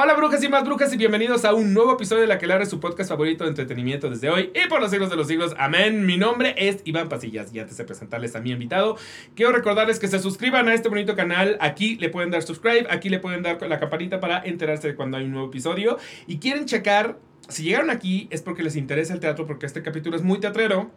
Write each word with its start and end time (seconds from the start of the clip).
Hola 0.00 0.14
brujas 0.14 0.44
y 0.44 0.48
más 0.48 0.64
brujas 0.64 0.92
y 0.92 0.96
bienvenidos 0.96 1.44
a 1.44 1.54
un 1.54 1.74
nuevo 1.74 1.94
episodio 1.94 2.20
de 2.20 2.28
La 2.28 2.38
que 2.38 2.46
le 2.46 2.66
su 2.66 2.78
podcast 2.78 3.10
favorito 3.10 3.42
de 3.42 3.50
entretenimiento 3.50 4.08
desde 4.08 4.30
hoy 4.30 4.52
y 4.54 4.68
por 4.68 4.80
los 4.80 4.92
siglos 4.92 5.10
de 5.10 5.16
los 5.16 5.26
siglos. 5.26 5.56
Amén. 5.58 6.06
Mi 6.06 6.16
nombre 6.16 6.54
es 6.56 6.82
Iván 6.84 7.08
Pasillas 7.08 7.52
y 7.52 7.58
antes 7.58 7.76
de 7.76 7.84
presentarles 7.84 8.36
a 8.36 8.40
mi 8.40 8.52
invitado, 8.52 8.96
quiero 9.34 9.50
recordarles 9.50 9.98
que 9.98 10.06
se 10.06 10.20
suscriban 10.20 10.68
a 10.68 10.74
este 10.74 10.88
bonito 10.88 11.16
canal. 11.16 11.56
Aquí 11.60 11.96
le 11.96 12.10
pueden 12.10 12.30
dar 12.30 12.42
subscribe, 12.42 12.86
aquí 12.90 13.08
le 13.08 13.18
pueden 13.18 13.42
dar 13.42 13.60
la 13.60 13.80
campanita 13.80 14.20
para 14.20 14.40
enterarse 14.44 14.86
de 14.86 14.94
cuando 14.94 15.16
hay 15.16 15.24
un 15.24 15.32
nuevo 15.32 15.48
episodio. 15.48 15.98
Y 16.28 16.38
quieren 16.38 16.66
checar, 16.66 17.18
si 17.48 17.64
llegaron 17.64 17.90
aquí 17.90 18.28
es 18.30 18.40
porque 18.40 18.62
les 18.62 18.76
interesa 18.76 19.14
el 19.14 19.18
teatro, 19.18 19.46
porque 19.46 19.66
este 19.66 19.82
capítulo 19.82 20.14
es 20.14 20.22
muy 20.22 20.38
teatrero. 20.38 20.92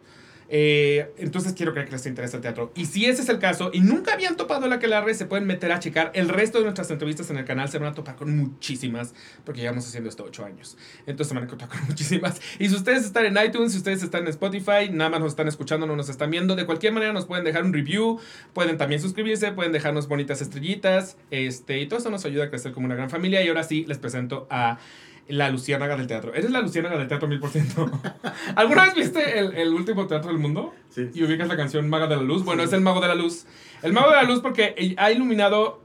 Eh, 0.54 1.14
entonces 1.16 1.54
quiero 1.54 1.72
creer 1.72 1.86
que 1.86 1.92
les 1.92 2.04
interesa 2.04 2.36
el 2.36 2.42
teatro. 2.42 2.72
Y 2.74 2.84
si 2.84 3.06
ese 3.06 3.22
es 3.22 3.30
el 3.30 3.38
caso 3.38 3.70
y 3.72 3.80
nunca 3.80 4.12
habían 4.12 4.36
topado 4.36 4.68
la 4.68 4.78
que 4.78 4.86
red 4.86 5.14
se 5.14 5.24
pueden 5.24 5.46
meter 5.46 5.72
a 5.72 5.78
checar 5.78 6.12
el 6.14 6.28
resto 6.28 6.58
de 6.58 6.64
nuestras 6.64 6.90
entrevistas 6.90 7.30
en 7.30 7.38
el 7.38 7.46
canal. 7.46 7.70
Se 7.70 7.78
van 7.78 7.88
a 7.88 7.94
topar 7.94 8.16
con 8.16 8.36
muchísimas, 8.36 9.14
porque 9.44 9.62
llevamos 9.62 9.86
haciendo 9.88 10.10
esto 10.10 10.24
ocho 10.24 10.44
años. 10.44 10.76
Entonces 11.06 11.28
se 11.28 11.34
van 11.34 11.44
a 11.44 11.46
topar 11.46 11.70
con 11.70 11.82
muchísimas. 11.88 12.38
Y 12.58 12.68
si 12.68 12.74
ustedes 12.74 13.06
están 13.06 13.24
en 13.24 13.42
iTunes, 13.42 13.72
si 13.72 13.78
ustedes 13.78 14.02
están 14.02 14.24
en 14.24 14.28
Spotify, 14.28 14.90
nada 14.90 15.08
más 15.08 15.20
nos 15.20 15.32
están 15.32 15.48
escuchando, 15.48 15.86
no 15.86 15.96
nos 15.96 16.10
están 16.10 16.30
viendo, 16.30 16.54
de 16.54 16.66
cualquier 16.66 16.92
manera 16.92 17.14
nos 17.14 17.24
pueden 17.24 17.46
dejar 17.46 17.64
un 17.64 17.72
review, 17.72 18.20
pueden 18.52 18.76
también 18.76 19.00
suscribirse, 19.00 19.52
pueden 19.52 19.72
dejarnos 19.72 20.06
bonitas 20.06 20.42
estrellitas. 20.42 21.16
Este, 21.30 21.80
y 21.80 21.86
todo 21.86 21.98
eso 21.98 22.10
nos 22.10 22.26
ayuda 22.26 22.44
a 22.44 22.50
crecer 22.50 22.72
como 22.72 22.84
una 22.84 22.94
gran 22.94 23.08
familia. 23.08 23.42
Y 23.42 23.48
ahora 23.48 23.62
sí, 23.62 23.86
les 23.88 23.96
presento 23.96 24.46
a 24.50 24.78
la 25.28 25.50
luciérnaga 25.50 25.96
del 25.96 26.06
teatro. 26.06 26.34
Eres 26.34 26.50
la 26.50 26.60
luciérnaga 26.60 26.98
del 26.98 27.08
teatro 27.08 27.28
mil 27.28 27.40
por 27.40 27.50
ciento. 27.50 27.90
¿Alguna 28.56 28.84
vez 28.84 28.94
viste 28.94 29.38
el, 29.38 29.54
el, 29.54 29.72
último 29.72 30.06
teatro 30.06 30.30
del 30.30 30.38
mundo? 30.38 30.74
Sí. 30.90 31.10
Y 31.14 31.22
ubicas 31.24 31.48
la 31.48 31.56
canción 31.56 31.88
Maga 31.88 32.06
de 32.06 32.16
la 32.16 32.22
Luz. 32.22 32.44
Bueno, 32.44 32.62
es 32.62 32.72
el 32.72 32.80
Mago 32.80 33.00
de 33.00 33.08
la 33.08 33.14
Luz. 33.14 33.46
El 33.82 33.92
Mago 33.92 34.10
de 34.10 34.16
la 34.16 34.22
Luz 34.24 34.40
porque 34.40 34.94
ha 34.96 35.10
iluminado 35.10 35.82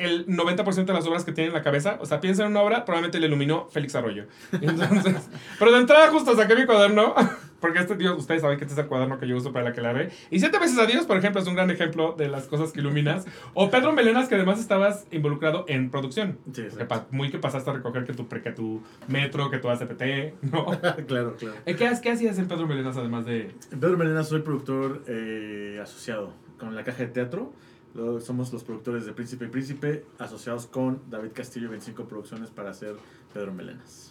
el 0.00 0.26
90% 0.26 0.84
de 0.86 0.92
las 0.92 1.06
obras 1.06 1.24
que 1.24 1.32
tiene 1.32 1.48
en 1.48 1.54
la 1.54 1.62
cabeza. 1.62 1.98
O 2.00 2.06
sea, 2.06 2.20
piensa 2.20 2.42
en 2.44 2.50
una 2.50 2.62
obra, 2.62 2.84
probablemente 2.84 3.20
le 3.20 3.26
iluminó 3.26 3.68
Félix 3.70 3.94
Arroyo. 3.94 4.26
Entonces, 4.52 5.28
pero 5.58 5.72
de 5.72 5.78
entrada 5.78 6.08
justo 6.10 6.34
saqué 6.34 6.56
mi 6.56 6.66
cuaderno, 6.66 7.14
porque 7.60 7.78
este 7.78 7.96
tío, 7.96 8.16
ustedes 8.16 8.42
saben 8.42 8.58
que 8.58 8.64
este 8.64 8.74
es 8.74 8.78
el 8.78 8.86
cuaderno 8.86 9.18
que 9.18 9.26
yo 9.26 9.36
uso 9.36 9.52
para 9.52 9.66
la 9.66 9.72
que 9.72 9.80
la 9.80 9.90
haré. 9.90 10.10
Y 10.30 10.40
siete 10.40 10.58
veces 10.58 10.78
a 10.78 10.86
Dios, 10.86 11.06
por 11.06 11.16
ejemplo, 11.16 11.40
es 11.40 11.46
un 11.46 11.54
gran 11.54 11.70
ejemplo 11.70 12.14
de 12.16 12.28
las 12.28 12.46
cosas 12.46 12.72
que 12.72 12.80
iluminas. 12.80 13.26
O 13.54 13.70
Pedro 13.70 13.92
Melenas, 13.92 14.28
que 14.28 14.34
además 14.34 14.58
estabas 14.60 15.06
involucrado 15.10 15.64
en 15.68 15.90
producción. 15.90 16.38
Sí, 16.52 16.64
sí. 16.70 16.78
muy 17.10 17.30
que 17.30 17.38
pasaste 17.38 17.70
a 17.70 17.74
recoger 17.74 18.04
que 18.04 18.14
tu, 18.14 18.28
que 18.28 18.52
tu 18.52 18.82
metro, 19.08 19.50
que 19.50 19.58
tu 19.58 19.68
ACPT, 19.68 20.42
¿no? 20.52 20.66
claro, 21.06 21.36
claro. 21.36 21.56
¿Qué, 21.64 21.76
¿Qué, 21.76 22.10
hacías 22.10 22.38
en 22.38 22.48
Pedro 22.48 22.66
Melenas 22.66 22.96
además 22.96 23.26
de...? 23.26 23.54
En 23.70 23.80
Pedro 23.80 23.96
Melenas 23.96 24.28
soy 24.28 24.40
productor 24.42 25.02
eh, 25.06 25.78
asociado 25.82 26.32
con 26.58 26.74
la 26.74 26.84
caja 26.84 27.04
de 27.04 27.08
teatro 27.08 27.52
somos 28.20 28.52
los 28.52 28.64
productores 28.64 29.04
de 29.04 29.12
Príncipe 29.12 29.46
y 29.46 29.48
Príncipe, 29.48 30.04
asociados 30.18 30.66
con 30.66 31.02
David 31.10 31.30
Castillo 31.34 31.66
y 31.66 31.70
25 31.70 32.04
Producciones 32.04 32.50
para 32.50 32.70
hacer 32.70 32.94
Pedro 33.32 33.52
Melenas. 33.52 34.09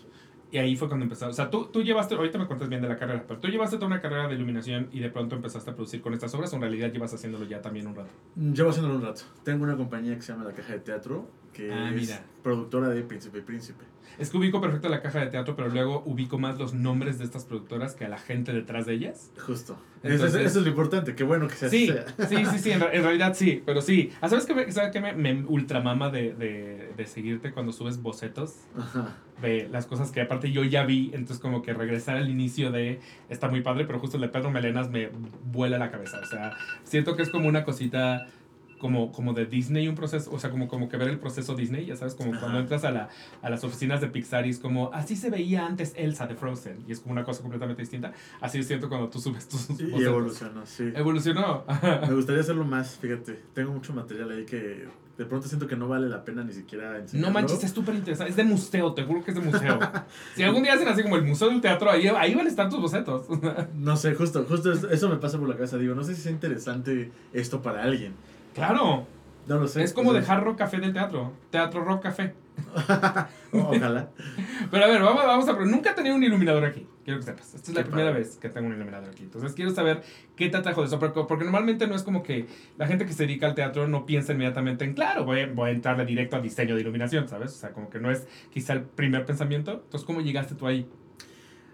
Y 0.51 0.57
ahí 0.57 0.75
fue 0.75 0.87
cuando 0.87 1.03
empezaste. 1.03 1.31
O 1.31 1.33
sea, 1.33 1.49
tú, 1.49 1.65
tú 1.65 1.83
llevaste, 1.83 2.15
ahorita 2.15 2.39
me 2.39 2.47
cuentas 2.47 2.69
bien 2.69 2.81
de 2.81 2.87
la 2.87 2.97
carrera, 2.97 3.23
pero 3.27 3.39
tú 3.39 3.47
llevaste 3.47 3.77
toda 3.77 3.87
una 3.87 4.01
carrera 4.01 4.27
de 4.27 4.35
iluminación 4.35 4.89
y 4.91 4.99
de 4.99 5.09
pronto 5.09 5.35
empezaste 5.35 5.69
a 5.69 5.75
producir 5.75 6.01
con 6.01 6.13
estas 6.13 6.33
obras 6.33 6.51
o 6.53 6.55
en 6.55 6.63
realidad 6.63 6.91
llevas 6.91 7.13
haciéndolo 7.13 7.45
ya 7.45 7.61
también 7.61 7.85
un 7.87 7.95
rato? 7.95 8.09
Llevo 8.35 8.69
haciéndolo 8.69 8.95
un 8.95 9.03
rato. 9.03 9.21
Tengo 9.43 9.63
una 9.63 9.77
compañía 9.77 10.15
que 10.15 10.21
se 10.21 10.33
llama 10.33 10.45
La 10.45 10.53
Caja 10.53 10.73
de 10.73 10.79
Teatro, 10.79 11.29
que 11.53 11.71
ah, 11.71 11.93
es 11.93 12.19
productora 12.41 12.89
de 12.89 13.03
Príncipe 13.03 13.39
y 13.39 13.41
Príncipe. 13.41 13.83
Es 14.17 14.29
que 14.29 14.37
ubico 14.37 14.59
perfecto 14.59 14.89
la 14.89 15.01
caja 15.01 15.19
de 15.19 15.27
teatro, 15.27 15.55
pero 15.55 15.69
luego 15.69 16.03
ubico 16.05 16.37
más 16.37 16.57
los 16.57 16.73
nombres 16.73 17.19
de 17.19 17.25
estas 17.25 17.45
productoras 17.45 17.95
que 17.95 18.05
a 18.05 18.09
la 18.09 18.17
gente 18.17 18.53
detrás 18.53 18.85
de 18.85 18.93
ellas. 18.93 19.31
Justo. 19.45 19.77
eso, 20.03 20.25
es, 20.25 20.55
lo 20.55 20.67
importante, 20.67 21.15
qué 21.15 21.23
bueno 21.23 21.47
que 21.47 21.55
sea 21.55 21.69
sí, 21.69 21.89
así. 21.89 22.35
Sí, 22.35 22.45
sí, 22.45 22.59
sí, 22.59 22.71
en, 22.71 22.81
realidad 22.81 23.33
sí, 23.35 23.61
pero 23.65 23.81
sí. 23.81 24.11
Ah, 24.21 24.29
¿Sabes 24.29 24.45
qué 24.45 24.55
me, 24.55 24.71
sabes 24.71 24.91
qué 24.91 24.99
me, 24.99 25.13
me 25.13 25.43
ultramama 25.45 26.09
de, 26.09 26.33
de, 26.33 26.93
de, 26.95 27.05
seguirte 27.05 27.51
cuando 27.51 27.71
subes 27.71 28.01
bocetos? 28.01 28.55
Ajá. 28.77 29.15
De 29.41 29.69
las 29.69 29.85
cosas 29.85 30.11
que 30.11 30.21
aparte 30.21 30.51
yo 30.51 30.63
ya 30.65 30.83
vi, 30.83 31.11
entonces 31.13 31.39
como 31.39 31.61
que 31.61 31.73
regresar 31.73 32.17
al 32.17 32.29
inicio 32.29 32.71
de 32.71 32.99
está 33.29 33.47
muy 33.47 33.61
padre, 33.61 33.85
pero 33.85 33.99
justo 33.99 34.17
el 34.17 34.21
de 34.21 34.29
Pedro 34.29 34.51
Melenas 34.51 34.89
me 34.89 35.09
vuela 35.45 35.77
la 35.77 35.91
cabeza. 35.91 36.19
O 36.21 36.25
sea, 36.25 36.57
siento 36.83 37.15
que 37.15 37.23
es 37.23 37.29
como 37.29 37.47
una 37.47 37.63
cosita 37.63 38.27
como, 38.79 39.11
como 39.11 39.33
de 39.33 39.45
Disney 39.45 39.87
un 39.87 39.95
proceso, 39.95 40.31
o 40.33 40.39
sea, 40.39 40.49
como, 40.49 40.67
como 40.67 40.89
que 40.89 40.97
ver 40.97 41.09
el 41.09 41.19
proceso 41.19 41.55
Disney, 41.55 41.85
ya 41.85 41.95
sabes, 41.95 42.15
como 42.15 42.31
cuando 42.39 42.59
entras 42.59 42.83
a, 42.83 42.91
la, 42.91 43.09
a 43.41 43.49
las 43.49 43.63
oficinas 43.63 44.01
de 44.01 44.07
Pixar 44.07 44.47
y 44.47 44.49
es 44.49 44.59
como, 44.59 44.91
así 44.93 45.15
se 45.15 45.29
veía 45.29 45.65
antes 45.65 45.93
Elsa 45.95 46.25
de 46.27 46.35
Frozen, 46.35 46.83
y 46.87 46.91
es 46.91 46.99
como 46.99 47.13
una 47.13 47.23
cosa 47.23 47.41
completamente 47.41 47.81
distinta. 47.81 48.13
Así 48.41 48.63
siento 48.63 48.89
cuando 48.89 49.09
tú 49.09 49.19
subes 49.19 49.47
tus... 49.47 49.69
Y, 49.79 50.03
evolucionó, 50.03 50.65
sí. 50.65 50.91
Evolucionó. 50.95 51.63
Me 52.07 52.15
gustaría 52.15 52.41
hacerlo 52.41 52.65
más, 52.65 52.97
fíjate, 52.97 53.39
tengo 53.53 53.71
mucho 53.71 53.93
material 53.93 54.31
ahí 54.31 54.45
que 54.45 54.87
de 55.19 55.25
pronto 55.25 55.49
siento 55.49 55.67
que 55.67 55.75
no 55.75 55.89
vale 55.89 56.07
la 56.07 56.23
pena 56.23 56.45
ni 56.45 56.53
siquiera 56.53 56.97
enseñarlo. 56.97 57.27
No 57.27 57.33
manches, 57.33 57.61
es 57.61 57.71
súper 57.71 57.93
interesante. 57.93 58.29
Es 58.29 58.37
de 58.37 58.45
museo, 58.45 58.93
te 58.93 59.03
juro 59.03 59.21
que 59.21 59.31
es 59.31 59.35
de 59.35 59.43
museo. 59.43 59.77
si 60.35 60.43
algún 60.43 60.63
día 60.63 60.75
hacen 60.75 60.87
así 60.87 61.03
como 61.03 61.17
el 61.17 61.23
museo 61.23 61.49
del 61.49 61.59
teatro, 61.59 61.91
ahí, 61.91 62.07
ahí 62.07 62.33
van 62.33 62.45
a 62.45 62.49
estar 62.49 62.69
tus 62.69 62.79
bocetos. 62.79 63.25
no 63.75 63.97
sé, 63.97 64.15
justo, 64.15 64.45
justo 64.47 64.71
eso 64.71 65.09
me 65.09 65.17
pasa 65.17 65.37
por 65.37 65.49
la 65.49 65.55
cabeza. 65.55 65.77
Digo, 65.77 65.93
no 65.93 66.05
sé 66.05 66.15
si 66.15 66.21
es 66.21 66.33
interesante 66.33 67.11
esto 67.33 67.61
para 67.61 67.83
alguien. 67.83 68.13
Claro. 68.59 69.07
No 69.47 69.57
lo 69.57 69.67
sé. 69.67 69.83
Es 69.83 69.93
como 69.93 70.13
dejar 70.13 70.43
rock 70.43 70.57
café 70.57 70.79
del 70.79 70.93
teatro. 70.93 71.33
Teatro 71.49 71.83
rock 71.83 72.03
café. 72.03 72.35
Ojalá. 73.51 74.09
Pero 74.71 74.85
a 74.85 74.87
ver, 74.87 75.01
vamos, 75.01 75.25
vamos 75.25 75.47
a... 75.47 75.53
Nunca 75.53 75.91
he 75.91 75.93
tenido 75.93 76.15
un 76.15 76.23
iluminador 76.23 76.65
aquí. 76.65 76.85
Quiero 77.03 77.19
que 77.19 77.25
sepas. 77.25 77.55
Esta 77.55 77.71
es 77.71 77.77
la 77.77 77.83
primera 77.83 78.11
vez 78.11 78.37
que 78.37 78.49
tengo 78.49 78.67
un 78.67 78.75
iluminador 78.75 79.09
aquí. 79.09 79.23
Entonces 79.23 79.53
quiero 79.53 79.71
saber 79.71 80.03
qué 80.35 80.49
te 80.49 80.57
atrajo 80.57 80.81
de 80.81 80.87
eso. 80.87 80.99
Porque, 80.99 81.21
porque, 81.27 81.45
normalmente 81.45 81.87
no 81.87 81.95
es 81.95 82.03
como 82.03 82.21
que 82.21 82.47
la 82.77 82.85
gente 82.85 83.05
que 83.05 83.13
se 83.13 83.25
dedica 83.25 83.47
al 83.47 83.55
teatro 83.55 83.87
no 83.87 84.05
piensa 84.05 84.33
inmediatamente 84.33 84.85
en, 84.85 84.93
claro, 84.93 85.23
voy, 85.23 85.45
voy 85.45 85.69
a 85.69 85.73
entrarle 85.73 86.05
directo 86.05 86.35
al 86.35 86.43
diseño 86.43 86.75
de 86.75 86.81
iluminación, 86.81 87.27
¿sabes? 87.27 87.53
O 87.53 87.57
sea, 87.57 87.71
como 87.71 87.89
que 87.89 87.99
no 87.99 88.11
es 88.11 88.27
quizá 88.51 88.73
el 88.73 88.83
primer 88.83 89.25
pensamiento. 89.25 89.81
Entonces, 89.83 90.05
¿cómo 90.05 90.21
llegaste 90.21 90.53
tú 90.53 90.67
ahí? 90.67 90.87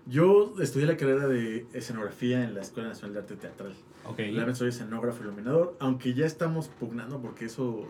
Yo 0.07 0.53
estudié 0.61 0.85
la 0.85 0.97
carrera 0.97 1.27
de 1.27 1.65
escenografía 1.73 2.43
en 2.43 2.53
la 2.53 2.61
Escuela 2.61 2.89
Nacional 2.89 3.13
de 3.13 3.19
Arte 3.21 3.35
Teatral. 3.35 3.73
Ok. 4.05 4.17
Realmente 4.17 4.55
soy 4.55 4.69
escenógrafo 4.69 5.23
iluminador, 5.23 5.75
aunque 5.79 6.13
ya 6.13 6.25
estamos 6.25 6.67
pugnando 6.67 7.19
porque 7.21 7.45
eso 7.45 7.87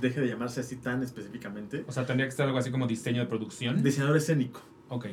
deje 0.00 0.20
de 0.20 0.28
llamarse 0.28 0.60
así 0.60 0.76
tan 0.76 1.02
específicamente. 1.02 1.84
O 1.88 1.92
sea, 1.92 2.06
tendría 2.06 2.28
que 2.28 2.32
ser 2.32 2.46
algo 2.46 2.58
así 2.58 2.70
como 2.70 2.86
diseño 2.86 3.20
de 3.20 3.26
producción. 3.26 3.82
Diseñador 3.82 4.16
escénico. 4.16 4.60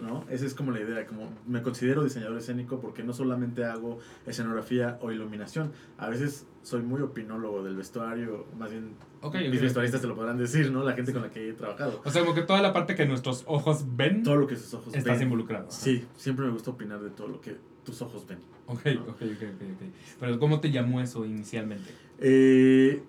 ¿No? 0.02 0.26
Esa 0.30 0.46
es 0.46 0.54
como 0.56 0.72
la 0.72 0.80
idea, 0.80 1.06
como 1.06 1.30
me 1.46 1.62
considero 1.62 2.04
diseñador 2.04 2.38
escénico 2.38 2.80
porque 2.80 3.04
no 3.04 3.14
solamente 3.14 3.64
hago 3.64 4.00
escenografía 4.26 4.98
o 5.02 5.12
iluminación, 5.12 5.72
a 5.98 6.10
veces 6.10 6.48
soy 6.64 6.82
muy 6.82 7.02
opinólogo 7.02 7.64
del 7.64 7.76
vestuario, 7.76 8.48
más 8.58 8.72
bien 8.72 8.96
okay, 9.22 9.50
mis 9.50 9.62
vestuaristas 9.62 10.02
te 10.02 10.08
lo 10.08 10.16
podrán 10.16 10.38
decir, 10.38 10.72
¿no? 10.72 10.84
La 10.84 10.94
gente 10.94 11.14
con 11.14 11.22
la 11.22 11.30
que 11.30 11.50
he 11.50 11.54
trabajado. 11.54 12.02
O 12.04 12.10
sea, 12.10 12.24
como 12.24 12.34
que 12.34 12.42
toda 12.42 12.62
la 12.62 12.74
parte 12.74 12.96
que 12.96 13.06
nuestros 13.06 13.44
ojos 13.46 13.86
ven. 13.96 14.24
Todo 14.24 14.38
lo 14.38 14.48
que 14.48 14.56
sus 14.56 14.74
ojos 14.74 14.94
estás 14.96 15.22
involucrado. 15.22 15.68
Sí, 15.70 16.06
siempre 16.16 16.46
me 16.46 16.52
gusta 16.52 16.72
opinar 16.72 17.00
de 17.00 17.12
todo 17.12 17.28
lo 17.28 17.40
que 17.40 17.56
tus 17.84 18.02
ojos 18.02 18.26
ven. 18.28 18.40
Ok, 18.66 18.82
ok, 19.02 19.10
ok, 19.10 19.22
ok. 19.22 19.84
Pero 20.20 20.40
¿cómo 20.40 20.60
te 20.60 20.72
llamó 20.72 21.02
eso 21.02 21.24
inicialmente? 21.24 21.90
Eh, 22.20 23.02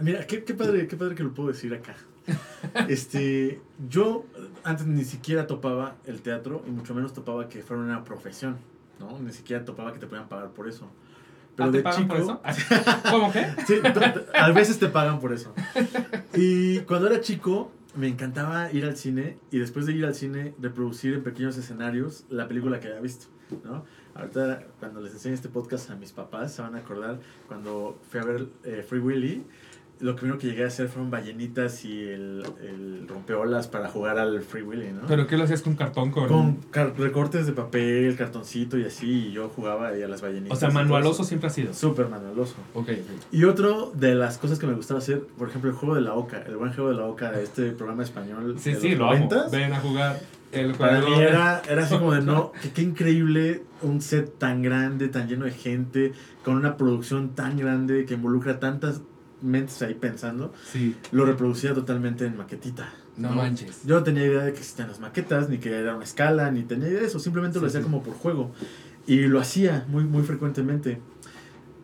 mira, 0.00 0.26
qué, 0.26 0.44
qué, 0.44 0.54
padre, 0.54 0.86
qué 0.86 0.96
padre 0.96 1.14
que 1.14 1.24
lo 1.24 1.34
puedo 1.34 1.48
decir 1.48 1.74
acá. 1.74 1.96
este, 2.88 3.60
yo 3.88 4.24
antes 4.64 4.86
ni 4.86 5.04
siquiera 5.04 5.46
topaba 5.46 5.96
el 6.06 6.20
teatro 6.20 6.62
y 6.66 6.70
mucho 6.70 6.94
menos 6.94 7.12
topaba 7.12 7.48
que 7.48 7.62
fuera 7.62 7.82
una 7.82 8.04
profesión, 8.04 8.56
¿no? 8.98 9.18
Ni 9.18 9.32
siquiera 9.32 9.64
topaba 9.64 9.92
que 9.92 9.98
te 9.98 10.06
podían 10.06 10.28
pagar 10.28 10.50
por 10.50 10.68
eso. 10.68 10.88
Pero 11.56 11.70
¿Ah, 11.70 11.72
te 11.72 11.80
pagan 11.82 12.08
por 12.08 12.16
eso? 12.18 12.40
¿Cómo 13.10 13.32
que? 13.32 13.46
Sí, 13.66 13.74
a 14.34 14.50
veces 14.52 14.78
te 14.78 14.88
pagan 14.88 15.18
por 15.18 15.32
eso. 15.32 15.52
Y 16.34 16.80
cuando 16.80 17.08
era 17.08 17.20
chico, 17.20 17.72
me 17.96 18.06
encantaba 18.06 18.70
ir 18.72 18.84
al 18.84 18.96
cine 18.96 19.38
y 19.50 19.58
después 19.58 19.86
de 19.86 19.92
ir 19.92 20.06
al 20.06 20.14
cine, 20.14 20.54
reproducir 20.60 21.14
en 21.14 21.24
pequeños 21.24 21.56
escenarios 21.56 22.24
la 22.30 22.46
película 22.46 22.78
que 22.78 22.88
había 22.88 23.00
visto, 23.00 23.26
¿no? 23.64 23.84
Ahorita, 24.14 24.66
cuando 24.78 25.00
les 25.00 25.12
enseñe 25.12 25.32
este 25.32 25.48
podcast 25.48 25.90
a 25.90 25.96
mis 25.96 26.12
papás, 26.12 26.52
se 26.52 26.62
van 26.62 26.74
a 26.74 26.78
acordar 26.78 27.18
cuando 27.46 28.00
fui 28.10 28.20
a 28.20 28.24
ver 28.24 28.46
eh, 28.64 28.84
Free 28.88 29.00
Willy 29.00 29.44
lo 30.00 30.16
primero 30.16 30.38
que 30.38 30.48
llegué 30.48 30.64
a 30.64 30.68
hacer 30.68 30.88
fueron 30.88 31.10
ballenitas 31.10 31.84
y 31.84 32.02
el, 32.02 32.44
el 32.62 33.06
rompeolas 33.08 33.68
para 33.68 33.88
jugar 33.88 34.18
al 34.18 34.42
Free 34.42 34.62
Willy, 34.62 34.92
¿no? 34.92 35.06
¿Pero 35.08 35.26
qué 35.26 35.36
lo 35.36 35.44
hacías 35.44 35.62
con 35.62 35.74
cartón? 35.74 36.10
Con, 36.10 36.26
con 36.26 36.96
recortes 36.96 37.46
de 37.46 37.52
papel, 37.52 38.16
cartoncito 38.16 38.78
y 38.78 38.84
así, 38.84 39.28
y 39.28 39.32
yo 39.32 39.48
jugaba 39.48 39.88
ahí 39.88 40.02
a 40.02 40.08
las 40.08 40.20
ballenitas. 40.20 40.56
O 40.56 40.60
sea, 40.60 40.70
manualoso 40.70 41.24
siempre 41.24 41.48
ha 41.48 41.50
sido. 41.50 41.74
Súper 41.74 42.08
manualoso. 42.08 42.54
Ok, 42.74 42.90
Y 43.32 43.44
otro 43.44 43.92
de 43.94 44.14
las 44.14 44.38
cosas 44.38 44.58
que 44.58 44.66
me 44.66 44.74
gustaba 44.74 44.98
hacer, 44.98 45.22
por 45.36 45.48
ejemplo, 45.48 45.70
el 45.70 45.76
juego 45.76 45.94
de 45.94 46.02
la 46.02 46.14
Oca, 46.14 46.42
el 46.46 46.56
buen 46.56 46.72
juego 46.72 46.90
de 46.90 46.96
la 46.96 47.04
Oca 47.04 47.32
de 47.32 47.42
este 47.42 47.72
programa 47.72 48.02
español. 48.02 48.56
Sí, 48.58 48.74
sí, 48.74 48.94
lo 48.94 49.10
amo. 49.10 49.28
Ven 49.50 49.72
a 49.72 49.80
jugar. 49.80 50.20
El 50.50 50.72
Para 50.72 51.00
mí 51.00 51.12
era, 51.14 51.60
era 51.68 51.82
así 51.82 51.94
como 51.98 52.14
de 52.14 52.22
no, 52.22 52.52
que 52.62 52.70
qué 52.70 52.80
increíble 52.80 53.64
un 53.82 54.00
set 54.00 54.38
tan 54.38 54.62
grande, 54.62 55.08
tan 55.08 55.28
lleno 55.28 55.44
de 55.44 55.50
gente, 55.50 56.12
con 56.42 56.56
una 56.56 56.78
producción 56.78 57.34
tan 57.34 57.58
grande 57.58 58.06
que 58.06 58.14
involucra 58.14 58.58
tantas 58.58 59.02
mentes 59.42 59.80
ahí 59.82 59.94
pensando, 59.94 60.52
sí. 60.72 60.96
lo 61.12 61.24
reproducía 61.24 61.74
totalmente 61.74 62.26
en 62.26 62.36
maquetita. 62.36 62.92
No, 63.16 63.32
manches. 63.32 63.82
Yo 63.84 63.96
no 63.96 64.04
tenía 64.04 64.24
idea 64.24 64.44
de 64.44 64.52
que 64.52 64.60
existían 64.60 64.88
las 64.88 65.00
maquetas, 65.00 65.48
ni 65.48 65.58
que 65.58 65.74
era 65.74 65.94
una 65.96 66.04
escala, 66.04 66.50
ni 66.50 66.62
tenía 66.62 66.88
idea 66.88 67.00
de 67.00 67.06
eso. 67.06 67.18
Simplemente 67.18 67.58
lo 67.58 67.66
hacía 67.66 67.82
como 67.82 68.02
por 68.02 68.14
juego. 68.14 68.52
Y 69.06 69.26
lo 69.26 69.40
hacía 69.40 69.86
muy, 69.88 70.04
muy 70.04 70.22
frecuentemente. 70.22 71.00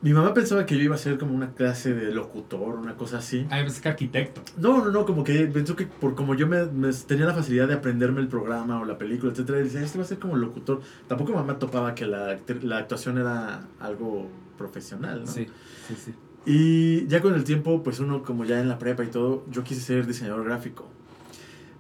Mi 0.01 0.13
mamá 0.13 0.35
pensaba 0.35 0.67
que 0.67 0.77
yo 0.77 0.83
iba 0.83 0.95
a 0.95 0.99
ser 0.99 1.17
como 1.17 1.35
una 1.35 1.55
clase 1.55 1.95
de 1.95 2.13
locutor, 2.13 2.75
una 2.75 2.95
cosa 2.95 3.19
así. 3.19 3.47
Ah, 3.51 3.61
es 3.61 3.81
que 3.81 3.89
arquitecto. 3.89 4.43
No, 4.59 4.85
no, 4.85 4.91
no, 4.91 5.07
como 5.07 5.25
que 5.25 5.47
pensó 5.47 5.75
que 5.75 5.87
por 5.87 6.15
como 6.15 6.35
yo 6.35 6.47
me, 6.47 6.67
me 6.67 6.93
tenía 6.93 7.25
la 7.25 7.35
facilidad 7.35 7.67
de 7.69 7.75
aprenderme 7.75 8.21
el 8.21 8.29
programa 8.29 8.81
o 8.81 8.85
la 8.85 8.99
película, 8.99 9.33
etcétera, 9.33 9.59
decía, 9.59 9.81
este 9.81 9.97
va 9.97 10.05
a 10.05 10.07
ser 10.07 10.19
como 10.19 10.37
locutor. 10.37 10.83
Tampoco 11.09 11.33
mamá 11.33 11.59
topaba 11.59 11.95
que 11.95 12.05
la, 12.05 12.39
la 12.63 12.79
actuación 12.79 13.17
era 13.17 13.67
algo 13.81 14.29
profesional, 14.59 15.23
¿no? 15.25 15.27
Sí, 15.27 15.47
sí, 15.89 15.95
sí. 15.97 16.15
Y 16.47 17.07
ya 17.07 17.23
con 17.23 17.35
el 17.35 17.45
tiempo, 17.45 17.83
pues 17.83 18.01
uno 18.01 18.23
como 18.23 18.45
ya 18.45 18.61
en 18.61 18.69
la 18.69 18.79
prepa 18.79 19.03
y 19.05 19.09
todo, 19.09 19.45
yo 19.51 19.65
quise 19.65 19.81
ser 19.81 20.07
diseñador 20.07 20.45
gráfico. 20.45 20.87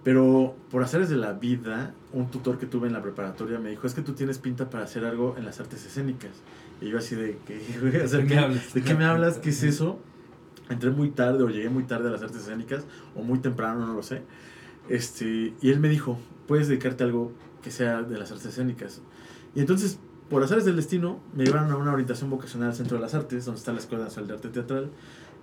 Pero 0.02 0.54
por 0.70 0.82
haceres 0.82 1.08
de 1.08 1.16
la 1.16 1.32
vida, 1.32 1.94
un 2.12 2.30
tutor 2.30 2.58
que 2.58 2.66
tuve 2.66 2.86
en 2.86 2.92
la 2.92 3.02
preparatoria 3.02 3.58
me 3.58 3.70
dijo, 3.70 3.86
es 3.86 3.94
que 3.94 4.02
tú 4.02 4.12
tienes 4.12 4.38
pinta 4.38 4.68
para 4.70 4.84
hacer 4.84 5.04
algo 5.04 5.34
en 5.38 5.44
las 5.44 5.60
artes 5.60 5.84
escénicas. 5.86 6.30
Y 6.80 6.88
yo 6.90 6.98
así 6.98 7.14
de, 7.14 7.38
¿qué, 7.46 7.60
güey? 7.80 7.96
O 8.00 8.08
sea, 8.08 8.18
¿De 8.20 8.26
qué 8.26 8.34
¿qué- 8.34 8.38
hablas? 8.38 8.74
¿de 8.74 8.82
qué 8.82 8.94
me 8.94 9.04
hablas? 9.04 9.38
¿Qué 9.38 9.50
es 9.50 9.62
eso? 9.62 9.98
Entré 10.68 10.90
muy 10.90 11.10
tarde 11.10 11.42
o 11.42 11.48
llegué 11.48 11.68
muy 11.70 11.84
tarde 11.84 12.08
a 12.08 12.12
las 12.12 12.22
artes 12.22 12.42
escénicas, 12.42 12.84
o 13.14 13.22
muy 13.22 13.38
temprano, 13.38 13.86
no 13.86 13.94
lo 13.94 14.02
sé. 14.02 14.22
Este, 14.88 15.54
y 15.60 15.70
él 15.70 15.80
me 15.80 15.88
dijo, 15.88 16.18
puedes 16.46 16.68
dedicarte 16.68 17.04
a 17.04 17.06
algo 17.06 17.32
que 17.62 17.70
sea 17.70 18.02
de 18.02 18.18
las 18.18 18.30
artes 18.30 18.46
escénicas. 18.46 19.00
Y 19.54 19.60
entonces, 19.60 19.98
por 20.30 20.42
azares 20.42 20.64
del 20.64 20.76
destino, 20.76 21.20
me 21.34 21.44
llevaron 21.44 21.70
a 21.70 21.76
una 21.76 21.92
orientación 21.92 22.30
vocacional 22.30 22.70
al 22.70 22.74
Centro 22.74 22.96
de 22.96 23.02
las 23.02 23.14
Artes, 23.14 23.44
donde 23.44 23.58
está 23.58 23.72
la 23.72 23.78
Escuela 23.78 24.04
Nacional 24.04 24.28
de 24.28 24.34
Arte 24.34 24.48
Teatral. 24.48 24.90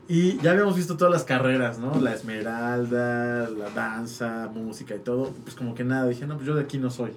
Y 0.08 0.38
ya 0.40 0.52
habíamos 0.52 0.76
visto 0.76 0.98
todas 0.98 1.14
las 1.14 1.24
carreras, 1.24 1.80
¿no? 1.80 2.00
La 2.02 2.14
esmeralda, 2.14 3.50
la 3.50 3.70
danza, 3.70 4.50
música 4.54 4.96
y 4.96 5.00
todo. 5.00 5.32
Pues 5.44 5.56
como 5.56 5.76
que 5.76 5.84
nada, 5.84 6.08
dije, 6.08 6.28
no, 6.28 6.36
pues 6.36 6.48
yo 6.48 6.56
de 6.56 6.64
aquí 6.64 6.80
no 6.80 6.90
soy. 6.90 7.12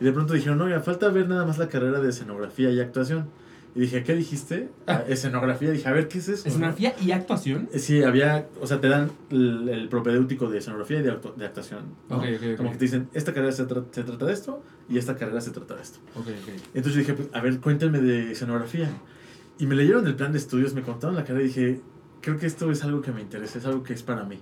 Y 0.00 0.04
de 0.04 0.12
pronto 0.12 0.32
dijeron, 0.32 0.56
no, 0.58 0.68
ya 0.68 0.80
falta 0.80 1.08
ver 1.08 1.28
nada 1.28 1.44
más 1.44 1.58
la 1.58 1.68
carrera 1.68 2.00
de 2.00 2.08
escenografía 2.08 2.70
y 2.70 2.80
actuación. 2.80 3.28
Y 3.74 3.80
dije, 3.80 4.02
¿qué 4.02 4.14
dijiste? 4.16 4.68
Ah, 4.88 5.04
escenografía. 5.08 5.70
Dije, 5.70 5.88
a 5.88 5.92
ver, 5.92 6.08
¿qué 6.08 6.18
es 6.18 6.28
eso? 6.28 6.48
¿Escenografía 6.48 6.94
y 7.00 7.12
actuación? 7.12 7.68
Eh, 7.72 7.78
Sí, 7.78 8.02
había, 8.02 8.48
o 8.60 8.66
sea, 8.66 8.80
te 8.80 8.88
dan 8.88 9.12
el, 9.30 9.68
el 9.68 9.88
propedéutico 9.88 10.50
de 10.50 10.58
escenografía 10.58 10.98
y 10.98 11.02
de, 11.02 11.12
actu- 11.12 11.34
de 11.36 11.46
actuación. 11.46 11.84
¿no? 12.08 12.16
Ok, 12.16 12.24
ok, 12.24 12.42
ok. 12.52 12.56
Como 12.56 12.72
que 12.72 12.78
te 12.78 12.84
dicen, 12.86 13.08
esta 13.14 13.32
carrera 13.32 13.52
se, 13.52 13.68
tra- 13.68 13.84
se 13.92 14.02
trata 14.02 14.26
de 14.26 14.32
esto 14.32 14.60
y 14.88 14.98
esta 14.98 15.16
carrera 15.16 15.40
se 15.40 15.52
trata 15.52 15.76
de 15.76 15.82
esto. 15.82 15.98
Entonces 16.74 16.94
yo 16.94 16.98
dije, 16.98 17.14
pues, 17.14 17.28
a 17.32 17.40
ver, 17.40 17.60
cuéntenme 17.60 18.00
de 18.00 18.32
escenografía. 18.32 18.88
Y 19.58 19.66
me 19.66 19.76
leyeron 19.76 20.04
el 20.06 20.16
plan 20.16 20.32
de 20.32 20.38
estudios, 20.38 20.74
me 20.74 20.82
contaron 20.82 21.14
la 21.14 21.22
carrera 21.24 21.44
y 21.44 21.48
dije, 21.48 21.80
creo 22.22 22.38
que 22.38 22.46
esto 22.46 22.72
es 22.72 22.82
algo 22.82 23.02
que 23.02 23.12
me 23.12 23.20
interesa, 23.20 23.58
es 23.58 23.66
algo 23.66 23.84
que 23.84 23.92
es 23.92 24.02
para 24.02 24.24
mí. 24.24 24.40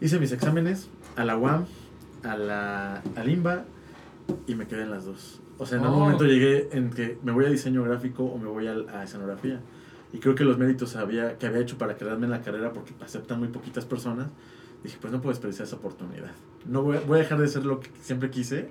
Hice 0.00 0.18
mis 0.18 0.32
exámenes 0.32 0.88
a 1.14 1.24
la 1.24 1.36
UAM, 1.36 1.66
a 2.24 2.36
la 2.36 3.02
al 3.14 3.28
IMBA 3.28 3.64
y 4.48 4.54
me 4.56 4.66
quedé 4.66 4.82
en 4.82 4.90
las 4.90 5.04
dos. 5.04 5.40
O 5.60 5.66
sea, 5.66 5.78
en 5.78 5.84
algún 5.84 5.98
Oh. 5.98 6.04
momento 6.04 6.24
llegué 6.24 6.68
en 6.72 6.90
que 6.90 7.18
me 7.22 7.32
voy 7.32 7.44
a 7.44 7.48
diseño 7.50 7.82
gráfico 7.84 8.24
o 8.24 8.38
me 8.38 8.48
voy 8.48 8.66
a, 8.66 8.72
a 8.98 9.04
escenografía. 9.04 9.60
Y 10.12 10.18
creo 10.18 10.34
que 10.34 10.42
los 10.42 10.58
méritos 10.58 10.96
había, 10.96 11.38
que 11.38 11.46
había 11.46 11.60
hecho 11.60 11.78
para 11.78 11.96
quedarme 11.96 12.24
en 12.24 12.32
la 12.32 12.40
carrera, 12.42 12.72
porque 12.72 12.92
aceptan 13.04 13.38
muy 13.38 13.48
poquitas 13.48 13.84
personas, 13.84 14.26
dije, 14.82 14.96
pues 15.00 15.12
no 15.12 15.20
puedo 15.20 15.32
desperdiciar 15.32 15.66
esa 15.68 15.76
oportunidad. 15.76 16.30
No 16.66 16.82
voy, 16.82 16.96
a- 16.96 17.00
voy 17.00 17.18
a 17.18 17.22
dejar 17.22 17.38
de 17.38 17.46
ser 17.46 17.64
lo 17.64 17.78
que 17.80 17.90
siempre 18.00 18.30
quise 18.30 18.70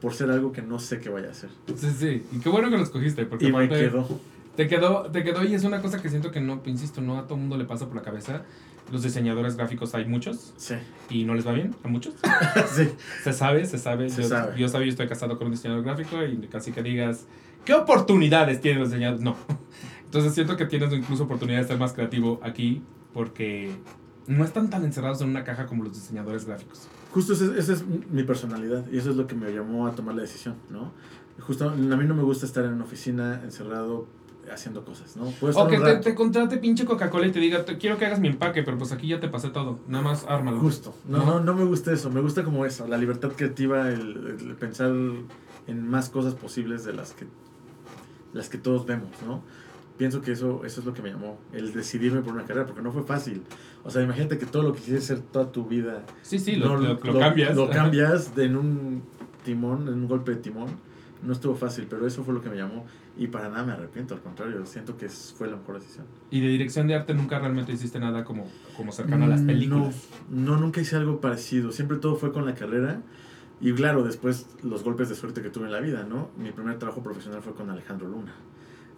por 0.00 0.12
ser 0.14 0.30
algo 0.30 0.52
que 0.52 0.62
no 0.62 0.78
sé 0.78 1.00
qué 1.00 1.08
vaya 1.08 1.28
a 1.28 1.30
hacer. 1.32 1.48
Sí, 1.74 1.90
sí. 1.98 2.22
Y 2.32 2.38
qué 2.40 2.48
bueno 2.50 2.70
que 2.70 2.76
lo 2.76 2.82
escogiste, 2.84 3.24
porque 3.26 3.46
Y 3.46 3.52
me 3.52 3.68
quedó. 3.68 4.06
Te 4.54 4.68
quedó, 4.68 5.02
te 5.10 5.24
quedó 5.24 5.42
y 5.44 5.54
es 5.54 5.64
una 5.64 5.82
cosa 5.82 6.00
que 6.00 6.08
siento 6.08 6.30
que 6.30 6.40
no, 6.40 6.62
insisto, 6.66 7.00
no 7.00 7.18
a 7.18 7.26
todo 7.26 7.36
mundo 7.38 7.56
le 7.58 7.64
pasa 7.64 7.86
por 7.86 7.96
la 7.96 8.02
cabeza. 8.02 8.42
Los 8.92 9.02
diseñadores 9.02 9.56
gráficos 9.56 9.94
hay 9.94 10.04
muchos 10.04 10.54
Sí, 10.56 10.74
y 11.10 11.24
no 11.24 11.34
les 11.34 11.46
va 11.46 11.52
bien 11.52 11.74
a 11.82 11.88
muchos. 11.88 12.14
sí. 12.74 12.88
Se 13.24 13.32
sabe, 13.32 13.66
se 13.66 13.78
sabe. 13.78 14.08
Se 14.10 14.22
yo, 14.22 14.28
sabe. 14.28 14.58
yo 14.58 14.68
sabía, 14.68 14.86
yo 14.86 14.90
estoy 14.90 15.08
casado 15.08 15.36
con 15.38 15.48
un 15.48 15.52
diseñador 15.54 15.82
gráfico 15.84 16.22
y 16.22 16.36
casi 16.46 16.70
que 16.72 16.82
digas, 16.82 17.26
¿qué 17.64 17.74
oportunidades 17.74 18.60
tienen 18.60 18.80
los 18.80 18.90
diseñadores? 18.90 19.22
No. 19.22 19.36
Entonces 20.04 20.34
siento 20.34 20.56
que 20.56 20.66
tienes 20.66 20.92
incluso 20.92 21.24
oportunidad 21.24 21.60
de 21.62 21.66
ser 21.66 21.78
más 21.78 21.92
creativo 21.92 22.38
aquí 22.42 22.82
porque 23.12 23.74
no 24.28 24.44
están 24.44 24.70
tan 24.70 24.84
encerrados 24.84 25.20
en 25.20 25.28
una 25.30 25.42
caja 25.42 25.66
como 25.66 25.82
los 25.84 25.94
diseñadores 25.94 26.44
gráficos. 26.44 26.86
Justo 27.12 27.32
ese- 27.32 27.58
esa 27.58 27.72
es 27.72 27.84
mi 27.86 28.22
personalidad 28.22 28.84
y 28.92 28.98
eso 28.98 29.10
es 29.10 29.16
lo 29.16 29.26
que 29.26 29.34
me 29.34 29.50
llamó 29.52 29.86
a 29.88 29.92
tomar 29.96 30.14
la 30.14 30.22
decisión, 30.22 30.54
¿no? 30.70 30.92
Justo 31.40 31.68
a 31.68 31.74
mí 31.74 32.06
no 32.06 32.14
me 32.14 32.22
gusta 32.22 32.46
estar 32.46 32.64
en 32.64 32.74
una 32.74 32.84
oficina 32.84 33.40
encerrado 33.44 34.06
haciendo 34.52 34.84
cosas, 34.84 35.16
¿no? 35.16 35.32
O 35.40 35.66
que 35.68 35.78
te, 35.78 35.96
te 35.96 36.14
contrate 36.14 36.58
pinche 36.58 36.84
Coca-Cola 36.84 37.26
y 37.26 37.32
te 37.32 37.40
diga, 37.40 37.64
"Te- 37.64 37.78
quiero 37.78 37.98
que 37.98 38.06
hagas 38.06 38.20
mi 38.20 38.28
empaque, 38.28 38.62
pero 38.62 38.78
pues 38.78 38.92
aquí 38.92 39.08
ya 39.08 39.20
te 39.20 39.28
pasé 39.28 39.50
todo. 39.50 39.78
Nada 39.88 40.04
más 40.04 40.24
ármalo. 40.28 40.58
Justo. 40.60 40.94
No, 41.08 41.18
¿No? 41.18 41.24
no, 41.26 41.40
no 41.40 41.54
me 41.54 41.64
gusta 41.64 41.92
eso. 41.92 42.10
Me 42.10 42.20
gusta 42.20 42.44
como 42.44 42.64
eso, 42.64 42.86
la 42.86 42.96
libertad 42.98 43.30
creativa, 43.36 43.88
el, 43.90 44.36
el 44.40 44.54
pensar 44.56 44.92
en 45.66 45.88
más 45.88 46.08
cosas 46.10 46.34
posibles 46.34 46.84
de 46.84 46.92
las 46.92 47.12
que, 47.12 47.26
las 48.32 48.48
que 48.48 48.58
todos 48.58 48.86
vemos, 48.86 49.10
¿no? 49.26 49.42
Pienso 49.96 50.20
que 50.20 50.32
eso, 50.32 50.62
eso 50.64 50.80
es 50.80 50.86
lo 50.86 50.92
que 50.92 51.00
me 51.00 51.10
llamó, 51.10 51.38
el 51.54 51.72
decidirme 51.72 52.20
por 52.20 52.34
una 52.34 52.44
carrera, 52.44 52.66
porque 52.66 52.82
no 52.82 52.92
fue 52.92 53.02
fácil. 53.02 53.42
O 53.82 53.90
sea, 53.90 54.02
imagínate 54.02 54.36
que 54.36 54.44
todo 54.44 54.62
lo 54.62 54.72
que 54.74 54.80
quisieras 54.80 55.04
hacer 55.04 55.20
toda 55.20 55.50
tu 55.50 55.64
vida 55.64 56.04
Sí, 56.22 56.38
sí, 56.38 56.56
lo, 56.56 56.68
no, 56.68 56.76
lo- 56.76 57.00
lo 57.02 57.18
cambias. 57.18 57.56
Lo 57.56 57.70
cambias 57.70 58.34
de 58.36 58.44
en 58.44 58.56
un 58.56 59.02
timón, 59.44 59.88
en 59.88 59.94
un 59.94 60.06
golpe 60.08 60.32
de 60.32 60.36
timón. 60.36 60.68
No 61.22 61.32
estuvo 61.32 61.54
fácil, 61.54 61.86
pero 61.88 62.06
eso 62.06 62.22
fue 62.24 62.34
lo 62.34 62.42
que 62.42 62.50
me 62.50 62.56
llamó. 62.56 62.84
Y 63.18 63.28
para 63.28 63.48
nada 63.48 63.64
me 63.64 63.72
arrepiento, 63.72 64.14
al 64.14 64.20
contrario, 64.20 64.66
siento 64.66 64.96
que 64.98 65.08
fue 65.08 65.48
la 65.48 65.56
mejor 65.56 65.80
decisión. 65.80 66.04
Y 66.30 66.40
de 66.40 66.48
dirección 66.48 66.86
de 66.86 66.94
arte 66.96 67.14
nunca 67.14 67.38
realmente 67.38 67.72
hiciste 67.72 67.98
nada 67.98 68.24
como, 68.24 68.46
como 68.76 68.92
cercano 68.92 69.24
a 69.24 69.28
las 69.28 69.40
Mm, 69.40 69.46
películas. 69.46 69.96
No, 70.28 70.52
no, 70.54 70.60
nunca 70.60 70.80
hice 70.82 70.96
algo 70.96 71.20
parecido. 71.20 71.72
Siempre 71.72 71.96
todo 71.96 72.16
fue 72.16 72.32
con 72.32 72.44
la 72.44 72.54
carrera. 72.54 73.00
Y 73.60 73.72
claro, 73.72 74.02
después 74.04 74.46
los 74.62 74.84
golpes 74.84 75.08
de 75.08 75.14
suerte 75.14 75.40
que 75.40 75.48
tuve 75.48 75.64
en 75.64 75.72
la 75.72 75.80
vida, 75.80 76.04
¿no? 76.06 76.28
Mi 76.36 76.50
primer 76.52 76.78
trabajo 76.78 77.02
profesional 77.02 77.40
fue 77.42 77.54
con 77.54 77.70
Alejandro 77.70 78.06
Luna. 78.06 78.34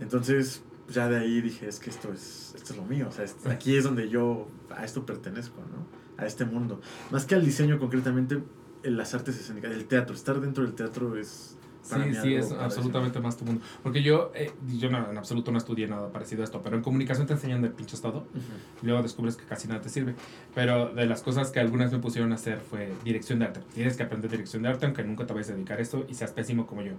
Entonces, 0.01 0.63
ya 0.89 1.09
de 1.09 1.17
ahí 1.19 1.41
dije, 1.41 1.69
es 1.69 1.79
que 1.79 1.91
esto 1.91 2.13
es, 2.13 2.55
esto 2.57 2.73
es 2.73 2.77
lo 2.79 2.85
mío. 2.85 3.07
O 3.09 3.13
sea, 3.13 3.25
es- 3.25 3.37
aquí 3.47 3.77
es 3.77 3.85
donde 3.85 4.09
yo 4.09 4.49
a 4.75 4.85
esto 4.85 5.07
pertenezco, 5.07 5.61
¿no? 5.61 5.87
A 6.23 6.27
este 6.27 6.45
mundo. 6.45 6.81
Más 7.13 7.25
que 7.25 7.35
al 7.37 7.45
diseño 7.45 7.79
concretamente, 7.79 8.43
en 8.83 8.97
las 8.97 9.15
artes 9.15 9.39
escénicas, 9.39 9.71
el 9.73 9.85
teatro. 9.85 10.15
Estar 10.15 10.41
dentro 10.41 10.65
del 10.65 10.75
teatro 10.75 11.17
es... 11.17 11.57
para 11.89 12.05
Sí, 12.05 12.15
sí, 12.23 12.35
es 12.35 12.53
absolutamente 12.53 13.21
más 13.21 13.37
tu 13.37 13.45
mundo. 13.45 13.61
Porque 13.83 14.03
yo, 14.03 14.31
eh, 14.35 14.53
yo 14.79 14.91
no, 14.91 15.11
en 15.11 15.19
absoluto 15.19 15.51
no 15.51 15.59
estudié 15.59 15.87
nada 15.87 16.11
parecido 16.11 16.43
a 16.43 16.45
esto, 16.45 16.61
pero 16.63 16.77
en 16.77 16.83
comunicación 16.83 17.27
te 17.27 17.33
enseñan 17.35 17.63
de 17.63 17.71
pinches 17.71 18.01
todo. 18.01 18.19
Ujú. 18.19 18.83
y 18.83 18.87
luego 18.87 19.03
descubres 19.03 19.37
que 19.37 19.45
casi 19.45 19.69
nada 19.69 19.81
te 19.81 19.89
sirve. 19.89 20.15
Pero 20.55 20.89
de 20.95 21.07
las 21.07 21.23
cosas 21.23 21.51
que 21.51 21.61
algunas 21.61 21.93
me 21.93 21.99
pusieron 21.99 22.33
a 22.33 22.37
hacer 22.37 22.59
fue 22.61 22.93
dirección 23.05 23.39
de 23.39 23.47
arte. 23.47 23.61
Tienes 23.75 23.97
que 23.97 24.03
aprender 24.03 24.31
dirección 24.31 24.63
de 24.63 24.69
arte, 24.69 24.87
aunque 24.87 25.03
nunca 25.05 25.27
te 25.27 25.33
vayas 25.33 25.51
a 25.51 25.55
dedicar 25.55 25.79
a 25.79 25.83
esto 25.83 26.05
y 26.09 26.15
seas 26.15 26.33
pésimo 26.33 26.67
como 26.67 26.83
yo. 26.83 26.93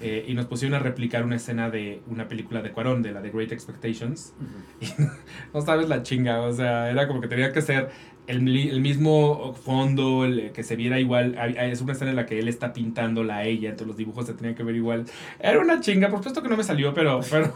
Eh, 0.00 0.26
y 0.28 0.34
nos 0.34 0.46
pusieron 0.46 0.76
a 0.76 0.78
replicar 0.78 1.24
una 1.24 1.36
escena 1.36 1.70
de 1.70 2.02
una 2.06 2.28
película 2.28 2.62
de 2.62 2.70
Cuarón, 2.70 3.02
de 3.02 3.10
la 3.10 3.20
de 3.20 3.30
Great 3.30 3.50
Expectations. 3.52 4.32
Ujú. 4.40 5.08
No 5.54 5.60
sabes 5.62 5.88
la 5.88 6.02
chinga, 6.02 6.40
o 6.42 6.52
sea, 6.52 6.90
era 6.90 7.08
como 7.08 7.20
que 7.20 7.26
tenía 7.28 7.52
que 7.52 7.62
ser 7.62 7.90
el, 8.28 8.46
el 8.46 8.80
mismo 8.80 9.54
fondo, 9.54 10.24
el, 10.24 10.52
que 10.52 10.62
se 10.62 10.76
viera 10.76 11.00
igual. 11.00 11.36
Es 11.58 11.80
una 11.80 11.94
escena 11.94 12.10
en 12.10 12.16
la 12.16 12.26
que 12.26 12.38
él 12.38 12.46
está 12.46 12.72
pintándola 12.74 13.38
a 13.38 13.44
ella, 13.44 13.70
entonces 13.70 13.88
los 13.88 13.96
dibujos 13.96 14.26
se 14.26 14.34
tenían 14.34 14.54
que 14.54 14.62
ver 14.62 14.76
igual. 14.76 15.06
Era 15.40 15.58
una 15.58 15.80
chinga, 15.80 16.08
por 16.08 16.18
supuesto 16.18 16.42
que 16.42 16.48
no 16.50 16.56
me 16.56 16.62
salió, 16.62 16.92
pero, 16.92 17.20
pero, 17.30 17.54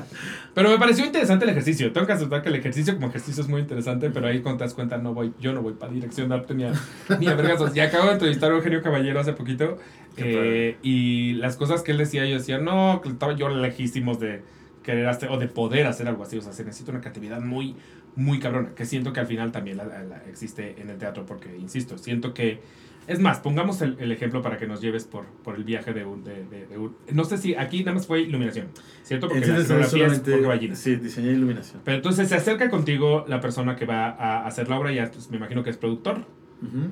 pero 0.54 0.70
me 0.70 0.78
pareció 0.78 1.04
interesante 1.04 1.44
el 1.44 1.50
ejercicio. 1.50 1.92
Tengo 1.92 2.06
que 2.06 2.14
aceptar 2.14 2.42
que 2.42 2.48
el 2.48 2.54
ejercicio 2.56 2.94
como 2.94 3.08
ejercicio 3.08 3.42
es 3.42 3.48
muy 3.48 3.60
interesante, 3.60 4.10
pero 4.10 4.26
ahí 4.26 4.40
cuando 4.40 4.58
te 4.58 4.64
das 4.64 4.74
cuenta, 4.74 4.96
no 4.96 5.12
voy, 5.12 5.34
yo 5.38 5.52
no 5.52 5.60
voy 5.60 5.74
para 5.74 5.92
dirección 5.92 6.30
de 6.30 6.36
arte 6.36 6.54
ni 6.54 6.64
a, 6.64 6.72
ni 7.20 7.26
a 7.26 7.34
vergazos. 7.34 7.76
Y 7.76 7.80
acabo 7.80 8.06
de 8.06 8.12
entrevistar 8.14 8.50
a 8.50 8.56
Eugenio 8.56 8.82
Caballero 8.82 9.20
hace 9.20 9.34
poquito, 9.34 9.78
eh, 10.16 10.78
y 10.82 11.34
las 11.34 11.56
cosas 11.56 11.82
que 11.82 11.92
él 11.92 11.98
decía, 11.98 12.24
yo 12.24 12.38
decía, 12.38 12.58
no, 12.58 13.00
que 13.02 13.10
estaba 13.10 13.34
yo 13.34 13.50
lejísimos 13.50 14.18
de 14.20 14.42
querer 14.82 15.08
hacer, 15.08 15.30
o 15.30 15.38
de 15.38 15.48
poder 15.48 15.86
hacer 15.86 16.08
algo 16.08 16.22
así. 16.22 16.38
O 16.38 16.42
sea, 16.42 16.52
se 16.52 16.64
necesita 16.64 16.92
una 16.92 17.00
creatividad 17.00 17.40
muy, 17.40 17.76
muy 18.16 18.38
cabrona, 18.38 18.74
que 18.74 18.84
siento 18.86 19.12
que 19.12 19.20
al 19.20 19.26
final 19.26 19.50
también 19.52 19.76
la- 19.78 19.84
la- 19.86 20.22
existe 20.28 20.80
en 20.80 20.90
el 20.90 20.98
teatro, 20.98 21.26
porque, 21.26 21.56
insisto, 21.56 21.98
siento 21.98 22.32
que... 22.34 22.60
Es 23.06 23.18
más, 23.20 23.38
pongamos 23.40 23.82
el, 23.82 23.96
el 24.00 24.10
ejemplo 24.12 24.40
para 24.40 24.56
que 24.56 24.66
nos 24.66 24.80
lleves 24.80 25.04
por, 25.04 25.26
por 25.26 25.56
el 25.56 25.64
viaje 25.64 25.92
de 25.92 26.06
un, 26.06 26.24
de, 26.24 26.44
de- 26.46 26.66
de 26.66 26.78
un- 26.78 26.96
No 27.12 27.24
sé 27.24 27.36
si 27.36 27.54
aquí 27.54 27.80
nada 27.80 27.92
más 27.94 28.06
fue 28.06 28.22
iluminación, 28.22 28.68
¿cierto? 29.02 29.28
Porque 29.28 29.44
Entonces, 29.44 29.64
es 29.64 30.46
Ballina. 30.46 30.74
Sí, 30.74 30.96
diseñé 30.96 31.32
iluminación. 31.32 31.82
Pero 31.84 31.96
entonces 31.98 32.28
se 32.30 32.34
acerca 32.34 32.70
contigo 32.70 33.26
la 33.28 33.40
persona 33.42 33.76
que 33.76 33.84
va 33.84 34.08
a 34.08 34.46
hacer 34.46 34.68
la 34.70 34.78
obra, 34.78 34.90
ya 34.90 35.10
pues, 35.10 35.30
me 35.30 35.36
imagino 35.36 35.62
que 35.62 35.68
es 35.70 35.76
productor, 35.76 36.24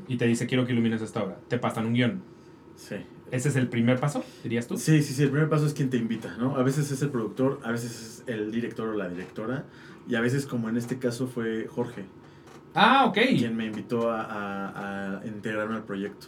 y 0.07 0.17
te 0.19 0.27
dice, 0.27 0.47
quiero 0.47 0.67
que 0.67 0.73
ilumines 0.75 1.01
esta 1.01 1.23
obra. 1.23 1.39
Te 1.49 1.57
pasan 1.57 1.87
un 1.87 1.95
guion. 1.95 2.23
Sí. 2.77 2.97
¿Ese 3.33 3.49
es 3.49 3.57
el 3.57 3.67
primer 3.69 3.99
paso, 3.99 4.23
dirías 4.45 4.69
tú? 4.69 4.77
Sí, 4.77 5.03
sí, 5.03 5.15
sí, 5.15 5.23
el 5.23 5.31
primer 5.31 5.49
paso 5.49 5.67
es 5.67 5.73
quien 5.73 5.89
te 5.91 5.97
invita, 5.97 6.37
¿no? 6.39 6.55
A 6.57 6.63
veces 6.63 6.91
es 6.93 7.01
el 7.03 7.09
productor, 7.09 7.59
a 7.65 7.73
veces 7.73 7.91
es 7.91 8.23
el 8.29 8.53
director 8.53 8.89
o 8.91 8.93
la 8.95 9.09
directora, 9.09 9.65
y 10.07 10.15
a 10.17 10.21
veces, 10.21 10.45
como 10.47 10.69
en 10.69 10.77
este 10.77 10.99
caso, 10.99 11.27
fue 11.27 11.67
Jorge, 11.67 12.05
Ah, 12.75 13.07
ok. 13.07 13.19
quien 13.37 13.57
me 13.57 13.67
invitó 13.67 14.11
a, 14.11 14.23
a- 14.23 15.19
a 15.21 15.27
integrarme 15.27 15.77
al 15.77 15.85
proyecto. 15.85 16.27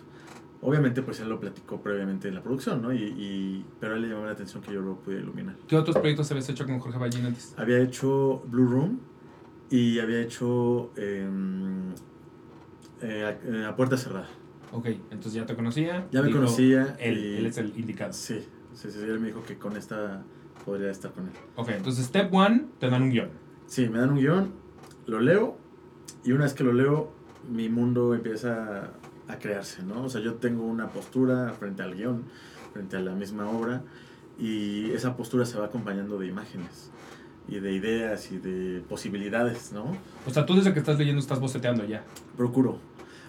Obviamente, 0.62 1.02
pues 1.02 1.20
él 1.20 1.28
lo 1.28 1.38
platicó 1.38 1.78
previamente 1.82 2.28
en 2.28 2.36
la 2.36 2.42
producción, 2.42 2.80
¿no? 2.80 2.90
Y, 2.92 3.02
y- 3.02 3.64
pero 3.80 3.92
a 3.92 3.96
él 3.96 4.02
le 4.02 4.08
llamó 4.08 4.24
la 4.24 4.32
atención 4.32 4.62
que 4.62 4.72
yo 4.72 4.80
lo 4.80 4.94
pude 4.96 5.16
iluminar. 5.16 5.56
¿Qué 5.68 5.76
otros 5.76 5.96
proyectos 5.96 6.30
habías 6.30 6.48
hecho 6.48 6.64
con 6.64 6.78
Jorge 6.78 6.98
Ballín 6.98 7.26
antes? 7.26 7.52
Había 7.58 7.80
hecho 7.80 8.42
Blue 8.46 8.66
Room 8.66 8.98
y 9.70 9.98
había 9.98 10.22
hecho 10.22 10.90
em, 10.96 11.92
eh, 13.02 13.62
a, 13.66 13.68
a 13.68 13.76
Puerta 13.76 13.98
Cerrada. 13.98 14.28
Ok, 14.74 14.86
entonces 15.10 15.34
ya 15.34 15.46
te 15.46 15.54
conocía. 15.54 16.06
Ya 16.10 16.20
me 16.20 16.26
dijo, 16.28 16.40
conocía. 16.40 16.96
Él, 16.98 17.18
y- 17.18 17.36
él 17.38 17.46
es 17.46 17.58
el 17.58 17.72
indicado. 17.78 18.12
Sí, 18.12 18.44
sí, 18.74 18.90
sí, 18.90 18.98
él 19.00 19.20
me 19.20 19.28
dijo 19.28 19.42
que 19.44 19.56
con 19.56 19.76
esta 19.76 20.22
podría 20.64 20.90
estar 20.90 21.12
con 21.12 21.24
él. 21.26 21.32
Ok, 21.56 21.68
entonces 21.70 22.04
step 22.06 22.32
one, 22.34 22.66
te 22.80 22.90
dan 22.90 23.02
un 23.02 23.10
guion. 23.10 23.28
Sí, 23.66 23.88
me 23.88 23.98
dan 24.00 24.10
un 24.10 24.16
guion, 24.18 24.52
lo 25.06 25.20
leo 25.20 25.56
y 26.24 26.32
una 26.32 26.44
vez 26.44 26.54
que 26.54 26.64
lo 26.64 26.72
leo, 26.72 27.12
mi 27.50 27.68
mundo 27.68 28.14
empieza 28.14 28.90
a 29.28 29.38
crearse, 29.38 29.82
¿no? 29.84 30.02
O 30.04 30.08
sea, 30.08 30.20
yo 30.20 30.34
tengo 30.34 30.64
una 30.64 30.88
postura 30.88 31.54
frente 31.58 31.82
al 31.82 31.94
guion, 31.94 32.24
frente 32.72 32.96
a 32.96 33.00
la 33.00 33.14
misma 33.14 33.48
obra 33.48 33.82
y 34.38 34.90
esa 34.90 35.16
postura 35.16 35.46
se 35.46 35.56
va 35.58 35.66
acompañando 35.66 36.18
de 36.18 36.26
imágenes 36.26 36.90
y 37.46 37.60
de 37.60 37.72
ideas 37.72 38.32
y 38.32 38.38
de 38.38 38.80
posibilidades, 38.88 39.72
¿no? 39.72 39.84
O 40.26 40.30
sea, 40.30 40.44
tú 40.46 40.56
desde 40.56 40.72
que 40.72 40.80
estás 40.80 40.98
leyendo 40.98 41.20
estás 41.20 41.38
boceteando 41.38 41.84
ya. 41.84 42.02
Procuro. 42.36 42.78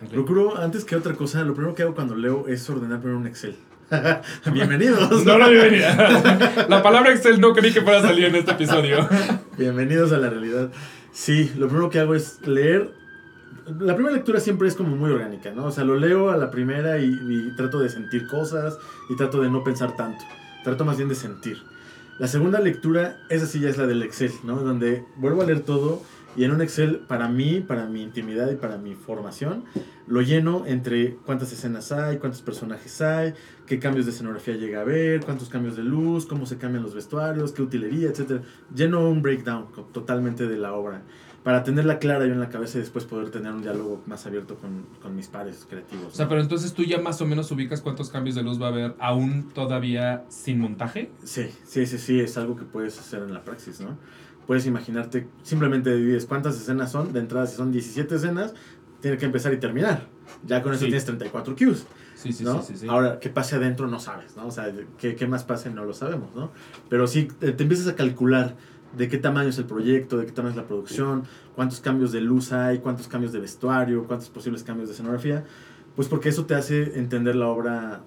Ok. 0.03 0.11
Procuro, 0.11 0.57
antes 0.57 0.83
que 0.83 0.95
otra 0.95 1.13
cosa, 1.13 1.43
lo 1.43 1.53
primero 1.53 1.73
que 1.73 1.83
hago 1.83 1.95
cuando 1.95 2.15
leo 2.15 2.47
es 2.47 2.69
ordenar 2.69 2.99
primero 2.99 3.19
un 3.19 3.27
Excel. 3.27 3.55
Bienvenidos. 4.51 5.23
No, 5.23 5.37
no, 5.37 5.49
bienvenida. 5.49 6.65
La 6.69 6.81
palabra 6.83 7.13
Excel 7.13 7.39
no 7.39 7.53
creí 7.53 7.71
que 7.71 7.81
fuera 7.81 7.99
a 7.99 8.01
salir 8.01 8.25
en 8.25 8.35
este 8.35 8.51
episodio. 8.51 9.07
Bienvenidos 9.57 10.11
a 10.11 10.17
la 10.17 10.29
realidad. 10.29 10.69
Sí, 11.13 11.51
lo 11.57 11.67
primero 11.67 11.89
que 11.89 11.99
hago 11.99 12.15
es 12.15 12.45
leer. 12.45 12.91
La 13.79 13.95
primera 13.95 14.15
lectura 14.15 14.39
siempre 14.39 14.67
es 14.67 14.75
como 14.75 14.95
muy 14.95 15.11
orgánica, 15.11 15.51
¿no? 15.51 15.65
O 15.65 15.71
sea, 15.71 15.83
lo 15.83 15.95
leo 15.95 16.29
a 16.29 16.37
la 16.37 16.51
primera 16.51 16.97
y, 16.97 17.05
y 17.05 17.55
trato 17.55 17.79
de 17.79 17.89
sentir 17.89 18.27
cosas 18.27 18.77
y 19.09 19.15
trato 19.15 19.41
de 19.41 19.49
no 19.49 19.63
pensar 19.63 19.95
tanto. 19.95 20.23
Trato 20.63 20.83
más 20.83 20.97
bien 20.97 21.07
de 21.07 21.15
sentir. 21.15 21.57
La 22.19 22.27
segunda 22.27 22.59
lectura, 22.59 23.17
esa 23.29 23.45
sí 23.45 23.59
ya 23.59 23.69
es 23.69 23.77
la 23.77 23.87
del 23.87 24.01
Excel, 24.03 24.31
¿no? 24.43 24.57
Donde 24.57 25.03
vuelvo 25.15 25.41
a 25.41 25.45
leer 25.45 25.61
todo 25.61 26.01
y 26.35 26.43
en 26.43 26.51
un 26.51 26.61
Excel, 26.61 26.99
para 26.99 27.27
mí, 27.27 27.61
para 27.61 27.85
mi 27.85 28.01
intimidad 28.01 28.49
y 28.51 28.55
para 28.55 28.77
mi 28.77 28.95
formación, 28.95 29.63
lo 30.07 30.21
lleno 30.21 30.65
entre 30.65 31.15
cuántas 31.25 31.51
escenas 31.51 31.91
hay, 31.91 32.17
cuántos 32.17 32.41
personajes 32.41 33.01
hay, 33.01 33.33
qué 33.65 33.79
cambios 33.79 34.05
de 34.05 34.11
escenografía 34.11 34.55
llega 34.55 34.79
a 34.79 34.81
haber, 34.81 35.23
cuántos 35.23 35.49
cambios 35.49 35.75
de 35.75 35.83
luz, 35.83 36.25
cómo 36.25 36.45
se 36.45 36.57
cambian 36.57 36.83
los 36.83 36.93
vestuarios, 36.93 37.51
qué 37.51 37.61
utilería, 37.61 38.09
etc. 38.09 38.41
Lleno 38.73 39.09
un 39.09 39.21
breakdown 39.21 39.67
totalmente 39.93 40.47
de 40.47 40.57
la 40.57 40.73
obra 40.73 41.01
para 41.45 41.63
tenerla 41.63 41.99
clara 41.99 42.25
yo 42.25 42.33
en 42.33 42.39
la 42.39 42.49
cabeza 42.49 42.79
y 42.79 42.81
después 42.81 43.05
poder 43.05 43.29
tener 43.29 43.51
un 43.53 43.61
diálogo 43.61 44.01
más 44.07 44.25
abierto 44.25 44.55
con, 44.55 44.87
con 44.99 45.15
mis 45.15 45.27
pares 45.27 45.67
creativos. 45.69 46.07
O 46.07 46.15
sea, 46.15 46.25
¿no? 46.25 46.29
pero 46.29 46.41
entonces 46.41 46.73
tú 46.73 46.83
ya 46.83 46.99
más 46.99 47.21
o 47.21 47.27
menos 47.27 47.51
ubicas 47.51 47.81
cuántos 47.81 48.09
cambios 48.09 48.35
de 48.35 48.41
luz 48.41 48.59
va 48.59 48.65
a 48.65 48.69
haber 48.69 48.95
aún 48.97 49.51
todavía 49.53 50.25
sin 50.27 50.59
montaje. 50.59 51.11
Sí, 51.23 51.51
sí, 51.63 51.85
sí, 51.85 51.99
sí, 51.99 52.19
es 52.19 52.35
algo 52.39 52.55
que 52.55 52.65
puedes 52.65 52.99
hacer 52.99 53.21
en 53.21 53.31
la 53.31 53.43
praxis, 53.43 53.79
¿no? 53.79 53.95
Puedes 54.47 54.65
imaginarte, 54.65 55.27
simplemente 55.43 55.95
divides 55.95 56.25
cuántas 56.25 56.55
escenas 56.55 56.91
son, 56.91 57.13
de 57.13 57.19
entrada 57.19 57.47
si 57.47 57.55
son 57.55 57.71
17 57.71 58.15
escenas, 58.15 58.53
tiene 59.01 59.17
que 59.17 59.25
empezar 59.25 59.53
y 59.53 59.57
terminar. 59.57 60.07
Ya 60.45 60.61
con 60.61 60.71
eso 60.73 60.81
Sí. 60.81 60.85
tienes 60.87 61.05
34 61.05 61.55
cues. 61.55 61.85
Sí, 62.15 62.31
sí, 62.31 62.43
¿no? 62.43 62.61
Ahora, 62.89 63.19
¿qué 63.19 63.29
pase 63.29 63.55
adentro? 63.55 63.87
No 63.87 63.99
sabes, 63.99 64.35
¿no? 64.37 64.47
O 64.47 64.51
sea, 64.51 64.71
¿qué, 64.97 65.15
qué 65.15 65.27
más 65.27 65.43
pase? 65.43 65.69
No 65.69 65.83
lo 65.85 65.93
sabemos, 65.93 66.33
¿no? 66.35 66.51
Pero 66.89 67.07
sí, 67.07 67.27
eh, 67.41 67.51
te 67.51 67.63
empiezas 67.63 67.87
a 67.87 67.95
calcular 67.95 68.55
de 68.97 69.09
qué 69.09 69.17
tamaño 69.17 69.49
es 69.49 69.57
el 69.57 69.65
proyecto, 69.65 70.17
de 70.17 70.25
qué 70.25 70.31
tamaño 70.31 70.51
es 70.51 70.57
la 70.57 70.65
producción, 70.67 71.23
cuántos 71.55 71.81
cambios 71.81 72.11
de 72.13 72.21
luz 72.21 72.53
hay, 72.53 72.79
cuántos 72.79 73.07
cambios 73.07 73.33
de 73.33 73.39
vestuario, 73.39 74.05
cuántos 74.05 74.29
posibles 74.29 74.63
cambios 74.63 74.87
de 74.87 74.93
escenografía, 74.93 75.43
pues 75.95 76.07
porque 76.07 76.29
eso 76.29 76.45
te 76.45 76.55
hace 76.55 76.97
entender 76.97 77.35
la 77.35 77.47
obra 77.47 78.01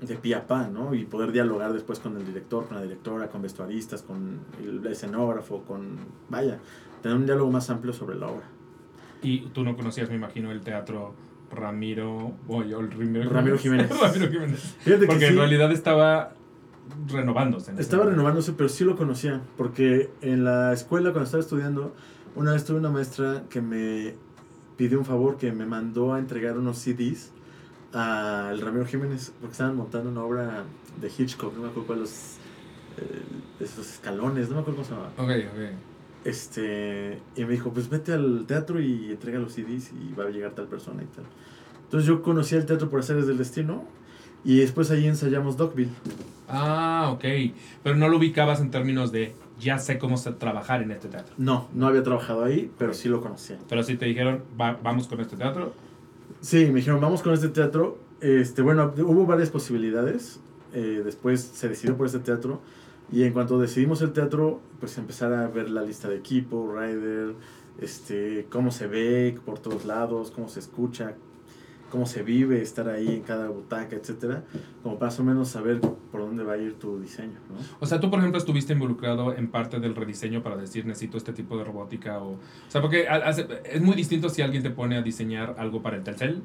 de 0.00 0.14
pie 0.16 0.36
a 0.36 0.68
¿no? 0.68 0.94
Y 0.94 1.04
poder 1.04 1.32
dialogar 1.32 1.72
después 1.72 1.98
con 1.98 2.16
el 2.16 2.24
director, 2.24 2.66
con 2.66 2.76
la 2.76 2.82
directora, 2.82 3.28
con 3.28 3.42
vestuaristas, 3.42 4.02
con 4.02 4.40
el 4.62 4.84
escenógrafo, 4.86 5.62
con... 5.62 5.96
Vaya, 6.28 6.58
tener 7.02 7.16
un 7.16 7.26
diálogo 7.26 7.50
más 7.50 7.68
amplio 7.70 7.92
sobre 7.92 8.16
la 8.16 8.28
obra. 8.28 8.46
Y 9.22 9.40
tú 9.48 9.64
no 9.64 9.76
conocías, 9.76 10.08
me 10.08 10.14
imagino, 10.14 10.52
el 10.52 10.60
teatro 10.60 11.14
Ramiro. 11.50 12.32
Oye, 12.46 12.74
el 12.74 12.90
Ramiro, 12.90 13.30
Ramiro 13.30 13.58
Jiménez. 13.58 13.90
Ramiro 14.00 14.30
Jiménez. 14.30 14.76
Porque 15.06 15.26
en 15.26 15.36
realidad 15.36 15.72
estaba 15.72 16.34
renovándose. 17.08 17.72
Estaba 17.78 18.04
momento. 18.04 18.10
renovándose, 18.10 18.52
pero 18.52 18.68
sí 18.68 18.84
lo 18.84 18.96
conocía, 18.96 19.40
porque 19.56 20.10
en 20.22 20.44
la 20.44 20.72
escuela 20.72 21.10
cuando 21.10 21.24
estaba 21.24 21.42
estudiando, 21.42 21.94
una 22.36 22.52
vez 22.52 22.64
tuve 22.64 22.78
una 22.78 22.90
maestra 22.90 23.44
que 23.50 23.60
me 23.60 24.14
pidió 24.76 24.98
un 24.98 25.04
favor, 25.04 25.36
que 25.36 25.50
me 25.50 25.66
mandó 25.66 26.14
a 26.14 26.18
entregar 26.20 26.56
unos 26.56 26.78
CDs 26.78 27.32
al 27.92 28.60
Ramiro 28.60 28.84
Jiménez, 28.86 29.32
porque 29.40 29.52
estaban 29.52 29.76
montando 29.76 30.10
una 30.10 30.22
obra 30.22 30.64
de 31.00 31.08
Hitchcock, 31.16 31.54
no 31.54 31.62
me 31.62 31.68
acuerdo 31.68 31.86
cuál 31.86 32.00
los 32.00 32.36
eh, 32.98 33.22
esos 33.60 33.88
escalones, 33.88 34.48
no 34.48 34.56
me 34.56 34.60
acuerdo 34.62 34.82
cómo 34.82 34.88
se 34.88 34.94
llama. 34.94 35.10
Ok, 35.16 35.46
ok. 35.52 35.74
Este, 36.24 37.18
y 37.36 37.44
me 37.44 37.52
dijo, 37.52 37.72
pues 37.72 37.88
vete 37.88 38.12
al 38.12 38.44
teatro 38.46 38.80
y 38.80 39.10
entrega 39.10 39.38
los 39.38 39.52
CDs 39.52 39.92
y 39.92 40.12
va 40.14 40.24
a 40.24 40.30
llegar 40.30 40.52
tal 40.52 40.66
persona 40.66 41.02
y 41.02 41.06
tal. 41.06 41.24
Entonces 41.84 42.06
yo 42.06 42.22
conocí 42.22 42.54
el 42.54 42.66
teatro 42.66 42.90
por 42.90 43.00
hacer 43.00 43.24
del 43.24 43.38
destino 43.38 43.84
y 44.44 44.58
después 44.58 44.90
ahí 44.90 45.06
ensayamos 45.06 45.56
Dogville. 45.56 45.90
Ah, 46.48 47.10
ok. 47.12 47.24
Pero 47.82 47.96
no 47.96 48.08
lo 48.08 48.18
ubicabas 48.18 48.60
en 48.60 48.70
términos 48.70 49.10
de 49.12 49.34
ya 49.58 49.78
sé 49.78 49.98
cómo 49.98 50.16
se- 50.18 50.32
trabajar 50.32 50.82
en 50.82 50.90
este 50.90 51.08
teatro. 51.08 51.34
No, 51.38 51.68
no 51.72 51.86
había 51.86 52.02
trabajado 52.02 52.44
ahí, 52.44 52.70
pero 52.78 52.92
sí 52.94 53.08
lo 53.08 53.20
conocía. 53.20 53.58
Pero 53.68 53.82
sí 53.82 53.96
te 53.96 54.06
dijeron, 54.06 54.42
"Va- 54.60 54.78
vamos 54.82 55.06
con 55.08 55.20
este 55.20 55.36
teatro. 55.36 55.72
Sí, 56.40 56.66
me 56.66 56.74
dijeron, 56.74 57.00
vamos 57.00 57.22
con 57.22 57.34
este 57.34 57.48
teatro. 57.48 57.98
Este, 58.20 58.62
bueno, 58.62 58.92
hubo 58.98 59.26
varias 59.26 59.50
posibilidades. 59.50 60.40
eh, 60.74 61.00
después 61.04 61.40
se 61.40 61.68
decidió 61.68 61.96
por 61.96 62.06
este 62.06 62.18
teatro. 62.18 62.60
Y 63.10 63.22
en 63.24 63.32
cuanto 63.32 63.58
decidimos 63.58 64.02
el 64.02 64.12
teatro, 64.12 64.60
pues 64.80 64.98
empezar 64.98 65.32
a 65.32 65.48
ver 65.48 65.70
la 65.70 65.82
lista 65.82 66.08
de 66.08 66.16
equipo, 66.16 66.74
rider, 66.78 67.34
este, 67.80 68.46
cómo 68.50 68.70
se 68.70 68.86
ve 68.86 69.38
por 69.46 69.58
todos 69.58 69.86
lados, 69.86 70.30
cómo 70.30 70.48
se 70.48 70.60
escucha, 70.60 71.14
cómo 71.90 72.06
se 72.06 72.22
vive, 72.22 72.60
estar 72.62 72.88
ahí 72.88 73.08
en 73.08 73.22
cada 73.22 73.48
butaca, 73.48 73.96
etcétera, 73.96 74.44
como 74.82 74.98
más 74.98 75.18
o 75.20 75.24
menos 75.24 75.48
saber 75.48 75.80
por 75.80 76.20
dónde 76.20 76.44
va 76.44 76.54
a 76.54 76.58
ir 76.58 76.74
tu 76.74 77.00
diseño, 77.00 77.38
¿no? 77.48 77.56
O 77.80 77.86
sea, 77.86 77.98
tú, 78.00 78.10
por 78.10 78.18
ejemplo, 78.18 78.38
estuviste 78.38 78.72
involucrado 78.74 79.34
en 79.34 79.48
parte 79.48 79.80
del 79.80 79.94
rediseño 79.94 80.42
para 80.42 80.56
decir 80.56 80.84
necesito 80.86 81.16
este 81.16 81.32
tipo 81.32 81.56
de 81.56 81.64
robótica 81.64 82.18
o... 82.18 82.32
O 82.32 82.38
sea, 82.68 82.80
porque 82.80 83.08
hace- 83.08 83.46
es 83.64 83.80
muy 83.82 83.94
distinto 83.96 84.28
si 84.28 84.42
alguien 84.42 84.62
te 84.62 84.70
pone 84.70 84.96
a 84.96 85.02
diseñar 85.02 85.54
algo 85.58 85.80
para 85.82 85.96
el 85.96 86.02
Telcel 86.04 86.42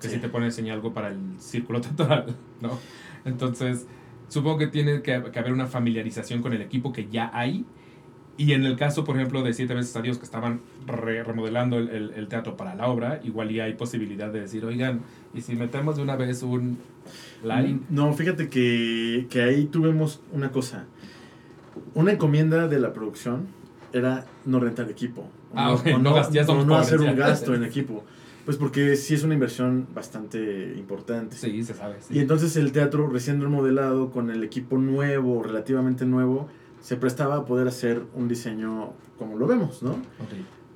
que 0.00 0.08
Sí. 0.08 0.16
si 0.16 0.20
te 0.20 0.28
pone 0.28 0.44
a 0.46 0.48
diseñar 0.48 0.74
algo 0.74 0.92
para 0.92 1.08
el 1.08 1.18
círculo 1.38 1.80
temporal, 1.82 2.26
¿no? 2.60 2.78
Entonces, 3.24 3.86
supongo 4.28 4.58
que 4.58 4.66
tiene 4.66 5.02
que, 5.02 5.22
que 5.32 5.38
haber 5.38 5.52
una 5.52 5.66
familiarización 5.66 6.42
con 6.42 6.52
el 6.52 6.60
equipo 6.62 6.92
que 6.92 7.08
ya 7.08 7.30
hay. 7.32 7.64
Y 8.36 8.52
en 8.52 8.64
el 8.64 8.76
caso, 8.76 9.04
por 9.04 9.16
ejemplo, 9.16 9.42
de 9.42 9.52
Siete 9.54 9.74
veces 9.74 9.94
a 9.96 10.02
Dios, 10.02 10.18
que 10.18 10.24
estaban 10.24 10.60
re- 10.86 11.22
remodelando 11.22 11.78
el, 11.78 11.88
el- 11.90 12.10
el 12.14 12.26
teatro 12.28 12.56
para 12.56 12.74
la 12.74 12.88
obra, 12.88 13.20
igual 13.22 13.50
ya 13.50 13.64
hay 13.64 13.74
posibilidad 13.74 14.32
de 14.32 14.40
decir, 14.40 14.64
oigan, 14.64 15.02
¿y 15.34 15.40
si 15.42 15.54
metemos 15.54 15.96
de 15.96 16.02
una 16.02 16.16
vez 16.16 16.42
un 16.42 16.78
line? 17.44 17.80
No, 17.90 18.12
fíjate 18.12 18.48
que, 18.48 19.26
que 19.30 19.42
ahí 19.42 19.66
tuvimos 19.66 20.20
una 20.32 20.50
cosa. 20.50 20.84
Una 21.94 22.12
encomienda 22.12 22.66
de 22.68 22.78
la 22.80 22.92
producción 22.92 23.46
era 23.92 24.24
no 24.44 24.58
rentar 24.60 24.90
equipo. 24.90 25.28
Ah, 25.54 25.70
O 25.72 25.74
ok, 25.76 25.86
no 26.00 26.14
gas- 26.14 26.32
ya 26.32 26.44
somos 26.44 26.66
no 26.66 26.72
pobres, 26.74 26.88
hacer 26.88 27.00
ya. 27.00 27.10
un 27.12 27.16
gasto 27.16 27.54
en 27.54 27.62
equipo. 27.64 28.04
Pues 28.44 28.56
porque 28.56 28.96
sí 28.96 29.14
es 29.14 29.22
una 29.22 29.34
inversión 29.34 29.86
bastante 29.94 30.74
importante. 30.76 31.36
Sí, 31.36 31.62
se 31.62 31.72
sabe. 31.74 31.96
sí. 32.00 32.14
Y 32.14 32.18
entonces 32.18 32.56
el 32.56 32.72
teatro 32.72 33.06
recién 33.08 33.40
remodelado, 33.40 34.10
con 34.10 34.30
el 34.30 34.42
equipo 34.44 34.76
nuevo, 34.76 35.42
relativamente 35.42 36.04
nuevo, 36.04 36.48
se 36.84 36.96
prestaba 36.96 37.36
a 37.36 37.44
poder 37.46 37.66
hacer 37.66 38.02
un 38.14 38.28
diseño 38.28 38.92
como 39.18 39.38
lo 39.38 39.46
vemos, 39.46 39.82
¿no? 39.82 39.96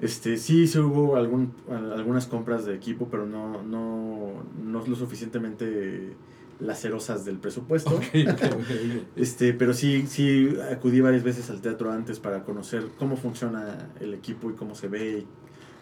Este, 0.00 0.38
sí, 0.38 0.66
se 0.66 0.80
hubo 0.80 1.16
algún, 1.16 1.52
algunas 1.68 2.26
compras 2.26 2.64
de 2.64 2.74
equipo, 2.74 3.08
pero 3.10 3.26
no, 3.26 3.62
no, 3.62 4.42
no 4.64 4.86
lo 4.86 4.96
suficientemente 4.96 6.14
lacerosas 6.60 7.26
del 7.26 7.36
presupuesto. 7.36 8.00
Este, 9.16 9.52
pero 9.52 9.74
sí, 9.74 10.06
sí 10.06 10.56
acudí 10.72 11.02
varias 11.02 11.24
veces 11.24 11.50
al 11.50 11.60
teatro 11.60 11.92
antes 11.92 12.20
para 12.20 12.42
conocer 12.42 12.86
cómo 12.98 13.18
funciona 13.18 13.90
el 14.00 14.14
equipo 14.14 14.48
y 14.48 14.54
cómo 14.54 14.74
se 14.74 14.88
ve, 14.88 15.18
y 15.18 15.26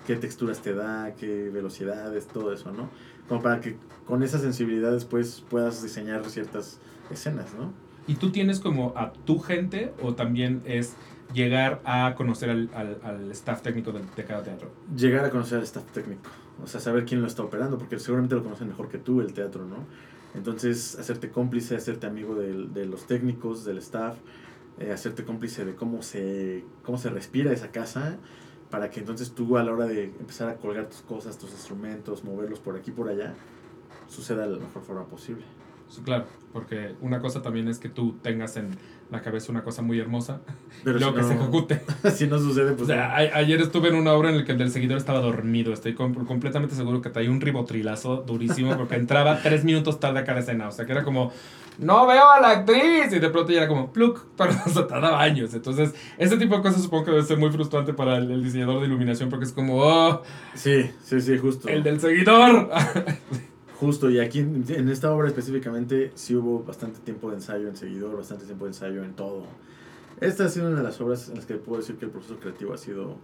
qué 0.09 0.17
texturas 0.17 0.61
te 0.61 0.75
da, 0.75 1.15
qué 1.15 1.51
velocidades, 1.51 2.27
todo 2.27 2.53
eso, 2.53 2.73
¿no? 2.73 2.91
Como 3.29 3.43
para 3.43 3.61
que 3.61 3.77
con 4.09 4.25
esa 4.25 4.41
sensibilidad 4.41 4.91
después 4.91 5.45
puedas 5.49 5.85
diseñar 5.85 6.29
ciertas 6.29 6.81
escenas, 7.13 7.55
¿no? 7.57 7.86
¿Y 8.07 8.15
tú 8.15 8.31
tienes 8.31 8.61
como 8.61 8.93
a 8.97 9.13
tu 9.13 9.39
gente 9.39 9.93
o 10.03 10.15
también 10.15 10.63
es 10.65 10.95
llegar 11.35 11.81
a 11.85 12.15
conocer 12.17 12.51
al, 12.51 12.71
al, 12.75 12.99
al 13.03 13.31
staff 13.33 13.63
técnico 13.63 13.93
de, 13.93 14.01
de 14.15 14.25
cada 14.25 14.43
teatro? 14.43 14.71
Llegar 14.97 15.25
a 15.25 15.31
conocer 15.31 15.59
al 15.59 15.65
staff 15.65 15.85
técnico, 15.93 16.31
o 16.63 16.67
sea, 16.67 16.81
saber 16.81 17.05
quién 17.05 17.21
lo 17.21 17.27
está 17.27 17.43
operando, 17.43 17.79
porque 17.79 17.99
seguramente 17.99 18.35
lo 18.37 18.45
conocen 18.45 18.69
mejor 18.69 18.89
que 18.89 18.99
tú 18.99 19.21
el 19.21 19.33
teatro, 19.33 19.65
¿no? 19.65 19.79
Entonces, 20.35 20.97
hacerte 20.99 21.31
cómplice, 21.31 21.77
hacerte 21.77 22.07
amigo 22.07 22.35
del- 22.35 22.73
de, 22.75 22.87
los 22.87 23.07
técnicos, 23.07 23.65
del 23.65 23.79
staff, 23.79 24.17
eh, 24.79 24.93
hacerte 24.93 25.25
cómplice 25.25 25.65
de 25.65 25.75
cómo 25.75 26.03
se, 26.03 26.65
cómo 26.85 26.99
se 26.99 27.09
respira 27.11 27.53
esa 27.53 27.71
casa, 27.73 28.19
para 28.71 28.91
que 28.91 29.01
entonces 29.01 29.33
tú 29.33 29.57
a 29.57 29.63
la 29.65 29.73
hora 29.73 29.87
de 29.87 30.05
empezar 30.05 30.49
a 30.49 30.57
colgar 30.57 30.89
tus 30.89 31.01
cosas, 31.01 31.39
tus 31.39 31.51
instrumentos, 31.53 32.23
moverlos 32.25 32.59
por 32.61 32.77
aquí 32.77 32.91
por 32.91 33.09
allá, 33.09 33.35
suceda 34.09 34.47
de 34.47 34.53
la 34.57 34.59
mejor 34.59 34.83
forma 34.83 35.05
posible. 35.07 35.43
Claro, 36.05 36.25
porque 36.53 36.95
una 37.01 37.21
cosa 37.21 37.43
también 37.43 37.69
es 37.69 37.79
que 37.79 37.89
tú 37.89 38.17
tengas 38.23 38.57
en 38.57 38.71
la 39.11 39.23
cabeza 39.23 39.53
una 39.53 39.63
cosa 39.63 39.83
muy 39.83 40.01
hermosa 40.01 40.41
Pero 40.85 40.97
y 40.97 41.01
luego 41.01 41.17
si 41.17 41.23
que 41.23 41.29
se 41.29 41.35
ejecute. 41.35 41.83
si 42.15 42.27
no 42.27 42.39
sucede, 42.39 42.73
O 42.73 42.77
pues 42.77 42.89
sea, 42.89 42.97
no. 43.09 43.15
a- 43.15 43.39
ayer 43.39 43.61
estuve 43.61 43.89
en 43.89 43.95
una 43.95 44.13
obra 44.15 44.31
en 44.31 44.39
la 44.39 44.45
que 44.45 44.53
el 44.53 44.59
del 44.59 44.71
seguidor 44.71 44.99
estaba 44.99 45.21
dormido. 45.21 45.73
Estoy 45.73 45.95
com- 45.95 46.13
completamente 46.27 46.75
seguro 46.75 47.01
que 47.01 47.11
traía 47.11 47.31
un 47.31 47.41
ribotrilazo 47.41 48.17
durísimo 48.27 48.77
porque 48.77 48.95
entraba 48.97 49.41
tres 49.43 49.65
minutos 49.65 50.01
tarde 50.01 50.19
a 50.21 50.25
cada 50.25 50.41
escena. 50.41 50.69
O 50.69 50.73
sea, 50.73 50.87
que 50.87 50.93
era 50.93 51.05
como, 51.05 51.31
no 51.79 52.07
veo 52.07 52.29
a 52.31 52.41
la 52.41 52.51
actriz. 52.51 53.13
Y 53.13 53.19
de 53.21 53.31
pronto 53.31 53.53
ya 53.53 53.59
era 53.59 53.69
como, 53.69 53.93
pluk, 53.93 54.25
pero 54.37 54.53
se 54.53 54.83
tardaba 54.83 55.23
años. 55.23 55.55
Entonces, 55.55 55.95
ese 56.19 56.37
tipo 56.37 56.57
de 56.57 56.63
cosas 56.63 56.83
supongo 56.83 57.05
que 57.05 57.11
debe 57.13 57.23
ser 57.23 57.39
muy 57.39 57.51
frustrante 57.53 57.93
para 57.95 58.17
el, 58.17 58.29
el 58.31 58.43
diseñador 58.43 58.81
de 58.81 58.87
iluminación 58.87 59.29
porque 59.31 59.45
es 59.45 59.53
como, 59.53 59.77
oh, 59.79 60.23
Sí, 60.55 60.91
sí, 61.05 61.21
sí, 61.21 61.39
justo. 61.39 61.69
el 61.69 61.85
del 61.85 62.01
seguidor. 62.01 62.71
Justo, 63.79 64.11
y 64.11 64.21
aquí 64.21 64.39
en, 64.39 64.89
esta 64.89 65.13
obra 65.13 65.29
específicamente 65.29 66.11
sí 66.15 66.35
hubo 66.35 66.65
bastante 66.65 67.01
tiempo 67.01 67.31
de 67.31 67.37
ensayo 67.37 67.69
en 67.69 67.77
seguidor, 67.77 68.17
bastante 68.17 68.47
tiempo 68.47 68.65
de 68.65 68.71
ensayo 68.71 69.05
en 69.05 69.13
todo. 69.13 69.45
Esta 70.21 70.47
ha 70.47 70.49
sido 70.49 70.69
una 70.69 70.79
de 70.79 70.83
las 70.83 70.99
obras 71.01 71.29
en 71.29 71.37
las 71.37 71.45
que 71.45 71.55
puedo 71.55 71.81
decir 71.81 71.97
que 71.97 72.07
el 72.07 72.11
proceso 72.11 72.39
creativo 72.39 72.73
ha 72.73 72.79
sido 72.79 73.19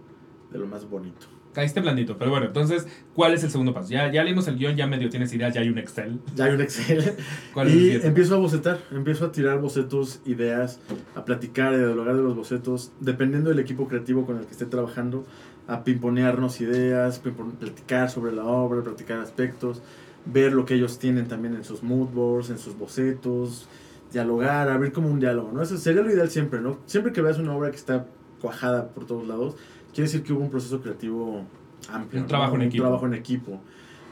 de 0.51 0.59
lo 0.59 0.67
más 0.67 0.87
bonito. 0.87 1.25
Caíste 1.53 1.81
blandito, 1.81 2.17
pero 2.17 2.31
bueno, 2.31 2.47
entonces, 2.47 2.87
¿cuál 3.13 3.33
es 3.33 3.43
el 3.43 3.51
segundo 3.51 3.73
paso? 3.73 3.89
Ya, 3.89 4.11
ya 4.11 4.23
leímos 4.23 4.47
el 4.47 4.57
guion, 4.57 4.75
ya 4.75 4.87
medio 4.87 5.09
tienes 5.09 5.31
ideas, 5.33 5.53
ya 5.53 5.61
hay 5.61 5.69
un 5.69 5.77
Excel. 5.77 6.19
Ya 6.35 6.45
hay 6.45 6.53
un 6.53 6.61
Excel. 6.61 7.15
¿Cuál 7.53 7.67
es 7.67 7.73
y 7.73 7.77
siguiente? 7.77 8.07
empiezo 8.07 8.35
a 8.35 8.37
bocetar, 8.39 8.79
empiezo 8.91 9.25
a 9.25 9.31
tirar 9.31 9.59
bocetos, 9.59 10.21
ideas, 10.25 10.79
a 11.15 11.25
platicar, 11.25 11.73
a 11.73 11.77
dialogar 11.77 12.15
de 12.15 12.23
los 12.23 12.35
bocetos, 12.35 12.91
dependiendo 12.99 13.49
del 13.49 13.59
equipo 13.59 13.87
creativo 13.87 14.25
con 14.25 14.37
el 14.37 14.45
que 14.45 14.51
esté 14.51 14.65
trabajando, 14.65 15.25
a 15.67 15.83
pimponearnos 15.83 16.59
ideas, 16.61 17.19
platicar 17.19 18.09
sobre 18.09 18.31
la 18.31 18.45
obra, 18.45 18.83
platicar 18.83 19.19
aspectos, 19.19 19.81
ver 20.25 20.53
lo 20.53 20.65
que 20.65 20.75
ellos 20.75 20.99
tienen 20.99 21.27
también 21.27 21.55
en 21.55 21.63
sus 21.63 21.83
mood 21.83 22.09
boards, 22.09 22.49
en 22.49 22.57
sus 22.57 22.77
bocetos, 22.77 23.67
dialogar, 24.11 24.69
abrir 24.69 24.91
como 24.91 25.09
un 25.09 25.19
diálogo, 25.19 25.51
¿no? 25.51 25.61
Eso 25.61 25.77
sería 25.77 26.01
lo 26.01 26.11
ideal 26.11 26.29
siempre, 26.29 26.61
¿no? 26.61 26.79
Siempre 26.85 27.11
que 27.11 27.21
veas 27.21 27.39
una 27.39 27.55
obra 27.55 27.71
que 27.71 27.77
está 27.77 28.05
cuajada 28.41 28.89
por 28.89 29.05
todos 29.05 29.27
lados, 29.27 29.55
quiere 29.93 30.03
decir 30.03 30.23
que 30.23 30.33
hubo 30.33 30.41
un 30.41 30.49
proceso 30.49 30.81
creativo 30.81 31.45
amplio. 31.89 32.21
Un 32.21 32.23
¿no? 32.23 32.27
trabajo 32.27 32.55
en 32.55 32.61
equipo. 32.63 32.83
Un 32.83 32.87
trabajo 32.87 33.05
en 33.07 33.13
equipo. 33.13 33.61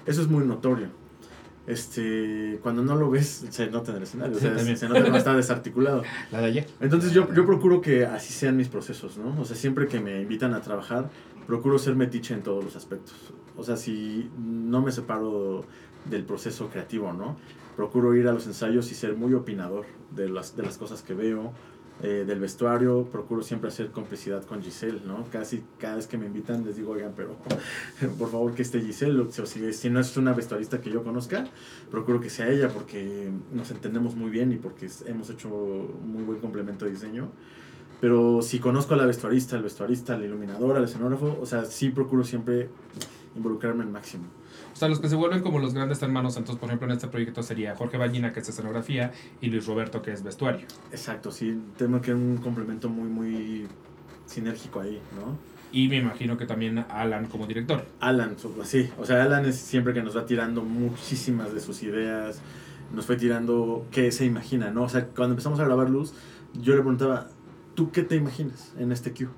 Eso 0.05 0.21
es 0.21 0.27
muy 0.27 0.45
notorio. 0.45 0.87
Este, 1.67 2.59
cuando 2.63 2.81
no 2.81 2.95
lo 2.95 3.11
ves, 3.11 3.45
se 3.49 3.69
nota 3.69 3.91
en 3.91 3.97
el 3.97 4.03
escenario. 4.03 4.33
Sí, 4.33 4.39
o 4.39 4.47
sea, 4.47 4.57
también. 4.57 4.77
se 4.77 4.87
nota 4.89 5.03
que 5.03 5.11
no 5.11 5.17
está 5.17 5.33
desarticulado. 5.35 6.03
La 6.31 6.41
de 6.41 6.47
ayer. 6.47 6.67
Entonces 6.79 7.13
yo, 7.13 7.31
yo 7.33 7.45
procuro 7.45 7.81
que 7.81 8.05
así 8.05 8.33
sean 8.33 8.57
mis 8.57 8.67
procesos, 8.67 9.17
¿no? 9.17 9.39
O 9.39 9.45
sea, 9.45 9.55
siempre 9.55 9.87
que 9.87 9.99
me 9.99 10.21
invitan 10.21 10.53
a 10.53 10.61
trabajar, 10.61 11.09
procuro 11.45 11.77
ser 11.77 11.95
metiche 11.95 12.33
en 12.33 12.41
todos 12.41 12.63
los 12.63 12.75
aspectos. 12.75 13.13
O 13.55 13.63
sea, 13.63 13.77
si 13.77 14.29
no 14.39 14.81
me 14.81 14.91
separo 14.91 15.65
del 16.05 16.23
proceso 16.23 16.69
creativo, 16.69 17.13
¿no? 17.13 17.37
Procuro 17.75 18.15
ir 18.15 18.27
a 18.27 18.33
los 18.33 18.47
ensayos 18.47 18.91
y 18.91 18.95
ser 18.95 19.15
muy 19.15 19.33
opinador 19.33 19.85
de 20.11 20.29
las, 20.29 20.55
de 20.55 20.63
las 20.63 20.77
cosas 20.77 21.01
que 21.01 21.13
veo, 21.13 21.53
eh, 22.03 22.25
del 22.25 22.39
vestuario. 22.39 23.03
Procuro 23.11 23.43
siempre 23.43 23.69
hacer 23.69 23.91
complicidad 23.91 24.43
con 24.43 24.63
Giselle, 24.63 25.01
¿no? 25.05 25.23
Casi 25.31 25.63
cada 25.77 25.97
vez 25.97 26.07
que 26.07 26.17
me 26.17 26.25
invitan 26.25 26.65
les 26.65 26.75
digo, 26.75 26.91
oigan, 26.93 27.13
pero 27.15 27.35
por 28.17 28.31
favor 28.31 28.55
que 28.55 28.63
esté 28.63 28.81
Giselle. 28.81 29.19
O 29.21 29.31
si, 29.31 29.71
si 29.73 29.89
no 29.91 29.99
es 29.99 30.17
una 30.17 30.33
vestuarista 30.33 30.81
que 30.81 30.89
yo 30.89 31.03
conozca, 31.03 31.45
procuro 31.91 32.19
que 32.19 32.31
sea 32.31 32.49
ella 32.49 32.69
porque 32.69 33.29
nos 33.53 33.69
entendemos 33.69 34.15
muy 34.15 34.31
bien 34.31 34.51
y 34.51 34.55
porque 34.55 34.89
hemos 35.05 35.29
hecho 35.29 35.49
muy 35.49 36.23
buen 36.23 36.39
complemento 36.39 36.85
de 36.85 36.91
diseño. 36.91 37.29
Pero 37.99 38.41
si 38.41 38.57
conozco 38.57 38.95
a 38.95 38.97
la 38.97 39.05
vestuarista, 39.05 39.55
al 39.55 39.61
vestuarista, 39.61 40.15
al 40.15 40.25
iluminador, 40.25 40.75
al 40.75 40.85
escenógrafo, 40.85 41.37
o 41.39 41.45
sea, 41.45 41.65
sí 41.65 41.89
procuro 41.89 42.23
siempre 42.23 42.69
involucrarme 43.35 43.83
al 43.83 43.91
máximo. 43.91 44.23
O 44.73 44.75
sea, 44.75 44.87
los 44.87 44.99
que 44.99 45.09
se 45.09 45.15
vuelven 45.15 45.41
como 45.41 45.59
los 45.59 45.73
grandes 45.73 46.01
hermanos, 46.01 46.37
entonces, 46.37 46.59
por 46.59 46.69
ejemplo, 46.69 46.87
en 46.87 46.93
este 46.93 47.07
proyecto 47.07 47.43
sería 47.43 47.75
Jorge 47.75 47.97
Ballina, 47.97 48.31
que 48.33 48.39
es 48.39 48.49
escenografía, 48.49 49.11
y 49.41 49.47
Luis 49.47 49.65
Roberto, 49.67 50.01
que 50.01 50.11
es 50.11 50.23
vestuario. 50.23 50.65
Exacto, 50.91 51.31
sí, 51.31 51.59
tengo 51.77 52.01
que 52.01 52.13
un 52.13 52.37
complemento 52.37 52.89
muy, 52.89 53.09
muy 53.09 53.67
sinérgico 54.25 54.79
ahí, 54.79 55.01
¿no? 55.15 55.37
Y 55.73 55.87
me 55.87 55.97
imagino 55.97 56.37
que 56.37 56.45
también 56.45 56.85
Alan 56.89 57.27
como 57.27 57.47
director. 57.47 57.85
Alan, 57.99 58.35
sí, 58.63 58.89
o 58.97 59.05
sea, 59.05 59.23
Alan 59.23 59.45
es 59.45 59.57
siempre 59.57 59.93
que 59.93 60.01
nos 60.01 60.17
va 60.17 60.25
tirando 60.25 60.63
muchísimas 60.63 61.53
de 61.53 61.61
sus 61.61 61.81
ideas, 61.83 62.41
nos 62.93 63.05
fue 63.05 63.15
tirando 63.15 63.85
qué 63.91 64.11
se 64.11 64.25
imagina, 64.25 64.71
¿no? 64.71 64.83
O 64.83 64.89
sea, 64.89 65.07
cuando 65.07 65.33
empezamos 65.33 65.59
a 65.59 65.65
grabar 65.65 65.89
Luz, 65.89 66.13
yo 66.53 66.73
le 66.73 66.81
preguntaba, 66.81 67.29
¿tú 67.75 67.91
qué 67.91 68.03
te 68.03 68.15
imaginas 68.15 68.73
en 68.77 68.91
este 68.91 69.11
cue? 69.13 69.29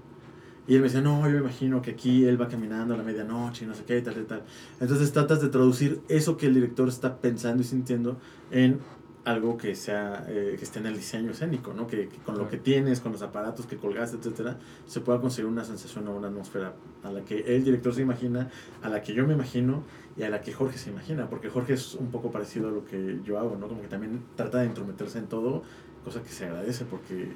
Y 0.67 0.75
él 0.75 0.81
me 0.81 0.87
decía, 0.87 1.01
no, 1.01 1.23
yo 1.25 1.33
me 1.33 1.39
imagino 1.39 1.81
que 1.81 1.91
aquí 1.91 2.25
él 2.25 2.39
va 2.41 2.47
caminando 2.47 2.93
a 2.93 2.97
la 2.97 3.03
medianoche 3.03 3.65
y 3.65 3.67
no 3.67 3.73
sé 3.73 3.83
qué, 3.83 3.97
y 3.97 4.01
tal, 4.01 4.17
y 4.17 4.23
tal. 4.23 4.43
Entonces 4.79 5.11
tratas 5.11 5.41
de 5.41 5.49
traducir 5.49 6.01
eso 6.07 6.37
que 6.37 6.47
el 6.47 6.53
director 6.53 6.87
está 6.87 7.17
pensando 7.17 7.61
y 7.61 7.65
sintiendo 7.65 8.17
en 8.49 8.79
algo 9.25 9.57
que 9.57 9.75
sea 9.75 10.25
eh, 10.27 10.55
que 10.57 10.65
esté 10.65 10.79
en 10.79 10.87
el 10.87 10.95
diseño 10.95 11.31
escénico, 11.31 11.73
¿no? 11.73 11.87
Que, 11.87 12.09
que 12.09 12.17
con 12.17 12.37
lo 12.37 12.49
que 12.49 12.57
tienes, 12.57 12.99
con 12.99 13.13
los 13.13 13.21
aparatos 13.21 13.65
que 13.65 13.77
colgaste, 13.77 14.17
etcétera, 14.17 14.57
se 14.85 14.99
pueda 14.99 15.21
conseguir 15.21 15.49
una 15.49 15.63
sensación 15.63 16.07
o 16.07 16.15
una 16.15 16.27
atmósfera 16.27 16.73
a 17.03 17.11
la 17.11 17.21
que 17.21 17.39
el 17.55 17.63
director 17.63 17.93
se 17.93 18.01
imagina, 18.01 18.49
a 18.81 18.89
la 18.89 19.01
que 19.01 19.13
yo 19.13 19.25
me 19.25 19.33
imagino 19.33 19.83
y 20.17 20.23
a 20.23 20.29
la 20.29 20.41
que 20.41 20.51
Jorge 20.51 20.77
se 20.77 20.89
imagina, 20.89 21.29
porque 21.29 21.49
Jorge 21.49 21.73
es 21.73 21.95
un 21.95 22.11
poco 22.11 22.31
parecido 22.31 22.67
a 22.67 22.71
lo 22.71 22.85
que 22.85 23.19
yo 23.23 23.39
hago, 23.39 23.55
¿no? 23.57 23.67
Como 23.67 23.81
que 23.81 23.87
también 23.87 24.23
trata 24.35 24.59
de 24.59 24.65
entrometerse 24.65 25.19
en 25.19 25.27
todo, 25.27 25.63
cosa 26.03 26.21
que 26.21 26.29
se 26.29 26.45
agradece 26.45 26.83
porque 26.83 27.31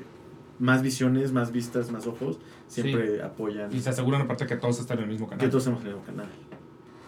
más 0.59 0.81
visiones, 0.81 1.31
más 1.31 1.51
vistas, 1.51 1.91
más 1.91 2.07
ojos 2.07 2.39
siempre 2.67 3.21
apoyan 3.21 3.73
Y 3.73 3.79
se 3.79 3.89
aseguran 3.89 4.21
aparte 4.21 4.45
que 4.47 4.55
todos 4.57 4.79
están 4.79 4.97
en 4.99 5.03
el 5.05 5.09
mismo 5.11 5.27
canal. 5.27 5.45
que 5.45 5.49
todos 5.49 5.63
estamos 5.63 5.81
en 5.81 5.87
el 5.89 5.93
mismo 5.95 6.05
canal. 6.07 6.27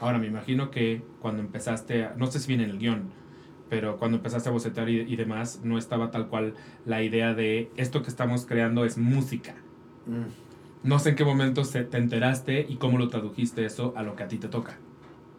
Ahora, 0.02 0.18
me 0.18 0.28
imagino 0.28 0.72
que 0.72 1.02
cuando 1.20 1.42
empezaste, 1.42 2.06
a- 2.06 2.14
no 2.18 2.28
sé 2.28 2.40
si 2.40 2.48
viene 2.48 2.64
en 2.64 2.70
el 2.70 2.78
guion, 2.80 3.04
pero 3.70 3.98
cuando 3.98 4.18
empezaste 4.18 4.50
a 4.50 4.52
bocetar 4.52 4.90
y, 4.90 5.02
y 5.02 5.16
demás, 5.16 5.60
no 5.64 5.78
estaba 5.78 6.10
tal 6.12 6.28
cual 6.28 6.54
la 6.86 7.04
idea 7.04 7.34
de 7.34 7.70
esto 7.76 8.02
que 8.02 8.10
estamos 8.10 8.46
creando 8.46 8.86
es 8.86 8.98
música. 8.98 9.56
Mm. 10.06 10.88
No 10.88 10.98
sé 11.00 11.10
en 11.10 11.16
qué 11.18 11.26
momento 11.26 11.66
se, 11.66 11.84
te 11.84 11.98
enteraste 11.98 12.66
y 12.70 12.78
cómo 12.78 12.98
lo 12.98 13.10
tradujiste 13.10 13.66
eso 13.66 13.94
a 13.98 14.04
lo 14.04 14.16
que 14.16 14.24
a 14.24 14.28
ti 14.30 14.38
te 14.38 14.48
toca. 14.48 14.78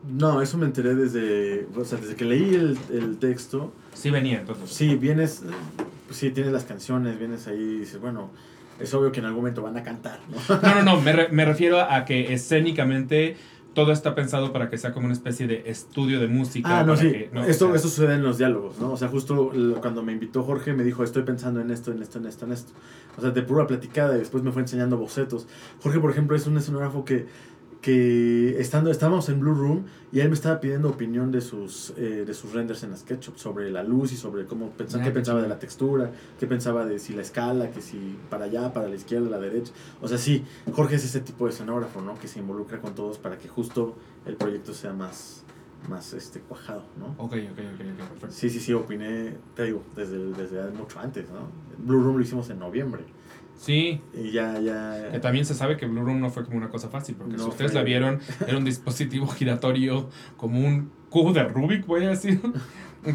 No, 0.07 0.41
eso 0.43 0.59
me 0.59 0.67
enteré 0.67 0.95
desde, 0.95 1.67
o 1.75 1.85
sea, 1.85 1.99
desde 1.99 2.15
que 2.15 2.25
leí 2.27 2.55
el, 2.55 2.79
el 2.93 3.17
texto. 3.19 3.73
Sí 3.95 4.11
venía, 4.11 4.41
entonces. 4.41 4.71
Sí, 4.71 4.95
vienes, 4.97 5.43
pues 6.11 6.19
sí, 6.19 6.31
tienes 6.31 6.53
las 6.53 6.65
canciones, 6.65 7.19
vienes 7.21 7.47
ahí 7.47 7.61
y 7.61 7.79
dices, 7.81 8.01
bueno, 8.01 8.31
es 8.81 8.93
obvio 8.95 9.13
que 9.13 9.21
en 9.21 9.27
algún 9.27 9.43
momento 9.43 9.63
van 9.63 9.77
a 9.77 9.85
cantar, 9.85 10.19
¿no? 10.29 10.57
No, 10.63 10.75
no, 10.75 10.83
no, 10.83 11.01
me, 11.01 11.13
re- 11.13 11.29
me 11.31 11.45
refiero 11.45 11.81
a 11.81 12.05
que 12.05 12.33
escénicamente 12.33 13.37
todo 13.75 13.93
está 13.93 14.17
pensado 14.17 14.53
para 14.53 14.69
que 14.69 14.77
sea 14.79 14.93
como 14.93 15.05
una 15.07 15.13
especie 15.15 15.47
de 15.47 15.63
estudio 15.67 16.19
de 16.19 16.27
música. 16.27 16.81
Ah, 16.81 16.83
no, 16.83 16.95
para 16.95 17.01
sí. 17.09 17.13
que- 17.13 17.31
no, 17.33 17.45
esto, 17.45 17.67
o 17.67 17.69
sea, 17.69 17.77
esto 17.77 17.89
sucede 17.89 18.15
en 18.17 18.25
los 18.25 18.39
diálogos, 18.39 18.81
¿no? 18.81 18.91
O 18.91 18.97
sea, 18.97 19.07
justo 19.07 19.53
cuando 19.81 20.03
me 20.03 20.13
invitó 20.13 20.43
Jorge 20.43 20.73
me 20.73 20.83
dijo, 20.83 21.05
estoy 21.05 21.23
pensando 21.23 21.61
en 21.61 21.71
esto, 21.71 21.93
en 21.93 22.03
esto, 22.03 22.19
en 22.19 22.27
esto, 22.27 22.47
en 22.47 22.53
esto. 22.53 22.73
O 23.17 23.21
sea, 23.21 23.31
de 23.31 23.43
pura 23.43 23.69
platicada 23.69 24.17
y 24.17 24.19
después 24.19 24.43
me 24.43 24.51
fue 24.51 24.63
enseñando 24.63 24.97
bocetos. 24.97 25.47
Jorge, 25.81 26.01
por 26.01 26.11
ejemplo, 26.11 26.37
es 26.37 26.49
un 26.49 26.57
escenógrafo 26.57 27.05
que, 27.05 27.27
que 27.81 28.61
estando, 28.61 28.91
estábamos 28.91 29.29
en 29.29 29.41
Blue 29.41 29.55
Room 29.55 29.85
y 30.13 30.21
él 30.21 30.29
me 30.29 30.35
estaba 30.35 30.61
pidiendo 30.61 30.89
opinión 30.89 31.31
de 31.31 31.41
sus, 31.41 31.95
eh, 31.97 32.25
de 32.27 32.35
sus 32.35 32.53
renders 32.53 32.83
en 32.83 32.97
SketchUp 32.97 33.37
sobre 33.37 33.71
la 33.71 33.83
luz 33.83 34.13
y 34.13 34.17
sobre 34.17 34.45
cómo 34.45 34.71
pensaba, 34.71 35.03
qué 35.03 35.11
pensaba 35.11 35.41
de 35.41 35.49
la 35.49 35.59
textura, 35.59 36.11
qué 36.39 36.47
pensaba 36.47 36.85
de 36.85 36.99
si 36.99 37.15
la 37.15 37.23
escala, 37.23 37.71
que 37.71 37.81
si 37.81 38.19
para 38.29 38.47
allá, 38.47 38.73
para 38.73 38.89
la 38.89 38.97
izquierda, 38.97 39.31
la 39.31 39.39
derecha. 39.39 39.73
O 40.03 40.09
sea, 40.09 40.19
sí, 40.19 40.45
Jorge 40.73 40.97
es 40.97 41.05
ese 41.05 41.21
tipo 41.21 41.47
de 41.47 41.53
escenógrafo, 41.53 42.03
¿no? 42.03 42.19
Que 42.19 42.29
se 42.29 42.41
involucra 42.41 42.81
con 42.81 42.95
todos 42.95 43.19
para 43.19 43.39
que 43.39 43.49
justo 43.49 43.95
el 44.27 44.37
proyecto 44.37 44.75
sea 44.75 44.93
más, 44.93 45.40
más 45.89 46.13
este, 46.13 46.41
cuajado, 46.41 46.85
¿no? 46.99 47.07
Ok, 47.19 47.33
ok, 47.35 47.39
ok, 47.53 47.59
ok, 47.75 47.97
perfecto. 47.97 48.31
Sí, 48.31 48.51
sí, 48.51 48.61
sí, 48.61 48.73
opiné, 48.73 49.35
te 49.55 49.65
digo, 49.65 49.83
desde, 49.97 50.33
desde 50.33 50.71
mucho 50.73 51.01
antes, 51.01 51.29
¿no? 51.31 51.49
Blue 51.79 52.03
Room 52.03 52.17
lo 52.17 52.23
hicimos 52.23 52.49
en 52.51 52.59
noviembre 52.59 53.03
Sí, 53.57 54.01
y 54.15 54.31
ya, 54.31 54.55
que 54.55 54.65
ya... 54.65 55.21
también 55.21 55.45
se 55.45 55.53
sabe 55.55 55.77
que 55.77 55.85
Blue 55.85 56.03
Room 56.03 56.19
no 56.19 56.31
fue 56.31 56.45
como 56.47 56.57
una 56.57 56.71
cosa 56.71 56.89
fácil, 56.89 57.15
porque 57.17 57.35
No 57.35 57.43
si 57.45 57.49
ustedes 57.51 57.73
fue. 57.73 57.81
la 57.81 57.85
vieron, 57.85 58.19
era 58.47 58.57
un 58.57 58.65
dispositivo 58.65 59.27
giratorio 59.37 60.09
como 60.39 60.59
un 60.67 60.91
cubo 61.11 61.35
de 61.35 61.45
Rubik, 61.45 61.85
voy 61.87 62.05
a 62.05 62.09
decir. 62.11 62.41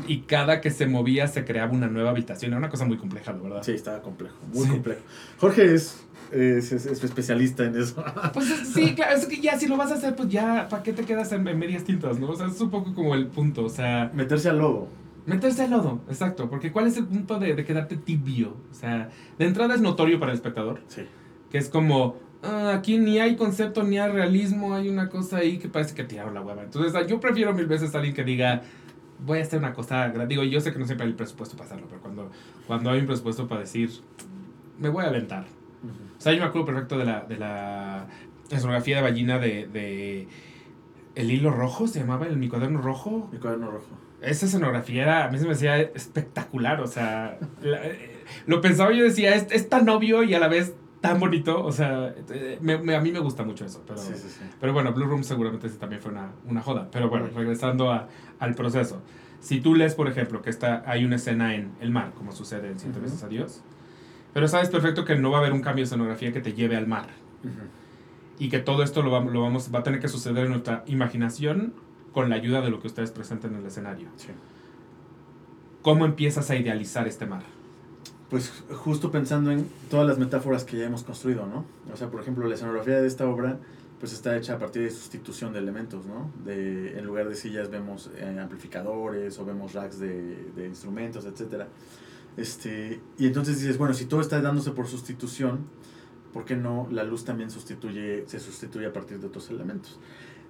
Y 0.08 0.22
cada 0.22 0.62
que 0.62 0.72
se 0.72 0.88
movía 0.88 1.28
se 1.28 1.46
creaba 1.46 1.72
una 1.72 1.88
nueva 1.88 2.10
habitación. 2.10 2.52
Era 2.52 2.58
una 2.60 2.70
cosa 2.70 2.86
muy 2.86 2.98
compleja, 2.98 3.34
la 3.34 3.40
verdad. 3.40 3.64
Sí, 3.64 3.72
estaba 3.74 4.02
complejo, 4.02 4.36
muy 4.54 4.64
Sí. 4.66 4.72
complejo. 4.72 5.02
Jorge 5.40 5.74
es, 5.76 6.04
es, 6.32 6.72
es- 6.72 6.86
es 6.88 7.04
especialista 7.04 7.64
en 7.66 7.76
eso. 7.80 8.04
Pues 8.34 8.50
es- 8.50 8.70
sí, 8.70 8.96
claro, 8.96 9.16
es 9.16 9.26
que 9.28 9.40
ya 9.40 9.60
si 9.60 9.68
lo 9.68 9.78
vas 9.78 9.92
a 9.92 9.96
hacer, 9.96 10.16
pues 10.16 10.30
ya, 10.30 10.68
¿para 10.70 10.82
qué 10.82 10.92
te 10.92 11.04
quedas 11.04 11.32
en, 11.34 11.48
en 11.48 11.60
medias 11.60 11.84
tintas, 11.84 12.20
no? 12.20 12.30
O 12.30 12.36
sea, 12.36 12.48
es 12.48 12.60
un 12.60 12.72
poco 12.72 12.94
como 12.96 13.14
el 13.14 13.28
punto, 13.28 13.64
o 13.66 13.70
sea, 13.70 14.10
Meterse 14.14 14.50
al 14.50 14.58
lodo. 14.58 14.88
meterse 15.28 15.64
al 15.64 15.72
lodo, 15.72 16.02
exacto, 16.10 16.50
porque 16.50 16.72
¿cuál 16.72 16.88
es 16.88 16.98
el 16.98 17.06
punto 17.06 17.38
de, 17.40 17.54
de 17.56 17.64
quedarte 17.66 17.96
tibio? 17.98 18.56
O 18.72 18.74
sea, 18.74 19.10
de 19.38 19.46
entrada 19.46 19.76
es 19.76 19.82
notorio 19.82 20.20
para 20.20 20.32
el 20.32 20.36
espectador, 20.38 20.82
Sí. 20.88 21.04
que 21.52 21.58
es 21.60 21.70
como, 21.70 22.18
"Ah, 22.44 22.74
aquí 22.76 22.98
ni 22.98 23.20
hay 23.20 23.36
concepto 23.36 23.84
ni 23.84 23.98
hay 24.00 24.12
realismo, 24.12 24.74
hay 24.76 24.90
una 24.90 25.10
cosa 25.10 25.38
ahí 25.38 25.58
que 25.60 25.68
parece 25.70 25.94
que 25.96 26.04
tiraron 26.04 26.34
la 26.34 26.42
hueva. 26.42 26.64
Entonces, 26.64 27.08
yo 27.08 27.20
prefiero 27.20 27.54
mil 27.54 27.66
veces 27.68 27.94
a 27.94 27.98
alguien 28.00 28.16
que 28.16 28.24
diga, 28.24 28.62
voy 29.20 29.40
a 29.40 29.42
hacer 29.44 29.60
una 29.60 29.74
cosa, 29.74 30.12
gra-". 30.14 30.28
digo, 30.28 30.44
yo 30.44 30.60
sé 30.62 30.74
que 30.74 30.80
no 30.80 30.86
siempre 30.86 31.06
hay 31.06 31.12
el 31.12 31.16
presupuesto 31.18 31.56
para 31.56 31.68
hacerlo, 31.68 31.88
pero 31.90 32.02
cuando, 32.02 32.32
cuando 32.68 32.90
hay 32.90 33.00
un 33.00 33.06
presupuesto 33.06 33.48
para 33.48 33.62
decir, 33.62 33.90
me 34.80 34.90
voy 34.90 35.04
a 35.06 35.08
aventar. 35.10 35.46
O 36.18 36.22
sea, 36.22 36.34
yo 36.34 36.40
me 36.40 36.46
acuerdo 36.46 36.66
perfecto 36.66 36.98
de 36.98 37.06
la, 37.06 37.22
de 37.22 37.38
la 37.38 38.08
escenografía 38.50 38.96
de 38.98 39.02
ballina 39.04 39.38
de, 39.40 39.68
de 39.68 40.28
El 41.16 41.30
Hilo 41.32 41.52
Rojo, 41.52 41.88
se 41.88 42.00
llamaba 42.00 42.26
el 42.28 42.38
Mi 42.38 42.50
Cuaderno 42.50 42.82
Rojo. 42.82 43.30
Mi 43.32 43.38
cuaderno 43.40 43.70
rojo. 43.72 43.88
Esa 44.22 44.46
escenografía 44.48 45.04
era, 45.04 45.26
a 45.26 45.30
mí 45.30 45.38
se 45.38 45.46
me 45.46 45.52
hacía 45.52 45.78
espectacular, 45.80 46.82
o 46.82 46.88
sea, 46.88 47.38
la- 47.62 47.86
eh, 47.86 48.24
lo 48.48 48.62
pensaba 48.62 48.92
yo 48.94 49.04
decía, 49.04 49.36
es, 49.36 49.46
es 49.52 49.70
tan 49.70 49.88
obvio 49.90 50.24
y 50.24 50.34
a 50.34 50.40
la 50.40 50.48
vez 50.48 50.74
tan 51.10 51.20
bonito, 51.20 51.64
o 51.64 51.72
sea, 51.72 52.14
eh, 52.30 52.58
me- 52.62 52.78
me- 52.78 52.96
a 52.96 53.02
mí 53.02 53.12
me 53.12 53.20
gusta 53.20 53.44
mucho 53.44 53.66
eso, 53.66 53.84
pero, 53.88 54.00
Sí, 54.00 54.14
sí, 54.16 54.30
sí. 54.30 54.42
pero 54.60 54.74
bueno, 54.74 54.94
Blue 54.94 55.06
Room 55.06 55.24
seguramente 55.24 55.70
sí 55.70 55.78
también 55.78 56.02
fue 56.02 56.12
una, 56.12 56.32
una 56.46 56.62
joda, 56.62 56.90
pero 56.92 57.10
bueno, 57.10 57.28
regresando 57.36 57.92
a- 57.92 58.08
al 58.40 58.56
proceso. 58.56 59.02
Si 59.40 59.62
tú 59.62 59.76
lees, 59.76 59.96
por 59.96 60.08
ejemplo, 60.08 60.42
que 60.42 60.50
está, 60.50 60.84
hay 60.86 61.06
una 61.06 61.18
escena 61.18 61.56
en 61.56 61.72
el 61.80 61.92
mar, 61.92 62.14
como 62.16 62.32
sucede 62.32 62.70
en 62.72 62.80
Siete 62.80 62.98
Ujú. 62.98 63.06
veces 63.06 63.24
a 63.24 63.28
Dios, 63.28 63.62
pero 64.34 64.48
sabes 64.48 64.70
perfecto 64.70 65.06
que 65.06 65.16
no 65.16 65.32
va 65.32 65.38
a 65.38 65.40
haber 65.42 65.54
un 65.54 65.62
cambio 65.62 65.84
de 65.84 65.86
escenografía 65.86 66.32
que 66.34 66.42
te 66.42 66.54
lleve 66.54 66.76
al 66.76 66.88
mar 66.88 67.08
Ujú. 67.44 67.54
y 68.40 68.50
que 68.50 68.60
todo 68.60 68.84
esto 68.84 69.02
lo, 69.04 69.12
va- 69.12 69.20
lo 69.24 69.42
vamos, 69.42 69.70
va 69.74 69.80
a 69.80 69.84
tener 69.84 70.00
que 70.00 70.08
suceder 70.08 70.46
en 70.46 70.52
nuestra 70.52 70.84
imaginación 70.88 71.74
con 72.12 72.30
la 72.30 72.36
ayuda 72.36 72.62
de 72.62 72.70
lo 72.70 72.80
que 72.80 72.88
ustedes 72.88 73.12
presenten 73.12 73.54
en 73.54 73.60
el 73.62 73.66
escenario. 73.68 74.08
¿Cómo 75.82 76.06
empiezas 76.06 76.50
a 76.50 76.56
idealizar 76.56 77.08
este 77.08 77.26
mar? 77.26 77.44
Pues 78.36 78.52
justo 78.70 79.12
pensando 79.12 79.50
en 79.50 79.66
todas 79.90 80.06
las 80.06 80.18
metáforas 80.18 80.66
que 80.66 80.78
ya 80.78 80.88
hemos 80.88 81.04
construido, 81.04 81.48
¿no? 81.48 81.64
O 81.94 81.96
sea, 81.96 82.12
por 82.12 82.20
ejemplo, 82.20 82.46
la 82.46 82.56
escenografía 82.56 83.00
de 83.00 83.08
esta 83.08 83.26
obra 83.30 83.60
pues 83.98 84.12
está 84.12 84.36
hecha 84.36 84.56
a 84.56 84.60
partir 84.60 84.82
de 84.82 84.90
sustitución 84.90 85.54
de 85.54 85.60
elementos, 85.60 86.06
¿no? 86.06 86.30
De, 86.44 87.00
en 87.00 87.06
lugar 87.06 87.30
de 87.30 87.36
sillas 87.38 87.72
vemos 87.72 88.12
eh, 88.18 88.38
amplificadores 88.38 89.40
o 89.40 89.46
vemos 89.46 89.72
racks 89.72 90.02
de, 90.02 90.68
instrumentos, 90.68 91.24
etcétera. 91.24 91.70
Este, 92.36 93.00
y 93.18 93.26
entonces 93.26 93.62
dices, 93.62 93.78
bueno, 93.78 93.94
si 93.94 94.04
todo 94.04 94.20
está 94.20 94.42
dándose 94.42 94.72
por 94.72 94.88
sustitución, 94.88 95.60
¿por 96.34 96.44
qué 96.44 96.58
no 96.58 96.90
la 96.92 97.06
luz 97.06 97.24
también 97.24 97.50
sustituye, 97.50 98.26
se 98.28 98.42
sustituye 98.42 98.88
a 98.88 98.92
partir 98.92 99.18
de 99.18 99.28
otros 99.28 99.50
elementos? 99.50 99.98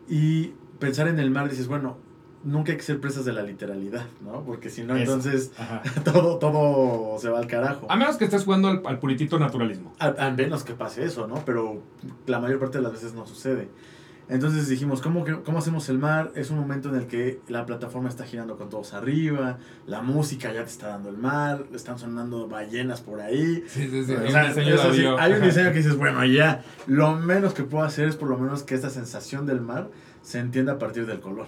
Y 0.10 0.54
pensar 0.80 1.08
en 1.08 1.19
el 1.19 1.30
mar, 1.30 1.52
dices, 1.52 1.67
bueno, 1.67 1.98
nunca 2.45 2.71
hay 2.71 2.77
que 2.77 2.84
ser 2.84 3.01
presas 3.01 3.25
de 3.25 3.34
la 3.34 3.41
literalidad, 3.43 4.05
¿no? 4.23 4.43
Porque 4.45 4.69
si 4.69 4.84
no, 4.84 4.95
entonces 4.95 5.51
todo, 6.05 6.38
todo 6.38 7.19
se 7.19 7.29
va 7.29 7.39
al 7.39 7.47
carajo. 7.47 7.88
A 7.89 7.95
menos 7.97 8.15
que 8.15 8.23
estés 8.25 8.45
jugando 8.45 8.69
al, 8.69 8.81
al 8.86 8.99
puritito 8.99 9.38
naturalismo. 9.38 9.93
A, 9.99 10.27
a 10.27 10.31
menos 10.31 10.63
que 10.63 10.73
pase 10.73 11.03
eso, 11.03 11.27
¿no? 11.27 11.43
Pero 11.45 11.81
la 12.27 12.39
mayor 12.39 12.60
parte 12.60 12.77
de 12.77 12.84
las 12.84 12.93
veces 12.93 13.13
no 13.13 13.25
sucede. 13.27 13.67
Entonces 14.27 14.67
dijimos, 14.67 15.01
¿cómo, 15.03 15.23
que- 15.23 15.39
¿cómo 15.43 15.60
hacemos 15.60 15.88
el 15.89 15.99
mar? 15.99 16.31
Es 16.34 16.49
un 16.49 16.58
momento 16.58 16.89
en 16.89 16.95
el 16.95 17.05
que 17.05 17.41
la 17.47 17.63
plataforma 17.67 18.10
está 18.10 18.23
girando 18.25 18.58
con 18.58 18.69
todos 18.71 18.95
arriba, 18.95 19.60
la 19.86 20.01
música 20.01 20.51
ya 20.51 20.63
te 20.63 20.71
está 20.71 20.88
dando 20.88 21.10
el 21.10 21.17
mar, 21.17 21.65
están 21.75 21.99
sonando 21.99 22.47
ballenas 22.47 23.01
por 23.01 23.21
ahí. 23.21 23.63
Sí, 23.67 23.88
sí, 23.88 24.03
sí. 24.03 24.13
O 24.13 24.17
Hay 24.17 24.27
un 24.29 24.36
así, 24.79 25.05
hay 25.19 25.34
un 25.34 25.41
diseño 25.41 25.69
que 25.71 25.77
dices, 25.77 25.95
bueno, 25.95 26.25
ya, 26.25 26.63
lo 26.88 27.15
menos 27.17 27.53
que 27.53 27.62
puedo 27.63 27.84
hacer 27.84 28.08
es 28.08 28.15
por 28.15 28.27
lo 28.29 28.39
menos 28.39 28.63
que 28.63 28.73
esta 28.73 28.89
sensación 28.89 29.45
del 29.45 29.62
mar 29.62 29.89
se 30.23 30.39
entienda 30.39 30.73
a 30.73 30.79
partir 30.79 31.05
del 31.05 31.19
color, 31.19 31.45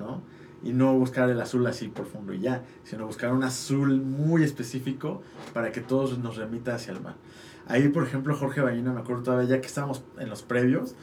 ¿no? 0.00 0.22
Y 0.62 0.72
no 0.72 0.94
buscar 0.94 1.30
el 1.30 1.40
azul 1.40 1.66
así 1.66 1.88
profundo 1.88 2.34
y 2.34 2.40
ya, 2.40 2.64
sino 2.84 3.06
buscar 3.06 3.32
un 3.32 3.44
azul 3.44 4.00
muy 4.02 4.42
específico 4.42 5.22
para 5.54 5.72
que 5.72 5.80
todos 5.80 6.18
nos 6.18 6.36
remita 6.36 6.74
hacia 6.74 6.92
el 6.92 7.00
mar. 7.00 7.14
Ahí, 7.66 7.88
por 7.88 8.02
ejemplo, 8.02 8.34
Jorge 8.34 8.60
Ballina, 8.60 8.92
me 8.92 9.00
acuerdo 9.00 9.22
todavía, 9.22 9.48
ya 9.48 9.60
que 9.60 9.68
estábamos 9.68 10.02
en 10.18 10.28
los 10.28 10.42
previos, 10.42 10.96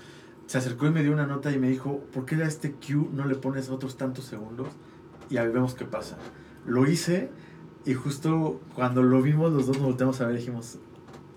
se 0.47 0.57
acercó 0.57 0.87
y 0.87 0.91
me 0.91 1.03
dio 1.03 1.13
una 1.13 1.25
nota 1.25 1.51
y 1.51 1.59
me 1.59 1.69
dijo, 1.69 2.01
¿por 2.13 2.25
qué 2.25 2.35
a 2.35 2.45
este 2.45 2.73
Q 2.73 3.09
no 3.13 3.25
le 3.25 3.35
pones 3.35 3.69
otros 3.69 3.97
tantos 3.97 4.25
segundos? 4.25 4.67
Y 5.29 5.37
ahí 5.37 5.47
vemos 5.47 5.75
qué 5.75 5.85
pasa. 5.85 6.17
Lo 6.65 6.85
hice 6.85 7.29
y 7.85 7.93
justo 7.93 8.59
cuando 8.75 9.01
lo 9.01 9.21
vimos 9.21 9.53
los 9.53 9.67
dos 9.67 9.77
nos 9.77 9.87
volteamos 9.87 10.19
a 10.21 10.25
ver 10.25 10.35
y 10.35 10.39
dijimos, 10.39 10.77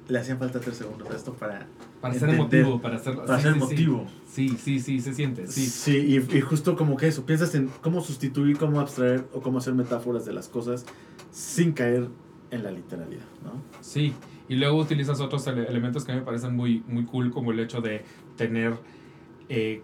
le 0.08 0.18
hacían 0.18 0.38
falta 0.38 0.60
tres 0.60 0.76
segundos 0.76 1.08
esto 1.14 1.32
para, 1.34 1.66
Para 2.00 2.14
ser 2.14 2.30
entender, 2.30 2.60
emotivo, 2.60 2.80
para 2.80 2.98
ser, 2.98 3.16
para 3.16 3.36
sí, 3.36 3.42
ser 3.42 3.52
sí, 3.54 3.58
sí. 3.60 3.64
emotivo. 3.64 4.06
Sí, 4.26 4.48
sí, 4.58 4.80
sí, 4.80 5.00
se 5.00 5.12
siente. 5.12 5.46
Sí. 5.48 5.66
Sí, 5.66 5.96
y, 6.30 6.36
y 6.36 6.40
justo 6.40 6.76
como 6.76 6.96
que 6.96 7.08
eso, 7.08 7.26
piensas 7.26 7.54
en 7.54 7.68
cómo 7.82 8.00
sustituir, 8.00 8.56
cómo 8.56 8.80
abstraer 8.80 9.26
o 9.34 9.40
cómo 9.40 9.58
hacer 9.58 9.74
metáforas 9.74 10.24
de 10.24 10.32
las 10.32 10.48
cosas 10.48 10.86
sin 11.30 11.72
caer 11.72 12.08
en 12.50 12.62
la 12.62 12.70
literalidad, 12.70 13.26
¿no? 13.44 13.62
Sí, 13.80 14.14
y 14.48 14.56
luego 14.56 14.78
utilizas 14.78 15.20
otros 15.20 15.46
ele- 15.46 15.66
elementos 15.68 16.04
que 16.04 16.12
me 16.12 16.22
parecen 16.22 16.56
muy, 16.56 16.82
muy 16.88 17.04
cool, 17.04 17.30
como 17.30 17.52
el 17.52 17.60
hecho 17.60 17.80
de 17.80 18.02
tener 18.36 18.74
eh, 19.48 19.82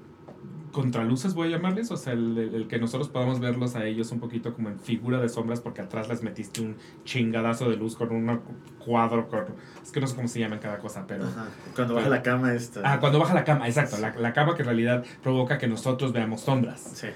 contraluces, 0.73 1.33
voy 1.35 1.49
a 1.49 1.51
llamarles, 1.53 1.91
o 1.91 1.97
sea, 1.97 2.13
el, 2.13 2.37
el- 2.37 2.69
que 2.69 2.79
nosotros 2.79 3.09
podamos 3.09 3.41
verlos 3.41 3.77
a 3.77 3.87
ellos 3.87 4.11
un 4.13 4.21
poquito 4.21 4.53
como 4.55 4.69
en 4.69 4.79
figura 4.79 5.19
de 5.21 5.29
sombras, 5.31 5.61
porque 5.61 5.81
atrás 5.81 6.09
les 6.09 6.23
metiste 6.23 6.61
un 6.61 6.77
chingadazo 7.05 7.71
de 7.71 7.77
luz 7.77 7.97
con 7.97 8.11
un 8.13 8.41
cuadro, 8.79 9.27
con... 9.29 9.45
Es 9.83 9.91
que 9.91 10.01
no 10.01 10.07
sé 10.07 10.15
cómo 10.17 10.29
se 10.29 10.39
llama 10.41 10.61
cada 10.61 10.79
cosa, 10.79 11.07
pero... 11.07 11.25
Ajá. 11.25 11.47
Cuando 11.75 11.95
baja 11.95 12.09
la 12.11 12.23
cama 12.23 12.53
esta. 12.53 12.83
Ah, 12.85 13.01
cuando 13.01 13.19
baja 13.19 13.33
la 13.33 13.45
cama, 13.45 13.67
exacto, 13.67 13.97
la, 13.99 14.15
la 14.17 14.33
cama 14.35 14.55
que 14.55 14.63
en 14.63 14.67
realidad 14.67 15.05
provoca 15.23 15.57
que 15.57 15.67
nosotros 15.67 16.13
veamos 16.13 16.43
sombras. 16.43 16.81
Sí. 16.95 17.09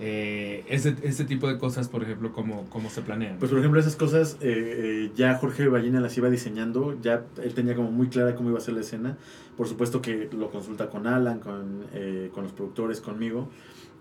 Eh, 0.00 0.64
ese, 0.68 0.94
ese 1.02 1.24
tipo 1.24 1.48
de 1.48 1.58
cosas, 1.58 1.88
por 1.88 2.02
ejemplo, 2.02 2.32
¿cómo, 2.32 2.66
cómo 2.70 2.88
se 2.88 3.02
planean? 3.02 3.38
Pues 3.38 3.50
por 3.50 3.58
ejemplo 3.58 3.80
esas 3.80 3.96
cosas 3.96 4.36
eh, 4.40 5.06
eh, 5.06 5.10
ya 5.16 5.34
Jorge 5.34 5.66
Ballina 5.68 6.00
las 6.00 6.16
iba 6.16 6.30
diseñando, 6.30 6.96
ya 7.02 7.24
él 7.42 7.54
tenía 7.54 7.74
como 7.74 7.90
muy 7.90 8.08
clara 8.08 8.34
cómo 8.36 8.50
iba 8.50 8.58
a 8.58 8.62
ser 8.62 8.74
la 8.74 8.80
escena. 8.80 9.16
Por 9.56 9.66
supuesto 9.66 10.00
que 10.00 10.28
lo 10.32 10.50
consulta 10.50 10.88
con 10.88 11.08
Alan, 11.08 11.40
con, 11.40 11.84
eh, 11.92 12.30
con 12.32 12.44
los 12.44 12.52
productores, 12.52 13.00
conmigo. 13.00 13.48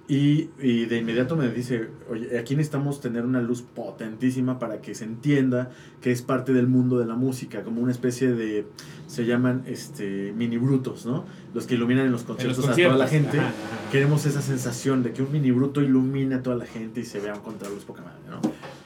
Y, 0.09 0.51
y 0.61 0.85
de 0.85 0.99
inmediato 0.99 1.35
me 1.35 1.49
dice, 1.49 1.89
oye, 2.09 2.39
aquí 2.39 2.55
necesitamos 2.55 3.01
tener 3.01 3.25
una 3.25 3.41
luz 3.41 3.61
potentísima 3.61 4.57
para 4.57 4.81
que 4.81 4.95
se 4.95 5.03
entienda 5.03 5.71
que 5.99 6.13
es 6.13 6.21
parte 6.21 6.53
del 6.53 6.67
mundo 6.67 6.97
de 6.97 7.05
la 7.05 7.15
música, 7.15 7.63
como 7.63 7.81
una 7.81 7.91
especie 7.91 8.31
de, 8.31 8.65
se 9.07 9.25
llaman 9.25 9.63
este, 9.65 10.31
mini 10.33 10.55
brutos, 10.55 11.05
¿no? 11.05 11.25
Los 11.53 11.67
que 11.67 11.75
iluminan 11.75 12.05
en 12.05 12.13
los 12.13 12.21
En 12.21 12.27
los 12.29 12.37
conciertos, 12.37 12.69
a 12.69 12.73
toda 12.73 12.97
la 12.97 13.07
gente. 13.09 13.37
Ajá, 13.37 13.49
ajá. 13.49 13.91
Queremos 13.91 14.25
esa 14.25 14.41
sensación 14.41 15.03
de 15.03 15.11
que 15.11 15.23
un 15.23 15.31
mini 15.31 15.51
bruto 15.51 15.81
ilumine 15.81 16.35
a 16.35 16.41
toda 16.41 16.55
la 16.55 16.65
gente 16.65 17.01
y 17.01 17.05
se 17.05 17.19
vea 17.19 17.33
un 17.33 17.41
contraluz 17.41 17.83
poca 17.83 18.01
madre, 18.01 18.21
¿no? 18.29 18.39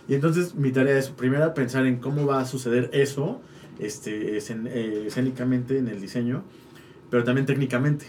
Y 0.08 0.16
entonces 0.16 0.56
mi 0.56 0.72
tarea 0.72 0.98
es, 0.98 1.10
primero, 1.10 1.54
pensar 1.54 1.86
en 1.86 1.98
cómo 1.98 2.26
va 2.26 2.40
a 2.40 2.46
suceder 2.46 2.90
eso 2.94 3.42
este, 3.78 4.38
eh, 4.38 5.04
escénicamente 5.06 5.78
en 5.78 5.88
el 5.88 6.02
diseño, 6.02 6.44
pero 7.10 7.24
también 7.24 7.46
técnicamente. 7.46 8.08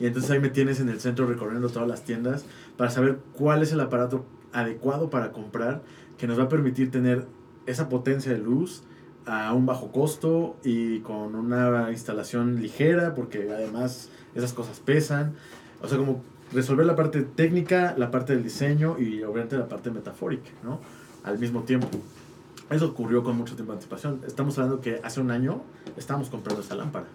Y 0.00 0.06
entonces 0.06 0.30
ahí 0.30 0.40
me 0.40 0.50
tienes 0.50 0.80
en 0.80 0.88
el 0.88 1.00
centro 1.00 1.26
recorriendo 1.26 1.68
todas 1.68 1.88
las 1.88 2.04
tiendas 2.04 2.44
para 2.76 2.90
saber 2.90 3.18
cuál 3.32 3.62
es 3.62 3.72
el 3.72 3.80
aparato 3.80 4.24
adecuado 4.52 5.10
para 5.10 5.32
comprar 5.32 5.82
que 6.18 6.26
nos 6.26 6.38
va 6.38 6.44
a 6.44 6.48
permitir 6.48 6.90
tener 6.90 7.26
esa 7.66 7.88
potencia 7.88 8.32
de 8.32 8.38
luz 8.38 8.82
a 9.26 9.52
un 9.52 9.66
bajo 9.66 9.90
costo 9.90 10.56
y 10.64 11.00
con 11.00 11.34
una 11.34 11.90
instalación 11.90 12.60
ligera, 12.60 13.14
porque 13.14 13.50
además 13.50 14.10
esas 14.34 14.52
cosas 14.52 14.80
pesan. 14.80 15.34
O 15.82 15.88
sea, 15.88 15.98
como 15.98 16.22
resolver 16.52 16.86
la 16.86 16.96
parte 16.96 17.22
técnica, 17.22 17.94
la 17.96 18.10
parte 18.10 18.34
del 18.34 18.42
diseño 18.42 18.98
y 18.98 19.22
obviamente 19.22 19.56
la 19.56 19.68
parte 19.68 19.90
metafórica, 19.90 20.50
¿no? 20.62 20.80
Al 21.24 21.38
mismo 21.38 21.62
tiempo. 21.62 21.88
Eso 22.70 22.86
ocurrió 22.86 23.22
con 23.22 23.36
mucho 23.36 23.54
tiempo 23.54 23.72
de 23.72 23.76
anticipación. 23.76 24.20
Estamos 24.26 24.58
hablando 24.58 24.80
que 24.80 25.00
hace 25.02 25.20
un 25.20 25.30
año 25.30 25.62
estábamos 25.96 26.28
comprando 26.28 26.62
esa 26.62 26.74
lámpara. 26.74 27.06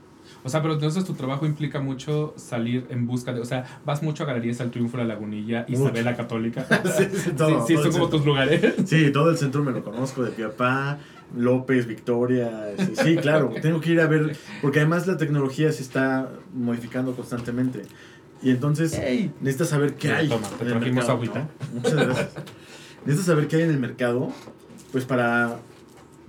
O 0.43 0.49
sea, 0.49 0.61
pero 0.61 0.75
entonces 0.75 1.03
tu 1.05 1.13
trabajo 1.13 1.45
implica 1.45 1.79
mucho 1.79 2.33
salir 2.37 2.85
en 2.89 3.05
busca 3.07 3.33
de. 3.33 3.41
O 3.41 3.45
sea, 3.45 3.79
vas 3.85 4.01
mucho 4.03 4.23
a 4.23 4.25
Galerías 4.27 4.61
al 4.61 4.71
Triunfo, 4.71 4.97
La 4.97 5.03
Lagunilla, 5.03 5.65
Mucho. 5.67 5.83
Isabela 5.83 6.15
Católica. 6.15 6.65
sí, 6.97 7.03
sí, 7.13 7.31
todo, 7.31 7.65
sí, 7.67 7.73
todo 7.73 7.83
son 7.83 7.91
como 7.91 8.03
centro. 8.05 8.07
tus 8.09 8.25
lugares. 8.25 8.73
Sí, 8.85 9.11
todo 9.11 9.29
el 9.31 9.37
centro 9.37 9.63
me 9.63 9.71
lo 9.71 9.83
conozco, 9.83 10.23
de 10.23 10.31
Piapá, 10.31 10.97
López, 11.35 11.85
Victoria. 11.87 12.73
Sí, 12.77 12.93
sí, 12.93 13.15
claro, 13.17 13.51
tengo 13.61 13.81
que 13.81 13.91
ir 13.91 14.01
a 14.01 14.07
ver, 14.07 14.37
porque 14.61 14.79
además 14.79 15.07
la 15.07 15.17
tecnología 15.17 15.71
se 15.71 15.81
está 15.83 16.29
modificando 16.53 17.13
constantemente. 17.15 17.81
Y 18.41 18.51
entonces 18.51 18.93
Ey. 18.97 19.31
necesitas 19.41 19.69
saber 19.69 19.95
qué 19.95 20.13
hay. 20.13 20.29
toma, 20.29 20.47
te 20.47 20.63
en 20.63 20.67
el 20.67 20.73
trajimos 20.77 20.95
mercado, 20.95 21.11
agüita. 21.17 21.39
¿no? 21.39 21.75
Muchas 21.75 21.93
gracias. 21.95 22.29
necesitas 23.05 23.25
saber 23.25 23.47
qué 23.47 23.57
hay 23.57 23.61
en 23.63 23.71
el 23.71 23.79
mercado, 23.79 24.31
pues 24.93 25.03
para 25.03 25.57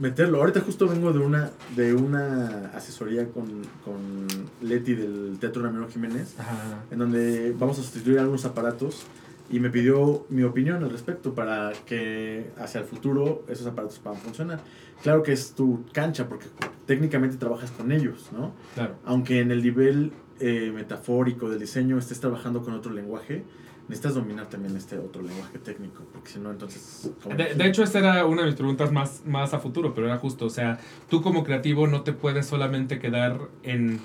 meterlo. 0.00 0.38
Ahorita 0.40 0.60
justo 0.60 0.88
vengo 0.88 1.12
de 1.12 1.20
una, 1.20 1.50
de 1.76 1.94
una 1.94 2.70
asesoría 2.74 3.28
con, 3.28 3.44
con 3.84 4.26
Leti 4.62 4.94
del 4.94 5.38
Teatro 5.38 5.62
Ramiro 5.62 5.88
Jiménez 5.88 6.34
Ajá. 6.38 6.84
en 6.90 6.98
donde 6.98 7.54
vamos 7.56 7.78
a 7.78 7.82
sustituir 7.82 8.18
algunos 8.18 8.44
aparatos 8.46 9.06
y 9.50 9.60
me 9.60 9.68
pidió 9.68 10.26
mi 10.30 10.42
opinión 10.42 10.82
al 10.82 10.90
respecto 10.90 11.34
para 11.34 11.72
que 11.84 12.50
hacia 12.58 12.80
el 12.80 12.86
futuro 12.86 13.44
esos 13.48 13.66
aparatos 13.66 13.98
puedan 13.98 14.18
funcionar. 14.18 14.60
Claro 15.02 15.22
que 15.22 15.32
es 15.32 15.52
tu 15.52 15.84
cancha 15.92 16.28
porque 16.28 16.46
técnicamente 16.86 17.36
trabajas 17.36 17.70
con 17.70 17.92
ellos, 17.92 18.30
¿no? 18.32 18.54
Claro. 18.74 18.94
Aunque 19.04 19.40
en 19.40 19.50
el 19.50 19.62
nivel 19.62 20.12
eh, 20.38 20.72
metafórico 20.74 21.50
del 21.50 21.58
diseño 21.58 21.98
estés 21.98 22.20
trabajando 22.20 22.62
con 22.62 22.74
otro 22.74 22.92
lenguaje, 22.92 23.44
necesitas 23.90 24.14
dominar 24.14 24.48
también 24.48 24.74
este 24.76 24.98
otro 24.98 25.20
lenguaje 25.22 25.58
técnico, 25.58 26.02
porque 26.12 26.30
si 26.30 26.38
no, 26.38 26.50
entonces... 26.50 27.10
De, 27.36 27.54
de 27.54 27.66
hecho, 27.68 27.82
esta 27.82 27.98
era 27.98 28.24
una 28.24 28.42
de 28.42 28.46
mis 28.48 28.56
preguntas 28.56 28.90
más, 28.90 29.22
más 29.26 29.52
a 29.52 29.58
futuro, 29.58 29.92
pero 29.94 30.06
era 30.06 30.16
justo, 30.16 30.46
o 30.46 30.50
sea, 30.50 30.78
tú 31.10 31.20
como 31.20 31.44
creativo 31.44 31.86
no 31.86 32.02
te 32.02 32.12
puedes 32.14 32.46
solamente 32.46 32.98
quedar 32.98 33.48
en 33.62 34.00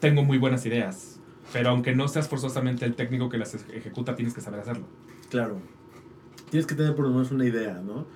tengo 0.00 0.22
muy 0.24 0.38
buenas 0.38 0.66
ideas, 0.66 1.20
pero 1.52 1.70
aunque 1.70 1.94
no 1.94 2.08
seas 2.08 2.28
forzosamente 2.28 2.84
el 2.84 2.94
técnico 2.94 3.28
que 3.28 3.38
las 3.38 3.54
eje- 3.54 3.76
ejecuta, 3.76 4.16
tienes 4.16 4.34
que 4.34 4.40
saber 4.40 4.60
hacerlo. 4.60 4.84
Claro. 5.30 5.60
Tienes 6.50 6.66
que 6.66 6.74
tener 6.74 6.94
por 6.94 7.06
lo 7.06 7.10
menos 7.12 7.30
una 7.30 7.44
idea, 7.46 7.80
¿no? 7.84 8.06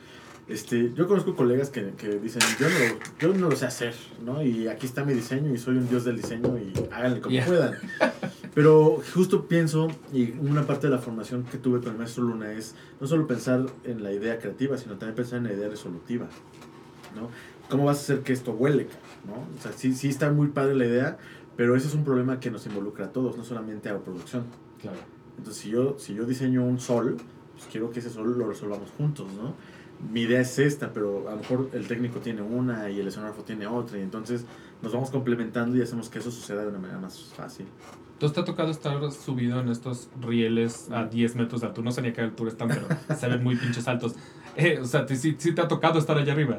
Este, 0.48 0.92
yo 0.94 1.06
conozco 1.06 1.36
colegas 1.36 1.68
que, 1.68 1.90
que 1.92 2.18
dicen, 2.18 2.40
yo 2.58 2.68
no, 2.68 2.74
yo 3.18 3.38
no 3.38 3.50
lo 3.50 3.56
sé 3.56 3.66
hacer, 3.66 3.94
¿no? 4.24 4.42
Y 4.42 4.66
aquí 4.68 4.86
está 4.86 5.04
mi 5.04 5.12
diseño 5.12 5.52
y 5.52 5.58
soy 5.58 5.76
un 5.76 5.88
dios 5.88 6.04
del 6.04 6.16
diseño 6.16 6.56
y 6.58 6.72
háganle 6.90 7.20
como 7.20 7.34
Yeah. 7.34 7.46
puedan. 7.46 7.74
Pero 8.54 9.02
justo 9.14 9.46
pienso, 9.46 9.88
y 10.12 10.32
una 10.40 10.66
parte 10.66 10.86
de 10.86 10.94
la 10.94 10.98
formación 10.98 11.44
que 11.44 11.58
tuve 11.58 11.80
con 11.80 11.92
el 11.92 11.98
maestro 11.98 12.24
Luna 12.24 12.52
es 12.52 12.74
no 12.98 13.06
solo 13.06 13.26
pensar 13.26 13.66
en 13.84 14.02
la 14.02 14.10
idea 14.10 14.38
creativa, 14.38 14.76
sino 14.78 14.96
también 14.96 15.14
pensar 15.14 15.38
en 15.38 15.44
la 15.44 15.52
idea 15.52 15.68
resolutiva. 15.68 16.28
¿no? 17.14 17.28
¿Cómo 17.68 17.84
vas 17.84 17.98
a 17.98 18.00
hacer 18.00 18.20
que 18.20 18.32
esto 18.32 18.52
huele, 18.52 18.88
¿no? 19.26 19.34
O 19.58 19.62
sea, 19.62 19.72
sí, 19.72 19.94
sí 19.94 20.08
está 20.08 20.30
muy 20.32 20.48
padre 20.48 20.74
la 20.74 20.86
idea, 20.86 21.18
pero 21.56 21.76
eso 21.76 21.88
es 21.88 21.94
un 21.94 22.04
problema 22.04 22.40
que 22.40 22.50
nos 22.50 22.66
involucra 22.66 23.06
a 23.06 23.12
todos, 23.12 23.36
no 23.36 23.44
solamente 23.44 23.88
a 23.90 23.92
la 23.94 23.98
producción. 24.00 24.44
Claro. 24.80 24.98
Entonces, 25.36 25.62
si 25.62 25.70
yo, 25.70 25.96
si 25.98 26.14
yo 26.14 26.24
diseño 26.24 26.64
un 26.64 26.80
sol, 26.80 27.16
pues 27.54 27.66
quiero 27.70 27.90
que 27.90 28.00
ese 28.00 28.10
sol 28.10 28.38
lo 28.38 28.48
resolvamos 28.48 28.90
juntos, 28.96 29.26
¿no? 29.34 29.54
Mi 30.12 30.22
idea 30.22 30.40
es 30.40 30.58
esta, 30.58 30.92
pero 30.92 31.28
a 31.28 31.32
lo 31.32 31.38
mejor 31.38 31.70
el 31.72 31.86
técnico 31.88 32.20
tiene 32.20 32.42
una 32.42 32.88
y 32.88 33.00
el 33.00 33.08
escenógrafo 33.08 33.42
tiene 33.42 33.66
otra, 33.66 33.98
y 33.98 34.02
entonces 34.02 34.44
nos 34.80 34.92
vamos 34.92 35.10
complementando 35.10 35.76
y 35.76 35.82
hacemos 35.82 36.08
que 36.08 36.20
eso 36.20 36.30
suceda 36.30 36.62
de 36.62 36.68
una 36.68 36.78
manera 36.78 36.98
más 37.00 37.18
fácil. 37.34 37.66
¿Tú 38.18 38.28
te 38.30 38.40
ha 38.40 38.44
tocado 38.44 38.70
estar 38.70 39.12
subido 39.12 39.60
en 39.60 39.68
estos 39.68 40.08
rieles 40.20 40.88
a 40.90 41.04
10 41.04 41.36
metros 41.36 41.60
de 41.60 41.68
altura? 41.68 41.84
No 41.84 41.92
sé 41.92 42.02
ni 42.02 42.08
a 42.08 42.12
qué 42.12 42.20
altura 42.20 42.50
están, 42.50 42.68
pero 42.68 42.88
se 43.16 43.28
ven 43.28 43.42
muy 43.42 43.56
pinches 43.56 43.86
altos. 43.88 44.14
Eh, 44.60 44.80
o 44.80 44.84
sea, 44.84 45.06
¿sí, 45.06 45.36
sí, 45.38 45.52
te 45.52 45.60
ha 45.60 45.68
tocado 45.68 46.00
estar 46.00 46.18
allá 46.18 46.32
arriba? 46.32 46.58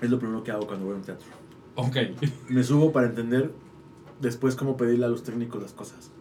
Es 0.00 0.08
lo 0.08 0.20
primero 0.20 0.44
que 0.44 0.52
hago 0.52 0.64
cuando 0.64 0.86
voy 0.86 0.94
a 0.94 0.98
un 0.98 1.02
teatro. 1.02 1.26
Ok. 1.74 1.96
Me 2.50 2.62
subo 2.62 2.92
para 2.92 3.08
entender 3.08 3.50
después 4.20 4.54
cómo 4.54 4.76
pedirle 4.76 5.06
a 5.06 5.08
los 5.08 5.24
técnicos 5.24 5.60
las 5.60 5.72
cosas. 5.72 6.12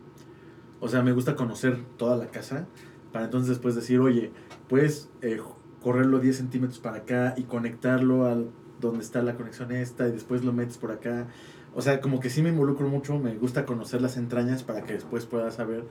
O 0.79 0.87
sea, 0.87 1.03
me 1.03 1.11
gusta 1.11 1.35
conocer 1.35 1.79
toda 1.95 2.17
la 2.17 2.31
casa 2.31 2.65
para 3.11 3.25
entonces 3.25 3.49
después 3.49 3.75
decir, 3.75 3.99
oye, 3.99 4.31
puedes 4.67 5.09
eh, 5.21 5.39
correrlo 5.81 6.19
10 6.19 6.37
centímetros 6.37 6.79
para 6.79 6.97
acá 6.97 7.33
y 7.37 7.43
conectarlo 7.43 8.25
a 8.27 8.37
donde 8.79 9.01
está 9.03 9.21
la 9.21 9.35
conexión 9.35 9.71
esta 9.71 10.07
y 10.07 10.11
después 10.11 10.43
lo 10.43 10.53
metes 10.53 10.77
por 10.77 10.91
acá. 10.91 11.27
O 11.73 11.81
sea, 11.81 12.01
como 12.01 12.19
que 12.19 12.29
sí 12.29 12.41
me 12.41 12.49
involucro 12.49 12.87
mucho, 12.87 13.17
me 13.17 13.35
gusta 13.35 13.65
conocer 13.65 14.01
las 14.01 14.17
entrañas 14.17 14.63
para 14.63 14.81
que 14.83 14.93
después 14.93 15.25
pueda 15.25 15.51
saber 15.51 15.85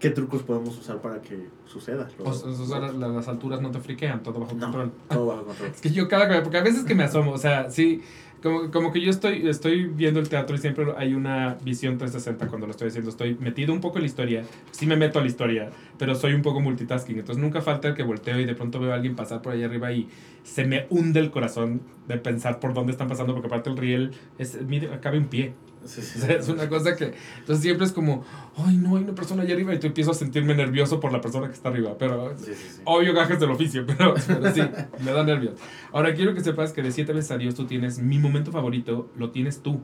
qué 0.00 0.10
trucos 0.10 0.42
podemos 0.42 0.76
usar 0.76 1.00
para 1.00 1.20
que 1.22 1.46
suceda. 1.64 2.08
O, 2.18 2.28
o 2.30 2.32
sea, 2.34 2.80
las, 2.80 2.94
las 2.94 3.28
alturas 3.28 3.60
no 3.62 3.70
te 3.70 3.78
friquean, 3.78 4.22
todo 4.24 4.40
bajo 4.40 4.54
No. 4.54 4.60
control. 4.66 4.92
todo 5.08 5.26
bajo 5.26 5.44
control. 5.44 5.70
Es 5.74 5.80
que 5.80 5.90
yo 5.90 6.08
cada 6.08 6.28
que 6.28 6.40
porque 6.40 6.58
a 6.58 6.62
veces 6.62 6.84
que 6.84 6.94
me 6.96 7.04
asomo, 7.04 7.32
o 7.32 7.38
sea, 7.38 7.70
sí, 7.70 8.02
como, 8.42 8.70
como 8.70 8.92
que 8.92 9.00
yo 9.00 9.10
estoy, 9.10 9.48
estoy 9.48 9.86
viendo 9.86 10.20
el 10.20 10.28
teatro 10.28 10.56
y 10.56 10.58
siempre 10.58 10.86
hay 10.96 11.14
una 11.14 11.56
visión 11.62 11.98
360 11.98 12.48
cuando 12.48 12.66
lo 12.66 12.72
estoy 12.72 12.88
haciendo. 12.88 13.10
Estoy 13.10 13.36
metido 13.36 13.72
un 13.72 13.80
poco 13.80 13.98
en 13.98 14.02
la 14.02 14.06
historia, 14.06 14.44
sí 14.70 14.86
me 14.86 14.96
meto 14.96 15.18
a 15.18 15.22
la 15.22 15.28
historia, 15.28 15.70
pero 15.98 16.14
soy 16.14 16.34
un 16.34 16.42
poco 16.42 16.60
multitasking. 16.60 17.18
Entonces 17.18 17.42
nunca 17.42 17.62
falta 17.62 17.88
el 17.88 17.94
que 17.94 18.02
volteo 18.02 18.40
y 18.40 18.44
de 18.44 18.54
pronto 18.54 18.80
veo 18.80 18.92
a 18.92 18.96
alguien 18.96 19.14
pasar 19.14 19.42
por 19.42 19.52
allá 19.52 19.66
arriba 19.66 19.92
y 19.92 20.08
se 20.42 20.64
me 20.64 20.86
hunde 20.90 21.20
el 21.20 21.30
corazón 21.30 21.82
de 22.08 22.18
pensar 22.18 22.60
por 22.60 22.74
dónde 22.74 22.92
están 22.92 23.08
pasando, 23.08 23.32
porque 23.32 23.46
aparte 23.46 23.70
el 23.70 23.76
riel 23.76 24.12
es, 24.38 24.60
mide, 24.62 24.88
cabe 25.00 25.18
un 25.18 25.26
pie. 25.26 25.54
Sí, 25.84 26.00
O 26.00 26.04
sí, 26.04 26.18
sea, 26.20 26.36
es 26.36 26.48
una 26.48 26.68
cosa 26.68 26.94
que. 26.96 27.12
Entonces 27.38 27.62
siempre 27.62 27.86
es 27.86 27.92
como, 27.92 28.24
ay, 28.56 28.76
no, 28.76 28.96
hay 28.96 29.04
una 29.04 29.14
persona 29.14 29.42
allá 29.42 29.54
arriba 29.54 29.74
y 29.74 29.78
tú 29.80 29.86
empiezo 29.88 30.10
a 30.10 30.14
sentirme 30.14 30.54
nervioso 30.54 31.00
por 31.00 31.12
la 31.12 31.20
persona 31.20 31.48
que 31.48 31.54
está 31.54 31.68
arriba. 31.70 31.96
Pero 31.98 32.36
sí. 32.38 32.52
Obvio 32.84 33.12
gajes 33.14 33.38
del 33.40 33.50
oficio, 33.50 33.84
pero, 33.86 34.14
pero 34.26 34.52
sí, 34.54 34.62
me 35.04 35.12
da 35.12 35.24
nervios. 35.24 35.54
Ahora 35.92 36.14
quiero 36.14 36.34
que 36.34 36.40
sepas 36.42 36.72
que 36.72 36.82
de 36.82 36.92
siete 36.92 37.12
veces 37.12 37.30
a 37.32 37.38
Dios 37.38 37.54
tú 37.54 37.66
tienes 37.66 37.98
mi 37.98 38.18
momento 38.18 38.52
favorito, 38.52 39.10
lo 39.16 39.30
tienes 39.30 39.60
tú, 39.62 39.80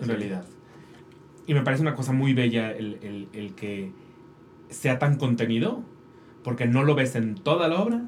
en 0.00 0.08
realidad. 0.08 0.44
Y 1.46 1.54
me 1.54 1.62
parece 1.62 1.82
una 1.82 1.94
cosa 1.94 2.12
muy 2.12 2.34
bella 2.34 2.70
el, 2.72 2.98
el- 3.02 3.28
el 3.32 3.54
que 3.54 3.92
sea 4.68 4.98
tan 4.98 5.16
contenido, 5.16 5.82
porque 6.42 6.66
no 6.66 6.82
lo 6.82 6.94
ves 6.94 7.14
en 7.14 7.34
toda 7.36 7.68
la 7.68 7.80
obra 7.80 8.02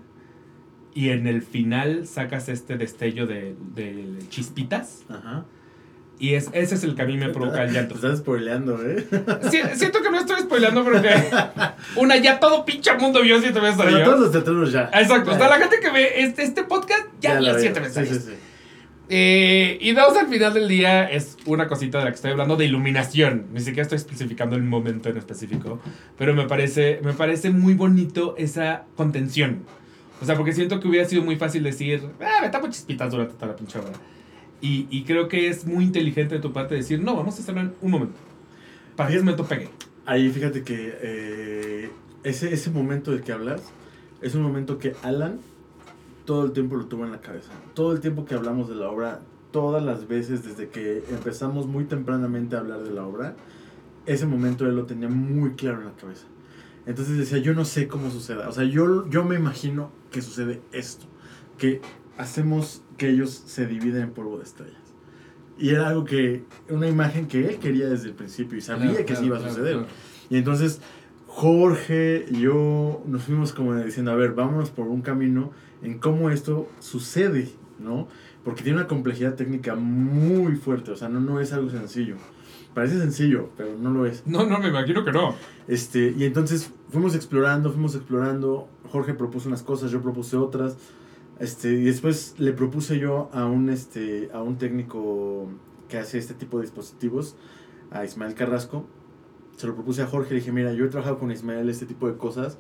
y 0.95 1.11
en 1.11 1.27
el 1.29 1.43
final 1.43 2.07
sacas 2.07 2.49
este 2.49 2.77
destello 2.77 3.27
de, 3.29 3.55
de 3.75 4.19
chispitas 4.29 5.05
Ajá. 5.09 5.45
Y 6.19 6.35
es, 6.35 6.49
ese 6.53 6.75
es 6.75 6.85
el 6.85 6.95
que 6.95 7.03
a 7.03 7.05
mí 7.05 7.17
me 7.17 7.29
provoca 7.29 7.63
el 7.65 7.73
llanto. 7.73 7.95
Te 7.95 8.01
estás 8.07 8.19
spoileando, 8.19 8.81
¿eh? 8.85 9.07
Sí, 9.51 9.61
siento 9.75 10.03
que 10.03 10.11
no 10.11 10.19
estoy 10.19 10.41
spoilando 10.43 10.85
porque 10.85 11.11
una 11.97 12.17
ya 12.17 12.41
todo 12.41 12.65
pinche 12.65 12.93
mundo 12.95 13.23
vio 13.23 13.41
siete 13.41 13.61
veces 13.61 13.81
a 13.81 13.85
Pero 13.85 13.97
Dios. 13.97 14.09
todos 14.09 14.21
los 14.21 14.33
teatros 14.33 14.73
ya. 14.73 14.91
Exacto, 14.95 15.33
o 15.33 15.39
sea, 15.39 15.49
la 15.49 15.59
gente 15.59 15.77
que 15.81 15.91
ve 15.91 16.23
este, 16.23 16.43
este 16.43 16.65
podcast 16.65 17.07
ya, 17.21 17.35
Ya 17.35 17.41
vio 17.41 17.59
siete 17.59 17.81
veces. 17.81 18.09
Sí, 18.09 18.15
a 18.15 18.19
sí, 18.19 18.27
sí. 18.31 18.35
Eh, 19.11 19.79
y 19.81 19.93
dos, 19.93 20.15
al 20.19 20.29
final 20.29 20.53
del 20.53 20.69
día 20.69 21.11
es 21.11 21.39
una 21.47 21.67
cosita 21.67 21.99
de 21.99 22.05
la 22.05 22.11
que 22.11 22.17
estoy 22.17 22.33
hablando 22.33 22.57
de 22.57 22.67
iluminación. 22.67 23.47
Ni 23.53 23.61
siquiera 23.61 23.83
estoy 23.83 23.97
especificando 23.97 24.55
el 24.57 24.63
momento 24.63 25.09
en 25.09 25.17
específico. 25.17 25.81
Pero 26.19 26.35
me 26.35 26.47
parece, 26.47 27.01
me 27.03 27.15
parece 27.15 27.51
muy 27.51 27.75
bonito 27.75 28.35
esa 28.37 28.85
contención. 28.97 29.63
O 30.21 30.27
sea, 30.27 30.37
porque 30.37 30.53
siento 30.53 30.81
que 30.81 30.89
hubiera 30.89 31.09
sido 31.09 31.23
muy 31.23 31.37
fácil 31.37 31.63
decir, 31.63 32.03
ah, 32.21 32.41
me 32.43 32.49
tapo 32.51 32.69
chispitas 32.69 33.11
durante 33.11 33.35
toda 33.35 33.47
la 33.49 33.57
pinche 33.57 33.79
hora. 33.79 33.93
Y, 34.61 34.87
y 34.91 35.05
creo 35.05 35.29
que 35.29 35.49
es 35.49 35.67
muy 35.67 35.85
inteligente 35.85 36.35
de 36.35 36.41
tu 36.41 36.53
parte 36.53 36.75
decir, 36.75 37.01
no, 37.01 37.15
vamos 37.15 37.49
a 37.49 37.53
en 37.53 37.75
un 37.81 37.91
momento. 37.91 38.19
Para 38.97 39.11
ese 39.11 39.21
momento 39.21 39.47
pegue. 39.47 39.71
Ahí 40.05 40.31
fíjate 40.31 40.63
que 40.63 40.99
eh, 41.01 41.91
ese, 42.25 42.53
ese 42.53 42.71
momento 42.71 43.13
del 43.13 43.23
que 43.23 43.33
hablas 43.33 43.63
es 44.21 44.35
un 44.35 44.43
momento 44.43 44.79
que 44.79 44.95
Alan 45.03 45.39
todo 46.25 46.45
el 46.45 46.53
tiempo 46.53 46.77
lo 46.77 46.87
tuvo 46.87 47.05
en 47.05 47.13
la 47.13 47.21
cabeza. 47.21 47.51
Todo 47.75 47.93
el 47.93 48.01
tiempo 48.01 48.25
que 48.25 48.35
hablamos 48.35 48.69
de 48.69 48.75
la 48.75 48.91
obra, 48.91 49.21
todas 49.51 49.83
las 49.83 50.09
veces 50.09 50.45
desde 50.45 50.69
que 50.69 51.05
empezamos 51.11 51.67
muy 51.67 51.85
tempranamente 51.85 52.57
a 52.57 52.59
hablar 52.59 52.83
de 52.83 52.91
la 52.91 53.07
obra, 53.07 53.37
ese 54.05 54.27
momento 54.27 54.67
él 54.67 54.77
lo 54.77 54.85
tenía 54.85 55.09
muy 55.09 55.53
claro 55.53 55.79
en 55.79 55.87
la 55.87 55.93
cabeza. 55.93 56.27
Entonces 56.85 57.17
decía, 57.17 57.39
yo 57.39 57.55
no 57.55 57.65
sé 57.65 57.87
cómo 57.87 58.11
suceda. 58.11 58.49
O 58.49 58.53
sea, 58.53 58.65
yo, 58.65 59.09
yo 59.09 59.25
me 59.25 59.37
imagino 59.37 59.91
que 60.11 60.23
sucede 60.23 60.61
esto. 60.73 61.07
Que 61.57 61.81
hacemos 62.17 62.83
que 62.99 63.09
ellos 63.09 63.31
se 63.47 63.67
dividen 63.67 64.03
en 64.03 64.11
polvo 64.11 64.37
de 64.37 64.45
estrellas. 64.45 64.77
Y 65.59 65.71
era 65.71 65.89
algo 65.89 66.05
que, 66.05 66.45
una 66.69 66.87
imagen 66.87 67.27
que 67.27 67.49
él 67.49 67.59
quería 67.59 67.89
desde 67.89 68.09
el 68.09 68.15
principio 68.15 68.59
y 68.59 68.61
sabía 68.61 68.91
Claro, 68.91 69.07
que 69.07 69.17
sí 69.17 69.23
claro, 69.23 69.27
iba 69.27 69.37
a 69.39 69.49
suceder. 69.49 69.73
claro. 69.75 69.89
Y 70.31 70.37
entonces 70.37 70.81
Jorge 71.27 72.27
y 72.31 72.41
yo 72.41 73.03
nos 73.07 73.23
fuimos 73.23 73.53
como 73.53 73.75
diciendo, 73.75 74.11
a 74.11 74.17
ver, 74.17 74.35
vámonos 74.35 74.71
por 74.71 74.87
un 74.89 75.03
camino 75.03 75.53
en 75.83 75.99
cómo 75.99 76.31
esto 76.31 76.69
sucede, 76.81 77.49
¿no? 77.79 78.09
Porque 78.45 78.63
tiene 78.63 78.79
una 78.79 78.89
complejidad 78.89 79.35
técnica 79.35 79.75
muy 79.75 80.57
fuerte, 80.57 80.91
o 80.91 80.97
sea, 80.97 81.09
no, 81.09 81.21
no 81.21 81.41
es 81.41 81.53
algo 81.53 81.71
sencillo. 81.71 82.17
Parece 82.75 82.99
sencillo, 82.99 83.51
pero 83.57 83.77
no 83.79 83.91
lo 83.91 84.07
es. 84.07 84.27
No, 84.27 84.47
no, 84.47 84.59
me 84.59 84.69
imagino 84.69 85.05
que 85.05 85.13
no. 85.13 85.35
Este, 85.67 86.15
y 86.17 86.25
entonces 86.25 86.71
fuimos 86.91 87.15
explorando, 87.15 87.71
fuimos 87.73 87.95
explorando. 87.95 88.69
Jorge 88.91 89.15
propuso 89.15 89.49
unas 89.49 89.63
cosas, 89.63 89.91
yo 89.91 90.01
propuse 90.01 90.37
otras. 90.37 90.77
Este, 91.39 91.73
y 91.73 91.85
después 91.85 92.35
le 92.39 92.53
propuse 92.53 92.99
yo 92.99 93.31
a 93.33 93.47
un, 93.47 93.71
este, 93.71 94.29
a 94.33 94.43
un 94.43 94.59
técnico 94.59 95.49
que 95.89 95.99
hace 95.99 96.19
este 96.19 96.35
tipo 96.35 96.59
de 96.59 96.65
dispositivos, 96.65 97.37
a 97.91 98.05
Ismael 98.05 98.35
Carrasco. 98.35 98.87
Se 99.57 99.67
lo 99.67 99.75
propuse 99.75 100.03
a 100.03 100.07
Jorge, 100.07 100.31
le 100.31 100.41
dije, 100.41 100.53
mira, 100.53 100.73
yo 100.73 100.85
he 100.85 100.89
trabajado 100.89 101.19
con 101.19 101.31
Ismael 101.31 101.69
este 101.69 101.87
tipo 101.87 102.09
de 102.09 102.17
cosas. 102.17 102.59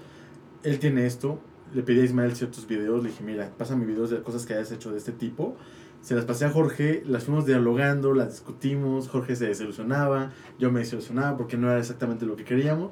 Él 0.62 0.78
tiene 0.78 1.06
esto. 1.06 1.40
Le 1.74 1.82
pedí 1.82 2.00
a 2.00 2.04
Ismael 2.04 2.34
ciertos 2.34 2.66
videos, 2.66 3.02
le 3.02 3.10
dije, 3.10 3.22
mira, 3.22 3.52
pásame 3.58 3.84
videos 3.84 4.08
de 4.10 4.22
cosas 4.22 4.46
que 4.46 4.54
hayas 4.54 4.72
hecho 4.72 4.90
de 4.90 4.98
este 4.98 5.12
tipo. 5.12 5.56
Se 6.00 6.14
las 6.14 6.24
pasé 6.24 6.46
a 6.46 6.50
Jorge, 6.50 7.02
las 7.04 7.24
fuimos 7.24 7.44
dialogando, 7.44 8.14
las 8.14 8.30
discutimos, 8.30 9.08
Jorge 9.08 9.36
se 9.36 9.46
desilusionaba, 9.46 10.30
yo 10.58 10.72
me 10.72 10.80
desilusionaba 10.80 11.36
porque 11.36 11.58
no 11.58 11.70
era 11.70 11.78
exactamente 11.78 12.24
lo 12.24 12.36
que 12.36 12.44
queríamos. 12.44 12.90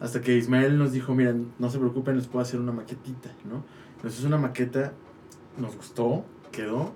Hasta 0.00 0.20
que 0.20 0.36
Ismael 0.36 0.78
nos 0.78 0.90
dijo, 0.90 1.14
miren, 1.14 1.52
no 1.60 1.70
se 1.70 1.78
preocupen, 1.78 2.16
les 2.16 2.26
puedo 2.26 2.42
hacer 2.42 2.58
una 2.58 2.72
maquetita, 2.72 3.30
¿no? 3.48 3.64
Nos 4.02 4.18
hizo 4.18 4.26
una 4.26 4.38
maqueta, 4.38 4.92
nos 5.58 5.76
gustó, 5.76 6.24
quedó. 6.50 6.92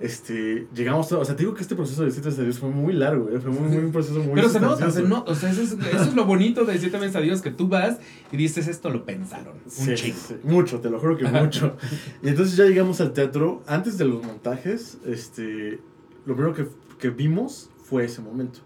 Este, 0.00 0.66
llegamos, 0.74 1.08
todo- 1.08 1.20
o 1.20 1.24
sea, 1.24 1.36
te 1.36 1.42
digo 1.44 1.54
que 1.54 1.62
este 1.62 1.76
proceso 1.76 2.02
de 2.04 2.10
citas 2.10 2.36
de 2.36 2.42
Dios 2.42 2.58
fue 2.58 2.70
muy 2.70 2.92
largo, 2.92 3.28
¿eh? 3.30 3.38
fue 3.38 3.52
muy, 3.52 3.68
muy 3.68 3.84
un 3.84 3.92
proceso 3.92 4.18
muy 4.18 4.34
Pero 4.34 4.48
se 4.48 4.58
nota, 4.58 4.70
sustancioso. 4.86 5.02
se 5.06 5.08
nota. 5.08 5.30
O 5.30 5.34
sea, 5.36 5.50
eso 5.50 5.62
es, 5.62 5.72
eso 5.72 6.02
es 6.02 6.14
lo 6.14 6.24
bonito 6.24 6.64
de 6.64 6.76
Siete 6.78 6.98
veces 6.98 7.14
a 7.14 7.20
Dios, 7.20 7.40
que 7.40 7.50
tú 7.52 7.68
vas 7.68 7.98
y 8.32 8.36
dices, 8.36 8.66
esto 8.66 8.90
lo 8.90 9.04
pensaron. 9.04 9.54
Un 9.64 9.70
Sí, 9.70 9.94
chingo. 9.94 10.16
sí, 10.18 10.34
mucho, 10.42 10.80
te 10.80 10.90
lo 10.90 10.98
juro 10.98 11.16
que 11.16 11.24
mucho. 11.28 11.76
Y 12.22 12.28
entonces 12.28 12.56
ya 12.56 12.64
llegamos 12.64 13.00
al 13.00 13.12
teatro. 13.12 13.62
Antes 13.68 13.96
de 13.98 14.06
los 14.06 14.24
montajes, 14.24 14.98
este, 15.06 15.78
lo 16.26 16.34
primero 16.34 16.54
que, 16.54 16.66
que 16.98 17.10
vimos 17.10 17.70
fue 17.84 18.04
ese 18.06 18.22
momento. 18.22 18.60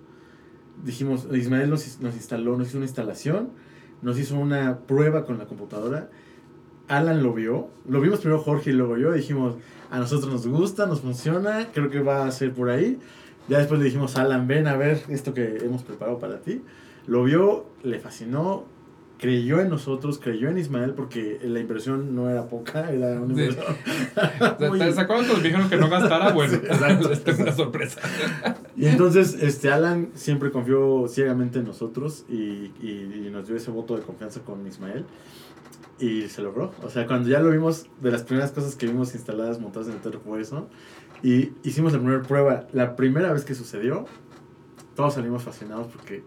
Dijimos, 0.85 1.27
Ismael 1.33 1.69
nos, 1.69 2.01
nos 2.01 2.15
instaló, 2.15 2.57
nos 2.57 2.69
hizo 2.69 2.79
una 2.79 2.87
instalación, 2.87 3.51
nos 4.01 4.19
hizo 4.19 4.37
una 4.39 4.79
prueba 4.87 5.25
con 5.27 5.37
la 5.37 5.47
computadora. 5.47 6.09
Alan 6.88 7.22
lo 7.22 7.33
vio, 7.35 7.68
lo 7.88 8.01
vimos 8.01 8.20
primero 8.20 8.40
Jorge 8.40 8.70
y 8.70 8.72
luego 8.72 8.96
yo. 8.96 9.12
Dijimos, 9.12 9.55
a 9.90 9.99
nosotros 9.99 10.33
nos 10.33 10.46
gusta, 10.46 10.87
nos 10.87 11.01
funciona, 11.01 11.68
creo 11.72 11.90
que 11.90 12.01
va 12.01 12.27
a 12.27 12.31
ser 12.31 12.53
por 12.53 12.70
ahí. 12.70 12.99
Ya 13.49 13.59
después 13.59 13.79
le 13.81 13.87
dijimos, 13.87 14.16
Alan, 14.16 14.46
ven 14.46 14.66
a 14.66 14.77
ver 14.77 15.03
esto 15.09 15.33
que 15.35 15.59
hemos 15.64 15.83
preparado 15.83 16.18
para 16.18 16.40
ti. 16.40 16.62
Lo 17.07 17.22
vio, 17.25 17.66
le 17.85 18.01
fascinó, 18.01 18.64
creyó 19.18 19.61
en 19.61 19.68
nosotros, 19.70 20.18
creyó 20.22 20.49
en 20.51 20.59
Ismael 20.59 20.92
porque 20.94 21.38
la 21.42 21.61
inversión 21.61 22.14
no 22.14 22.29
era 22.29 22.49
poca, 22.49 22.90
era 22.90 23.20
una 23.20 23.35
Sí. 23.35 23.40
inversión. 23.40 23.77
¿Te- 24.59 24.68
muy- 24.68 24.79
te- 24.81 24.92
¿Se 24.92 25.01
acuerdan 25.01 25.27
cuando 25.27 25.42
dijeron 25.44 25.68
que 25.70 25.77
no 25.77 25.88
gastara? 25.88 26.33
Bueno, 26.33 26.53
Sí, 26.61 26.66
exacto, 26.70 27.09
les 27.09 27.22
tengo 27.25 27.42
una 27.44 27.53
sorpresa. 27.53 28.01
Y 28.77 28.87
entonces 28.87 29.38
este 29.40 29.70
Alan 29.72 30.09
siempre 30.14 30.51
confió 30.51 31.07
ciegamente 31.09 31.61
en 31.61 31.66
nosotros 31.66 32.25
y, 32.29 32.35
y- 32.83 33.25
y 33.27 33.31
nos 33.33 33.46
dio 33.46 33.57
ese 33.57 33.70
voto 33.70 33.96
de 33.96 34.03
confianza 34.03 34.40
con 34.40 34.66
Ismael. 34.66 35.05
Y 35.99 36.29
se 36.29 36.43
logró. 36.43 36.73
O 36.83 36.91
sea, 36.91 37.07
cuando 37.07 37.29
ya 37.29 37.41
lo 37.41 37.51
vimos, 37.51 37.87
de 38.01 38.11
las 38.11 38.23
primeras 38.23 38.53
cosas 38.53 38.75
que 38.75 38.87
vimos 38.87 39.15
instaladas, 39.15 39.61
montadas 39.61 39.89
en 39.89 39.95
el 39.95 40.01
teatro 40.01 40.21
fue 40.21 40.41
eso. 40.41 40.69
Y 41.23 41.53
hicimos 41.63 41.93
la 41.93 41.99
primera 41.99 42.23
prueba. 42.23 42.67
La 42.73 42.97
primera 42.97 43.33
vez 43.33 43.45
que 43.45 43.55
sucedió, 43.55 44.07
todos 44.95 45.15
salimos 45.15 45.43
fascinados 45.43 45.87
porque 45.89 46.23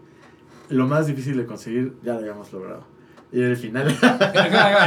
lo 0.68 0.86
más 0.86 1.06
difícil 1.06 1.36
de 1.36 1.46
conseguir 1.46 1.94
ya 2.02 2.14
lo 2.14 2.20
habíamos 2.20 2.52
logrado. 2.52 2.84
Y 3.32 3.40
el 3.42 3.56
final. 3.56 3.88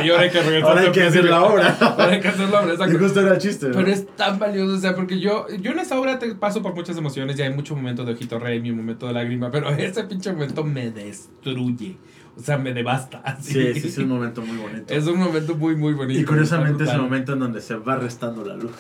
y 0.03 0.09
ahora 0.09 0.19
hay 0.19 0.29
que 0.29 0.41
regresar 0.41 0.69
Ahora 0.69 0.81
hay 0.81 0.91
que 0.91 1.03
hacer 1.03 1.25
la 1.25 1.43
obra. 1.43 1.77
Ahora 1.79 2.11
hay 2.11 2.19
que 2.19 2.27
hacer 2.27 2.49
la 2.49 2.59
obra, 2.59 2.71
Y 2.71 2.75
exacto. 2.75 2.99
justo 2.99 3.21
era 3.21 3.33
el 3.35 3.37
chiste. 3.37 3.67
¿no? 3.67 3.73
Pero 3.73 3.87
es 3.87 4.05
tan 4.17 4.37
valioso, 4.37 4.75
o 4.75 4.79
sea, 4.79 4.95
porque 4.95 5.19
yo, 5.19 5.47
yo 5.61 5.71
en 5.71 5.79
esa 5.79 5.97
obra 5.97 6.19
te 6.19 6.35
paso 6.35 6.61
por 6.61 6.75
muchas 6.75 6.97
emociones 6.97 7.39
y 7.39 7.41
hay 7.41 7.53
mucho 7.53 7.73
momento 7.73 8.03
de 8.03 8.11
ojito 8.11 8.39
rey, 8.39 8.59
mi 8.59 8.73
momento 8.73 9.07
de 9.07 9.13
lágrima, 9.13 9.49
pero 9.49 9.69
ese 9.77 10.03
pinche 10.03 10.33
momento 10.33 10.63
me 10.65 10.91
destruye. 10.91 11.95
O 12.37 12.41
sea, 12.41 12.57
me 12.57 12.73
devasta. 12.73 13.19
Así. 13.25 13.53
Sí, 13.73 13.79
sí, 13.81 13.87
es 13.89 13.97
un 13.99 14.09
momento 14.09 14.41
muy 14.41 14.57
bonito. 14.57 14.93
Es 14.93 15.05
un 15.07 15.19
momento 15.19 15.55
muy, 15.55 15.75
muy 15.75 15.93
bonito. 15.93 16.19
y 16.19 16.25
curiosamente 16.25 16.83
es 16.83 16.89
el 16.91 17.01
momento 17.01 17.33
en 17.33 17.39
donde 17.39 17.61
se 17.61 17.75
va 17.75 17.95
restando 17.97 18.43
la 18.45 18.55
luz. 18.55 18.71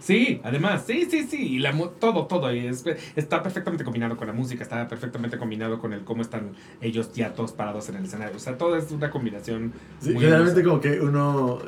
Sí, 0.00 0.40
además, 0.44 0.84
sí, 0.86 1.06
sí, 1.10 1.24
sí. 1.28 1.56
Y 1.56 1.58
la, 1.58 1.72
todo, 2.00 2.26
todo. 2.26 2.52
y 2.54 2.66
es- 2.66 2.84
está 3.16 3.42
perfectamente 3.42 3.84
combinado 3.84 4.16
con 4.16 4.26
la 4.28 4.32
música, 4.32 4.62
está 4.62 4.88
perfectamente 4.88 5.36
combinado 5.36 5.78
con 5.78 5.92
el 5.92 6.04
cómo 6.04 6.22
están 6.22 6.52
ellos 6.80 7.12
ya 7.12 7.34
todos 7.34 7.52
parados 7.52 7.88
en 7.90 7.96
el 7.96 8.04
escenario. 8.06 8.34
O 8.36 8.40
sea, 8.40 8.56
todo 8.56 8.76
es 8.76 8.90
una 8.92 9.10
combinación. 9.10 9.74
Sí, 10.00 10.10
muy 10.12 10.20
generalmente 10.24 10.60
hermosa. 10.60 10.80
como 10.80 10.94
que 10.94 11.00
uno 11.02 11.58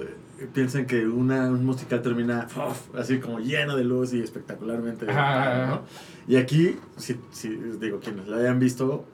eh, 0.40 0.49
piensa 0.53 0.79
en 0.79 0.87
que 0.87 1.07
una, 1.07 1.51
un 1.51 1.64
musical 1.66 2.01
termina 2.01 2.47
uf, 2.57 2.95
así 2.99 3.18
como 3.21 3.38
lleno 3.38 3.77
de 3.77 3.85
luz 3.85 4.14
y 4.14 4.21
espectacularmente. 4.23 5.07
Y 6.27 6.37
aquí, 6.37 6.77
si, 6.97 7.16
si- 7.33 7.49
digo, 7.81 8.01
quienes 8.01 8.29
lo 8.29 8.37
hayan 8.37 8.59
visto, 8.59 9.05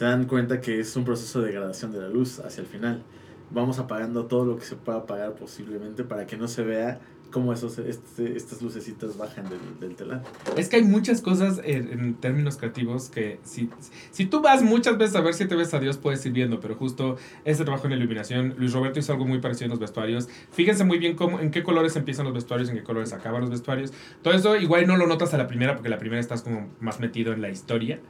se 0.00 0.06
dan 0.06 0.24
cuenta 0.24 0.62
que 0.62 0.80
es 0.80 0.96
un 0.96 1.04
proceso 1.04 1.42
de 1.42 1.48
degradación 1.48 1.92
de 1.92 2.00
la 2.00 2.08
luz 2.08 2.38
hacia 2.38 2.62
el 2.62 2.66
final. 2.66 3.02
Vamos 3.50 3.78
apagando 3.78 4.24
todo 4.24 4.46
lo 4.46 4.56
que 4.56 4.64
se 4.64 4.74
pueda 4.74 4.96
apagar 5.00 5.34
posiblemente 5.34 6.04
para 6.04 6.26
que 6.26 6.38
no 6.38 6.48
se 6.48 6.62
vea 6.62 7.00
cómo 7.30 7.52
esos, 7.52 7.78
este- 7.78 8.34
estas 8.34 8.62
lucecitas 8.62 9.18
bajan 9.18 9.44
del, 9.50 9.58
del 9.78 9.96
telón. 9.96 10.22
Es 10.56 10.70
que 10.70 10.76
hay 10.76 10.84
muchas 10.84 11.20
cosas 11.20 11.60
en, 11.64 11.92
en 11.92 12.14
términos 12.14 12.56
creativos 12.56 13.10
que 13.10 13.40
si, 13.42 13.68
si 14.10 14.24
tú 14.24 14.40
vas 14.40 14.62
muchas 14.62 14.96
veces 14.96 15.16
a 15.16 15.20
ver 15.20 15.34
si 15.34 15.44
te 15.44 15.54
ves 15.54 15.74
a 15.74 15.80
Dios 15.80 15.98
puedes 15.98 16.24
ir 16.24 16.32
viendo, 16.32 16.60
pero 16.60 16.76
justo 16.76 17.18
ese 17.44 17.64
trabajo 17.64 17.84
en 17.84 17.90
la 17.90 17.96
iluminación, 17.98 18.54
Luis 18.56 18.72
Roberto 18.72 19.00
hizo 19.00 19.12
algo 19.12 19.26
muy 19.26 19.40
parecido 19.40 19.66
en 19.66 19.70
los 19.72 19.80
vestuarios. 19.80 20.30
Fíjense 20.50 20.82
muy 20.84 20.96
bien 20.96 21.14
cómo, 21.14 21.40
en 21.40 21.50
qué 21.50 21.62
colores 21.62 21.94
empiezan 21.96 22.24
los 22.24 22.32
vestuarios, 22.32 22.70
en 22.70 22.76
qué 22.76 22.82
colores 22.84 23.12
acaban 23.12 23.42
los 23.42 23.50
vestuarios. 23.50 23.92
Todo 24.22 24.32
eso 24.32 24.56
igual 24.56 24.86
no 24.86 24.96
lo 24.96 25.06
notas 25.06 25.34
a 25.34 25.36
la 25.36 25.46
primera 25.46 25.74
porque 25.74 25.90
la 25.90 25.98
primera 25.98 26.20
estás 26.22 26.40
como 26.40 26.70
más 26.80 27.00
metido 27.00 27.34
en 27.34 27.42
la 27.42 27.50
historia. 27.50 28.00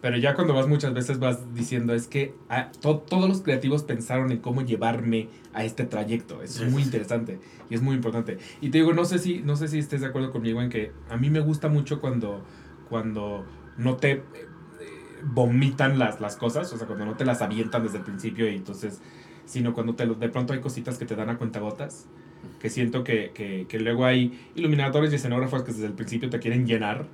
Pero 0.00 0.16
ya 0.16 0.34
cuando 0.34 0.54
vas 0.54 0.66
muchas 0.66 0.94
veces 0.94 1.18
vas 1.18 1.54
diciendo, 1.54 1.92
es 1.94 2.06
que 2.06 2.34
ah, 2.48 2.70
to- 2.80 2.98
todos 2.98 3.28
los 3.28 3.42
creativos 3.42 3.82
pensaron 3.82 4.32
en 4.32 4.38
cómo 4.38 4.62
llevarme 4.62 5.28
a 5.52 5.64
este 5.64 5.84
trayecto. 5.84 6.42
Es 6.42 6.58
muy 6.70 6.82
interesante 6.82 7.38
y 7.68 7.74
es 7.74 7.82
muy 7.82 7.94
importante. 7.96 8.38
Y 8.62 8.70
te 8.70 8.78
digo, 8.78 8.92
no 8.94 9.04
sé 9.04 9.18
si, 9.18 9.40
no 9.40 9.56
sé 9.56 9.68
si 9.68 9.78
estés 9.78 10.00
de 10.00 10.06
acuerdo 10.06 10.30
conmigo 10.32 10.62
en 10.62 10.70
que 10.70 10.92
a 11.10 11.16
mí 11.18 11.28
me 11.28 11.40
gusta 11.40 11.68
mucho 11.68 12.00
cuando, 12.00 12.42
cuando 12.88 13.44
no 13.76 13.96
te 13.96 14.12
eh, 14.12 14.22
eh, 14.34 14.46
vomitan 15.22 15.98
las, 15.98 16.20
las 16.20 16.36
cosas, 16.36 16.72
o 16.72 16.78
sea, 16.78 16.86
cuando 16.86 17.04
no 17.04 17.14
te 17.16 17.24
las 17.26 17.42
avientan 17.42 17.82
desde 17.82 17.98
el 17.98 18.04
principio 18.04 18.50
y 18.50 18.56
entonces, 18.56 19.00
sino 19.44 19.74
cuando 19.74 19.94
te 19.96 20.06
de 20.06 20.28
pronto 20.30 20.54
hay 20.54 20.60
cositas 20.60 20.96
que 20.98 21.04
te 21.04 21.14
dan 21.14 21.28
a 21.28 21.36
cuentagotas, 21.36 22.06
que 22.58 22.70
siento 22.70 23.04
que, 23.04 23.32
que, 23.34 23.66
que 23.68 23.78
luego 23.78 24.06
hay 24.06 24.48
iluminadores 24.54 25.12
y 25.12 25.16
escenógrafos 25.16 25.62
que 25.62 25.72
desde 25.72 25.86
el 25.86 25.92
principio 25.92 26.30
te 26.30 26.38
quieren 26.38 26.66
llenar 26.66 27.06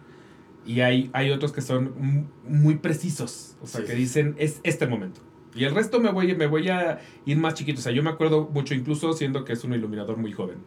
y 0.67 0.81
hay, 0.81 1.11
hay 1.13 1.31
otros 1.31 1.53
que 1.53 1.61
son 1.63 2.29
muy 2.49 2.77
precisos, 2.77 3.57
o 3.63 3.67
sea, 3.67 3.81
Sí, 3.83 3.87
que 3.87 3.93
sí. 3.93 3.99
dicen, 3.99 4.35
es 4.39 4.61
este 4.63 4.85
el 4.85 4.91
momento. 4.91 5.21
Y 5.55 5.65
el 5.65 5.75
resto 5.75 6.01
me 6.01 6.11
voy, 6.11 6.35
me 6.35 6.47
voy 6.47 6.69
a 6.69 6.99
ir 7.25 7.39
más 7.39 7.55
chiquito. 7.55 7.79
O 7.79 7.83
sea, 7.83 7.93
yo 7.93 8.03
me 8.03 8.11
acuerdo 8.11 8.51
mucho, 8.53 8.75
incluso 8.75 9.13
siendo 9.15 9.45
que 9.45 9.55
es 9.55 9.65
un 9.65 9.73
iluminador 9.73 10.19
muy 10.19 10.33
joven, 10.33 10.59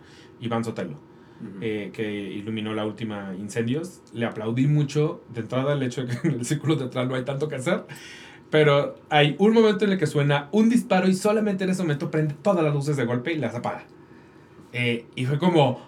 Iván 0.41 0.63
Sotelo, 0.63 0.93
Ujú. 1.41 1.59
eh, 1.61 1.91
que 1.93 2.11
iluminó 2.11 2.73
la 2.73 2.85
última 2.85 3.35
Incendios. 3.37 4.01
Le 4.13 4.25
aplaudí 4.25 4.65
mucho 4.65 5.21
de 5.33 5.41
entrada 5.41 5.73
el 5.73 5.83
hecho 5.83 6.05
de 6.05 6.17
que 6.17 6.27
en 6.27 6.33
el 6.35 6.45
círculo 6.45 6.75
teatral 6.77 7.07
no 7.07 7.15
hay 7.15 7.23
tanto 7.23 7.47
que 7.47 7.55
hacer. 7.57 7.85
Pero 8.49 8.95
hay 9.09 9.35
un 9.37 9.53
momento 9.53 9.85
en 9.85 9.91
el 9.91 9.99
que 9.99 10.07
suena 10.07 10.49
un 10.51 10.69
disparo 10.69 11.07
y 11.07 11.13
solamente 11.13 11.65
en 11.65 11.69
ese 11.69 11.83
momento 11.83 12.09
prende 12.09 12.33
todas 12.41 12.63
las 12.63 12.73
luces 12.73 12.97
de 12.97 13.05
golpe 13.05 13.31
y 13.31 13.37
las 13.37 13.53
apaga. 13.53 13.83
Eh, 14.73 15.05
y 15.15 15.25
fue 15.25 15.37
como... 15.37 15.87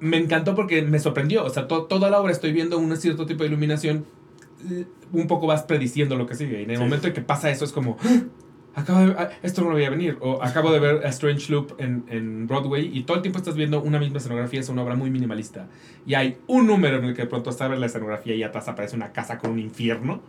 Me 0.00 0.16
encantó 0.16 0.54
porque 0.54 0.82
me 0.82 0.98
sorprendió. 0.98 1.44
O 1.44 1.50
sea, 1.50 1.66
to- 1.68 1.84
toda 1.84 2.08
la 2.10 2.20
obra 2.20 2.32
estoy 2.32 2.52
viendo 2.52 2.78
un 2.78 2.96
cierto 2.96 3.26
tipo 3.26 3.42
de 3.42 3.48
iluminación. 3.48 4.04
Un 5.12 5.26
poco 5.26 5.46
vas 5.46 5.62
prediciendo 5.62 6.16
lo 6.16 6.26
que 6.26 6.34
sigue. 6.34 6.60
Y 6.60 6.64
en 6.64 6.70
el 6.70 6.76
Sí. 6.76 6.82
momento 6.82 7.06
en 7.08 7.12
que 7.14 7.20
pasa 7.20 7.50
eso 7.50 7.64
es 7.64 7.72
como... 7.72 7.96
"Ah, 8.04 8.20
Acabo 8.74 9.00
de, 9.00 9.12
ah, 9.18 9.30
esto 9.42 9.62
no 9.62 9.70
lo 9.70 9.74
veía 9.76 9.90
venir. 9.90 10.18
O 10.20 10.40
acabo 10.40 10.70
de 10.70 10.78
ver 10.78 11.04
A 11.04 11.08
Strange 11.08 11.50
Loop 11.50 11.72
en, 11.78 12.04
en 12.10 12.46
Broadway 12.46 12.88
y 12.96 13.02
todo 13.02 13.16
el 13.16 13.22
tiempo 13.22 13.38
estás 13.38 13.56
viendo 13.56 13.82
una 13.82 13.98
misma 13.98 14.18
escenografía. 14.18 14.60
Es 14.60 14.68
una 14.68 14.82
obra 14.84 14.94
muy 14.94 15.10
minimalista. 15.10 15.66
Y 16.06 16.14
hay 16.14 16.36
un 16.46 16.68
número 16.68 16.98
en 16.98 17.04
el 17.06 17.14
que 17.16 17.22
de 17.22 17.28
pronto 17.28 17.50
sabes 17.50 17.80
la 17.80 17.86
escenografía 17.86 18.36
y 18.36 18.42
atrás 18.44 18.68
aparece 18.68 18.94
una 18.94 19.12
casa 19.12 19.38
con 19.38 19.50
un 19.50 19.58
infierno. 19.58 20.20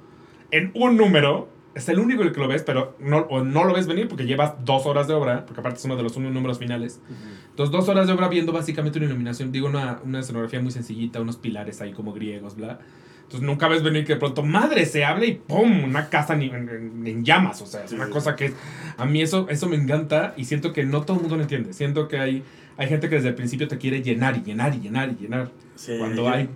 En 0.50 0.72
un 0.74 0.98
número. 0.98 1.48
Es 1.76 1.88
el 1.88 2.00
único 2.00 2.24
el 2.24 2.32
que 2.32 2.40
lo 2.40 2.48
ves, 2.48 2.64
pero 2.64 2.96
no, 3.00 3.20
o 3.30 3.44
no 3.44 3.64
lo 3.64 3.74
ves 3.74 3.86
venir 3.88 4.08
porque 4.08 4.26
llevas 4.26 4.54
dos 4.66 4.86
horas 4.86 5.08
de 5.08 5.14
obra, 5.14 5.46
porque 5.46 5.60
aparte 5.62 5.78
es 5.80 5.86
uno 5.86 5.96
de 5.96 6.04
los 6.04 6.18
números 6.18 6.58
finales. 6.58 7.00
Ujú. 7.06 7.16
Entonces, 7.52 7.72
dos 7.72 7.88
horas 7.90 8.08
de 8.08 8.14
obra 8.14 8.28
viendo 8.28 8.52
básicamente 8.52 8.98
una 8.98 9.06
iluminación, 9.08 9.52
digo, 9.52 9.68
una, 9.68 10.00
una 10.04 10.20
escenografía 10.22 10.60
muy 10.62 10.72
sencillita, 10.72 11.22
unos 11.22 11.38
pilares 11.38 11.80
ahí 11.82 11.92
como 11.94 12.12
griegos, 12.14 12.56
bla. 12.56 12.80
Entonces, 13.22 13.42
nunca 13.48 13.68
ves 13.68 13.84
venir 13.84 14.04
que 14.06 14.14
de 14.14 14.20
pronto, 14.20 14.42
madre, 14.42 14.88
se 14.88 15.06
abre 15.06 15.28
y 15.28 15.34
¡pum! 15.36 15.84
Una 15.84 16.10
casa 16.10 16.34
en, 16.34 16.42
en- 16.42 17.04
en 17.06 17.24
llamas, 17.24 17.62
o 17.62 17.68
sea, 17.68 17.84
es 17.84 17.92
Sí, 17.92 17.96
una 17.96 18.08
sí, 18.08 18.12
cosa 18.12 18.36
que 18.36 18.52
a 18.98 19.06
mí 19.06 19.22
eso, 19.22 19.48
eso 19.50 19.70
me 19.70 19.76
encanta 19.76 20.34
y 20.36 20.46
siento 20.46 20.74
que 20.74 20.84
no 20.84 21.02
todo 21.04 21.18
el 21.18 21.22
mundo 21.22 21.36
lo 21.38 21.44
entiende. 21.44 21.74
Siento 21.74 22.08
que 22.08 22.18
hay, 22.18 22.44
hay 22.78 22.88
gente 22.88 23.08
que 23.08 23.16
desde 23.16 23.30
el 23.30 23.36
principio 23.36 23.68
te 23.68 23.78
quiere 23.78 24.02
llenar 24.02 24.36
y 24.36 24.42
llenar 24.42 24.74
y 24.74 24.80
llenar 24.80 25.10
y 25.12 25.22
llenar. 25.22 25.52
Sí, 25.76 25.94
Cuando 26.00 26.28
hay, 26.28 26.50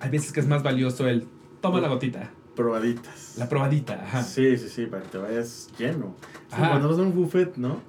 hay 0.00 0.10
veces 0.10 0.32
que 0.32 0.40
es 0.40 0.48
más 0.48 0.64
valioso 0.64 1.06
el 1.06 1.24
toma 1.60 1.80
la 1.80 1.86
gotita, 1.88 2.30
probaditas. 2.58 3.34
la 3.38 3.48
probadita, 3.48 3.94
ajá. 3.94 4.22
Sí, 4.22 4.56
sí, 4.58 4.68
sí, 4.68 4.86
para 4.86 5.02
que 5.04 5.08
te 5.08 5.18
vayas 5.18 5.70
lleno. 5.78 6.14
Como 6.50 6.62
Ajá. 6.64 6.68
cuando 6.72 6.88
vas 6.90 6.98
a 6.98 7.02
un 7.02 7.14
buffet, 7.14 7.56
¿no? 7.56 7.80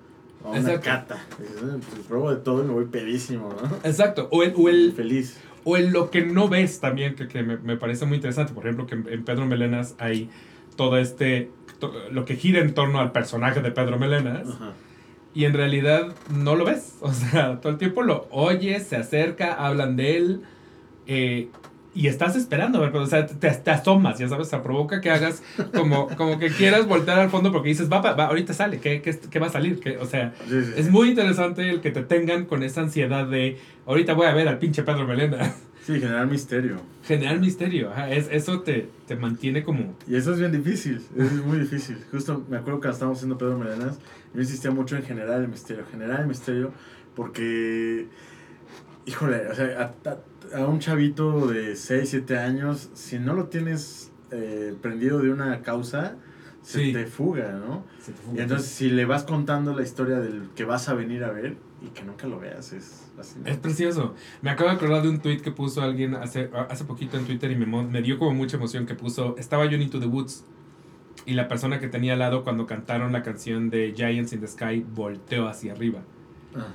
O 0.43 0.51
una 0.51 0.59
Exacto. 0.59 0.85
cata. 0.85 1.15
"Eh, 1.41 1.45
pues 1.89 2.05
pruebo 2.07 2.29
de 2.29 2.37
todo 2.37 2.63
y 2.63 2.67
me 2.67 2.73
voy 2.73 2.85
pedísimo, 2.85 3.49
¿no? 3.61 3.75
Exacto, 3.83 4.29
o 4.31 4.43
el, 4.43 4.53
o 4.55 4.69
el, 4.69 4.93
Feliz. 4.93 5.37
O 5.65 5.75
en 5.75 5.91
lo 5.91 6.09
que 6.09 6.25
no 6.25 6.47
ves 6.47 6.79
también, 6.79 7.15
que, 7.15 7.27
que 7.27 7.43
me, 7.43 7.57
me 7.57 7.75
parece 7.75 8.05
muy 8.05 8.15
interesante. 8.15 8.53
Por 8.53 8.63
ejemplo, 8.63 8.85
que 8.87 8.95
en, 8.95 9.05
en 9.09 9.25
Pedro 9.25 9.45
Melenas 9.45 9.95
hay 9.99 10.29
todo 10.77 10.97
este. 10.97 11.51
to- 11.79 11.91
lo 12.11 12.23
que 12.23 12.35
gira 12.37 12.61
en 12.61 12.73
torno 12.73 12.99
al 13.01 13.11
personaje 13.11 13.61
de 13.61 13.71
Pedro 13.71 13.99
Melenas. 13.99 14.47
Ajá. 14.47 14.71
Y 15.33 15.43
en 15.45 15.53
realidad 15.53 16.15
no 16.33 16.55
lo 16.55 16.63
ves. 16.65 16.95
O 17.01 17.11
sea, 17.13 17.59
todo 17.59 17.71
el 17.73 17.77
tiempo 17.77 18.01
lo 18.03 18.27
oyes, 18.31 18.87
se 18.87 18.95
acerca, 18.95 19.53
hablan 19.53 19.95
de 19.97 20.15
él. 20.17 20.41
eh, 21.07 21.49
y 21.95 22.07
estás 22.07 22.35
esperando 22.35 22.79
ver, 22.79 22.91
pero, 22.91 23.03
o 23.03 23.07
sea, 23.07 23.25
te, 23.25 23.49
te 23.49 23.71
asomas, 23.71 24.19
ya 24.19 24.29
sabes, 24.29 24.47
o 24.47 24.49
sea, 24.49 24.61
provoca 24.61 25.01
que 25.01 25.09
hagas 25.09 25.41
como, 25.73 26.07
como 26.17 26.37
que 26.37 26.49
quieras 26.49 26.87
voltear 26.87 27.19
al 27.19 27.29
fondo 27.29 27.51
porque 27.51 27.69
dices, 27.69 27.91
va, 27.91 27.99
va, 27.99 28.13
va, 28.13 28.25
ahorita 28.25 28.53
sale, 28.53 28.79
¿qué, 28.79 29.01
qué, 29.01 29.17
qué 29.17 29.39
va 29.39 29.47
a 29.47 29.51
salir? 29.51 29.79
¿Qué? 29.79 29.97
O 29.97 30.05
sea, 30.05 30.33
Sí, 30.47 30.63
sí, 30.63 30.73
es 30.77 30.89
muy 30.89 31.09
interesante 31.09 31.67
el 31.67 31.81
que 31.81 31.91
te 31.91 32.03
tengan 32.03 32.45
con 32.45 32.63
esa 32.63 32.81
ansiedad 32.81 33.27
de, 33.27 33.57
ahorita 33.85 34.13
voy 34.13 34.27
a 34.27 34.33
ver 34.33 34.47
al 34.47 34.59
pinche 34.59 34.83
Pedro 34.83 35.07
Melenas. 35.07 35.55
Sí, 35.85 35.99
generar 35.99 36.27
misterio. 36.27 36.75
Generar 37.03 37.39
misterio, 37.39 37.89
ajá, 37.89 38.11
es, 38.11 38.27
eso 38.31 38.59
te, 38.61 38.89
te 39.07 39.15
mantiene 39.15 39.63
como... 39.63 39.95
Y 40.07 40.15
eso 40.15 40.33
es 40.33 40.39
bien 40.39 40.51
difícil, 40.51 41.01
es 41.17 41.31
muy 41.43 41.57
difícil. 41.57 41.97
Justo 42.11 42.45
me 42.47 42.57
acuerdo 42.57 42.79
que 42.79 42.89
estábamos 42.89 43.17
haciendo 43.17 43.39
Pedro 43.39 43.57
Melenas, 43.57 43.97
yo 44.33 44.41
insistía 44.41 44.69
mucho 44.69 44.95
en 44.95 45.03
generar 45.03 45.41
el 45.41 45.47
misterio, 45.47 45.85
generar 45.89 46.19
el 46.19 46.27
misterio, 46.27 46.71
porque, 47.15 48.05
híjole, 49.05 49.47
o 49.47 49.55
sea, 49.55 49.93
a, 50.55 50.65
un 50.65 50.79
chavito 50.79 51.47
de 51.47 51.75
6, 51.75 52.09
7 52.09 52.37
años, 52.37 52.89
si 52.93 53.19
no 53.19 53.33
lo 53.33 53.45
tienes 53.47 54.11
eh, 54.31 54.75
prendido 54.81 55.19
de 55.19 55.31
una 55.31 55.61
causa, 55.61 56.15
se 56.61 56.85
Sí. 56.85 56.93
te 56.93 57.05
fuga, 57.05 57.53
¿no? 57.53 57.83
se 57.99 58.11
te 58.11 58.19
Y 58.21 58.25
fuma. 58.25 58.41
entonces 58.41 58.67
si 58.67 58.89
le 58.89 59.05
vas 59.05 59.23
contando 59.23 59.73
la 59.73 59.81
historia 59.83 60.19
del 60.19 60.49
que 60.55 60.65
vas 60.65 60.89
a 60.89 60.93
venir 60.93 61.23
a 61.23 61.31
ver 61.31 61.57
y 61.81 61.87
que 61.89 62.03
nunca 62.03 62.27
lo 62.27 62.39
veas, 62.39 62.73
es 62.73 62.83
Es 62.83 63.11
fascinante. 63.15 63.55
precioso. 63.59 64.13
Me 64.41 64.49
acabo 64.51 64.69
de 64.69 64.75
acordar 64.75 65.01
de 65.01 65.09
un 65.09 65.19
tweet 65.19 65.37
que 65.41 65.51
puso 65.51 65.81
alguien 65.81 66.15
hace, 66.15 66.49
hace 66.69 66.83
poquito 66.85 67.17
en 67.17 67.25
Twitter 67.25 67.49
y 67.51 67.55
me, 67.55 67.65
me 67.65 68.01
dio 68.01 68.19
como 68.19 68.33
mucha 68.33 68.57
emoción 68.57 68.85
que 68.85 68.93
puso, 68.95 69.35
estaba 69.37 69.65
yo 69.65 69.75
en 69.77 69.83
Into 69.83 69.99
the 69.99 70.05
Woods 70.05 70.43
y 71.25 71.33
la 71.33 71.47
persona 71.47 71.79
que 71.79 71.87
tenía 71.87 72.13
al 72.13 72.19
lado 72.19 72.43
cuando 72.43 72.65
cantaron 72.67 73.11
la 73.13 73.23
canción 73.23 73.69
de 73.69 73.93
Giants 73.95 74.33
in 74.33 74.41
the 74.41 74.47
Sky 74.47 74.85
volteó 74.93 75.47
hacia 75.47 75.71
arriba. 75.73 76.01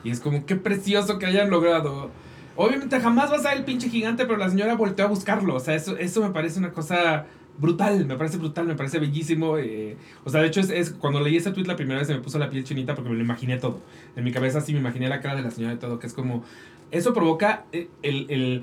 Y 0.05 0.11
es 0.11 0.21
como, 0.21 0.47
qué 0.47 0.57
precioso 0.57 1.19
que 1.19 1.27
hayan 1.27 1.51
logrado. 1.51 2.11
Obviamente 2.57 3.01
jamás 3.01 3.31
vas 3.31 3.45
a 3.45 3.51
ver 3.51 3.59
el 3.59 3.65
pinche 3.65 3.89
gigante, 3.89 4.25
pero 4.27 4.37
la 4.39 4.49
señora 4.49 4.75
volteó 4.77 5.07
a 5.07 5.09
buscarlo. 5.09 5.55
O 5.57 5.61
sea, 5.61 5.75
eso, 5.75 5.97
eso 5.97 6.23
me 6.23 6.31
parece 6.31 6.59
una 6.61 6.73
cosa 6.73 7.27
brutal, 7.59 8.07
me 8.07 8.17
parece 8.17 8.37
brutal, 8.37 8.67
me 8.67 8.75
parece 8.77 8.99
bellísimo. 9.01 9.59
eh, 9.59 9.97
o 10.25 10.31
sea, 10.31 10.41
de 10.41 10.47
hecho, 10.49 10.61
es, 10.61 10.71
es- 10.71 10.91
cuando 10.91 11.21
leí 11.21 11.37
ese 11.37 11.51
tweet 11.51 11.67
la 11.67 11.77
primera 11.77 11.99
vez 11.99 12.07
se 12.09 12.15
me 12.15 12.21
puso 12.21 12.39
la 12.39 12.51
piel 12.51 12.63
chinita 12.65 12.95
porque 12.95 13.11
me 13.11 13.17
lo 13.17 13.23
imaginé 13.23 13.57
todo. 13.59 13.81
En 14.17 14.23
mi 14.25 14.31
cabeza 14.33 14.61
sí 14.61 14.73
me 14.73 14.79
imaginé 14.81 15.09
la 15.09 15.21
cara 15.21 15.37
de 15.37 15.43
la 15.43 15.51
señora 15.51 15.75
y 15.75 15.79
todo, 15.79 15.99
que 15.99 16.07
es 16.07 16.15
como... 16.15 16.45
Eso 16.93 17.13
provoca 17.13 17.65
eh, 17.73 17.89
el, 18.03 18.27
el- 18.31 18.63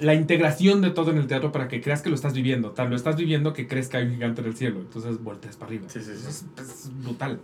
la 0.00 0.14
integración 0.14 0.80
de 0.80 0.90
todo 0.90 1.10
en 1.10 1.18
el 1.18 1.26
teatro 1.26 1.50
para 1.52 1.68
que 1.68 1.80
creas 1.82 2.02
que 2.02 2.08
lo 2.08 2.14
estás 2.14 2.32
viviendo. 2.32 2.70
Tal 2.70 2.88
lo 2.88 2.96
estás 2.96 3.16
viviendo 3.16 3.52
que 3.52 3.66
crees 3.66 3.88
que 3.88 3.96
hay 3.98 4.06
un 4.06 4.12
gigante 4.14 4.40
en 4.40 4.46
el 4.46 4.56
cielo. 4.56 4.78
Entonces 4.80 5.22
volteas 5.22 5.56
para 5.56 5.70
arriba. 5.70 5.88
Sí, 5.88 5.98
sí, 6.00 6.06
sí. 6.06 6.12
Eso 6.12 6.28
Es, 6.28 6.44
es 6.86 6.90
brutal. 7.02 7.40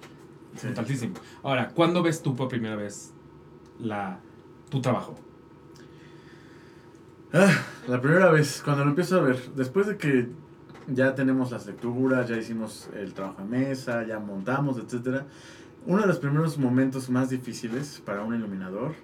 Sí. 0.56 0.66
Brutalísimo. 0.68 1.14
Ahora, 1.42 1.68
¿cuándo 1.70 2.02
ves 2.02 2.22
tú 2.22 2.34
por 2.36 2.48
primera 2.48 2.76
vez 2.76 3.12
la, 3.80 4.20
tu 4.70 4.80
trabajo? 4.80 5.16
Ah, 7.32 7.50
la 7.88 8.00
primera 8.00 8.30
vez, 8.30 8.62
cuando 8.64 8.84
lo 8.84 8.90
empiezo 8.90 9.18
a 9.18 9.22
ver, 9.22 9.38
después 9.56 9.86
de 9.88 9.96
que 9.96 10.28
ya 10.86 11.14
tenemos 11.14 11.50
las 11.50 11.66
lecturas, 11.66 12.28
ya 12.28 12.36
hicimos 12.36 12.88
el 12.94 13.12
trabajo 13.14 13.42
en 13.42 13.50
mesa, 13.50 14.04
ya 14.06 14.18
montamos, 14.18 14.78
etcétera, 14.78 15.26
Uno 15.86 16.00
de 16.00 16.06
los 16.06 16.18
primeros 16.18 16.56
momentos 16.56 17.10
más 17.10 17.28
difíciles 17.30 18.00
para 18.06 18.22
un 18.22 18.34
iluminador, 18.34 18.94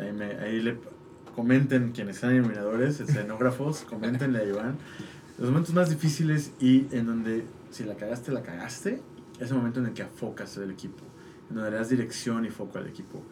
ahí, 0.00 0.10
me- 0.12 0.36
ahí 0.38 0.62
le 0.62 0.78
comenten 1.34 1.92
quienes 1.92 2.16
sean 2.18 2.34
iluminadores, 2.36 3.00
escenógrafos, 3.00 3.80
comentenle 3.90 4.38
a 4.38 4.44
Iván, 4.44 4.76
los 5.38 5.48
momentos 5.50 5.74
más 5.74 5.90
difíciles 5.90 6.52
y 6.60 6.86
en 6.96 7.04
donde 7.06 7.44
si 7.70 7.84
la 7.84 7.94
cagaste, 7.96 8.32
la 8.32 8.42
cagaste, 8.42 9.02
es 9.40 9.50
el 9.50 9.56
momento 9.56 9.80
en 9.80 9.86
el 9.86 9.92
que 9.92 10.02
afocas 10.02 10.56
el 10.56 10.70
equipo, 10.70 11.04
en 11.50 11.56
donde 11.56 11.70
le 11.70 11.76
das 11.76 11.88
dirección 11.88 12.44
y 12.44 12.50
foco 12.50 12.78
al 12.78 12.86
equipo. 12.86 13.22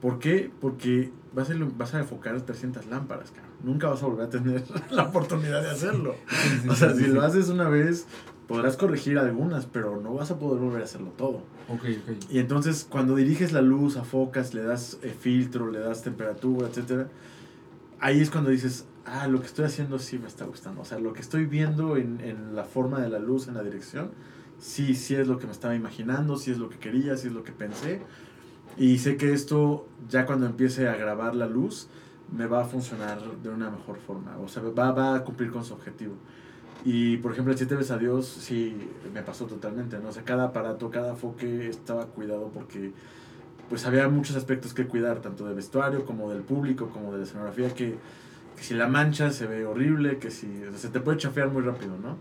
¿Por 0.00 0.18
qué? 0.18 0.50
Porque 0.60 1.12
vas 1.34 1.50
a, 1.50 1.54
vas 1.76 1.94
a 1.94 2.00
enfocar 2.00 2.40
300 2.40 2.86
lámparas, 2.86 3.30
cabrón. 3.30 3.50
Nunca 3.62 3.88
vas 3.88 4.02
a 4.02 4.06
volver 4.06 4.26
a 4.26 4.30
tener 4.30 4.64
la 4.90 5.04
oportunidad 5.04 5.62
de 5.62 5.70
hacerlo. 5.70 6.14
O 6.68 6.74
sea, 6.74 6.94
si 6.94 7.06
lo 7.06 7.22
haces 7.22 7.50
una 7.50 7.68
vez, 7.68 8.06
podrás 8.48 8.76
corregir 8.76 9.18
algunas, 9.18 9.66
pero 9.66 10.00
no 10.00 10.14
vas 10.14 10.30
a 10.30 10.38
poder 10.38 10.60
volver 10.60 10.80
a 10.80 10.84
hacerlo 10.84 11.12
todo. 11.16 11.42
Ok, 11.68 11.84
ok. 12.02 12.30
Y 12.30 12.38
entonces, 12.38 12.86
cuando 12.88 13.14
diriges 13.14 13.52
la 13.52 13.60
luz, 13.60 13.96
afocas, 13.96 14.54
le 14.54 14.62
das 14.62 14.98
eh, 15.02 15.14
filtro, 15.18 15.70
le 15.70 15.80
das 15.80 16.02
temperatura, 16.02 16.68
etcétera, 16.68 17.08
ahí 18.00 18.20
es 18.20 18.30
cuando 18.30 18.48
dices, 18.48 18.86
ah, 19.04 19.28
lo 19.28 19.40
que 19.40 19.46
estoy 19.46 19.66
haciendo 19.66 19.98
sí 19.98 20.18
me 20.18 20.28
está 20.28 20.46
gustando. 20.46 20.80
O 20.80 20.84
sea, 20.86 20.98
lo 20.98 21.12
que 21.12 21.20
estoy 21.20 21.44
viendo 21.44 21.98
en, 21.98 22.20
en 22.20 22.56
la 22.56 22.64
forma 22.64 23.00
de 23.00 23.10
la 23.10 23.18
luz, 23.18 23.48
en 23.48 23.54
la 23.54 23.62
dirección, 23.62 24.10
sí, 24.60 24.94
sí 24.94 25.14
es 25.14 25.26
lo 25.26 25.38
que 25.38 25.46
me 25.46 25.52
estaba 25.52 25.74
imaginando, 25.74 26.36
sí 26.36 26.50
es 26.50 26.58
lo 26.58 26.68
que 26.68 26.78
quería, 26.78 27.16
sí 27.16 27.28
es 27.28 27.32
lo 27.32 27.42
que 27.42 27.52
pensé. 27.52 28.02
Y 28.76 28.98
sé 28.98 29.16
que 29.16 29.32
esto, 29.32 29.86
ya 30.08 30.26
cuando 30.26 30.46
empiece 30.46 30.88
a 30.88 30.94
grabar 30.94 31.34
la 31.34 31.46
luz, 31.46 31.88
me 32.30 32.46
va 32.46 32.62
a 32.62 32.64
funcionar 32.64 33.20
de 33.42 33.48
una 33.48 33.70
mejor 33.70 33.98
forma. 33.98 34.38
O 34.38 34.48
sea, 34.48 34.62
va, 34.62 34.92
va 34.92 35.16
a 35.16 35.24
cumplir 35.24 35.50
con 35.50 35.64
su 35.64 35.74
objetivo. 35.74 36.14
Y 36.84 37.18
por 37.18 37.32
ejemplo, 37.32 37.52
el 37.52 37.58
7 37.58 37.74
veces 37.74 37.90
a 37.90 37.98
Dios, 37.98 38.26
sí, 38.26 38.88
me 39.12 39.22
pasó 39.22 39.46
totalmente, 39.46 39.98
¿no? 39.98 40.08
O 40.08 40.12
sea, 40.12 40.24
cada 40.24 40.44
aparato, 40.44 40.90
cada 40.90 41.14
foque 41.14 41.68
estaba 41.68 42.06
cuidado 42.06 42.50
porque 42.54 42.92
pues 43.68 43.86
había 43.86 44.08
muchos 44.08 44.34
aspectos 44.34 44.74
que 44.74 44.86
cuidar, 44.86 45.20
tanto 45.20 45.44
del 45.44 45.54
vestuario 45.54 46.04
como 46.04 46.30
del 46.30 46.42
público, 46.42 46.88
como 46.88 47.12
de 47.12 47.18
la 47.18 47.24
escenografía, 47.24 47.72
que, 47.72 47.96
que 48.56 48.62
si 48.62 48.74
la 48.74 48.88
mancha 48.88 49.30
se 49.30 49.46
ve 49.46 49.64
horrible, 49.64 50.18
que 50.18 50.30
si 50.30 50.46
o 50.64 50.70
sea, 50.70 50.78
se 50.78 50.88
te 50.88 51.00
puede 51.00 51.18
chafear 51.18 51.50
muy 51.50 51.62
rápido, 51.62 51.96
¿no? 51.98 52.16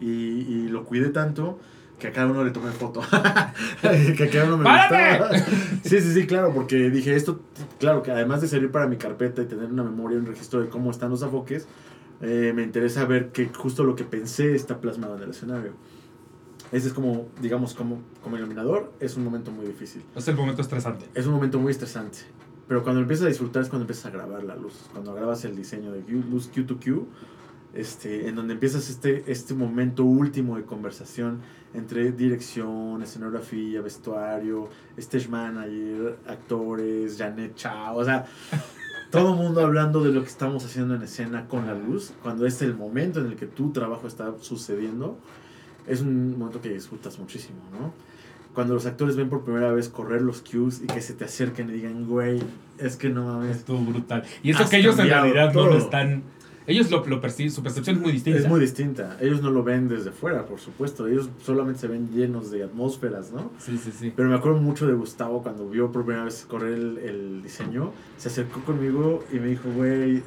Y, 0.00 0.06
y 0.06 0.68
lo 0.68 0.84
cuidé 0.84 1.10
tanto 1.10 1.58
que 1.98 2.08
a 2.08 2.12
cada 2.12 2.26
uno 2.26 2.44
le 2.44 2.50
tomé 2.50 2.70
foto. 2.72 3.00
que 3.80 4.24
a 4.24 4.30
cada 4.30 4.44
uno 4.46 4.58
me 4.58 4.64
¡Párate! 4.64 5.18
gustaba. 5.18 5.56
Sí, 5.82 6.00
sí, 6.00 6.12
sí, 6.12 6.26
claro, 6.26 6.52
porque 6.52 6.90
dije 6.90 7.14
esto, 7.14 7.40
claro, 7.78 8.02
que 8.02 8.10
además 8.10 8.40
de 8.40 8.48
servir 8.48 8.70
para 8.70 8.86
mi 8.86 8.96
carpeta 8.96 9.42
y 9.42 9.46
tener 9.46 9.66
una 9.66 9.84
memoria, 9.84 10.18
un 10.18 10.26
registro 10.26 10.60
de 10.60 10.68
cómo 10.68 10.90
están 10.90 11.10
los 11.10 11.22
afoques, 11.22 11.66
eh, 12.20 12.52
me 12.54 12.62
interesa 12.62 13.04
ver 13.04 13.28
que 13.28 13.46
justo 13.48 13.84
lo 13.84 13.94
que 13.94 14.04
pensé 14.04 14.54
está 14.54 14.80
plasmado 14.80 15.16
en 15.16 15.22
el 15.22 15.30
escenario. 15.30 15.72
Ese 16.72 16.88
es 16.88 16.94
como, 16.94 17.28
digamos, 17.40 17.74
como, 17.74 18.00
como 18.22 18.36
iluminador, 18.36 18.92
es 18.98 19.16
un 19.16 19.24
momento 19.24 19.52
muy 19.52 19.66
difícil. 19.66 20.02
Es 20.16 20.26
el 20.26 20.34
momento 20.34 20.62
estresante. 20.62 21.06
Es 21.14 21.26
un 21.26 21.34
momento 21.34 21.60
muy 21.60 21.70
estresante. 21.70 22.18
Pero 22.66 22.82
cuando 22.82 23.00
empiezas 23.00 23.26
a 23.26 23.28
disfrutar 23.28 23.62
es 23.62 23.68
cuando 23.68 23.84
empiezas 23.84 24.06
a 24.06 24.10
grabar 24.10 24.42
la 24.42 24.56
luz. 24.56 24.74
Cuando 24.92 25.14
grabas 25.14 25.44
el 25.44 25.54
diseño 25.54 25.92
de 25.92 26.02
luz 26.08 26.50
Q2Q, 26.52 27.04
este, 27.76 28.28
en 28.28 28.34
donde 28.34 28.54
empiezas 28.54 28.88
este, 28.88 29.24
este 29.30 29.54
momento 29.54 30.04
último 30.04 30.56
de 30.56 30.64
conversación 30.64 31.40
entre 31.74 32.12
dirección, 32.12 33.02
escenografía, 33.02 33.80
vestuario, 33.82 34.68
stage 34.96 35.28
manager, 35.28 36.18
actores, 36.26 37.16
Janet 37.18 37.54
Chao, 37.54 37.96
o 37.96 38.04
sea, 38.04 38.24
todo 39.10 39.34
el 39.34 39.36
mundo 39.36 39.60
hablando 39.60 40.02
de 40.02 40.12
lo 40.12 40.22
que 40.22 40.28
estamos 40.28 40.64
haciendo 40.64 40.94
en 40.94 41.02
escena 41.02 41.46
con 41.48 41.66
la 41.66 41.74
luz, 41.74 42.12
cuando 42.22 42.46
es 42.46 42.62
el 42.62 42.74
momento 42.74 43.20
en 43.20 43.26
el 43.26 43.36
que 43.36 43.46
tu 43.46 43.72
trabajo 43.72 44.06
está 44.06 44.34
sucediendo, 44.40 45.18
es 45.86 46.00
un 46.00 46.38
momento 46.38 46.60
que 46.60 46.70
disfrutas 46.70 47.18
muchísimo, 47.18 47.60
¿no? 47.72 47.92
Cuando 48.54 48.72
los 48.72 48.86
actores 48.86 49.16
ven 49.16 49.28
por 49.28 49.44
primera 49.44 49.70
vez 49.70 49.90
correr 49.90 50.22
los 50.22 50.40
cues 50.40 50.80
y 50.82 50.86
que 50.86 51.02
se 51.02 51.12
te 51.12 51.26
acerquen 51.26 51.68
y 51.68 51.74
digan, 51.74 52.06
güey, 52.08 52.42
es 52.78 52.96
que 52.96 53.10
no 53.10 53.26
mames. 53.26 53.58
Estuvo 53.58 53.78
brutal. 53.80 54.24
Y 54.42 54.50
eso 54.50 54.66
que 54.66 54.78
ellos 54.78 54.98
en 54.98 55.08
realidad 55.08 55.52
no 55.52 55.66
lo 55.66 55.76
están. 55.76 56.22
Ellos 56.66 56.90
lo, 56.90 57.06
lo 57.06 57.20
perciben, 57.20 57.52
su 57.52 57.62
percepción 57.62 57.96
es 57.96 58.02
muy 58.02 58.12
distinta. 58.12 58.38
Es 58.40 58.48
muy 58.48 58.60
distinta. 58.60 59.16
Ellos 59.20 59.40
no 59.40 59.50
lo 59.50 59.62
ven 59.62 59.88
desde 59.88 60.10
fuera, 60.10 60.46
por 60.46 60.58
supuesto. 60.58 61.06
Ellos 61.06 61.28
solamente 61.44 61.80
se 61.80 61.88
ven 61.88 62.10
llenos 62.12 62.50
de 62.50 62.64
atmósferas, 62.64 63.32
¿no? 63.32 63.52
Sí, 63.58 63.78
sí, 63.78 63.92
sí. 63.96 64.12
Pero 64.14 64.28
me 64.28 64.34
acuerdo 64.34 64.58
mucho 64.58 64.86
de 64.86 64.94
Gustavo 64.94 65.42
cuando 65.42 65.68
vio 65.68 65.92
por 65.92 66.04
primera 66.04 66.24
vez 66.24 66.44
correr 66.48 66.74
el, 66.74 66.98
el 66.98 67.42
diseño. 67.42 67.92
Se 68.16 68.28
acercó 68.28 68.60
conmigo 68.62 69.24
y 69.32 69.36
me 69.36 69.46
dijo, 69.46 69.70
güey, 69.74 70.22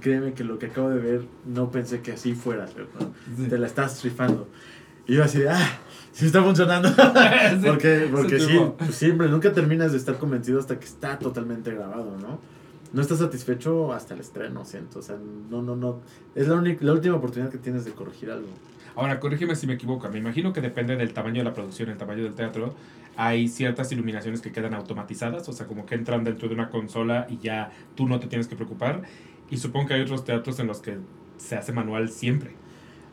créeme 0.00 0.32
que 0.32 0.44
lo 0.44 0.58
que 0.58 0.66
acabo 0.66 0.90
de 0.90 1.00
ver 1.00 1.24
no 1.44 1.70
pensé 1.70 2.00
que 2.00 2.12
así 2.12 2.34
fuera. 2.34 2.66
¿no? 2.66 3.12
Sí. 3.36 3.48
Te 3.48 3.58
la 3.58 3.66
estás 3.66 4.02
rifando. 4.02 4.48
Y 5.06 5.14
yo 5.14 5.24
así 5.24 5.40
de, 5.40 5.50
ah, 5.50 5.78
sí 6.12 6.26
está 6.26 6.42
funcionando. 6.42 6.88
Porque 7.64 8.08
porque 8.10 8.40
sí, 8.40 8.58
pues 8.78 8.94
siempre, 8.94 9.28
nunca 9.28 9.52
terminas 9.52 9.92
de 9.92 9.98
estar 9.98 10.16
convencido 10.18 10.58
hasta 10.58 10.78
que 10.78 10.86
está 10.86 11.18
totalmente 11.18 11.72
grabado, 11.72 12.16
¿no? 12.18 12.38
No 12.94 13.02
estás 13.02 13.18
satisfecho 13.18 13.92
hasta 13.92 14.14
el 14.14 14.20
estreno, 14.20 14.64
siento. 14.64 15.00
O 15.00 15.02
sea, 15.02 15.16
no, 15.50 15.60
no, 15.62 15.76
no. 15.76 16.00
Es 16.34 16.48
la, 16.48 16.54
única, 16.54 16.84
la 16.84 16.92
última 16.92 17.16
oportunidad 17.16 17.50
que 17.50 17.58
tienes 17.58 17.84
de 17.84 17.90
corregir 17.92 18.30
algo. 18.30 18.46
Ahora, 18.96 19.18
corrígeme 19.20 19.56
si 19.56 19.66
me 19.66 19.74
equivoco. 19.74 20.08
Me 20.08 20.18
imagino 20.18 20.52
que 20.52 20.60
depende 20.60 20.96
del 20.96 21.12
tamaño 21.12 21.38
de 21.40 21.44
la 21.44 21.52
producción, 21.52 21.90
el 21.90 21.96
tamaño 21.98 22.22
del 22.22 22.34
teatro. 22.34 22.74
Hay 23.16 23.48
ciertas 23.48 23.90
iluminaciones 23.92 24.40
que 24.40 24.52
quedan 24.52 24.74
automatizadas, 24.74 25.48
o 25.48 25.52
sea, 25.52 25.66
como 25.66 25.84
que 25.86 25.94
entran 25.96 26.24
dentro 26.24 26.48
de 26.48 26.54
una 26.54 26.70
consola 26.70 27.26
y 27.28 27.38
ya 27.38 27.70
tú 27.96 28.06
no 28.08 28.18
te 28.20 28.28
tienes 28.28 28.46
que 28.48 28.56
preocupar. 28.56 29.02
Y 29.50 29.56
supongo 29.56 29.88
que 29.88 29.94
hay 29.94 30.00
otros 30.02 30.24
teatros 30.24 30.58
en 30.60 30.66
los 30.68 30.80
que 30.80 30.96
se 31.36 31.56
hace 31.56 31.72
manual 31.72 32.08
siempre. 32.08 32.52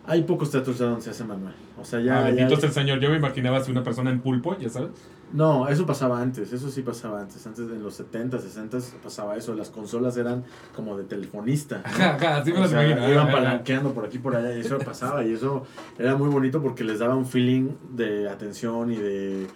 Hay 0.05 0.23
pocos 0.23 0.49
teatros 0.51 0.77
ya 0.79 0.86
donde 0.86 1.01
se 1.01 1.09
hace 1.11 1.23
manual. 1.23 1.53
O 1.79 1.86
sea, 1.86 1.99
ya. 2.01 2.19
ah, 2.19 2.29
ya- 2.29 2.36
bendito 2.36 2.59
sea 2.59 2.69
el 2.69 2.73
Señor. 2.75 2.99
Yo 2.99 3.09
me 3.09 3.17
imaginaba 3.17 3.57
así 3.57 3.71
una 3.71 3.84
persona 3.84 4.09
en 4.11 4.19
pulpo, 4.21 4.57
ya 4.57 4.69
sabes. 4.69 4.91
No, 5.34 5.67
eso 5.69 5.86
pasaba 5.86 6.21
antes, 6.21 6.51
eso 6.51 6.69
sí 6.69 6.82
pasaba 6.82 7.21
antes. 7.21 7.45
Antes 7.47 7.69
en 7.69 7.82
los 7.82 7.93
70, 7.95 8.39
60 8.39 8.77
pasaba 9.03 9.36
eso. 9.38 9.53
Las 9.55 9.69
consolas 9.69 10.17
eran 10.17 10.43
como 10.75 10.97
de 10.97 11.03
telefonista. 11.05 11.77
¿no? 11.77 11.84
Ajá, 11.86 12.15
ajá, 12.15 12.38
así 12.38 12.51
me 12.51 12.57
O 12.57 12.61
las 12.61 12.69
sea, 12.71 12.86
imagino. 12.88 13.11
iban 13.11 13.32
palanqueando 13.32 13.93
por 13.93 14.05
aquí 14.05 14.17
por 14.19 14.36
allá 14.36 14.55
y 14.57 14.61
eso 14.61 14.77
pasaba 14.79 15.23
y 15.23 15.34
eso 15.34 15.65
era 15.97 16.15
muy 16.15 16.29
bonito 16.29 16.61
porque 16.61 16.84
les 16.84 16.99
daba 16.99 17.15
un 17.15 17.25
feeling 17.25 17.69
de 17.95 18.29
atención 18.29 18.91
y 18.91 18.97
de 18.97 19.47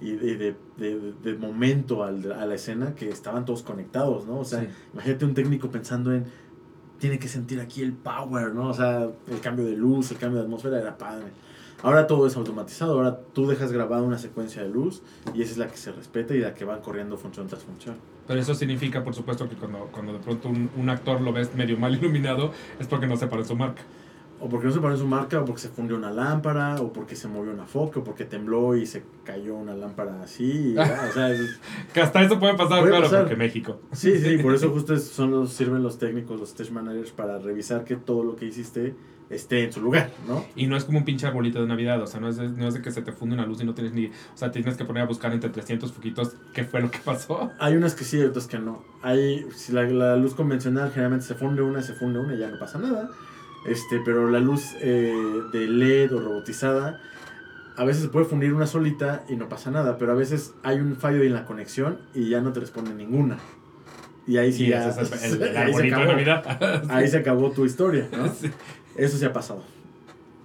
y 0.00 0.10
de, 0.12 0.36
de, 0.36 0.56
de- 0.76 1.12
de 1.22 1.34
momento 1.38 2.02
al- 2.04 2.32
a 2.32 2.44
la 2.46 2.54
escena 2.56 2.94
que 2.94 3.08
estaban 3.08 3.44
todos 3.44 3.62
conectados, 3.62 4.26
¿no? 4.26 4.40
O 4.40 4.44
sea, 4.44 4.60
Sí. 4.60 4.66
imagínate 4.92 5.24
un 5.24 5.34
técnico 5.34 5.70
pensando 5.70 6.12
en 6.12 6.24
tiene 6.98 7.18
que 7.18 7.28
sentir 7.28 7.60
aquí 7.60 7.80
el 7.82 7.92
power, 7.92 8.54
¿no? 8.54 8.68
O 8.68 8.74
sea, 8.74 9.08
el 9.28 9.40
cambio 9.40 9.64
de 9.64 9.76
luz, 9.76 10.10
el 10.10 10.18
cambio 10.18 10.38
de 10.40 10.44
atmósfera 10.46 10.80
era 10.80 10.96
padre. 10.98 11.26
Ahora 11.84 12.06
todo 12.06 12.26
es 12.26 12.34
automatizado, 12.36 12.94
ahora 12.94 13.20
tú 13.34 13.46
dejas 13.46 13.70
grabada 13.70 14.02
una 14.02 14.18
secuencia 14.18 14.62
de 14.62 14.70
luz 14.70 15.02
y 15.34 15.42
esa 15.42 15.52
es 15.52 15.58
la 15.58 15.68
que 15.68 15.76
se 15.76 15.92
respeta 15.92 16.34
y 16.34 16.38
la 16.40 16.54
que 16.54 16.64
va 16.64 16.80
corriendo 16.80 17.16
función 17.18 17.46
tras 17.46 17.62
función. 17.62 17.96
Pero 18.26 18.40
eso 18.40 18.54
significa, 18.54 19.04
por 19.04 19.14
supuesto, 19.14 19.48
que 19.48 19.54
cuando, 19.54 19.88
cuando 19.92 20.14
de 20.14 20.18
pronto 20.18 20.48
un, 20.48 20.70
un 20.76 20.88
actor 20.88 21.20
lo 21.20 21.32
ves 21.32 21.54
medio 21.54 21.76
mal 21.78 21.94
iluminado, 22.00 22.50
es 22.80 22.86
porque 22.86 23.06
no 23.06 23.16
se 23.16 23.26
parece 23.26 23.48
su 23.50 23.56
marca. 23.56 23.82
O 24.40 24.48
porque 24.48 24.66
no 24.66 24.72
se 24.72 24.80
pone 24.80 24.96
su 24.96 25.06
marca, 25.06 25.40
o 25.40 25.44
porque 25.44 25.60
se 25.62 25.68
fundió 25.68 25.96
una 25.96 26.10
lámpara, 26.10 26.76
o 26.82 26.92
porque 26.92 27.16
se 27.16 27.28
movió 27.28 27.52
una 27.52 27.66
foca, 27.66 28.00
o 28.00 28.04
porque 28.04 28.24
tembló 28.24 28.74
y 28.76 28.84
se 28.84 29.02
cayó 29.24 29.54
una 29.54 29.74
lámpara 29.74 30.22
así. 30.22 30.72
y 30.74 30.76
o 30.78 31.12
sea, 31.12 31.30
es- 31.30 31.60
Que 31.94 32.00
hasta 32.00 32.22
eso 32.22 32.38
puede 32.40 32.54
pasar, 32.54 32.80
Puede 32.80 32.90
claro, 32.92 33.04
pasar. 33.04 33.20
porque 33.20 33.36
México. 33.36 33.78
sí, 33.92 34.18
sí, 34.18 34.38
por 34.42 34.54
eso 34.54 34.70
justo 34.70 34.96
son 34.98 35.30
los, 35.30 35.52
sirven 35.52 35.82
los 35.82 35.98
técnicos, 35.98 36.40
los 36.40 36.48
stage 36.50 36.72
managers, 36.72 37.12
para 37.12 37.38
revisar 37.38 37.84
que 37.84 37.96
todo 37.96 38.24
lo 38.24 38.36
que 38.36 38.46
hiciste 38.46 38.94
esté 39.30 39.64
en 39.64 39.72
su 39.72 39.80
lugar, 39.80 40.10
¿no? 40.28 40.44
Y 40.54 40.66
no 40.66 40.76
es 40.76 40.84
como 40.84 40.98
un 40.98 41.04
pinche 41.04 41.26
arbolito 41.26 41.60
de 41.60 41.66
Navidad, 41.66 42.00
o 42.02 42.06
sea, 42.06 42.20
no 42.20 42.28
es, 42.28 42.36
de, 42.36 42.48
no 42.48 42.68
es 42.68 42.74
de 42.74 42.82
que 42.82 42.90
se 42.90 43.02
te 43.02 43.12
funde 43.12 43.34
una 43.34 43.46
luz 43.46 43.60
y 43.60 43.64
no 43.64 43.74
tienes 43.74 43.92
ni... 43.94 44.06
O 44.06 44.10
sea, 44.36 44.50
tienes 44.52 44.76
que 44.76 44.84
poner 44.84 45.02
a 45.02 45.06
buscar 45.06 45.32
entre 45.32 45.50
300 45.50 45.92
foquitos 45.92 46.34
qué 46.52 46.64
fue 46.64 46.80
lo 46.82 46.90
que 46.90 46.98
pasó. 46.98 47.50
Hay 47.58 47.74
unas 47.76 47.94
que 47.94 48.04
sí, 48.04 48.20
otras 48.22 48.46
que 48.46 48.58
no. 48.58 48.84
Hay, 49.02 49.46
si 49.56 49.72
la, 49.72 49.82
la 49.84 50.16
luz 50.16 50.34
convencional 50.34 50.90
generalmente 50.90 51.26
se 51.26 51.34
funde 51.34 51.62
una, 51.62 51.82
se 51.82 51.94
funde 51.94 52.18
una 52.18 52.34
y 52.34 52.38
ya 52.38 52.48
no 52.50 52.58
pasa 52.58 52.78
nada. 52.78 53.08
Este, 53.66 54.00
pero 54.04 54.30
la 54.30 54.40
luz 54.40 54.74
eh, 54.82 55.14
de 55.52 55.66
LED 55.68 56.14
o 56.14 56.20
robotizada, 56.20 57.00
a 57.76 57.84
veces 57.84 58.02
se 58.02 58.08
puede 58.10 58.26
fundir 58.26 58.52
una 58.52 58.66
solita 58.66 59.24
y 59.28 59.36
no 59.36 59.48
pasa 59.48 59.70
nada, 59.70 59.96
pero 59.96 60.12
a 60.12 60.14
veces 60.14 60.52
hay 60.62 60.78
un 60.80 60.96
fallo 60.96 61.22
en 61.22 61.32
la 61.32 61.44
conexión 61.46 61.98
y 62.14 62.28
ya 62.28 62.40
no 62.42 62.52
te 62.52 62.60
responde 62.60 62.92
ninguna. 62.94 63.38
Y 64.26 64.36
ahí 64.36 64.52
sí 64.52 64.64
Sí, 64.64 64.68
ya, 64.68 64.88
ese 64.88 65.02
es 65.02 65.24
el, 65.32 65.42
el- 65.42 65.48
el 65.48 65.56
ahí, 65.56 65.72
se 65.72 65.78
arbolito 65.78 65.96
de 65.96 66.02
acabó, 66.02 66.12
Navidad. 66.12 66.82
ahí 66.90 67.08
se 67.08 67.16
acabó 67.18 67.50
tu 67.52 67.64
historia, 67.64 68.06
¿no? 68.16 68.28
Sí. 68.28 68.50
Eso 68.96 69.16
sí 69.18 69.24
ha 69.24 69.32
pasado. 69.32 69.62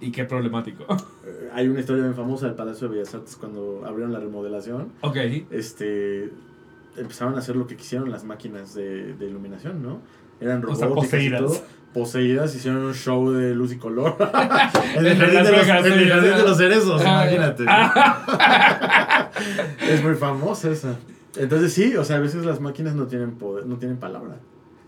Y 0.00 0.10
qué 0.12 0.24
problemático. 0.24 0.84
Eh, 1.26 1.50
Hay 1.52 1.68
una 1.68 1.80
historia 1.80 2.02
bien 2.04 2.14
famosa 2.14 2.46
del 2.46 2.54
Palacio 2.54 2.88
de 2.88 2.94
Bellas 2.96 3.14
Artes 3.14 3.36
cuando 3.36 3.82
abrieron 3.86 4.10
la 4.12 4.18
remodelación. 4.20 4.88
Ok. 5.02 5.16
este 5.50 6.30
empezaron 6.96 7.34
a 7.34 7.38
hacer 7.38 7.56
lo 7.56 7.66
que 7.66 7.76
quisieron 7.76 8.10
las 8.10 8.24
máquinas 8.24 8.74
de, 8.74 9.12
de 9.14 9.26
iluminación, 9.26 9.82
¿no? 9.82 10.00
Eran 10.40 10.64
O 10.64 10.74
sea, 10.74 10.86
robóticas 10.88 11.10
poseídas. 11.20 11.40
y 11.40 11.44
todo. 11.44 11.62
Poseídas, 11.92 12.54
hicieron 12.56 12.82
un 12.84 12.94
show 12.94 13.30
de 13.32 13.54
luz 13.54 13.72
y 13.72 13.76
color. 13.76 14.16
en 14.96 15.06
el 15.06 15.16
jardín, 15.18 15.92
de 15.98 16.04
de 16.30 16.42
los 16.42 16.56
cerezos, 16.56 17.02
Ah, 17.04 17.26
imagínate. 17.30 17.64
es 19.92 20.02
muy 20.02 20.14
famosa 20.14 20.70
esa. 20.70 20.96
Entonces 21.36 21.72
sí, 21.72 21.94
o 21.96 22.04
sea, 22.04 22.16
a 22.16 22.20
veces 22.20 22.44
las 22.44 22.60
máquinas 22.60 22.94
no 22.94 23.06
tienen 23.06 23.32
poder, 23.32 23.66
no 23.66 23.76
tienen 23.76 23.98
palabra. 23.98 24.36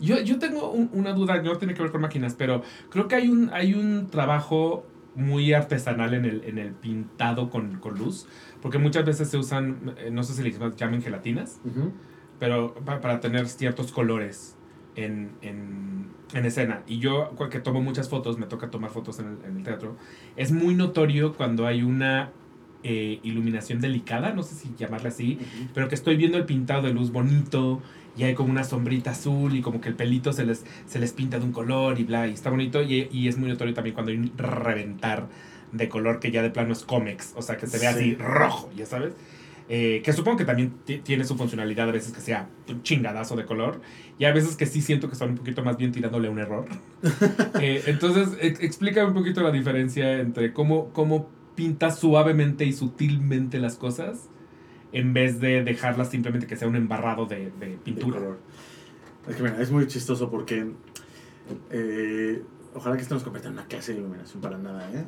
Yo, 0.03 0.19
yo 0.21 0.37
tengo 0.37 0.69
un- 0.71 0.89
una 0.93 1.13
duda, 1.13 1.41
no 1.41 1.55
tiene 1.57 1.73
que 1.73 1.81
ver 1.81 1.91
con 1.91 2.01
máquinas, 2.01 2.35
pero 2.35 2.61
creo 2.89 3.07
que 3.07 3.15
hay 3.15 3.29
un, 3.29 3.49
hay 3.53 3.73
un 3.73 4.07
trabajo 4.09 4.83
muy 5.15 5.53
artesanal 5.53 6.13
en 6.13 6.25
el, 6.25 6.43
en 6.43 6.57
el 6.57 6.71
pintado 6.73 7.49
con, 7.49 7.79
con 7.79 7.97
luz, 7.97 8.27
porque 8.61 8.79
muchas 8.79 9.05
veces 9.05 9.29
se 9.29 9.37
usan, 9.37 9.93
eh, 9.97 10.09
no 10.11 10.23
sé 10.23 10.33
si 10.33 10.43
les 10.43 10.59
llaman 10.75 11.01
gelatinas, 11.01 11.59
Ujú. 11.63 11.91
pero 12.39 12.73
pa- 12.73 12.99
para 12.99 13.19
tener 13.21 13.47
ciertos 13.47 13.91
colores 13.91 14.55
en, 14.95 15.31
en, 15.41 16.07
en 16.33 16.45
escena. 16.45 16.81
Y 16.87 16.97
yo, 16.99 17.31
que 17.49 17.59
tomo 17.59 17.81
muchas 17.81 18.09
fotos, 18.09 18.37
me 18.37 18.45
toca 18.47 18.69
tomar 18.69 18.89
fotos 18.89 19.19
en 19.19 19.27
el, 19.27 19.45
en 19.45 19.57
el 19.57 19.63
teatro, 19.63 19.95
es 20.35 20.51
muy 20.51 20.75
notorio 20.75 21.33
cuando 21.33 21.65
hay 21.67 21.81
una 21.83 22.31
eh, 22.85 23.19
iluminación 23.23 23.79
delicada, 23.79 24.33
no 24.33 24.43
sé 24.43 24.55
si 24.55 24.73
llamarla 24.75 25.09
así, 25.09 25.37
Ujú. 25.39 25.69
pero 25.73 25.87
que 25.87 25.95
estoy 25.95 26.17
viendo 26.17 26.37
el 26.37 26.45
pintado 26.45 26.81
de 26.87 26.93
luz 26.93 27.11
bonito 27.11 27.81
y 28.15 28.23
hay 28.23 28.33
como 28.35 28.51
una 28.51 28.63
sombrita 28.63 29.11
azul 29.11 29.55
y 29.55 29.61
como 29.61 29.81
que 29.81 29.89
el 29.89 29.95
pelito 29.95 30.33
se 30.33 30.45
les, 30.45 30.65
se 30.85 30.99
les 30.99 31.13
pinta 31.13 31.39
de 31.39 31.45
un 31.45 31.51
color 31.51 31.99
y 31.99 32.03
bla, 32.03 32.27
y 32.27 32.33
está 32.33 32.49
bonito 32.49 32.81
y, 32.83 33.07
y 33.11 33.27
es 33.27 33.37
muy 33.37 33.49
notorio 33.49 33.73
también 33.73 33.93
cuando 33.93 34.11
hay 34.11 34.17
un 34.17 34.31
reventar 34.37 35.27
de 35.71 35.89
color 35.89 36.19
que 36.19 36.29
ya 36.31 36.41
de 36.43 36.49
plano 36.51 36.73
es 36.73 36.83
cómex, 36.83 37.33
o 37.35 37.41
sea, 37.41 37.57
que 37.57 37.65
se 37.67 37.79
ve 37.79 37.87
así 37.87 37.99
Sí. 38.11 38.15
rojo, 38.15 38.69
ya 38.75 38.85
sabes. 38.85 39.13
Eh, 39.69 40.01
que 40.03 40.11
supongo 40.11 40.37
que 40.37 40.43
también 40.45 40.73
ti- 40.85 40.97
tiene 40.99 41.23
su 41.23 41.35
funcionalidad 41.37 41.87
a 41.87 41.91
veces 41.93 42.11
que 42.11 42.19
sea 42.19 42.49
un 42.67 42.83
chingadazo 42.83 43.37
de 43.37 43.45
color 43.45 43.79
y 44.19 44.25
a 44.25 44.33
veces 44.33 44.57
que 44.57 44.65
sí 44.65 44.81
siento 44.81 45.09
que 45.09 45.15
son 45.15 45.29
un 45.31 45.37
poquito 45.37 45.63
más 45.63 45.77
bien 45.77 45.91
tirándole 45.93 46.27
un 46.29 46.37
error. 46.39 46.65
Eh, 47.61 47.83
entonces, 47.87 48.37
ex- 48.41 48.59
explícame 48.61 49.07
un 49.07 49.13
poquito 49.13 49.41
la 49.41 49.51
diferencia 49.51 50.19
entre 50.19 50.51
cómo, 50.53 50.89
cómo 50.91 51.29
pintas 51.55 51.97
suavemente 51.99 52.65
y 52.65 52.73
sutilmente 52.73 53.57
las 53.59 53.75
cosas 53.77 54.29
en 54.93 55.13
vez 55.13 55.39
de 55.39 55.63
dejarlas 55.63 56.09
simplemente 56.09 56.47
que 56.47 56.55
sea 56.55 56.67
un 56.67 56.75
embarrado 56.75 57.25
de, 57.25 57.51
de 57.59 57.77
pintura. 57.83 58.19
Es 59.27 59.35
que 59.35 59.43
mira, 59.43 59.61
es 59.61 59.71
muy 59.71 59.87
chistoso 59.87 60.29
porque 60.29 60.67
eh, 61.71 62.41
ojalá 62.75 62.95
que 62.95 63.01
esto 63.01 63.15
nos 63.15 63.23
convierta 63.23 63.49
en 63.49 63.55
una 63.55 63.65
clase 63.65 63.93
de 63.93 63.99
iluminación 63.99 64.41
para 64.41 64.57
nada, 64.57 64.89
¿eh? 64.93 65.05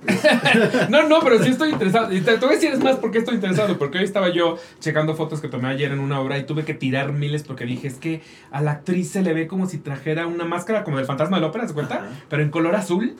No, 0.89 1.07
no, 1.07 1.19
pero 1.21 1.41
sí 1.43 1.49
estoy 1.49 1.71
interesado. 1.71 2.13
Y 2.13 2.21
te, 2.21 2.37
te 2.37 2.45
voy 2.45 2.55
a 2.55 2.57
decir 2.57 2.71
es 2.71 2.79
más 2.79 2.95
porque 2.97 3.19
estoy 3.19 3.35
interesado. 3.35 3.77
Porque 3.77 3.99
hoy 3.99 4.03
estaba 4.03 4.29
yo 4.29 4.57
checando 4.79 5.15
fotos 5.15 5.41
que 5.41 5.47
tomé 5.47 5.67
ayer 5.69 5.91
en 5.91 5.99
una 5.99 6.19
obra 6.19 6.37
y 6.37 6.45
tuve 6.45 6.65
que 6.65 6.73
tirar 6.73 7.11
miles 7.13 7.43
porque 7.43 7.65
dije, 7.65 7.87
es 7.87 7.95
que 7.95 8.21
a 8.51 8.61
la 8.61 8.71
actriz 8.71 9.09
se 9.09 9.21
le 9.21 9.33
ve 9.33 9.47
como 9.47 9.67
si 9.67 9.77
trajera 9.77 10.27
una 10.27 10.45
máscara 10.45 10.83
como 10.83 10.97
del 10.97 11.05
fantasma 11.05 11.37
de 11.37 11.41
la 11.41 11.47
ópera, 11.47 11.67
¿se 11.67 11.73
cuenta? 11.73 11.95
Ajá. 11.95 12.09
Pero 12.29 12.43
en 12.43 12.49
color 12.49 12.75
azul, 12.75 13.15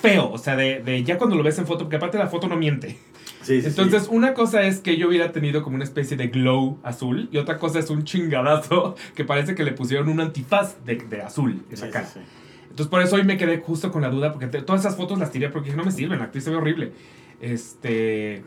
feo. 0.00 0.30
O 0.30 0.38
sea, 0.38 0.56
de, 0.56 0.80
de 0.82 1.02
ya 1.04 1.18
cuando 1.18 1.36
lo 1.36 1.42
ves 1.42 1.58
en 1.58 1.66
foto, 1.66 1.84
porque 1.84 1.96
aparte 1.96 2.18
la 2.18 2.28
foto 2.28 2.48
no 2.48 2.56
miente. 2.56 2.98
Sí, 3.42 3.60
sí, 3.62 3.68
Entonces, 3.68 4.02
sí. 4.04 4.08
una 4.12 4.34
cosa 4.34 4.62
es 4.62 4.80
que 4.80 4.96
yo 4.98 5.08
hubiera 5.08 5.32
tenido 5.32 5.62
como 5.62 5.76
una 5.76 5.84
especie 5.84 6.16
de 6.16 6.28
glow 6.28 6.78
azul 6.82 7.28
y 7.32 7.38
otra 7.38 7.56
cosa 7.58 7.78
es 7.78 7.88
un 7.90 8.04
chingadazo 8.04 8.94
que 9.14 9.24
parece 9.24 9.54
que 9.54 9.64
le 9.64 9.72
pusieron 9.72 10.08
un 10.08 10.20
antifaz 10.20 10.76
de, 10.84 10.96
de 10.96 11.22
azul 11.22 11.62
en 11.70 11.80
la 11.80 11.90
cara. 11.90 12.08
Entonces, 12.64 12.86
por 12.88 13.02
eso 13.02 13.16
hoy 13.16 13.24
me 13.24 13.36
quedé 13.36 13.58
justo 13.58 13.90
con 13.90 14.02
la 14.02 14.10
duda 14.10 14.32
porque 14.32 14.46
te- 14.46 14.62
todas 14.62 14.82
esas 14.82 14.96
fotos 14.96 15.18
las 15.18 15.32
tiré 15.32 15.48
porque 15.48 15.66
dije, 15.70 15.76
no 15.76 15.84
me 15.84 15.90
sirven, 15.90 16.18
la 16.18 16.26
actriz 16.26 16.44
se 16.44 16.50
ve 16.50 16.56
horrible. 16.56 16.92
Este. 17.40 18.42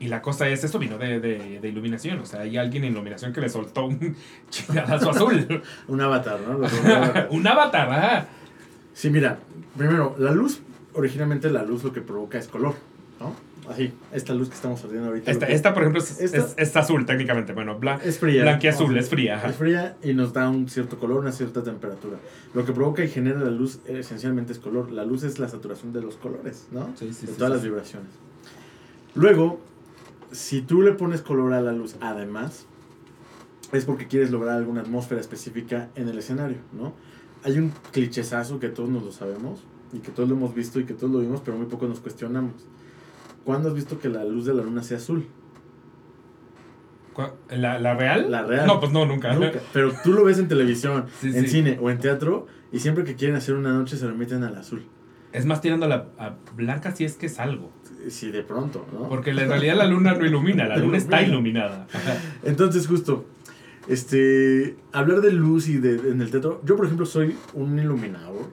Y 0.00 0.08
la 0.08 0.20
cosa 0.22 0.48
es, 0.48 0.64
eso 0.64 0.78
vino 0.78 0.98
de, 0.98 1.20
de, 1.20 1.60
de 1.60 1.68
iluminación. 1.68 2.18
O 2.18 2.26
sea, 2.26 2.40
hay 2.40 2.56
alguien 2.56 2.84
en 2.84 2.92
iluminación 2.92 3.32
que 3.32 3.40
le 3.40 3.48
soltó 3.48 3.86
un 3.86 4.16
chingadazo 4.50 5.10
azul. 5.10 5.62
Un 5.88 6.00
avatar, 6.00 6.40
¿no? 6.40 6.58
Los- 6.58 6.72
un 6.72 6.90
avatar. 6.90 7.28
un 7.30 7.46
avatar, 7.46 7.90
ajá. 7.92 8.26
Sí, 8.92 9.10
mira, 9.10 9.38
primero, 9.76 10.14
la 10.18 10.30
luz, 10.32 10.60
originalmente 10.94 11.50
la 11.50 11.62
luz 11.62 11.84
lo 11.84 11.92
que 11.92 12.00
provoca 12.00 12.38
es 12.38 12.48
color, 12.48 12.74
¿no? 13.20 13.34
Así, 13.70 13.94
esta 14.12 14.34
luz 14.34 14.50
que 14.50 14.54
estamos 14.56 14.84
ardiendo 14.84 15.08
ahorita. 15.08 15.30
Esta, 15.30 15.46
lo 15.46 15.48
que- 15.48 15.54
esta, 15.54 15.72
por 15.72 15.82
ejemplo, 15.84 16.02
es, 16.02 16.20
Esta- 16.20 16.36
es- 16.38 16.54
es 16.58 16.76
azul 16.76 17.06
técnicamente. 17.06 17.54
Bueno, 17.54 17.78
bla, 17.78 17.98
es 18.04 18.18
fría. 18.18 18.42
blanquiazul, 18.42 18.86
Vamos 18.88 18.96
a- 18.96 19.00
es 19.00 19.08
fría. 19.08 19.36
Ajá. 19.36 19.48
Es 19.48 19.56
fría 19.56 19.96
y 20.02 20.12
nos 20.12 20.34
da 20.34 20.50
un 20.50 20.68
cierto 20.68 20.98
color, 20.98 21.20
una 21.20 21.32
cierta 21.32 21.62
temperatura. 21.62 22.18
Lo 22.52 22.66
que 22.66 22.72
provoca 22.72 23.02
y 23.02 23.08
genera 23.08 23.40
la 23.40 23.50
luz 23.50 23.80
eh, 23.86 24.00
esencialmente 24.00 24.52
es 24.52 24.58
color. 24.58 24.90
La 24.92 25.04
luz 25.06 25.22
es 25.22 25.38
la 25.38 25.48
saturación 25.48 25.94
de 25.94 26.02
los 26.02 26.16
colores, 26.16 26.66
¿no? 26.72 26.88
Sí, 26.98 27.12
sí, 27.14 27.24
de 27.26 27.32
sí, 27.32 27.38
todas 27.38 27.48
sí, 27.48 27.54
las 27.54 27.60
sí. 27.62 27.68
vibraciones. 27.68 28.10
Luego, 29.14 29.60
si 30.30 30.60
tú 30.60 30.82
le 30.82 30.92
pones 30.92 31.22
color 31.22 31.52
a 31.54 31.62
la 31.62 31.72
luz, 31.72 31.96
además, 32.02 32.66
es 33.72 33.86
porque 33.86 34.06
quieres 34.08 34.30
lograr 34.30 34.56
alguna 34.58 34.82
atmósfera 34.82 35.20
específica 35.22 35.88
en 35.94 36.08
el 36.08 36.18
escenario, 36.18 36.58
¿no? 36.72 36.92
Hay 37.44 37.58
un 37.58 37.72
clichezazo 37.92 38.58
que 38.60 38.68
todos 38.68 38.90
nos 38.90 39.02
lo 39.04 39.12
sabemos 39.12 39.60
y 39.94 40.00
que 40.00 40.10
todos 40.10 40.28
lo 40.28 40.34
hemos 40.34 40.54
visto 40.54 40.80
y 40.80 40.84
que 40.84 40.94
todos 40.94 41.12
lo 41.12 41.20
vimos, 41.20 41.40
pero 41.44 41.56
muy 41.56 41.66
poco 41.66 41.86
nos 41.86 42.00
cuestionamos. 42.00 42.52
¿Cuándo 43.44 43.68
has 43.68 43.74
visto 43.74 43.98
que 43.98 44.08
la 44.08 44.24
luz 44.24 44.46
de 44.46 44.54
la 44.54 44.62
luna 44.62 44.82
sea 44.82 44.96
azul? 44.98 45.26
¿La, 47.48 47.78
¿La 47.78 47.94
real? 47.94 48.30
La 48.30 48.42
real. 48.42 48.66
No, 48.66 48.80
pues 48.80 48.90
no, 48.92 49.06
nunca. 49.06 49.32
Nunca. 49.34 49.60
Pero 49.72 49.92
tú 50.02 50.12
lo 50.12 50.24
ves 50.24 50.38
en 50.38 50.48
televisión, 50.48 51.06
Sí, 51.20 51.28
en 51.28 51.42
sí. 51.44 51.48
cine 51.48 51.78
o 51.80 51.90
en 51.90 52.00
teatro 52.00 52.46
y 52.72 52.80
siempre 52.80 53.04
que 53.04 53.14
quieren 53.14 53.36
hacer 53.36 53.54
una 53.54 53.72
noche 53.72 53.96
se 53.96 54.06
remiten 54.06 54.42
al 54.42 54.56
azul. 54.56 54.84
Es 55.32 55.46
más 55.46 55.60
tirando 55.60 55.86
a 55.86 55.88
la 55.88 56.06
a 56.18 56.34
blanca 56.56 56.94
si 56.94 57.04
es 57.04 57.14
que 57.16 57.26
es 57.26 57.38
algo. 57.38 57.70
Si 58.08 58.30
de 58.30 58.42
pronto, 58.42 58.86
¿no? 58.92 59.08
Porque 59.08 59.30
en 59.30 59.36
realidad 59.48 59.76
la 59.76 59.86
luna 59.86 60.14
no 60.14 60.26
ilumina, 60.26 60.66
la 60.66 60.76
luna 60.78 60.96
está 60.98 61.22
ilumina. 61.22 61.60
iluminada. 61.66 61.86
Entonces, 62.42 62.86
justo, 62.86 63.24
este, 63.88 64.76
hablar 64.92 65.20
de 65.20 65.32
luz 65.32 65.68
y 65.68 65.78
de, 65.78 66.10
en 66.10 66.20
el 66.20 66.30
teatro, 66.30 66.60
yo 66.64 66.76
por 66.76 66.84
ejemplo 66.86 67.06
soy 67.06 67.36
un 67.54 67.78
iluminador 67.78 68.50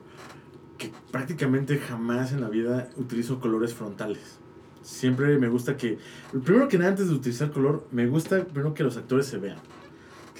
prácticamente 1.11 1.77
jamás 1.77 2.31
en 2.31 2.41
la 2.41 2.49
vida 2.49 2.89
utilizo 2.97 3.39
colores 3.39 3.73
frontales. 3.73 4.39
Siempre 4.81 5.37
me 5.37 5.49
gusta 5.49 5.77
que, 5.77 5.99
primero 6.43 6.67
que 6.67 6.77
nada, 6.77 6.91
antes 6.91 7.09
de 7.09 7.13
utilizar 7.13 7.51
color, 7.51 7.85
me 7.91 8.07
gusta 8.07 8.43
primero 8.45 8.73
que 8.73 8.83
los 8.83 8.97
actores 8.97 9.27
se 9.27 9.37
vean. 9.37 9.57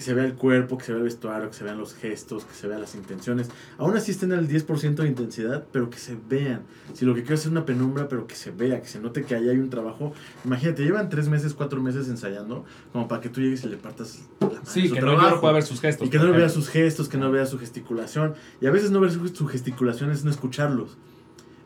Que 0.01 0.05
se 0.05 0.15
vea 0.15 0.25
el 0.25 0.33
cuerpo, 0.33 0.79
que 0.79 0.85
se 0.85 0.93
vea 0.93 0.97
el 0.97 1.03
vestuario, 1.03 1.47
que 1.51 1.55
se 1.55 1.63
vean 1.63 1.77
los 1.77 1.93
gestos, 1.93 2.43
que 2.45 2.55
se 2.55 2.67
vean 2.67 2.81
las 2.81 2.95
intenciones. 2.95 3.49
Aún 3.77 3.95
así 3.95 4.09
estén 4.09 4.31
al 4.31 4.47
10% 4.47 4.95
de 4.95 5.07
intensidad, 5.07 5.63
pero 5.71 5.91
que 5.91 5.99
se 5.99 6.17
vean. 6.27 6.63
Si 6.95 7.05
lo 7.05 7.13
que 7.13 7.21
quiero 7.21 7.35
es 7.35 7.45
una 7.45 7.67
penumbra, 7.67 8.07
pero 8.07 8.25
que 8.25 8.33
se 8.33 8.49
vea, 8.49 8.81
que 8.81 8.87
se 8.87 8.99
note 8.99 9.23
que 9.25 9.35
ahí 9.35 9.47
hay 9.47 9.59
un 9.59 9.69
trabajo. 9.69 10.11
Imagínate, 10.43 10.83
llevan 10.83 11.09
tres 11.09 11.29
meses, 11.29 11.53
cuatro 11.53 11.83
meses 11.83 12.09
ensayando, 12.09 12.65
como 12.91 13.07
para 13.07 13.21
que 13.21 13.29
tú 13.29 13.41
llegues 13.41 13.63
y 13.63 13.67
le 13.67 13.77
partas 13.77 14.21
la 14.39 14.47
mano 14.47 14.61
Sí, 14.63 14.87
su 14.87 14.95
que 14.95 15.01
trabajo. 15.01 15.35
no 15.35 15.39
pueda 15.39 15.53
ver 15.53 15.61
sus 15.61 15.79
gestos. 15.79 16.07
Y 16.07 16.09
que 16.09 16.17
no 16.17 16.31
vea 16.31 16.49
sus 16.49 16.67
gestos, 16.69 17.07
que 17.07 17.19
no 17.19 17.29
vea 17.29 17.45
su 17.45 17.59
gesticulación. 17.59 18.33
Y 18.59 18.65
a 18.65 18.71
veces 18.71 18.89
no 18.89 19.01
ver 19.01 19.11
su, 19.11 19.27
su 19.27 19.45
gesticulación 19.45 20.09
es 20.09 20.25
no 20.25 20.31
escucharlos. 20.31 20.97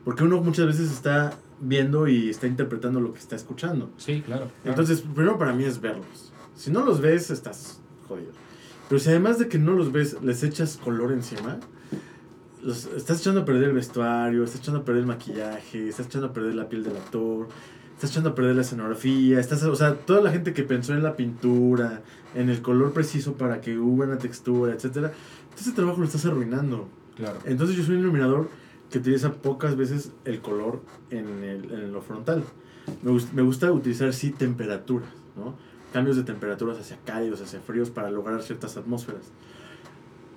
Porque 0.03 0.25
uno 0.25 0.41
muchas 0.41 0.65
veces 0.65 0.91
está 0.91 1.37
viendo 1.61 2.09
y 2.09 2.29
está 2.29 2.47
interpretando 2.47 2.99
lo 2.99 3.13
que 3.13 3.19
está 3.19 3.37
escuchando. 3.37 3.91
Sí, 3.95 4.21
claro. 4.25 4.47
claro. 4.47 4.51
Entonces, 4.65 4.99
primero 4.99 5.37
para 5.37 5.53
mí 5.53 5.63
es 5.63 5.79
verlos. 5.79 6.33
Si 6.53 6.69
no 6.69 6.83
los 6.83 6.99
ves, 6.99 7.31
estás 7.31 7.79
jodido. 8.07 8.31
Pero 8.89 8.99
si 8.99 9.09
además 9.09 9.39
de 9.39 9.47
que 9.47 9.57
no 9.57 9.73
los 9.73 9.91
ves, 9.91 10.17
les 10.21 10.43
echas 10.43 10.77
color 10.77 11.11
encima, 11.11 11.59
los, 12.63 12.85
estás 12.95 13.19
echando 13.21 13.41
a 13.41 13.45
perder 13.45 13.65
el 13.65 13.73
vestuario, 13.73 14.43
estás 14.43 14.61
echando 14.61 14.81
a 14.81 14.85
perder 14.85 15.01
el 15.01 15.07
maquillaje, 15.07 15.89
estás 15.89 16.07
echando 16.07 16.27
a 16.27 16.33
perder 16.33 16.55
la 16.55 16.67
piel 16.69 16.83
del 16.83 16.95
actor, 16.95 17.47
estás 17.93 18.11
echando 18.11 18.29
a 18.31 18.35
perder 18.35 18.55
la 18.55 18.61
escenografía, 18.61 19.39
estás, 19.39 19.63
o 19.63 19.75
sea, 19.75 19.95
toda 19.95 20.21
la 20.21 20.31
gente 20.31 20.53
que 20.53 20.63
pensó 20.63 20.93
en 20.93 21.03
la 21.03 21.15
pintura, 21.15 22.01
en 22.33 22.49
el 22.49 22.61
color 22.61 22.91
preciso 22.93 23.33
para 23.33 23.61
que 23.61 23.77
hubiera 23.77 24.11
una 24.13 24.17
textura, 24.19 24.73
etcétera, 24.73 25.11
ese 25.57 25.71
trabajo 25.71 25.99
lo 25.99 26.05
estás 26.05 26.25
arruinando. 26.25 26.87
claro. 27.15 27.39
Entonces 27.45 27.75
yo 27.77 27.83
soy 27.83 27.95
un 27.95 28.01
iluminador 28.01 28.49
que 28.89 28.99
utiliza 28.99 29.31
pocas 29.33 29.75
veces 29.75 30.11
el 30.25 30.41
color 30.41 30.81
en, 31.09 31.43
el- 31.43 31.71
en 31.71 31.91
lo 31.93 32.01
frontal. 32.01 32.43
Me, 33.03 33.11
gus- 33.11 33.31
me 33.33 33.41
gusta 33.41 33.71
utilizar 33.71 34.13
sí 34.13 34.31
temperaturas, 34.31 35.09
¿no? 35.35 35.55
Cambios 35.95 36.17
de 36.17 36.23
temperaturas 36.23 36.77
hacia 36.77 36.97
cálidos, 37.05 37.39
hacia 37.41 37.61
fríos 37.61 37.89
para 37.89 38.11
lograr 38.11 38.43
ciertas 38.43 38.75
atmósferas. 38.75 39.31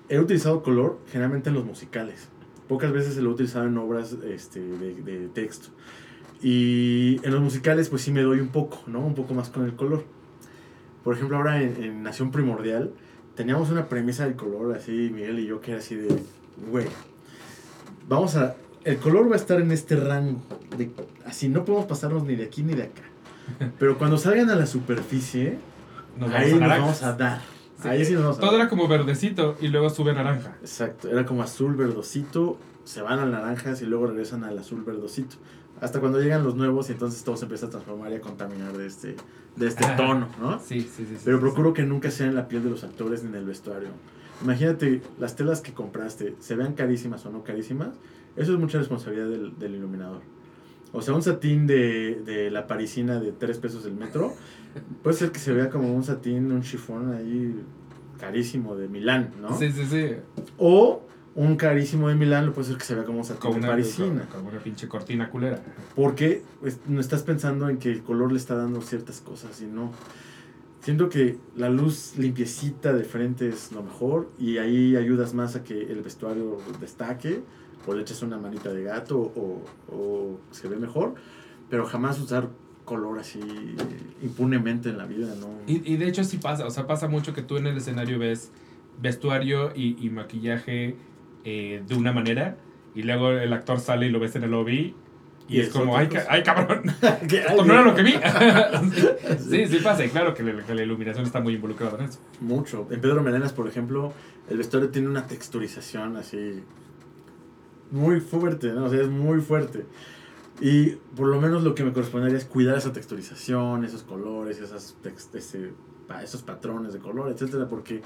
He 0.09 0.21
utilizado 0.21 0.63
color 0.63 1.01
generalmente 1.11 1.49
en 1.49 1.57
los 1.57 1.65
musicales. 1.65 2.29
Pocas 2.69 2.93
veces 2.93 3.17
lo 3.17 3.31
he 3.31 3.33
utilizado 3.33 3.67
en 3.67 3.77
obras 3.77 4.13
este, 4.25 4.61
de, 4.61 4.95
de 5.03 5.27
texto. 5.27 5.71
Y 6.41 7.19
en 7.25 7.33
los 7.33 7.41
musicales 7.41 7.89
pues 7.89 8.03
sí 8.03 8.13
me 8.13 8.23
doy 8.23 8.39
un 8.39 8.51
poco, 8.51 8.85
¿no? 8.87 9.01
Un 9.01 9.17
poco 9.17 9.35
más 9.35 9.49
con 9.49 9.65
el 9.65 9.75
color. 9.75 10.05
Por 11.03 11.17
ejemplo, 11.17 11.37
ahora 11.37 11.61
en, 11.61 11.83
en 11.83 12.05
Nación 12.05 12.31
Primordial 12.31 12.93
teníamos 13.35 13.69
una 13.71 13.89
premisa 13.89 14.27
del 14.27 14.37
color 14.37 14.77
así, 14.77 15.11
Miguel 15.13 15.41
y 15.41 15.47
yo, 15.47 15.61
que 15.61 15.73
era 15.73 15.81
así 15.81 15.97
de, 15.97 16.23
güey, 16.71 16.87
vamos 18.09 18.37
a, 18.37 18.55
el 18.85 18.99
color 18.99 19.29
va 19.29 19.35
a 19.35 19.39
estar 19.39 19.61
en 19.61 19.73
este 19.73 19.97
rango, 19.97 20.41
de, 20.77 20.93
así 21.27 21.49
no 21.49 21.65
podemos 21.65 21.89
pasarnos 21.89 22.23
ni 22.23 22.37
de 22.37 22.45
aquí 22.45 22.63
ni 22.63 22.75
de 22.75 22.85
acá. 22.85 23.03
Pero 23.79 23.99
cuando 23.99 24.19
salgan 24.19 24.51
a 24.51 24.57
la 24.57 24.67
superficie, 24.67 25.59
Nos 26.19 26.31
ahí 26.33 26.53
vamos 26.53 26.63
a 26.63 26.67
nos 26.69 26.79
vamos 26.79 27.03
a 27.03 27.13
dar. 27.15 27.41
Sí. 27.83 27.89
Ahí 27.89 28.05
sí 28.05 28.13
nos 28.15 28.23
vamos 28.23 28.39
a 28.39 28.41
Todo 28.41 28.51
dar. 28.53 28.61
era 28.63 28.69
como 28.69 28.89
verdecito 28.89 29.57
y 29.61 29.69
luego 29.69 29.89
sube 29.91 30.13
naranja. 30.13 30.57
Exacto, 30.61 31.09
era 31.09 31.25
como 31.27 31.43
azul 31.43 31.77
verdosito, 31.77 32.59
se 32.85 33.03
van 33.03 33.19
al 33.21 33.31
naranjas 33.31 33.83
y 33.83 33.87
luego 33.87 34.07
regresan 34.09 34.45
al 34.45 34.59
azul 34.59 34.83
verdosito. 34.85 35.37
Hasta 35.81 36.01
cuando 36.01 36.21
llegan 36.21 36.43
los 36.43 36.57
nuevos 36.57 36.89
y 36.89 36.93
entonces 36.93 37.23
todo 37.23 37.37
se 37.37 37.45
empieza 37.45 37.67
a 37.67 37.71
transformar 37.71 38.11
y 38.11 38.17
a 38.17 38.21
contaminar 38.21 38.77
de 38.77 38.87
este, 38.87 39.15
de 39.55 39.67
este 39.69 39.85
Ajá. 39.85 39.97
tono, 39.97 40.29
¿no? 40.41 40.59
Sí, 40.59 40.81
sí, 40.81 40.89
sí. 40.97 41.07
sí, 41.07 41.23
Pero 41.25 41.37
sí, 41.39 41.41
procuro 41.43 41.73
que 41.73 41.85
nunca 41.85 42.11
sea 42.11 42.27
en 42.27 42.35
la 42.35 42.49
piel 42.49 42.65
de 42.65 42.71
los 42.71 42.83
actores 42.83 43.23
ni 43.23 43.29
en 43.29 43.37
el 43.37 43.45
vestuario. 43.45 43.91
Imagínate, 44.43 45.03
las 45.21 45.37
telas 45.37 45.61
que 45.61 45.73
compraste, 45.73 46.35
se 46.41 46.57
vean 46.57 46.73
carísimas 46.75 47.25
o 47.27 47.31
no 47.31 47.45
carísimas, 47.45 47.91
eso 48.37 48.53
es 48.55 48.59
mucha 48.59 48.79
responsabilidad 48.79 49.29
del, 49.29 49.57
del 49.59 49.75
iluminador. 49.77 50.21
O 50.93 51.03
sea, 51.03 51.15
un 51.15 51.23
satín 51.23 51.67
de, 51.67 52.23
de 52.25 52.51
la 52.51 52.67
parisina 52.67 53.21
de 53.21 53.33
3 53.33 53.59
pesos 53.59 53.85
el 53.85 53.93
metro, 53.95 54.35
puede 55.03 55.17
ser 55.17 55.33
que 55.33 55.39
se 55.39 55.53
vea 55.53 55.69
como 55.69 55.93
un 55.95 56.03
satín, 56.03 56.51
un 56.51 56.63
chifón 56.63 57.13
ahí 57.13 57.63
carísimo 58.19 58.75
de 58.75 58.89
Milán, 58.89 59.31
¿no? 59.41 59.57
Sí, 59.59 59.71
sí, 59.71 59.85
sí. 59.85 60.07
O 60.57 61.03
Un 61.35 61.55
carísimo 61.57 62.09
de 62.09 62.17
Milán 62.17 62.47
lo 62.47 62.53
puede 62.53 62.67
ser 62.69 62.79
que 62.79 62.85
se 62.85 62.95
vea 62.97 63.05
como 63.05 63.19
Con 63.19 63.27
satín 63.27 63.51
una, 63.59 63.69
parisina. 63.69 64.27
con 64.27 64.45
una 64.47 64.59
pinche 64.59 64.89
cortina 64.89 65.31
culera. 65.31 65.63
Porque 65.95 66.43
pues, 66.61 66.81
no 66.89 67.01
estás 67.01 67.23
pensando 67.23 67.69
en 67.69 67.79
que 67.79 67.93
el 67.93 68.03
color 68.03 68.33
le 68.33 68.39
está 68.39 68.57
dando 68.57 68.81
ciertas 68.83 69.21
cosas 69.21 69.61
y 69.61 69.67
no. 69.67 69.93
Siento 70.81 71.09
que 71.09 71.37
la 71.55 71.69
luz 71.71 72.15
limpiecita 72.17 72.93
de 72.93 73.05
frente 73.05 73.49
es 73.49 73.71
lo 73.73 73.83
mejor 73.85 74.31
y 74.39 74.59
ahí 74.59 74.97
ayudas 74.97 75.33
más 75.35 75.55
a 75.55 75.63
que 75.63 75.81
el 75.81 76.03
vestuario 76.03 76.59
destaque 76.81 77.43
o 77.89 77.95
le 77.95 78.03
echas 78.03 78.23
una 78.23 78.37
manita 78.39 78.71
de 78.73 78.85
gato 78.85 79.19
o, 79.19 79.63
o 79.91 80.39
se 80.51 80.69
ve 80.69 80.77
mejor, 80.77 81.15
pero 81.71 81.87
jamás 81.87 82.21
usar 82.21 82.49
color 82.85 83.19
así 83.19 83.41
impunemente 84.23 84.89
en 84.91 84.99
la 84.99 85.07
vida, 85.07 85.35
¿no? 85.41 85.49
Y, 85.67 85.93
y 85.93 85.97
de 85.97 86.07
hecho 86.09 86.25
sí 86.25 86.39
pasa, 86.39 86.67
o 86.67 86.71
sea, 86.71 86.87
pasa 86.87 87.09
mucho 87.09 87.35
que 87.35 87.43
tú 87.43 87.57
en 87.57 87.67
el 87.67 87.77
escenario 87.77 88.19
ves 88.19 88.51
vestuario 89.01 89.73
y, 89.75 89.97
y 90.05 90.11
maquillaje 90.11 90.97
eh, 91.45 91.83
de 91.87 91.95
una 91.95 92.13
manera 92.13 92.57
y 92.95 93.03
luego 93.03 93.31
el 93.31 93.53
actor 93.53 93.81
sale 93.81 94.07
y 94.07 94.11
lo 94.11 94.19
ves 94.21 94.35
en 94.37 94.45
el 94.45 94.51
lobby 94.51 94.95
y, 95.49 95.57
Y 95.57 95.61
es 95.61 95.69
como, 95.71 95.97
ay, 95.97 96.09
cosa". 96.09 96.25
ca- 96.27 96.33
ay 96.33 96.43
cabrón, 96.43 96.83
esto 97.23 97.65
no 97.65 97.73
era 97.73 97.83
lo 97.83 97.95
que 97.95 98.03
vi. 98.03 98.15
Sí. 99.49 99.67
sí, 99.67 99.79
pasa, 99.83 100.05
y 100.05 100.09
claro 100.09 100.35
que 100.35 100.43
la, 100.43 100.63
que 100.65 100.75
la 100.75 100.83
iluminación 100.83 101.25
está 101.25 101.41
muy 101.41 101.55
involucrada 101.55 101.99
en 101.99 102.05
eso. 102.07 102.19
Mucho. 102.41 102.87
En 102.91 103.01
Pedro 103.01 103.23
Melenas, 103.23 103.53
por 103.53 103.67
ejemplo, 103.69 104.13
el 104.49 104.59
vestuario 104.59 104.89
tiene 104.91 105.09
una 105.09 105.27
texturización 105.27 106.17
así 106.17 106.63
muy 107.91 108.21
fuerte, 108.21 108.73
¿no? 108.73 108.85
O 108.87 108.89
sea, 108.91 109.01
es 109.01 109.09
muy 109.09 109.41
fuerte. 109.41 109.85
Y 110.61 110.91
por 111.17 111.29
lo 111.29 111.41
menos 111.41 111.63
lo 111.63 111.75
que 111.75 111.85
me 111.85 111.93
correspondería 111.93 112.37
es 112.37 112.45
cuidar 112.45 112.77
esa 112.77 112.93
texturización, 112.93 113.85
esos 113.85 114.03
colores, 114.03 114.59
esas 114.61 114.97
ese, 115.35 115.73
pa- 116.09 116.23
esos 116.25 116.43
patrones 116.43 116.93
de 116.93 116.99
color, 116.99 117.31
etcétera, 117.31 117.69
porque 117.69 118.03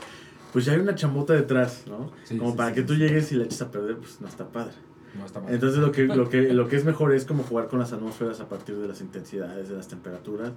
pues 0.52 0.66
ya 0.66 0.72
hay 0.74 0.80
una 0.80 0.94
chambota 0.94 1.32
detrás, 1.32 1.84
¿no? 1.88 2.10
Sí, 2.24 2.36
Como 2.36 2.50
sí, 2.50 2.56
para 2.58 2.68
sí, 2.70 2.74
que 2.74 2.80
sí. 2.82 2.86
tú 2.86 2.94
llegues 2.94 3.32
y 3.32 3.36
la 3.36 3.44
eches 3.44 3.62
a 3.62 3.70
perder, 3.70 3.96
pues 3.96 4.20
no 4.20 4.28
está 4.28 4.46
padre. 4.48 4.74
No 5.18 5.24
está 5.26 5.40
mal. 5.40 5.52
Entonces 5.52 5.78
lo 5.80 5.92
que, 5.92 6.04
lo, 6.06 6.28
que, 6.28 6.52
lo 6.52 6.68
que 6.68 6.76
es 6.76 6.84
mejor 6.84 7.14
es 7.14 7.24
como 7.24 7.42
jugar 7.42 7.68
con 7.68 7.78
las 7.78 7.92
atmósferas 7.94 8.40
a 8.40 8.48
partir 8.50 8.76
de 8.76 8.86
las 8.88 9.00
intensidades, 9.00 9.70
de 9.70 9.74
las 9.76 9.88
temperaturas. 9.88 10.52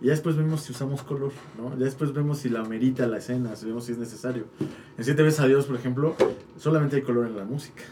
Y 0.00 0.06
ya 0.06 0.12
después 0.12 0.36
vemos 0.36 0.62
si 0.62 0.72
usamos 0.72 1.02
color, 1.02 1.32
¿no? 1.58 1.70
Ya 1.78 1.84
después 1.84 2.12
vemos 2.12 2.38
si 2.38 2.48
la 2.48 2.62
merita 2.64 3.06
la 3.08 3.18
escena, 3.18 3.54
si 3.56 3.66
vemos 3.66 3.84
si 3.84 3.92
es 3.92 3.98
necesario. 3.98 4.44
En 4.96 5.04
Siete 5.04 5.22
veces 5.24 5.40
a 5.40 5.46
Dios, 5.46 5.66
por 5.66 5.74
ejemplo, 5.76 6.14
solamente 6.56 6.94
hay 6.96 7.02
color 7.02 7.26
en 7.26 7.36
la 7.36 7.44
música. 7.44 7.82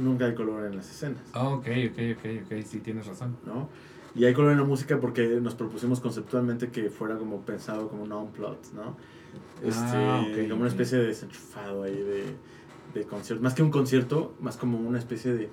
Nunca 0.00 0.24
hay 0.26 0.34
color 0.34 0.64
en 0.66 0.76
las 0.76 0.90
escenas, 0.90 1.20
Ah, 1.32 1.48
ok, 1.48 1.66
ok, 1.90 1.98
ok, 2.16 2.24
ok, 2.46 2.62
sí, 2.66 2.80
tienes 2.80 3.06
razón. 3.06 3.36
¿no? 3.46 3.68
Y 4.14 4.24
hay 4.24 4.34
color 4.34 4.52
en 4.52 4.58
la 4.58 4.64
música 4.64 4.98
porque 4.98 5.26
nos 5.40 5.54
propusimos 5.54 6.00
conceptualmente 6.00 6.68
que 6.70 6.90
fuera 6.90 7.16
como 7.16 7.40
pensado 7.42 7.88
como 7.88 8.02
un 8.02 8.12
on-plot, 8.12 8.72
¿no? 8.74 8.96
Este, 9.62 9.94
Ah, 9.94 10.24
ok, 10.28 10.48
como 10.48 10.62
una 10.62 10.68
especie 10.68 10.98
de 10.98 11.06
desenchufado 11.06 11.82
ahí 11.84 11.94
de, 11.96 12.24
de 12.94 13.04
concierto. 13.06 13.42
Más 13.42 13.54
que 13.54 13.62
un 13.62 13.70
concierto, 13.70 14.34
más 14.40 14.56
como 14.56 14.78
una 14.78 14.98
especie 14.98 15.32
de 15.34 15.50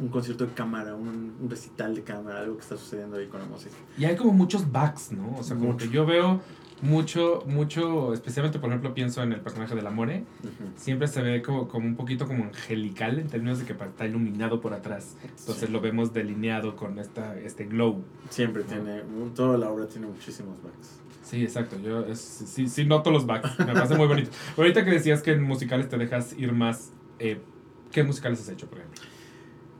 un 0.00 0.08
concierto 0.08 0.46
de 0.46 0.52
cámara, 0.54 0.94
un, 0.94 1.36
un 1.40 1.50
recital 1.50 1.94
de 1.94 2.02
cámara, 2.02 2.40
algo 2.40 2.56
que 2.56 2.62
está 2.62 2.76
sucediendo 2.76 3.16
ahí 3.18 3.26
con 3.26 3.40
la 3.40 3.46
música. 3.46 3.74
Y 3.98 4.04
hay 4.06 4.16
como 4.16 4.32
muchos 4.32 4.70
backs, 4.72 5.12
¿no? 5.12 5.36
O 5.38 5.42
sea, 5.42 5.56
como 5.56 5.72
Mucho. 5.72 5.86
que 5.86 5.92
yo 5.92 6.06
veo 6.06 6.40
mucho, 6.82 7.42
mucho, 7.46 8.14
especialmente 8.14 8.58
por 8.58 8.70
ejemplo 8.70 8.94
pienso 8.94 9.22
en 9.22 9.32
el 9.32 9.40
personaje 9.40 9.74
de 9.74 9.82
la 9.82 9.90
More, 9.90 10.24
Ujú. 10.42 10.70
siempre 10.76 11.08
se 11.08 11.20
ve 11.22 11.42
como, 11.42 11.68
como 11.68 11.86
un 11.86 11.96
poquito 11.96 12.26
como 12.26 12.44
angelical 12.44 13.18
en 13.18 13.28
términos 13.28 13.58
de 13.58 13.66
que 13.66 13.72
está 13.72 14.06
iluminado 14.06 14.60
por 14.60 14.72
atrás. 14.72 15.16
Entonces 15.22 15.66
Sí. 15.66 15.72
lo 15.72 15.80
vemos 15.80 16.12
delineado 16.12 16.76
con 16.76 16.98
esta, 16.98 17.38
este 17.38 17.64
glow. 17.66 18.02
Siempre 18.30 18.62
tiene, 18.64 19.02
toda 19.34 19.58
la 19.58 19.70
obra 19.70 19.86
tiene 19.86 20.06
muchísimos 20.06 20.62
backs. 20.62 20.98
Sí, 21.22 21.42
exacto. 21.44 21.76
Yo 21.80 22.04
es- 22.06 22.18
sí, 22.20 22.66
sí 22.68 22.84
noto 22.86 23.10
los 23.10 23.24
backs. 23.26 23.58
Me 23.60 23.72
parece 23.72 23.94
muy 23.96 24.06
bonito. 24.08 24.30
Ahorita 24.56 24.84
que 24.84 24.90
decías 24.90 25.22
que 25.22 25.32
en 25.32 25.42
musicales 25.42 25.88
te 25.88 25.96
dejas 25.98 26.32
ir 26.36 26.52
más, 26.52 26.92
eh, 27.20 27.40
¿qué 27.92 28.02
musicales 28.02 28.40
has 28.40 28.48
hecho, 28.48 28.66
por 28.68 28.78
ejemplo? 28.78 29.00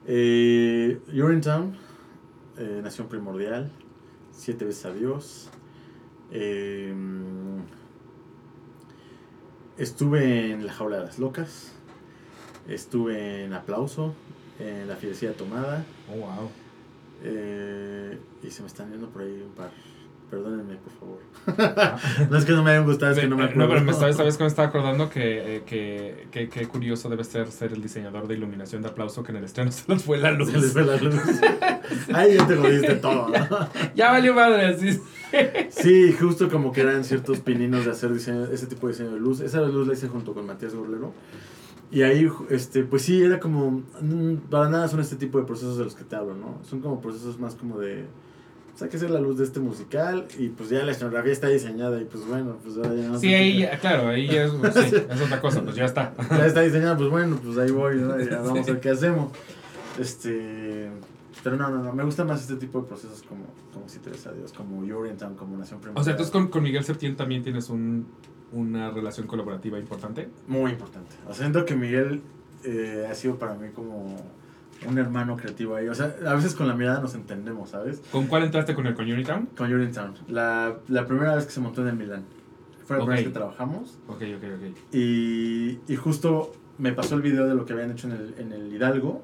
Eh, 0.06 1.00
Urinetown, 1.12 1.76
eh, 2.58 2.80
Nación 2.82 3.08
Primordial, 3.08 3.70
Siete 4.32 4.64
veces 4.64 4.86
a 4.86 4.92
Dios. 4.92 5.50
Eh, 6.32 6.94
estuve 9.78 10.52
en 10.52 10.66
La 10.66 10.72
Jaula 10.72 10.98
de 10.98 11.04
las 11.06 11.18
Locas. 11.18 11.72
Estuve 12.68 13.44
en 13.44 13.52
Aplauso, 13.52 14.14
en 14.58 14.86
La 14.88 14.96
Fierecilla 14.96 15.32
Tomada. 15.32 15.84
Oh, 16.12 16.16
wow. 16.16 16.50
eh, 17.22 18.18
y 18.42 18.50
se 18.50 18.62
me 18.62 18.68
están 18.68 18.90
yendo 18.90 19.08
por 19.08 19.22
ahí 19.22 19.42
un 19.44 19.52
par. 19.52 19.70
Perdónenme, 20.30 20.76
por 20.76 20.92
favor. 20.92 21.18
no 22.30 22.36
es 22.38 22.44
que 22.44 22.52
no 22.52 22.62
me 22.62 22.70
hayan 22.70 22.84
gustado, 22.86 23.12
es 23.12 23.18
que 23.18 23.26
no 23.26 23.36
me 23.36 23.42
Eh, 23.44 23.46
acuerdo. 23.46 23.68
pero 23.68 23.84
me 23.84 23.92
sabes 23.92 24.36
que 24.36 24.44
me 24.44 24.48
estaba 24.48 24.68
acordando 24.68 25.10
que, 25.10 25.56
eh, 25.56 25.62
que, 25.66 26.28
que, 26.30 26.48
que 26.48 26.68
curioso 26.68 27.08
debe 27.08 27.24
ser 27.24 27.50
ser 27.50 27.72
el 27.72 27.82
diseñador 27.82 28.28
de 28.28 28.34
iluminación 28.34 28.82
de 28.82 28.88
aplauso 28.88 29.24
que 29.24 29.32
en 29.32 29.38
el 29.38 29.44
estreno 29.44 29.72
se 29.72 29.90
les 29.92 30.04
fue 30.04 30.18
la 30.18 30.30
luz. 30.30 30.50
Se 30.50 30.58
les 30.58 30.72
fue 30.72 30.84
la 30.84 30.96
luz. 30.98 31.14
Ahí 32.14 32.36
ya 32.36 32.46
te 32.46 32.54
jodiste 32.56 32.94
todo, 32.96 33.28
¿no? 33.28 33.68
ya 33.96 34.12
valió 34.12 34.34
madre, 34.34 34.66
así. 34.66 35.00
Sí, 35.70 36.12
justo 36.12 36.48
como 36.48 36.70
que 36.72 36.82
eran 36.82 37.02
ciertos 37.04 37.40
pininos 37.40 37.84
de 37.84 37.90
hacer 37.90 38.12
diseño, 38.12 38.44
ese 38.44 38.66
tipo 38.66 38.86
de 38.86 38.92
diseño 38.92 39.10
de 39.12 39.20
luz. 39.20 39.40
Esa 39.40 39.60
luz 39.62 39.86
la 39.88 39.94
hice 39.94 40.08
junto 40.08 40.32
con 40.34 40.46
Matías 40.46 40.74
Gorlero. 40.74 41.12
Y 41.92 42.02
ahí, 42.02 42.28
este, 42.50 42.84
pues 42.84 43.02
sí, 43.02 43.20
era 43.20 43.40
como. 43.40 43.82
mm, 44.00 44.34
Para 44.48 44.68
nada 44.68 44.86
son 44.86 45.00
este 45.00 45.16
tipo 45.16 45.38
de 45.40 45.44
procesos 45.44 45.76
de 45.76 45.82
los 45.84 45.96
que 45.96 46.04
te 46.04 46.14
hablo, 46.14 46.34
¿no? 46.36 46.58
Son 46.62 46.80
como 46.80 47.00
procesos 47.00 47.40
más 47.40 47.56
como 47.56 47.78
de. 47.80 48.04
Pues 48.80 48.86
hay 48.86 48.90
que 48.92 48.96
hacer 48.96 49.10
la 49.10 49.20
luz 49.20 49.36
de 49.36 49.44
este 49.44 49.60
musical 49.60 50.26
y 50.38 50.48
pues 50.48 50.70
ya 50.70 50.82
la 50.82 50.92
escenografía 50.92 51.32
está 51.32 51.48
diseñada 51.48 52.00
y 52.00 52.06
pues 52.06 52.26
bueno, 52.26 52.56
pues 52.64 52.78
ahora 52.78 52.94
ya 52.94 53.08
no 53.08 53.18
Sí, 53.18 53.34
ahí, 53.34 53.58
ya- 53.58 53.78
claro, 53.78 54.08
ahí 54.08 54.26
ya 54.26 54.44
es, 54.44 54.52
sí, 54.52 54.96
es 55.10 55.20
otra 55.20 55.38
cosa, 55.38 55.62
pues 55.62 55.76
ya 55.76 55.84
está. 55.84 56.14
Ya 56.30 56.46
está 56.46 56.62
diseñada, 56.62 56.96
pues 56.96 57.10
bueno, 57.10 57.38
pues 57.44 57.58
ahí 57.58 57.70
voy, 57.70 57.96
¿no? 57.96 58.18
Ya 58.18 58.40
vamos 58.42 58.66
a 58.66 58.72
ver 58.72 58.80
qué 58.80 58.88
hacemos. 58.88 59.32
Este. 59.98 60.88
Pero 61.44 61.56
no, 61.56 61.68
no, 61.68 61.82
no, 61.82 61.92
me 61.92 62.04
gusta 62.04 62.24
más 62.24 62.40
este 62.40 62.56
tipo 62.56 62.80
de 62.80 62.88
procesos 62.88 63.22
como, 63.28 63.44
como 63.74 63.86
si 63.86 63.98
te 63.98 64.08
ves 64.08 64.26
a 64.26 64.32
Dios, 64.32 64.50
como 64.54 64.78
Urinetown, 64.78 65.34
como 65.34 65.58
Nación 65.58 65.80
Primordial. 65.80 66.00
O 66.00 66.04
sea, 66.04 66.12
entonces 66.12 66.32
con, 66.32 66.48
con 66.48 66.62
Miguel 66.62 66.82
Septién 66.82 67.16
también 67.16 67.42
tienes 67.42 67.68
un, 67.68 68.06
una 68.52 68.90
relación 68.90 69.26
colaborativa 69.26 69.78
importante. 69.78 70.30
Muy 70.46 70.70
importante. 70.70 71.16
O 71.24 71.34
sea, 71.34 71.44
siento 71.44 71.66
que 71.66 71.74
Miguel 71.76 72.22
eh, 72.64 73.06
ha 73.10 73.14
sido 73.14 73.38
para 73.38 73.56
mí 73.56 73.68
como 73.74 74.16
un 74.86 74.98
hermano 74.98 75.36
creativo 75.36 75.76
ahí. 75.76 75.88
O 75.88 75.94
sea, 75.94 76.14
a 76.26 76.34
veces 76.34 76.54
con 76.54 76.68
la 76.68 76.74
mirada 76.74 77.00
nos 77.00 77.14
entendemos, 77.14 77.70
¿sabes? 77.70 78.02
¿Con 78.10 78.26
cuál 78.26 78.44
entraste 78.44 78.74
con 78.74 78.86
el 78.86 78.94
con 78.94 79.10
Unitown? 79.10 79.46
Con 79.56 79.72
Urinetown. 79.72 80.14
La, 80.28 80.76
la 80.88 81.06
primera 81.06 81.34
vez 81.36 81.46
que 81.46 81.52
se 81.52 81.60
montó 81.60 81.82
en 81.82 81.88
el 81.88 81.96
Milán. 81.96 82.24
Fue 82.86 82.96
la 82.96 83.04
primera 83.04 83.20
vez 83.20 83.28
que 83.28 83.34
trabajamos. 83.34 83.98
Ok, 84.08 84.22
ok, 84.36 84.44
ok. 84.56 84.94
Y, 84.94 85.78
y 85.86 85.96
justo 85.96 86.52
me 86.78 86.92
pasó 86.92 87.14
el 87.14 87.22
video 87.22 87.46
de 87.46 87.54
lo 87.54 87.64
que 87.66 87.72
habían 87.74 87.90
hecho 87.90 88.08
en 88.08 88.14
el, 88.14 88.34
en 88.38 88.52
el 88.52 88.74
Hidalgo. 88.74 89.22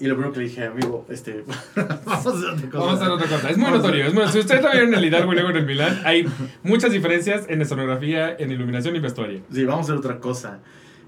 Y 0.00 0.06
lo 0.06 0.14
primero 0.14 0.32
que 0.32 0.38
le 0.40 0.44
dije, 0.44 0.64
amigo, 0.64 1.04
este, 1.08 1.44
vamos 2.04 2.26
a 2.26 2.30
hacer 2.30 2.50
otra 2.50 2.70
cosa. 2.70 2.78
Vamos 2.78 3.00
a 3.00 3.02
hacer 3.02 3.08
otra 3.10 3.26
cosa. 3.26 3.50
Es 3.50 3.56
muy 3.56 3.64
Vamos 3.64 3.82
notorio. 3.82 4.06
Es 4.06 4.14
muy, 4.14 4.28
si 4.28 4.38
ustedes 4.38 4.62
lo 4.62 4.70
vieron 4.70 4.88
en 4.90 4.98
el 4.98 5.04
Hidalgo 5.06 5.32
y 5.32 5.34
luego 5.34 5.50
en 5.50 5.56
el 5.56 5.66
Milán, 5.66 6.00
hay 6.04 6.26
muchas 6.62 6.92
diferencias 6.92 7.46
en 7.48 7.62
escenografía, 7.62 8.36
en 8.36 8.52
iluminación 8.52 8.94
y 8.94 9.00
vestuario. 9.00 9.40
Sí, 9.52 9.64
vamos 9.64 9.88
a 9.88 9.92
hacer 9.92 9.96
otra 9.96 10.20
cosa. 10.20 10.60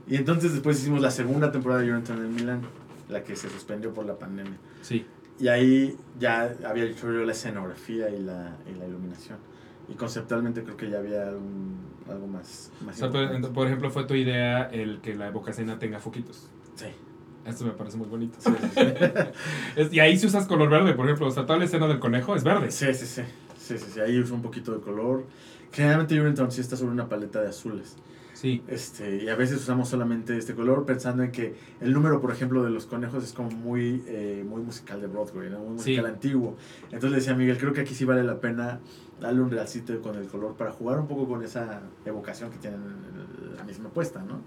Y 0.08 0.16
entonces 0.16 0.52
después 0.52 0.80
hicimos 0.80 1.00
la 1.00 1.12
segunda 1.12 1.52
temporada 1.52 1.82
de 1.82 1.92
Urinetown 1.92 2.18
en 2.18 2.24
el 2.24 2.30
Milán, 2.30 2.62
la 3.10 3.22
que 3.24 3.36
se 3.36 3.48
suspendió 3.50 3.92
por 3.92 4.06
la 4.06 4.18
pandemia. 4.18 4.58
Sí. 4.82 5.06
Y 5.38 5.48
ahí 5.48 5.96
ya 6.18 6.54
había 6.64 6.84
hecho 6.84 7.06
yo 7.12 7.24
la 7.24 7.32
escenografía 7.32 8.10
y 8.10 8.18
la, 8.20 8.56
y 8.70 8.78
la 8.78 8.86
iluminación. 8.86 9.38
Y 9.88 9.94
conceptualmente 9.94 10.62
creo 10.62 10.76
que 10.76 10.88
ya 10.90 10.98
había 10.98 11.28
algún- 11.28 11.78
algo 12.08 12.26
más, 12.26 12.70
O 12.80 12.84
más 12.84 12.96
sea, 12.96 13.10
por, 13.10 13.52
por 13.52 13.66
ejemplo, 13.66 13.90
fue 13.90 14.04
tu 14.04 14.14
idea 14.14 14.64
el 14.70 15.00
que 15.00 15.14
la 15.14 15.28
evocacena 15.28 15.78
tenga 15.78 15.98
foquitos. 15.98 16.48
Sí. 16.74 16.86
Esto 17.46 17.64
me 17.64 17.70
parece 17.70 17.96
muy 17.96 18.06
bonito. 18.06 18.36
Sí, 18.38 18.50
sí, 18.74 19.82
y 19.92 20.00
ahí 20.00 20.18
si 20.18 20.26
usas 20.26 20.46
color 20.46 20.68
verde, 20.68 20.92
por 20.92 21.06
ejemplo. 21.06 21.26
O 21.26 21.30
sea, 21.30 21.46
toda 21.46 21.58
la 21.58 21.64
escena 21.64 21.86
del 21.88 21.98
conejo 21.98 22.36
es 22.36 22.44
verde. 22.44 22.70
sí, 22.70 22.92
sí, 22.92 23.06
sí, 23.06 23.22
sí, 23.58 23.78
sí, 23.78 23.84
sí, 23.94 24.00
Ahí 24.00 24.18
uso 24.18 24.34
un 24.34 24.42
poquito 24.42 24.72
de 24.72 24.80
color. 24.80 25.24
Generalmente 25.72 26.20
Urinetown 26.20 26.50
sí 26.50 26.60
está 26.60 26.76
sobre 26.76 26.92
una 26.92 27.08
paleta 27.08 27.40
de 27.40 27.48
azules. 27.48 27.96
Sí. 28.40 28.62
Este, 28.68 29.22
y 29.22 29.28
a 29.28 29.36
veces 29.36 29.58
usamos 29.60 29.90
solamente 29.90 30.34
este 30.38 30.54
color 30.54 30.86
pensando 30.86 31.22
en 31.22 31.30
que 31.30 31.54
el 31.82 31.92
número, 31.92 32.22
por 32.22 32.30
ejemplo, 32.32 32.62
de 32.64 32.70
los 32.70 32.86
conejos 32.86 33.22
es 33.22 33.34
como 33.34 33.50
muy, 33.50 34.02
eh, 34.06 34.42
muy 34.48 34.62
musical 34.62 34.98
de 35.02 35.08
Broadway, 35.08 35.50
¿no? 35.50 35.58
muy 35.58 35.78
Sí. 35.78 35.90
musical 35.90 36.06
antiguo. 36.06 36.56
Entonces 36.84 37.10
le 37.10 37.16
decía 37.16 37.34
Miguel, 37.34 37.58
creo 37.58 37.74
que 37.74 37.82
aquí 37.82 37.94
sí 37.94 38.06
vale 38.06 38.24
la 38.24 38.40
pena 38.40 38.80
darle 39.20 39.42
un 39.42 39.50
realcito 39.50 40.00
con 40.00 40.16
el 40.16 40.26
color 40.26 40.54
para 40.56 40.70
jugar 40.72 40.98
un 41.00 41.06
poco 41.06 41.28
con 41.28 41.42
esa 41.42 41.82
evocación 42.06 42.50
que 42.50 42.56
tienen 42.56 42.80
la 43.58 43.64
misma 43.64 43.90
puesta, 43.90 44.22
¿no? 44.22 44.40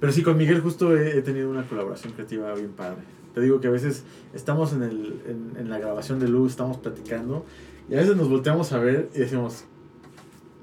Pero 0.00 0.12
sí, 0.12 0.24
con 0.24 0.36
Miguel 0.36 0.60
justo 0.60 0.96
he, 0.96 1.18
he 1.18 1.22
tenido 1.22 1.48
una 1.48 1.62
colaboración 1.68 2.14
creativa 2.14 2.52
bien 2.54 2.72
padre. 2.72 3.02
Te 3.34 3.40
digo 3.40 3.60
que 3.60 3.68
a 3.68 3.70
veces 3.70 4.02
estamos 4.34 4.72
en, 4.72 4.82
el, 4.82 5.22
en, 5.28 5.52
en 5.60 5.70
la 5.70 5.78
grabación 5.78 6.18
de 6.18 6.26
luz, 6.26 6.50
estamos 6.50 6.76
platicando, 6.78 7.46
y 7.88 7.94
a 7.94 7.98
veces 7.98 8.16
nos 8.16 8.28
volteamos 8.28 8.72
a 8.72 8.78
ver 8.80 9.10
y 9.14 9.20
decimos, 9.20 9.64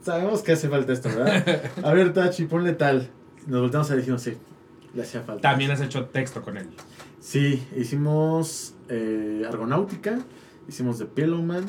sabemos 0.10 0.41
que 0.41 0.53
hace 0.53 0.68
falta 0.70 0.91
esto, 0.91 1.10
¿verdad? 1.10 1.72
A 1.84 1.93
ver, 1.93 2.14
Tachi, 2.14 2.45
ponle 2.45 2.74
tal. 2.74 3.10
Nos 3.45 3.62
volteamos 3.62 3.91
a 3.91 3.95
dijimos, 3.95 4.24
sí, 4.24 4.34
le 4.95 5.03
hacía 5.03 5.22
falta. 5.22 5.41
También 5.41 5.70
has 5.70 5.82
hecho 5.82 6.05
texto 6.05 6.41
con 6.41 6.57
él. 6.57 6.68
Sí, 7.20 7.64
hicimos 7.78 8.74
eh, 8.89 9.45
Argonáutica, 9.47 10.20
hicimos 10.68 10.97
The 10.97 11.05
Pillowman, 11.05 11.64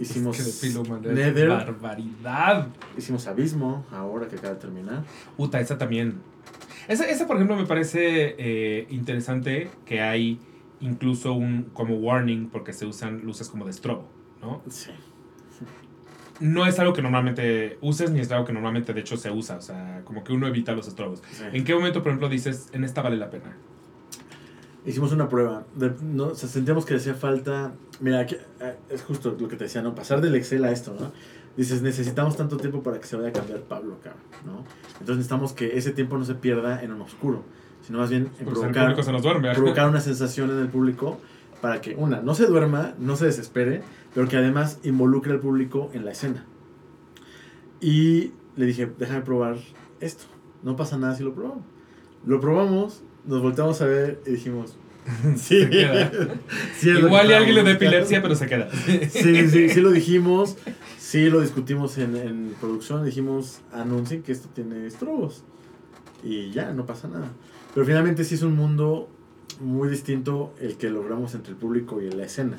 hicimos 0.00 0.36
Es 0.36 0.60
que 0.60 0.66
de 0.66 0.72
Pillowman 0.72 1.04
es 1.04 1.12
Nether, 1.12 1.48
barbaridad. 1.48 2.68
hicimos 2.98 3.28
Abismo, 3.28 3.86
ahora 3.92 4.26
que 4.26 4.34
acaba 4.34 4.54
de 4.54 4.60
terminar. 4.60 5.04
Puta, 5.36 5.60
esa 5.60 5.78
también. 5.78 6.22
Ese, 6.88 7.08
ese, 7.08 7.24
por 7.24 7.36
ejemplo, 7.36 7.56
me 7.56 7.66
parece 7.66 8.34
eh, 8.36 8.88
interesante 8.90 9.70
que 9.86 10.00
hay 10.00 10.40
incluso 10.80 11.34
un 11.34 11.70
como 11.72 11.94
warning 11.94 12.48
porque 12.48 12.72
se 12.72 12.84
usan 12.84 13.20
luces 13.24 13.48
como 13.48 13.64
de 13.64 13.72
strobo, 13.72 14.08
¿no? 14.42 14.60
Sí. 14.68 14.90
No 16.40 16.66
es 16.66 16.78
algo 16.78 16.92
que 16.92 17.02
normalmente 17.02 17.78
uses 17.80 18.10
ni 18.10 18.20
es 18.20 18.30
algo 18.32 18.44
que 18.44 18.52
normalmente 18.52 18.92
de 18.92 19.00
hecho 19.00 19.16
se 19.16 19.30
usa, 19.30 19.56
o 19.56 19.60
sea, 19.62 20.02
como 20.04 20.24
que 20.24 20.32
uno 20.32 20.46
evita 20.46 20.72
los 20.72 20.88
estrobos. 20.88 21.22
sí. 21.30 21.44
¿En 21.52 21.64
qué 21.64 21.74
momento, 21.74 22.02
por 22.02 22.10
ejemplo, 22.10 22.28
dices, 22.28 22.68
en 22.72 22.84
esta 22.84 23.02
vale 23.02 23.16
la 23.16 23.30
pena? 23.30 23.56
Hicimos 24.86 25.12
una 25.12 25.28
prueba. 25.28 25.64
De, 25.74 25.92
no, 26.02 26.26
o 26.26 26.34
sea, 26.34 26.48
sentíamos 26.48 26.84
que 26.84 26.96
hacía 26.96 27.14
falta. 27.14 27.72
Mira, 28.00 28.20
aquí, 28.20 28.36
eh, 28.60 28.74
es 28.90 29.02
justo 29.02 29.34
lo 29.38 29.48
que 29.48 29.56
te 29.56 29.64
decía, 29.64 29.80
¿no? 29.80 29.94
Pasar 29.94 30.20
del 30.20 30.34
Excel 30.34 30.64
a 30.64 30.72
esto, 30.72 30.94
¿no? 30.98 31.12
Dices, 31.56 31.82
necesitamos 31.82 32.36
tanto 32.36 32.56
tiempo 32.56 32.82
para 32.82 32.98
que 32.98 33.06
se 33.06 33.16
vaya 33.16 33.28
a 33.28 33.32
cambiar 33.32 33.60
Pablo, 33.60 33.98
cabrón, 34.02 34.22
¿no? 34.44 34.64
Entonces 34.94 35.16
necesitamos 35.16 35.52
que 35.52 35.78
ese 35.78 35.92
tiempo 35.92 36.18
no 36.18 36.24
se 36.24 36.34
pierda 36.34 36.82
en 36.82 36.92
un 36.92 37.00
oscuro, 37.00 37.44
sino 37.86 37.98
más 38.00 38.10
bien 38.10 38.24
en 38.40 38.44
Pues 38.44 38.58
provocar, 38.58 39.04
se 39.04 39.12
nos 39.12 39.22
duerme. 39.22 39.54
provocar 39.54 39.88
una 39.88 40.00
sensación 40.00 40.50
en 40.50 40.58
el 40.58 40.68
público 40.68 41.20
para 41.64 41.80
que, 41.80 41.94
una, 41.94 42.20
no 42.20 42.34
se 42.34 42.44
duerma, 42.44 42.92
no 42.98 43.16
se 43.16 43.24
desespere, 43.24 43.80
pero 44.14 44.28
que 44.28 44.36
además 44.36 44.80
involucre 44.82 45.32
al 45.32 45.40
público 45.40 45.90
en 45.94 46.04
la 46.04 46.10
escena. 46.10 46.44
Y 47.80 48.32
le 48.54 48.66
dije, 48.66 48.92
déjame 48.98 49.22
probar 49.22 49.56
esto. 49.98 50.24
No 50.62 50.76
pasa 50.76 50.98
nada 50.98 51.14
si 51.16 51.22
lo 51.22 51.32
probamos. 51.32 51.64
Lo 52.26 52.38
probamos, 52.38 53.02
nos 53.24 53.40
volteamos 53.40 53.80
a 53.80 53.86
ver 53.86 54.20
y 54.26 54.32
dijimos, 54.32 54.76
sí, 55.36 55.66
sí 56.76 56.90
Igual 56.90 57.30
y 57.30 57.32
alguien 57.32 57.54
le 57.54 57.62
da 57.62 57.70
epilepsia, 57.70 58.20
buscando". 58.20 58.22
pero 58.22 58.34
se 58.34 58.46
queda. 58.46 59.08
Sí, 59.08 59.48
sí, 59.48 59.70
sí 59.70 59.80
lo 59.80 59.90
dijimos, 59.90 60.58
sí 60.98 61.30
lo 61.30 61.40
discutimos 61.40 61.96
en, 61.96 62.14
en 62.14 62.54
producción, 62.60 63.06
dijimos, 63.06 63.62
anuncien 63.72 64.22
que 64.22 64.32
esto 64.32 64.50
tiene 64.54 64.86
estrobos. 64.86 65.44
Y 66.22 66.50
ya, 66.50 66.74
no 66.74 66.84
pasa 66.84 67.08
nada. 67.08 67.30
Pero 67.72 67.86
finalmente 67.86 68.22
sí 68.22 68.34
es 68.34 68.42
un 68.42 68.54
mundo 68.54 69.08
muy 69.60 69.88
distinto 69.88 70.54
el 70.60 70.76
que 70.76 70.90
logramos 70.90 71.34
entre 71.34 71.52
el 71.52 71.56
público 71.56 72.00
y 72.00 72.10
la 72.10 72.24
escena. 72.24 72.56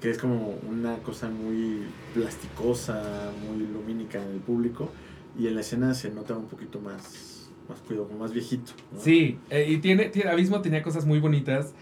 Que 0.00 0.10
es 0.10 0.18
como 0.18 0.58
una 0.68 0.96
cosa 0.98 1.28
muy 1.28 1.82
plasticosa, 2.14 3.30
muy 3.46 3.66
lumínica 3.66 4.22
en 4.22 4.32
el 4.32 4.40
público. 4.40 4.90
Y 5.38 5.46
en 5.46 5.54
la 5.54 5.60
escena 5.60 5.94
se 5.94 6.10
nota 6.10 6.36
un 6.36 6.46
poquito 6.46 6.80
más, 6.80 7.50
más 7.68 7.78
cuidado, 7.80 8.08
más 8.18 8.32
viejito. 8.32 8.72
¿no? 8.92 9.00
Sí, 9.00 9.38
eh, 9.48 9.66
y 9.68 9.78
tiene, 9.78 10.06
tiene, 10.06 10.30
Abismo 10.30 10.60
tenía 10.60 10.82
cosas 10.82 11.06
muy 11.06 11.20
bonitas 11.20 11.72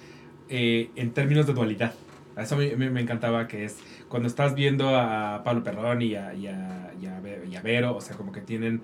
eh, 0.48 0.90
en 0.96 1.12
términos 1.12 1.46
de 1.46 1.54
dualidad. 1.54 1.94
A 2.36 2.42
Eso 2.42 2.56
me, 2.56 2.76
me, 2.76 2.90
me 2.90 3.00
encantaba 3.00 3.48
que 3.48 3.64
es 3.64 3.78
cuando 4.08 4.28
estás 4.28 4.54
viendo 4.54 4.96
a 4.96 5.42
Pablo 5.44 5.64
Perrón 5.64 6.02
y 6.02 6.14
a, 6.14 6.34
y 6.34 6.46
a, 6.46 6.92
y 7.00 7.06
a 7.06 7.20
y 7.50 7.56
a 7.56 7.62
Vero, 7.62 7.96
o 7.96 8.00
sea, 8.00 8.16
como 8.16 8.32
que 8.32 8.40
tienen 8.40 8.82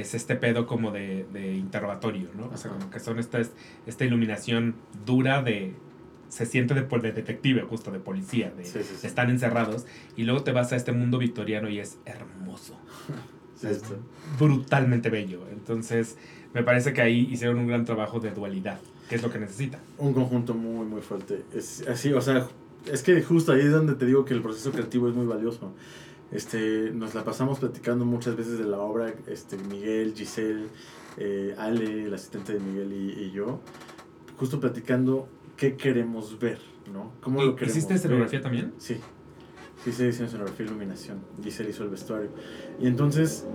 es 0.00 0.14
este 0.14 0.36
pedo 0.36 0.66
como 0.66 0.90
de, 0.90 1.26
de 1.32 1.54
interrogatorio, 1.54 2.28
¿no? 2.36 2.46
O 2.52 2.56
sea, 2.56 2.70
Ajá. 2.70 2.78
como 2.78 2.90
que 2.90 3.00
son 3.00 3.18
esta, 3.18 3.40
esta 3.86 4.04
iluminación 4.04 4.74
dura 5.06 5.42
de... 5.42 5.74
Se 6.28 6.44
siente 6.44 6.74
de, 6.74 6.82
de 6.82 7.12
detective, 7.12 7.62
justo, 7.62 7.90
de 7.90 8.00
policía, 8.00 8.52
de, 8.56 8.64
Sí, 8.64 8.80
sí, 8.82 8.94
sí. 9.00 9.06
están 9.06 9.30
encerrados 9.30 9.86
y 10.14 10.24
luego 10.24 10.42
te 10.42 10.52
vas 10.52 10.72
a 10.72 10.76
este 10.76 10.92
mundo 10.92 11.16
victoriano 11.18 11.70
y 11.70 11.78
es 11.78 11.98
hermoso 12.04 12.78
es 13.62 13.82
brutalmente 14.38 15.10
bello. 15.10 15.40
Entonces, 15.50 16.16
me 16.54 16.62
parece 16.62 16.92
que 16.92 17.02
ahí 17.02 17.28
hicieron 17.30 17.58
un 17.58 17.66
gran 17.66 17.84
trabajo 17.84 18.20
de 18.20 18.30
dualidad, 18.30 18.78
que 19.08 19.16
es 19.16 19.22
lo 19.22 19.30
que 19.32 19.38
necesita. 19.38 19.78
un 19.98 20.12
conjunto 20.14 20.54
muy 20.54 20.86
muy 20.86 21.00
fuerte 21.02 21.42
es 21.54 21.84
así 21.88 22.12
o 22.12 22.20
sea 22.20 22.46
es 22.92 23.02
que 23.02 23.20
justo 23.22 23.52
ahí 23.52 23.60
es 23.62 23.72
donde 23.72 23.94
te 23.94 24.06
digo 24.06 24.24
que 24.24 24.34
el 24.34 24.42
proceso 24.42 24.70
creativo 24.70 25.08
es 25.08 25.14
muy 25.14 25.26
valioso 25.26 25.72
este 26.32 26.90
nos 26.92 27.14
la 27.14 27.24
pasamos 27.24 27.58
platicando 27.58 28.04
muchas 28.04 28.36
veces 28.36 28.58
de 28.58 28.64
la 28.64 28.78
obra 28.78 29.14
este 29.26 29.56
Miguel 29.56 30.12
Giselle 30.14 30.66
eh, 31.16 31.54
Ale 31.58 32.04
el 32.04 32.14
asistente 32.14 32.52
de 32.54 32.60
Miguel 32.60 32.92
y, 32.92 33.22
y 33.24 33.30
yo 33.30 33.60
justo 34.36 34.60
platicando 34.60 35.28
qué 35.56 35.76
queremos 35.76 36.38
ver 36.38 36.58
no 36.92 37.12
cómo 37.22 37.42
lo 37.42 37.54
queremos 37.56 37.76
¿Hiciste 37.76 37.94
escenografía 37.94 38.40
también? 38.40 38.72
Sí. 38.78 38.96
Sí, 39.84 39.92
se 39.92 40.08
hizo 40.08 40.24
escenografía 40.24 40.66
y 40.66 40.68
iluminación. 40.68 41.20
Giselle 41.40 41.70
hizo 41.70 41.84
el 41.84 41.90
vestuario. 41.90 42.30
Y 42.80 42.88
entonces 42.88 43.46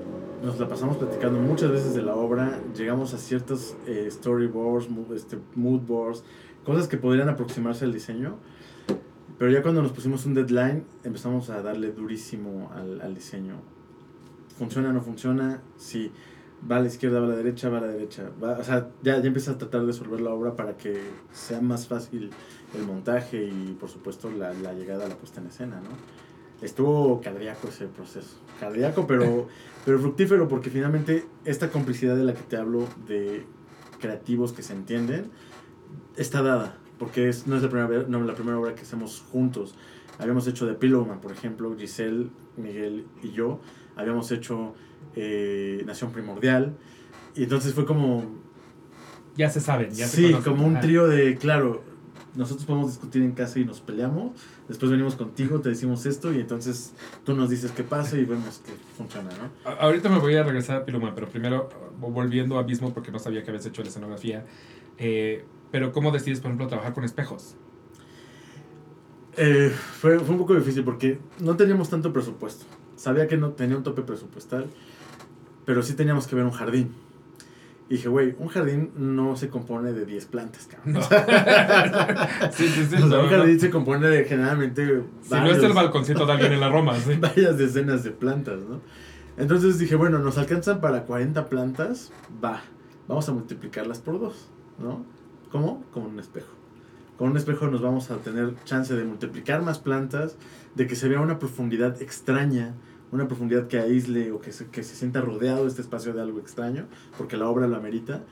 nos 0.42 0.58
la 0.58 0.70
pasamos 0.70 0.96
platicando 0.96 1.38
muchas 1.38 1.70
veces 1.70 1.94
de 1.96 2.02
la 2.02 2.16
obra. 2.16 2.62
Llegamos 2.78 3.14
a 3.14 3.18
ciertos 3.18 3.76
eh, 3.88 4.08
storyboards, 4.10 4.90
mo- 4.90 5.14
este, 5.14 5.38
mood 5.56 5.82
boards, 5.82 6.24
cosas 6.64 6.88
que 6.88 6.96
podrían 6.96 7.28
aproximarse 7.28 7.84
al 7.84 7.92
diseño. 7.92 8.38
Pero 9.44 9.52
ya 9.52 9.62
cuando 9.62 9.82
nos 9.82 9.92
pusimos 9.92 10.26
un 10.26 10.36
deadline, 10.36 10.86
empezamos 11.04 11.50
a 11.50 11.62
darle 11.62 11.92
durísimo 11.92 12.72
al, 12.74 13.02
al 13.02 13.14
diseño. 13.14 13.56
¿Funciona 14.58 14.92
o 14.92 14.94
no 14.94 15.02
funciona? 15.02 15.62
Sí. 15.76 16.14
Va 16.72 16.78
a 16.78 16.80
la 16.80 16.88
izquierda, 16.88 17.20
va 17.20 17.26
a 17.26 17.30
la 17.32 17.36
derecha, 17.36 17.68
va 17.68 17.80
a 17.80 17.82
la 17.82 17.88
derecha. 17.88 18.32
Va, 18.42 18.54
o 18.54 18.64
sea, 18.64 18.88
ya, 19.02 19.20
ya 19.20 19.28
empiezas 19.28 19.56
a 19.56 19.58
tratar 19.58 19.82
de 19.82 19.88
resolver 19.88 20.22
la 20.22 20.34
obra 20.34 20.56
para 20.56 20.78
que 20.78 20.98
sea 21.34 21.60
más 21.60 21.90
fácil 21.90 22.30
el 22.74 22.84
montaje 22.84 23.44
y 23.44 23.76
por 23.78 23.90
supuesto 23.90 24.32
la, 24.32 24.54
la 24.54 24.72
llegada 24.72 25.08
a 25.08 25.10
la 25.10 25.18
puesta 25.18 25.42
en 25.42 25.48
escena, 25.48 25.82
¿no? 25.82 26.66
Estuvo 26.66 27.20
cardíaco 27.20 27.68
ese 27.68 27.88
proceso. 27.88 28.38
Cardíaco, 28.62 29.06
pero, 29.08 29.50
pero 29.84 30.00
fructífero 30.00 30.48
porque 30.48 30.70
finalmente 30.70 31.26
esta 31.44 31.70
complicidad 31.70 32.16
de 32.16 32.24
la 32.24 32.34
que 32.34 32.44
te 32.44 32.56
hablo 32.56 32.88
de 33.08 33.46
creativos 34.00 34.54
que 34.54 34.64
se 34.64 34.72
entienden 34.72 35.32
está 36.16 36.42
dada. 36.42 36.78
Porque 37.04 37.28
es, 37.30 37.48
no 37.48 37.58
es 37.58 37.64
la 37.64 37.70
primera, 37.70 37.88
vez- 37.90 38.08
no, 38.08 38.22
la 38.24 38.34
primera 38.34 38.58
obra 38.58 38.76
que 38.76 38.82
hacemos 38.84 39.24
juntos. 39.32 39.76
Habíamos 40.20 40.48
hecho 40.48 40.66
de 40.66 40.74
Pillowman, 40.74 41.20
por 41.20 41.32
ejemplo, 41.34 41.76
Giselle, 41.78 42.30
Miguel 42.56 43.06
y 43.22 43.32
yo. 43.32 43.60
Habíamos 43.98 44.32
hecho 44.32 44.74
eh, 45.16 45.84
Nación 45.86 46.12
Primordial. 46.12 46.74
Y 47.36 47.44
entonces 47.44 47.74
fue 47.74 47.86
como, 47.86 48.24
Ya 49.36 49.50
se 49.50 49.60
saben, 49.60 49.92
ya 49.92 50.08
se 50.08 50.28
sí, 50.30 50.34
como 50.46 50.66
un 50.66 50.80
trío 50.80 51.08
de, 51.08 51.36
claro, 51.38 51.82
nosotros 52.36 52.66
podemos 52.66 52.92
discutir 52.92 53.22
en 53.24 53.32
casa 53.34 53.60
y 53.60 53.66
nos 53.66 53.82
peleamos, 53.82 54.32
después 54.68 54.90
venimos 54.92 55.16
contigo, 55.16 55.60
te 55.60 55.70
decimos 55.70 56.06
esto 56.06 56.32
y 56.34 56.40
entonces 56.40 56.94
tú 57.24 57.36
nos 57.36 57.50
dices 57.50 57.72
qué 57.72 57.84
pasa 57.84 58.18
y 58.18 58.26
vemos 58.26 58.62
que 58.66 58.72
funciona, 58.98 59.30
¿no? 59.38 59.70
A- 59.70 59.76
Ahorita 59.76 60.10
me 60.10 60.20
voy 60.20 60.36
a 60.36 60.44
regresar 60.44 60.78
a 60.78 60.86
Piluma, 60.86 61.14
pero 61.16 61.28
primero 61.28 61.70
volviendo 62.00 62.58
a 62.58 62.62
Abismo 62.62 62.94
porque 62.94 63.12
no 63.12 63.20
sabía 63.20 63.44
que 63.44 63.50
habías 63.50 63.66
hecho 63.66 63.82
la 63.84 63.90
escenografía. 63.90 64.46
Eh, 64.98 65.44
pero 65.74 65.92
¿cómo 65.92 66.12
decides, 66.12 66.40
por 66.40 66.50
ejemplo, 66.50 66.68
trabajar 66.68 66.94
con 66.94 67.04
espejos? 67.04 67.56
Eh, 69.36 69.74
fue, 70.00 70.20
fue 70.20 70.30
un 70.30 70.38
poco 70.38 70.54
difícil 70.54 70.84
porque 70.84 71.18
no 71.40 71.58
teníamos 71.58 71.90
tanto 71.90 72.14
presupuesto. 72.14 72.66
Sabía 72.96 73.28
que 73.28 73.38
no 73.38 73.54
tenía 73.54 73.76
un 73.76 73.82
tope 73.82 74.04
presupuestal, 74.04 74.68
pero 75.66 75.82
sí 75.82 75.96
teníamos 75.96 76.28
que 76.28 76.36
ver 76.36 76.46
un 76.46 76.52
jardín. 76.52 76.94
Y 77.90 77.96
dije, 77.96 78.08
güey, 78.08 78.36
un 78.38 78.50
jardín 78.50 78.92
no 78.98 79.36
se 79.36 79.50
compone 79.50 79.94
de 79.94 80.06
10 80.06 80.28
plantas, 80.28 80.68
cabrón. 80.68 80.94
No. 80.94 81.02
sí, 82.52 82.68
sí, 82.68 82.86
sí. 82.86 82.96
O 82.98 83.00
sea, 83.00 83.08
no, 83.08 83.20
un 83.22 83.32
no. 83.32 83.38
jardín 83.38 83.60
se 83.60 83.72
compone 83.72 84.08
de 84.10 84.26
generalmente 84.26 85.02
Si 85.24 85.34
no 85.34 85.48
es 85.48 85.64
el 85.64 85.74
balconcito 85.74 86.28
de 86.28 86.34
alguien 86.34 86.54
en 86.54 86.60
la 86.60 86.70
Roma, 86.70 86.96
sí. 87.04 87.16
varias 87.16 87.58
decenas 87.58 88.04
de 88.04 88.12
plantas, 88.12 88.60
¿no? 88.60 88.80
Entonces 89.38 89.80
dije, 89.80 89.96
bueno, 89.96 90.20
nos 90.20 90.38
alcanzan 90.38 90.82
para 90.82 91.06
40 91.06 91.50
plantas, 91.50 92.12
va, 92.46 92.62
vamos 93.08 93.28
a 93.28 93.32
multiplicarlas 93.32 93.98
por 93.98 94.20
dos, 94.20 94.52
¿no? 94.78 95.12
¿Cómo? 95.54 95.84
Con 95.94 96.04
un 96.08 96.20
espejo. 96.20 96.52
Con 97.16 97.30
un 97.30 97.38
espejo 97.38 97.68
nos 97.68 97.80
vamos 97.80 98.10
a 98.10 98.18
tener 98.18 98.56
chance 98.66 98.96
de 98.96 99.04
multiplicar 99.06 99.62
más 99.62 99.78
plantas, 99.78 100.36
de 100.74 100.88
que 100.88 100.96
se 100.96 101.08
vea 101.08 101.22
una 101.22 101.38
profundidad 101.38 102.02
extraña, 102.02 102.74
una 103.12 103.28
profundidad 103.28 103.68
que 103.68 103.78
aísle 103.78 104.32
o 104.32 104.42
que 104.42 104.52
se, 104.52 104.66
que 104.70 104.82
se 104.82 104.96
sienta 104.96 105.22
rodeado 105.22 105.68
este 105.68 105.84
espacio 105.84 106.12
de 106.14 106.22
algo 106.24 106.40
extraño, 106.40 106.88
porque 107.20 107.38
la 107.38 107.48
obra 107.48 107.68
lo 107.68 107.76
amerita. 107.76 108.24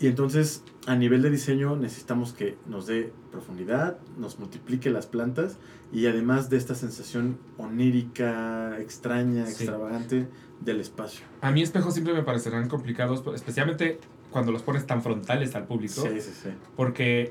Y 0.00 0.08
entonces, 0.08 0.64
a 0.88 0.96
nivel 0.96 1.22
de 1.22 1.30
diseño, 1.30 1.76
necesitamos 1.76 2.32
que 2.32 2.58
nos 2.66 2.88
dé 2.88 3.12
profundidad, 3.30 3.98
nos 4.18 4.40
multiplique 4.40 4.90
las 4.90 5.06
plantas 5.06 5.58
y 5.92 6.06
además 6.06 6.50
de 6.50 6.56
esta 6.56 6.74
sensación 6.74 7.38
onírica, 7.58 8.76
extraña, 8.80 9.46
Sí. 9.46 9.52
extravagante 9.62 10.26
del 10.60 10.80
espacio. 10.80 11.24
A 11.40 11.52
mí 11.52 11.62
espejos 11.62 11.94
siempre 11.94 12.12
me 12.12 12.24
parecerán 12.24 12.68
complicados, 12.68 13.22
especialmente 13.34 14.00
cuando 14.30 14.52
los 14.52 14.62
pones 14.62 14.86
tan 14.86 15.02
frontales 15.02 15.54
al 15.54 15.64
público, 15.66 15.94
Sí, 16.02 16.20
sí, 16.20 16.30
sí. 16.42 16.48
porque 16.76 17.30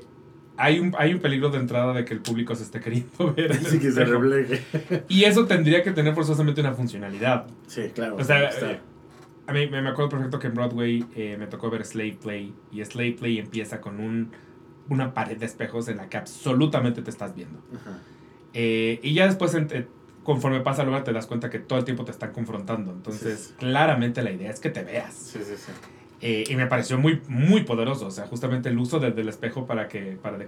hay 0.56 0.78
un, 0.80 0.94
hay 0.98 1.12
un 1.14 1.20
peligro 1.20 1.50
de 1.50 1.58
entrada 1.58 1.92
de 1.92 2.04
que 2.04 2.14
el 2.14 2.20
público 2.20 2.54
se 2.54 2.62
esté 2.64 2.80
queriendo 2.80 3.32
ver. 3.36 3.52
el 3.52 3.64
Sí, 3.66 3.78
que 3.78 3.90
se 3.92 4.04
refleje. 4.04 4.62
Y 5.08 5.24
eso 5.24 5.46
tendría 5.46 5.82
que 5.82 5.92
tener 5.92 6.14
forzosamente 6.14 6.60
una 6.60 6.72
funcionalidad. 6.74 7.46
Sí, 7.66 7.90
claro. 7.94 8.16
O 8.16 8.24
sea, 8.24 8.48
está- 8.48 8.72
eh, 8.72 8.80
a 9.46 9.52
mí 9.52 9.66
me 9.68 9.78
acuerdo 9.88 10.08
perfecto 10.08 10.38
que 10.38 10.48
en 10.48 10.54
Broadway 10.54 11.06
eh, 11.14 11.36
me 11.38 11.46
tocó 11.46 11.70
ver 11.70 11.84
Slave 11.84 12.18
Play 12.20 12.54
y 12.72 12.84
Slave 12.84 13.12
Play 13.12 13.38
empieza 13.38 13.80
con 13.80 14.00
un, 14.00 14.32
una 14.88 15.14
pared 15.14 15.36
de 15.36 15.46
espejos 15.46 15.86
en 15.88 15.98
la 15.98 16.08
que 16.08 16.16
absolutamente 16.16 17.00
te 17.02 17.10
estás 17.10 17.34
viendo. 17.34 17.60
Ajá. 17.74 17.98
Eh, 18.54 18.98
y 19.02 19.12
ya 19.14 19.26
después, 19.26 19.56
conforme 20.24 20.60
pasa 20.60 20.82
la 20.82 20.88
obra, 20.90 21.04
te 21.04 21.12
das 21.12 21.26
cuenta 21.26 21.50
que 21.50 21.58
todo 21.60 21.78
el 21.78 21.84
tiempo 21.84 22.04
te 22.04 22.10
están 22.10 22.32
confrontando. 22.32 22.90
Entonces, 22.90 23.48
Sí. 23.50 23.54
claramente 23.58 24.22
la 24.22 24.32
idea 24.32 24.50
es 24.50 24.58
que 24.58 24.70
te 24.70 24.82
veas. 24.82 25.14
Sí, 25.14 25.38
sí, 25.44 25.54
sí. 25.56 25.70
Eh, 26.22 26.44
y 26.48 26.56
me 26.56 26.66
pareció 26.66 26.98
muy, 26.98 27.20
muy 27.28 27.64
poderoso. 27.64 28.06
O 28.06 28.10
sea, 28.10 28.26
justamente 28.26 28.68
el 28.70 28.78
uso 28.78 28.98
del, 28.98 29.14
del 29.14 29.28
espejo 29.28 29.66
para 29.66 29.86
que, 29.86 30.16
para 30.20 30.38
de, 30.38 30.46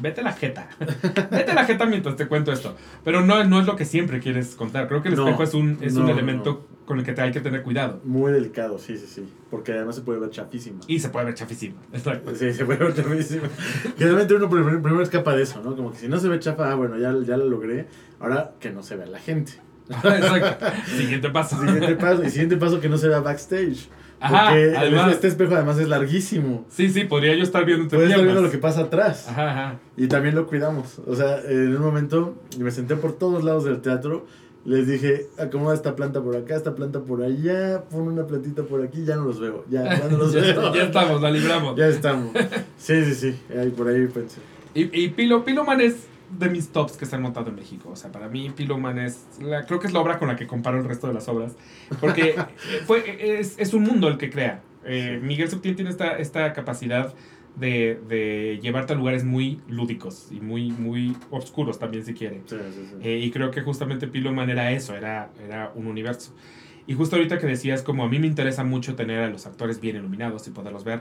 vete 0.00 0.22
la 0.22 0.32
jeta. 0.32 0.68
vete 1.30 1.54
la 1.54 1.64
jeta 1.64 1.86
mientras 1.86 2.16
te 2.16 2.28
cuento 2.28 2.52
esto. 2.52 2.76
Pero 3.02 3.24
no, 3.24 3.42
no 3.44 3.60
es 3.60 3.66
lo 3.66 3.74
que 3.76 3.84
siempre 3.84 4.20
quieres 4.20 4.54
contar. 4.54 4.86
Creo 4.86 5.02
que 5.02 5.08
el 5.08 5.16
No, 5.16 5.24
espejo 5.24 5.42
es 5.42 5.54
un, 5.54 5.78
es 5.80 5.96
un 5.96 6.04
no, 6.04 6.12
elemento 6.12 6.66
con 6.86 6.98
el 6.98 7.04
que 7.04 7.12
te 7.12 7.22
hay 7.22 7.32
que 7.32 7.40
tener 7.40 7.62
cuidado. 7.62 8.00
Muy 8.04 8.30
delicado, 8.30 8.78
sí, 8.78 8.96
sí, 8.96 9.06
sí. 9.08 9.28
Porque 9.50 9.72
además 9.72 9.96
se 9.96 10.02
puede 10.02 10.20
ver 10.20 10.30
chafísima. 10.30 10.80
Y 10.86 11.00
se 11.00 11.08
puede 11.08 11.26
ver 11.26 11.34
chafísimo. 11.34 11.76
Exacto. 11.92 12.34
Sí, 12.36 12.52
se 12.52 12.64
puede 12.64 12.78
ver 12.78 12.94
chafísima. 12.94 13.48
Generalmente 13.96 14.34
uno 14.34 14.48
primero, 14.48 14.82
primero 14.82 15.02
escapa 15.02 15.34
de 15.34 15.42
eso, 15.42 15.62
¿no? 15.62 15.74
Como 15.74 15.90
que 15.92 15.98
si 15.98 16.08
no 16.08 16.20
se 16.20 16.28
ve 16.28 16.38
chafa, 16.38 16.70
ah, 16.70 16.74
bueno, 16.76 16.96
ya, 16.98 17.12
ya 17.26 17.36
lo 17.36 17.46
logré. 17.46 17.86
Ahora 18.20 18.52
que 18.60 18.70
no 18.70 18.82
se 18.82 18.96
vea 18.96 19.06
la 19.06 19.18
gente. 19.18 19.52
Exacto. 19.88 20.66
Siguiente 20.96 21.28
paso. 21.30 21.58
Siguiente 21.58 21.96
paso, 21.96 22.22
y 22.22 22.30
siguiente 22.30 22.56
paso 22.56 22.80
que 22.80 22.88
no 22.88 22.98
se 22.98 23.08
vea 23.08 23.20
backstage. 23.20 23.88
Ajá, 24.24 24.48
Porque 24.50 24.74
además- 24.76 25.12
este 25.12 25.28
espejo 25.28 25.54
además 25.54 25.78
es 25.78 25.88
larguísimo. 25.88 26.64
Sí, 26.68 26.88
sí, 26.88 27.04
podría 27.04 27.34
yo 27.34 27.42
estar 27.42 27.64
viendo 27.64 27.88
Puedes 27.88 28.08
estar 28.10 28.22
viendo 28.24 28.40
lo 28.42 28.50
que 28.50 28.58
pasa 28.58 28.82
atrás. 28.82 29.26
Ajá, 29.28 29.50
ajá. 29.50 29.78
Y 29.96 30.06
también 30.08 30.34
lo 30.34 30.46
cuidamos. 30.46 31.00
O 31.06 31.14
sea, 31.14 31.40
en 31.48 31.76
un 31.76 31.82
momento 31.82 32.34
me 32.58 32.70
senté 32.70 32.96
por 32.96 33.12
todos 33.18 33.44
lados 33.44 33.64
del 33.64 33.80
teatro. 33.80 34.26
Les 34.64 34.86
dije, 34.86 35.26
acomoda 35.38 35.74
esta 35.74 35.94
planta 35.94 36.22
por 36.22 36.34
acá, 36.36 36.56
esta 36.56 36.74
planta 36.74 37.00
por 37.00 37.22
allá, 37.22 37.82
pon 37.90 38.08
una 38.08 38.26
plantita 38.26 38.62
por 38.62 38.82
aquí, 38.82 39.04
ya 39.04 39.16
no 39.16 39.24
los 39.26 39.38
veo. 39.38 39.62
Ya, 39.68 39.84
ya 39.98 40.08
no 40.08 40.16
los 40.16 40.32
ya, 40.32 40.40
veo. 40.40 40.74
ya 40.74 40.84
estamos, 40.84 41.20
la 41.20 41.30
libramos. 41.30 41.76
Ya 41.76 41.86
estamos. 41.88 42.30
Sí, 42.78 43.04
sí, 43.04 43.14
sí. 43.14 43.36
Ahí, 43.58 43.68
por 43.68 43.88
ahí 43.88 44.06
pensé. 44.06 44.38
Y, 44.74 44.84
y 45.04 45.08
Pilo, 45.10 45.44
Piloman 45.44 45.82
es 45.82 46.06
de 46.30 46.48
mis 46.48 46.68
tops 46.70 46.96
que 46.96 47.06
se 47.06 47.16
han 47.16 47.22
montado 47.22 47.50
en 47.50 47.56
México. 47.56 47.90
O 47.90 47.96
sea, 47.96 48.10
para 48.10 48.28
mí 48.28 48.50
Piloman 48.50 48.98
es, 48.98 49.26
la, 49.40 49.64
creo 49.64 49.80
que 49.80 49.86
es 49.86 49.92
la 49.92 50.00
obra 50.00 50.18
con 50.18 50.28
la 50.28 50.36
que 50.36 50.46
comparo 50.46 50.78
el 50.78 50.84
resto 50.84 51.06
de 51.06 51.14
las 51.14 51.28
obras. 51.28 51.56
Porque 52.00 52.36
fue, 52.86 53.38
es, 53.40 53.58
es 53.58 53.74
un 53.74 53.82
mundo 53.82 54.08
el 54.08 54.18
que 54.18 54.30
crea. 54.30 54.62
Eh, 54.84 55.18
Miguel 55.22 55.48
Subtil 55.48 55.76
tiene 55.76 55.90
esta, 55.90 56.18
esta 56.18 56.52
capacidad 56.52 57.14
de, 57.56 58.00
de 58.08 58.58
llevarte 58.60 58.92
a 58.92 58.96
lugares 58.96 59.24
muy 59.24 59.60
lúdicos 59.68 60.28
y 60.30 60.40
muy, 60.40 60.72
muy 60.72 61.16
oscuros 61.30 61.78
también 61.78 62.04
si 62.04 62.14
quiere. 62.14 62.42
Sí, 62.46 62.56
sí, 62.74 62.86
sí. 62.90 63.08
Eh, 63.08 63.18
y 63.18 63.30
creo 63.30 63.50
que 63.50 63.62
justamente 63.62 64.08
Piloman 64.08 64.50
era 64.50 64.72
eso, 64.72 64.96
era, 64.96 65.30
era 65.44 65.72
un 65.74 65.86
universo. 65.86 66.34
Y 66.86 66.94
justo 66.94 67.16
ahorita 67.16 67.38
que 67.38 67.46
decías, 67.46 67.82
como 67.82 68.04
a 68.04 68.08
mí 68.08 68.18
me 68.18 68.26
interesa 68.26 68.62
mucho 68.62 68.94
tener 68.94 69.20
a 69.20 69.30
los 69.30 69.46
actores 69.46 69.80
bien 69.80 69.96
iluminados 69.96 70.46
y 70.48 70.50
poderlos 70.50 70.84
ver, 70.84 71.00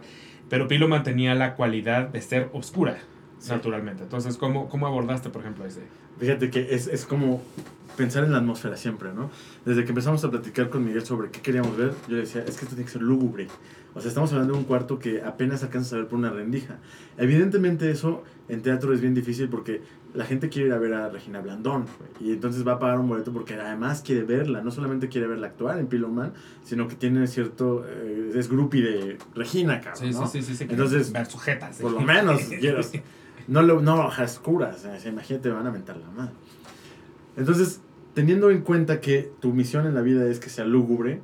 pero 0.49 0.67
Piloman 0.67 1.03
tenía 1.03 1.35
la 1.35 1.55
cualidad 1.55 2.07
de 2.07 2.21
ser 2.21 2.49
oscura, 2.53 2.99
Sí. 3.43 3.51
naturalmente. 3.51 4.03
Entonces, 4.03 4.37
¿cómo, 4.37 4.69
¿cómo 4.69 4.87
abordaste, 4.87 5.29
por 5.29 5.41
ejemplo, 5.41 5.65
ese? 5.65 5.81
Fíjate 6.17 6.49
que 6.49 6.73
es, 6.73 6.87
es 6.87 7.05
como 7.05 7.41
pensar 7.97 8.23
en 8.23 8.31
la 8.31 8.37
atmósfera 8.37 8.77
siempre, 8.77 9.13
¿no? 9.13 9.29
Desde 9.65 9.83
que 9.83 9.89
empezamos 9.89 10.23
a 10.23 10.31
platicar 10.31 10.69
con 10.69 10.85
Miguel 10.85 11.05
sobre 11.05 11.29
qué 11.29 11.41
queríamos 11.41 11.75
ver, 11.75 11.91
yo 12.07 12.15
le 12.15 12.21
decía, 12.21 12.41
es 12.41 12.55
que 12.57 12.63
esto 12.63 12.75
tiene 12.75 12.85
que 12.85 12.91
ser 12.91 13.01
lúgubre. 13.01 13.47
O 13.95 13.99
sea, 14.01 14.07
estamos 14.07 14.31
hablando 14.31 14.53
de 14.53 14.59
un 14.59 14.65
cuarto 14.65 14.97
que 14.97 15.21
apenas 15.21 15.61
alcanzas 15.61 15.93
a 15.93 15.97
ver 15.97 16.07
por 16.07 16.17
una 16.17 16.29
rendija. 16.29 16.77
Evidentemente 17.17 17.91
eso 17.91 18.23
en 18.47 18.61
teatro 18.61 18.93
es 18.93 19.01
bien 19.01 19.13
difícil 19.13 19.49
porque 19.49 19.81
la 20.13 20.25
gente 20.25 20.49
quiere 20.49 20.69
ir 20.69 20.73
a 20.73 20.79
ver 20.79 20.93
a 20.93 21.09
Regina 21.09 21.41
Blandón. 21.41 21.85
Y 22.19 22.31
entonces 22.31 22.65
va 22.65 22.73
a 22.73 22.79
pagar 22.79 22.99
un 22.99 23.07
boleto 23.07 23.31
porque 23.33 23.55
además 23.55 24.01
quiere 24.01 24.23
verla. 24.23 24.61
No 24.61 24.71
solamente 24.71 25.09
quiere 25.09 25.27
verla 25.27 25.47
actuar 25.47 25.79
en 25.79 25.87
Piloman, 25.87 26.33
sino 26.63 26.87
que 26.87 26.95
tiene 26.95 27.27
cierto... 27.27 27.85
eh, 27.87 28.31
es 28.35 28.49
groupie 28.49 28.81
de 28.81 29.17
Regina, 29.35 29.79
cabrón, 29.81 30.11
¿no? 30.11 30.27
sí, 30.27 30.41
sí, 30.41 30.55
sí. 30.55 30.65
Entonces, 30.67 31.11
ver 31.11 31.25
sujetas. 31.27 31.77
Por 31.77 31.91
lo 31.91 32.01
menos, 32.01 32.41
quieras. 32.59 32.91
No, 33.47 33.61
lo, 33.61 33.81
no 33.81 33.97
bajas 33.97 34.39
curas, 34.39 34.85
o 34.85 34.99
sea, 34.99 35.09
imagínate, 35.11 35.49
van 35.49 35.67
a 35.67 35.71
mentar 35.71 35.97
la 35.97 36.09
madre. 36.09 36.33
Entonces, 37.35 37.81
teniendo 38.13 38.51
en 38.51 38.61
cuenta 38.61 39.01
que 39.01 39.31
tu 39.39 39.53
misión 39.53 39.85
en 39.85 39.95
la 39.95 40.01
vida 40.01 40.27
es 40.27 40.39
que 40.39 40.49
sea 40.49 40.65
lúgubre, 40.65 41.21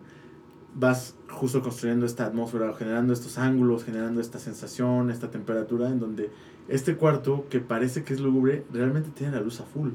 vas 0.76 1.16
justo 1.30 1.62
construyendo 1.62 2.06
esta 2.06 2.26
atmósfera, 2.26 2.74
generando 2.74 3.14
estos 3.14 3.38
ángulos, 3.38 3.84
generando 3.84 4.22
esta 4.22 4.40
sensación, 4.40 5.12
esta 5.12 5.30
temperatura, 5.30 5.90
en 5.90 6.00
donde 6.00 6.30
este 6.68 6.96
cuarto, 6.96 7.46
que 7.50 7.60
parece 7.60 8.04
que 8.04 8.14
es 8.14 8.20
lúgubre, 8.20 8.66
realmente 8.72 9.10
tiene 9.12 9.34
la 9.34 9.42
luz 9.42 9.60
a 9.62 9.64
full. 9.64 9.92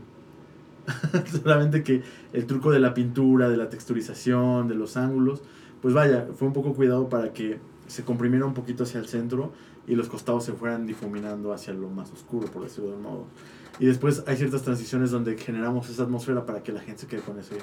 Solamente 1.43 1.83
que 1.83 2.03
el 2.33 2.47
truco 2.47 2.70
de 2.70 2.81
la 2.81 2.95
pintura, 2.95 3.49
de 3.49 3.57
la 3.57 3.68
texturización, 3.68 4.68
de 4.68 4.75
los 4.75 4.97
ángulos, 4.97 5.43
pues 5.81 5.95
vaya, 5.95 6.29
fue 6.35 6.49
un 6.49 6.55
poco 6.55 6.75
cuidado 6.75 7.09
para 7.09 7.33
que 7.33 7.59
se 7.87 8.05
comprimiera 8.05 8.47
un 8.47 8.55
poquito 8.55 8.85
hacia 8.85 9.01
el 9.01 9.07
centro 9.07 9.53
y 9.87 9.95
los 9.95 10.09
costados 10.09 10.45
se 10.45 10.53
fueran 10.53 10.87
difuminando 10.87 11.53
hacia 11.53 11.72
lo 11.74 11.89
más 11.91 12.11
oscuro, 12.12 12.49
por 12.49 12.62
decirlo 12.64 12.91
de 12.91 12.97
un 12.97 13.03
modo. 13.03 13.26
Y 13.80 13.87
después 13.87 14.22
hay 14.26 14.37
ciertas 14.37 14.62
transiciones 14.62 15.11
donde 15.11 15.37
generamos 15.37 15.89
esa 15.91 16.05
atmósfera 16.05 16.47
para 16.47 16.62
que 16.62 16.72
la 16.72 16.80
gente 16.80 17.03
se 17.03 17.07
quede 17.07 17.20
con 17.20 17.39
ese 17.39 17.57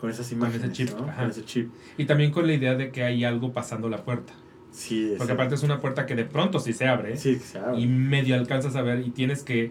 con 0.00 0.10
esas 0.10 0.26
ese 0.26 0.34
imágenes, 0.34 0.72
chip, 0.72 0.90
¿no? 0.90 1.06
Con 1.14 1.30
ese 1.30 1.44
chip. 1.44 1.70
Y 1.96 2.06
también 2.06 2.32
con 2.32 2.46
la 2.48 2.54
idea 2.54 2.74
de 2.74 2.90
que 2.90 3.04
hay 3.04 3.22
algo 3.24 3.52
pasando 3.52 3.88
la 3.88 4.04
puerta. 4.04 4.32
Sí, 4.72 5.06
Porque 5.10 5.24
ese- 5.24 5.32
aparte 5.34 5.54
es 5.54 5.62
una 5.62 5.80
puerta 5.80 6.06
que 6.06 6.14
de 6.16 6.24
pronto 6.24 6.58
sí 6.58 6.72
se 6.72 6.88
abre 6.88 7.16
sí, 7.16 7.36
se 7.36 7.58
abre. 7.58 7.78
y 7.80 7.86
medio 7.86 8.34
alcanzas 8.34 8.74
a 8.74 8.82
ver 8.82 9.06
y 9.06 9.10
tienes 9.10 9.42
que 9.44 9.70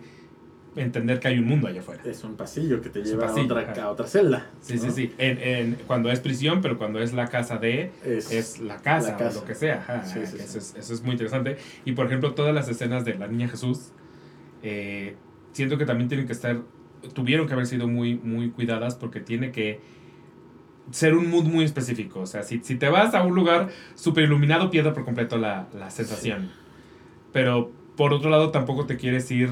entender 0.75 1.19
que 1.19 1.27
hay 1.27 1.37
un 1.39 1.45
mundo 1.47 1.67
allá 1.67 1.81
afuera. 1.81 2.01
Es 2.05 2.23
un 2.23 2.35
pasillo 2.35 2.81
que 2.81 2.89
te 2.89 3.01
Es 3.01 3.09
lleva 3.09 3.27
pasillo, 3.27 3.57
a, 3.57 3.61
otra, 3.61 3.83
a 3.83 3.89
otra 3.89 4.07
celda. 4.07 4.47
Sí, 4.61 4.75
¿no? 4.75 4.81
sí, 4.83 4.91
sí. 4.91 5.13
En, 5.17 5.37
en- 5.39 5.75
cuando 5.87 6.09
es 6.11 6.19
prisión, 6.21 6.61
pero 6.61 6.77
cuando 6.77 6.99
es 6.99 7.13
la 7.13 7.27
casa 7.27 7.57
de, 7.57 7.91
Es, 8.05 8.31
es 8.31 8.59
la 8.59 8.77
casa, 8.77 9.11
La 9.11 9.17
casa. 9.17 9.37
o 9.39 9.41
lo 9.41 9.47
que 9.47 9.55
sea. 9.55 9.75
Ajá, 9.79 10.05
Sí, 10.05 10.19
sí, 10.25 10.37
que 10.37 10.43
sí. 10.43 10.43
Eso, 10.43 10.57
es, 10.59 10.75
eso 10.77 10.93
es 10.93 11.01
muy 11.01 11.11
interesante. 11.11 11.57
Y 11.83 11.91
por 11.91 12.05
ejemplo, 12.05 12.33
todas 12.33 12.53
las 12.55 12.69
escenas 12.69 13.03
de 13.05 13.15
la 13.15 13.27
niña 13.27 13.47
Jesús, 13.49 13.89
eh, 14.63 15.15
siento 15.51 15.77
que 15.77 15.85
también 15.85 16.07
tienen 16.07 16.25
que 16.25 16.33
estar, 16.33 16.61
tuvieron 17.13 17.47
que 17.47 17.53
haber 17.53 17.65
sido 17.67 17.87
muy, 17.87 18.15
muy 18.15 18.51
cuidadas 18.51 18.95
porque 18.95 19.19
tiene 19.19 19.51
que 19.51 19.79
ser 20.91 21.15
un 21.15 21.29
mood 21.29 21.43
muy 21.45 21.65
específico. 21.65 22.21
O 22.21 22.25
sea, 22.25 22.43
si, 22.43 22.59
si 22.63 22.75
te 22.75 22.89
vas 22.89 23.13
a 23.13 23.23
un 23.23 23.35
lugar 23.35 23.69
súper 23.95 24.23
iluminado, 24.25 24.69
pierde 24.71 24.91
por 24.91 25.03
completo 25.05 25.37
la, 25.37 25.67
la 25.77 25.89
sensación. 25.89 26.51
Pero 27.33 27.71
por 27.95 28.13
otro 28.13 28.29
lado, 28.29 28.51
tampoco 28.51 28.85
te 28.85 28.97
quieres 28.97 29.29
ir 29.31 29.49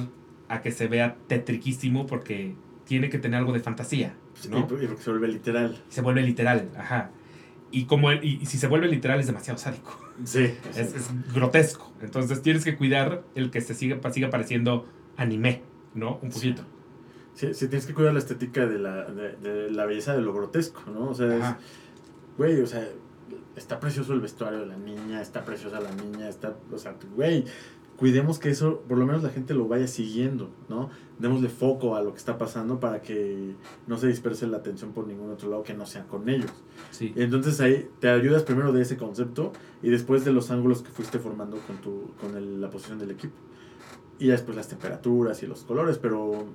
a 0.49 0.61
que 0.61 0.71
se 0.71 0.87
vea 0.87 1.15
tetriquísimo 1.27 2.05
porque 2.05 2.55
tiene 2.85 3.09
que 3.09 3.19
tener 3.19 3.39
algo 3.39 3.53
de 3.53 3.59
fantasía. 3.59 4.15
¿no? 4.49 4.67
porque 4.67 4.87
se 4.99 5.09
vuelve 5.09 5.27
literal. 5.27 5.77
se 5.89 6.01
vuelve 6.01 6.21
literal, 6.23 6.69
ajá. 6.77 7.11
Y 7.71 7.85
como 7.85 8.09
el- 8.09 8.23
y, 8.23 8.39
y 8.41 8.45
si 8.45 8.57
se 8.57 8.67
vuelve 8.67 8.87
literal 8.87 9.19
es 9.19 9.27
demasiado 9.27 9.59
sádico, 9.59 9.95
Sí. 10.23 10.53
es, 10.71 10.77
es 10.95 11.09
grotesco. 11.33 11.91
Entonces 12.01 12.41
tienes 12.41 12.63
que 12.63 12.75
cuidar 12.77 13.23
el 13.35 13.51
que 13.51 13.61
se 13.61 13.73
siga, 13.75 13.99
siga 14.11 14.29
pareciendo 14.29 14.85
anime, 15.17 15.61
¿no? 15.93 16.19
Un 16.21 16.29
poquito. 16.29 16.63
Sí, 17.35 17.53
sí, 17.53 17.67
tienes 17.67 17.85
que 17.85 17.93
cuidar 17.93 18.13
la 18.13 18.19
estética 18.19 18.65
de 18.65 18.79
la, 18.79 19.05
de, 19.05 19.35
de 19.35 19.71
la 19.71 19.85
belleza 19.85 20.13
de 20.15 20.21
lo 20.21 20.33
grotesco, 20.33 20.81
¿no? 20.91 21.09
O 21.09 21.13
sea, 21.13 21.35
es, 21.37 21.55
güey, 22.37 22.59
o 22.61 22.67
sea, 22.67 22.87
está 23.55 23.79
precioso 23.79 24.13
el 24.13 24.21
vestuario 24.21 24.59
de 24.61 24.65
la 24.65 24.77
niña, 24.77 25.21
está 25.21 25.43
preciosa 25.45 25.79
la 25.79 25.91
niña, 25.91 26.27
está, 26.29 26.55
o 26.71 26.77
sea, 26.77 26.95
güey, 27.15 27.45
cuidemos 27.99 28.39
que 28.39 28.49
eso, 28.49 28.81
por 28.87 28.97
lo 28.97 29.05
menos 29.05 29.21
la 29.23 29.29
gente 29.29 29.53
lo 29.53 29.67
vaya 29.67 29.87
siguiendo, 29.87 30.49
¿no? 30.69 30.89
Démosle 31.19 31.49
foco 31.49 31.95
a 31.95 32.01
lo 32.01 32.11
que 32.13 32.17
está 32.17 32.37
pasando 32.37 32.79
para 32.79 33.01
que 33.01 33.53
no 33.87 33.97
se 33.97 34.07
disperse 34.07 34.47
la 34.47 34.57
atención 34.57 34.93
por 34.93 35.05
ningún 35.05 35.29
otro 35.31 35.49
lado 35.49 35.63
que 35.63 35.73
no 35.73 35.85
sea 35.85 36.03
con 36.07 36.29
ellos. 36.29 36.51
Sí. 36.91 37.11
Entonces 37.17 37.59
ahí 37.59 37.89
te 37.99 38.09
ayudas 38.09 38.43
primero 38.43 38.71
de 38.71 38.81
ese 38.81 38.95
concepto 38.97 39.51
y 39.83 39.89
después 39.89 40.23
de 40.23 40.31
los 40.31 40.49
ángulos 40.49 40.81
que 40.81 40.89
fuiste 40.91 41.19
formando 41.19 41.57
con, 41.67 41.75
tu, 41.77 42.11
con 42.21 42.37
el- 42.37 42.61
la 42.61 42.69
posición 42.69 42.99
del 42.99 43.11
equipo. 43.11 43.35
Y 44.17 44.27
ya 44.27 44.31
después 44.33 44.55
las 44.55 44.67
temperaturas 44.69 45.43
y 45.43 45.47
los 45.47 45.63
colores, 45.63 45.97
pero 45.97 46.45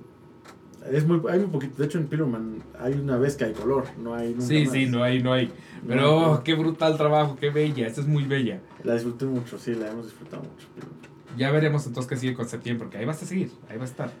es 0.91 1.05
muy, 1.07 1.21
hay 1.29 1.39
muy 1.39 1.47
poquito. 1.49 1.77
De 1.77 1.85
hecho, 1.85 1.97
en 1.99 2.07
Piroman 2.07 2.61
hay 2.79 2.93
una 2.93 3.17
vez 3.17 3.35
que 3.35 3.45
hay 3.45 3.53
color, 3.53 3.85
no 3.99 4.13
hay 4.15 4.29
nunca 4.31 4.45
Sí, 4.45 4.63
más. 4.65 4.71
sí, 4.73 4.85
no 4.87 5.03
hay, 5.03 5.21
no 5.21 5.33
hay. 5.33 5.51
Pero 5.87 6.01
No, 6.01 6.31
oh, 6.33 6.43
qué 6.43 6.53
brutal 6.55 6.97
trabajo, 6.97 7.35
qué 7.39 7.49
bella, 7.51 7.87
esta 7.87 8.01
es 8.01 8.07
muy 8.07 8.23
bella. 8.23 8.61
La 8.83 8.93
disfruté 8.95 9.25
mucho, 9.25 9.57
sí, 9.59 9.73
la 9.75 9.91
hemos 9.91 10.05
disfrutado 10.05 10.43
mucho. 10.43 10.67
Ya 11.37 11.51
veremos 11.51 11.85
entonces 11.87 12.09
qué 12.09 12.17
sigue 12.17 12.33
con 12.33 12.47
septiembre, 12.47 12.85
porque 12.85 12.97
ahí 12.97 13.05
vas 13.05 13.21
a 13.21 13.25
seguir, 13.25 13.51
ahí 13.69 13.77
va 13.77 13.83
a 13.83 13.87
estar. 13.87 14.11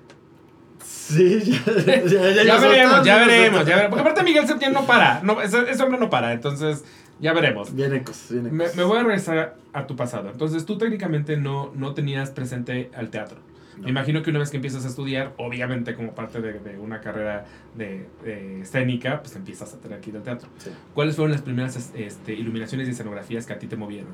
Sí, 0.83 1.39
ya, 1.85 2.03
ya, 2.03 2.29
ya, 2.31 2.43
Ya, 2.43 2.59
veremos, 2.59 3.05
ya 3.05 3.17
veremos, 3.25 3.65
ya 3.65 3.75
veremos. 3.75 3.89
Porque 3.89 4.01
aparte 4.01 4.23
Miguel 4.23 4.47
Septiembre 4.47 4.81
no 4.81 4.87
para, 4.87 5.21
no, 5.23 5.41
ese, 5.41 5.69
ese 5.69 5.83
hombre 5.83 5.99
no 5.99 6.09
para, 6.09 6.33
entonces 6.33 6.83
ya 7.19 7.33
veremos. 7.33 7.73
Vienen 7.73 8.03
cosas, 8.03 8.31
vienen 8.31 8.53
Me, 8.55 8.63
cosas. 8.65 8.77
me 8.77 8.83
voy 8.83 8.97
a 8.99 9.03
regresar 9.03 9.55
a 9.73 9.87
tu 9.87 9.95
pasado. 9.95 10.29
Entonces, 10.31 10.65
tú 10.65 10.77
técnicamente 10.77 11.37
no, 11.37 11.71
no 11.75 11.93
tenías 11.93 12.29
presente 12.31 12.91
al 12.95 13.09
teatro. 13.09 13.37
No. 13.77 13.83
Me 13.83 13.89
imagino 13.89 14.21
que 14.23 14.29
una 14.29 14.39
vez 14.39 14.49
que 14.51 14.57
empiezas 14.57 14.85
a 14.85 14.87
estudiar, 14.87 15.33
obviamente 15.37 15.95
como 15.95 16.13
parte 16.15 16.41
de, 16.41 16.59
de 16.59 16.77
una 16.77 17.01
carrera 17.01 17.45
de, 17.75 18.07
de 18.23 18.61
escénica, 18.61 19.21
pues 19.21 19.35
empiezas 19.35 19.73
a 19.73 19.77
tener 19.79 19.99
que 20.01 20.09
ir 20.11 20.17
al 20.17 20.23
teatro. 20.23 20.47
Sí. 20.57 20.69
¿Cuáles 20.93 21.15
fueron 21.15 21.31
las 21.31 21.41
primeras 21.41 21.75
es- 21.75 21.91
este, 21.95 22.33
iluminaciones 22.33 22.87
y 22.87 22.91
escenografías 22.91 23.45
que 23.45 23.53
a 23.53 23.59
ti 23.59 23.67
te 23.67 23.75
movieron? 23.75 24.11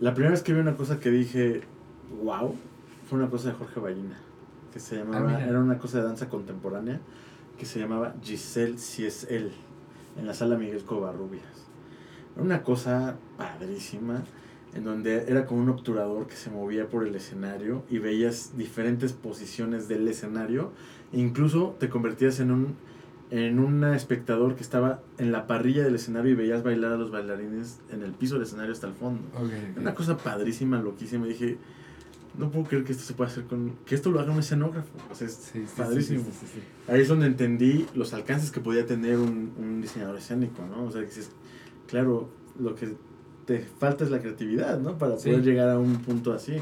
La 0.00 0.14
primera 0.14 0.30
vez 0.32 0.42
que 0.42 0.52
vi 0.52 0.60
una 0.60 0.76
cosa 0.76 1.00
que 1.00 1.10
dije, 1.10 1.62
wow, 2.22 2.54
fue 3.08 3.18
una 3.18 3.30
cosa 3.30 3.48
de 3.48 3.54
Jorge 3.54 3.80
Ballina, 3.80 4.18
que 4.72 4.80
se 4.80 4.96
llamaba, 4.96 5.36
Ah, 5.36 5.44
era 5.46 5.58
una 5.60 5.78
cosa 5.78 5.98
de 5.98 6.04
danza 6.04 6.28
contemporánea, 6.28 7.00
que 7.58 7.66
se 7.66 7.78
llamaba 7.78 8.14
Giselle 8.22 8.78
si 8.78 9.04
es 9.04 9.24
él, 9.30 9.52
en 10.18 10.26
la 10.26 10.34
sala 10.34 10.56
Miguel 10.56 10.84
Covarrubias. 10.84 11.44
Era 12.34 12.44
una 12.44 12.62
cosa 12.62 13.16
padrísima, 13.36 14.22
en 14.74 14.84
donde 14.84 15.24
era 15.28 15.46
como 15.46 15.62
un 15.62 15.70
obturador 15.70 16.26
que 16.26 16.36
se 16.36 16.50
movía 16.50 16.88
por 16.88 17.06
el 17.06 17.14
escenario 17.14 17.82
y 17.88 17.98
veías 17.98 18.56
diferentes 18.56 19.12
posiciones 19.12 19.88
del 19.88 20.06
escenario, 20.06 20.72
e 21.12 21.18
incluso 21.20 21.74
te 21.78 21.88
convertías 21.88 22.40
en 22.40 22.50
un 22.50 22.76
en 23.30 23.58
un 23.58 23.84
espectador 23.84 24.54
que 24.54 24.62
estaba 24.62 25.02
en 25.18 25.32
la 25.32 25.46
parrilla 25.46 25.84
del 25.84 25.94
escenario 25.94 26.32
y 26.32 26.34
veías 26.34 26.62
bailar 26.62 26.92
a 26.92 26.96
los 26.96 27.10
bailarines 27.10 27.78
en 27.90 28.02
el 28.02 28.12
piso 28.12 28.34
del 28.36 28.44
escenario 28.44 28.72
hasta 28.72 28.86
el 28.86 28.94
fondo. 28.94 29.20
Una 29.78 29.94
cosa 29.94 30.16
padrísima, 30.16 30.80
loquísima. 30.80 31.26
Y 31.26 31.30
dije, 31.30 31.58
no 32.38 32.50
puedo 32.50 32.66
creer 32.66 32.84
que 32.84 32.92
esto 32.92 33.04
se 33.04 33.14
pueda 33.14 33.30
hacer 33.30 33.44
con. 33.44 33.76
que 33.84 33.94
esto 33.94 34.10
lo 34.10 34.20
haga 34.20 34.32
un 34.32 34.38
escenógrafo. 34.38 34.88
O 35.10 35.14
sea, 35.14 35.26
es 35.26 35.52
padrísimo. 35.76 36.24
Ahí 36.86 37.00
es 37.00 37.08
donde 37.08 37.26
entendí 37.26 37.86
los 37.94 38.14
alcances 38.14 38.50
que 38.50 38.60
podía 38.60 38.86
tener 38.86 39.18
un, 39.18 39.52
un 39.58 39.80
diseñador 39.80 40.16
escénico, 40.16 40.64
¿no? 40.64 40.84
O 40.84 40.90
sea, 40.90 41.02
que 41.02 41.10
claro, 41.88 42.30
lo 42.58 42.74
que 42.76 42.94
te 43.44 43.60
falta 43.60 44.04
es 44.04 44.10
la 44.10 44.20
creatividad, 44.20 44.78
¿no? 44.78 44.96
Para 44.96 45.16
poder 45.16 45.42
llegar 45.42 45.68
a 45.68 45.78
un 45.78 45.96
punto 45.96 46.32
así. 46.32 46.56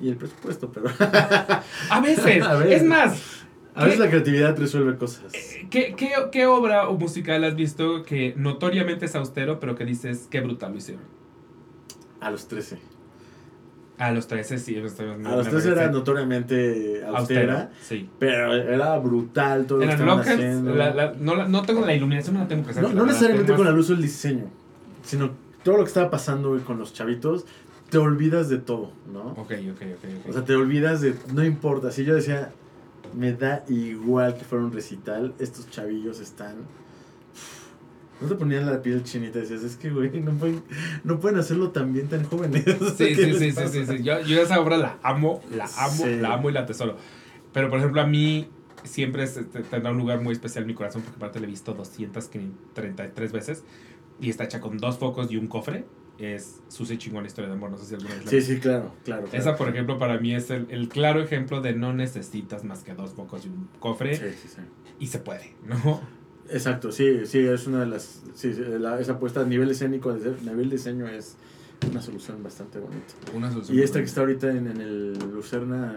Y 0.00 0.08
el 0.08 0.16
presupuesto, 0.16 0.72
pero. 0.72 0.86
a 1.90 2.00
veces. 2.00 2.44
Es 2.68 2.82
más. 2.82 3.42
A 3.74 3.84
veces 3.84 4.00
la 4.00 4.08
creatividad 4.08 4.56
resuelve 4.58 4.96
cosas. 4.96 5.32
Eh, 5.32 5.66
¿Qué, 5.70 5.94
qué, 5.96 6.10
qué 6.30 6.46
obra 6.46 6.88
o 6.88 6.98
musical 6.98 7.42
has 7.44 7.56
visto 7.56 8.02
que 8.02 8.34
notoriamente 8.36 9.06
es 9.06 9.14
austero, 9.14 9.60
pero 9.60 9.74
que 9.74 9.84
dices 9.84 10.26
qué 10.30 10.40
brutal 10.40 10.72
lo 10.72 10.78
hicieron? 10.78 11.04
A 12.20 12.30
los 12.30 12.48
13. 12.48 12.91
A 14.02 14.10
los 14.10 14.26
13 14.26 14.58
sí. 14.58 14.76
a 14.76 14.80
los 14.80 15.48
13 15.48 15.70
era 15.70 15.90
notoriamente 15.90 17.04
austera. 17.06 17.70
sí. 17.80 18.08
Pero 18.18 18.54
era 18.54 18.98
brutal 18.98 19.66
todo 19.66 19.78
lo 19.78 19.86
que 19.86 19.92
estaban 19.92 20.20
haciendo. 20.20 20.74
no, 21.20 21.48
no, 21.48 21.62
tengo 21.62 21.86
la 21.86 21.94
iluminación, 21.94 22.34
no 22.34 22.40
la 22.40 22.48
tengo 22.48 22.64
presente. 22.64 22.88
No, 22.88 22.94
no 22.94 23.06
necesariamente 23.06 23.54
con 23.54 23.64
la 23.64 23.70
luz 23.70 23.90
o 23.90 23.92
el 23.92 24.02
diseño, 24.02 24.46
sino 25.04 25.30
todo 25.62 25.76
lo 25.76 25.84
que 25.84 25.88
estaba 25.88 26.10
pasando 26.10 26.58
con 26.64 26.78
los 26.78 26.92
chavitos, 26.92 27.46
te 27.90 27.98
olvidas 27.98 28.48
de 28.48 28.58
todo, 28.58 28.92
¿no? 29.12 29.32
Ok, 29.32 29.52
ok, 29.70 29.82
ok. 29.96 30.28
O 30.28 30.32
sea, 30.32 30.44
te 30.44 30.54
olvidas 30.54 31.00
de, 31.00 31.14
no 31.32 31.44
importa, 31.44 31.92
si 31.92 32.04
yo 32.04 32.14
decía, 32.14 32.50
me 33.14 33.32
da 33.32 33.64
igual 33.68 34.36
que 34.36 34.44
fuera 34.44 34.64
un 34.64 34.72
recital, 34.72 35.34
estos 35.38 35.70
chavillos 35.70 36.18
están... 36.20 36.56
No 38.20 38.28
te 38.28 38.34
ponían 38.36 38.66
la 38.66 38.80
piel 38.82 39.02
chinita 39.02 39.38
y 39.38 39.42
decías, 39.42 39.64
es 39.64 39.76
que, 39.76 39.90
güey, 39.90 40.20
no 40.20 40.32
pueden, 40.32 40.62
no 41.02 41.18
pueden 41.18 41.38
hacerlo 41.38 41.70
tan 41.70 41.92
bien 41.92 42.08
tan 42.08 42.24
jóvenes. 42.24 42.64
Sí, 42.96 43.14
sí, 43.14 43.34
sí, 43.34 43.52
sí, 43.52 43.86
sí, 43.86 44.02
Yo, 44.02 44.20
yo, 44.20 44.40
esa 44.40 44.60
obra 44.60 44.76
la 44.76 44.98
amo, 45.02 45.42
la 45.50 45.68
amo, 45.76 46.06
la 46.06 46.34
amo 46.34 46.50
y 46.50 46.52
la 46.52 46.66
tesoro. 46.66 46.96
Pero, 47.52 47.68
por 47.68 47.78
ejemplo, 47.78 48.00
a 48.00 48.06
mí 48.06 48.48
siempre 48.84 49.26
tendrá 49.70 49.90
un 49.90 49.98
lugar 49.98 50.20
muy 50.20 50.32
especial 50.32 50.62
en 50.62 50.68
mi 50.68 50.74
corazón 50.74 51.02
porque 51.02 51.16
aparte 51.16 51.40
la 51.40 51.46
he 51.46 51.50
visto 51.50 51.74
233 51.74 53.32
veces 53.32 53.64
y 54.20 54.30
está 54.30 54.44
hecha 54.44 54.60
con 54.60 54.78
dos 54.78 54.98
focos 54.98 55.30
y 55.30 55.36
un 55.36 55.48
cofre. 55.48 55.84
Es 56.18 56.60
Suce 56.68 56.98
Chingón 56.98 57.26
Historia 57.26 57.48
de 57.48 57.56
Amor, 57.56 57.70
no 57.70 57.78
sé 57.78 57.86
si 57.86 57.94
alguna 57.94 58.14
vez 58.14 58.24
la 58.26 58.30
Sí, 58.30 58.42
sí, 58.42 58.60
claro, 58.60 58.92
claro, 59.02 59.26
Esa, 59.32 59.56
por 59.56 59.68
ejemplo, 59.68 59.98
para 59.98 60.18
mí 60.18 60.34
es 60.34 60.50
el, 60.50 60.66
el, 60.70 60.88
claro 60.88 61.20
ejemplo 61.20 61.60
de 61.60 61.72
no 61.72 61.92
necesitas 61.94 62.64
más 62.64 62.84
que 62.84 62.94
dos 62.94 63.12
focos 63.12 63.44
y 63.44 63.48
un 63.48 63.68
cofre. 63.80 64.14
Sí, 64.14 64.38
sí, 64.40 64.48
sí. 64.48 64.60
Y 65.00 65.06
se 65.08 65.18
puede, 65.18 65.56
¿no? 65.64 66.00
Exacto, 66.50 66.92
sí, 66.92 67.24
sí, 67.24 67.38
es 67.38 67.66
una 67.66 67.80
de 67.80 67.86
las. 67.86 68.22
Sí, 68.34 68.52
la, 68.78 69.00
esa 69.00 69.12
apuesta 69.12 69.40
a 69.40 69.44
nivel 69.44 69.70
escénico, 69.70 70.10
a 70.10 70.16
nivel 70.16 70.70
diseño 70.70 71.08
es 71.08 71.36
una 71.90 72.00
solución 72.00 72.42
bastante 72.42 72.78
bonita. 72.78 73.14
Una 73.34 73.50
solución 73.50 73.76
y 73.76 73.82
esta 73.82 73.98
que 73.98 74.04
está 74.04 74.20
ahorita 74.20 74.50
en, 74.50 74.66
en, 74.68 74.80
el 74.80 75.12
Lucerna, 75.32 75.94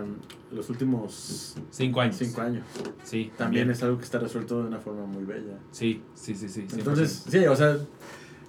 los 0.51 0.69
últimos 0.69 1.55
cinco 1.71 2.01
años. 2.01 2.15
Cinco 2.17 2.41
años. 2.41 2.63
Sí. 3.03 3.31
También, 3.37 3.69
es 3.69 3.83
algo 3.83 3.97
que 3.97 4.03
está 4.03 4.19
resuelto 4.19 4.61
de 4.61 4.67
una 4.67 4.79
forma 4.79 5.05
muy 5.05 5.23
bella. 5.23 5.57
Sí, 5.71 6.01
sí, 6.13 6.35
sí, 6.35 6.49
sí. 6.49 6.65
Entonces, 6.73 7.25
sí, 7.27 7.45
o 7.45 7.55
sea, 7.55 7.77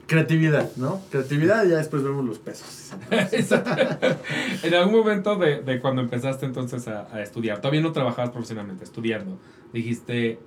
creatividad, 0.06 0.70
¿no? 0.76 1.00
Creatividad 1.10 1.64
y 1.66 1.70
ya 1.70 1.78
después 1.78 2.02
vemos 2.02 2.24
los 2.24 2.38
pesos. 2.38 2.92
en 4.62 4.74
algún 4.74 4.94
momento 4.94 5.36
de, 5.36 5.62
de, 5.62 5.80
cuando 5.80 6.02
empezaste 6.02 6.46
entonces 6.46 6.88
a, 6.88 7.14
a 7.14 7.22
estudiar, 7.22 7.60
todavía 7.60 7.82
no 7.82 7.92
trabajabas 7.92 8.30
profesionalmente, 8.30 8.84
estudiando, 8.84 9.38
dijiste, 9.72 10.38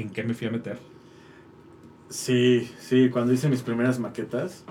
¿en 0.00 0.10
qué 0.10 0.22
me 0.22 0.34
fui 0.34 0.46
a 0.46 0.50
meter? 0.50 0.78
Sí, 2.08 2.70
sí, 2.78 3.10
cuando 3.10 3.32
hice 3.32 3.48
mis 3.48 3.62
primeras 3.62 3.98
maquetas, 3.98 4.64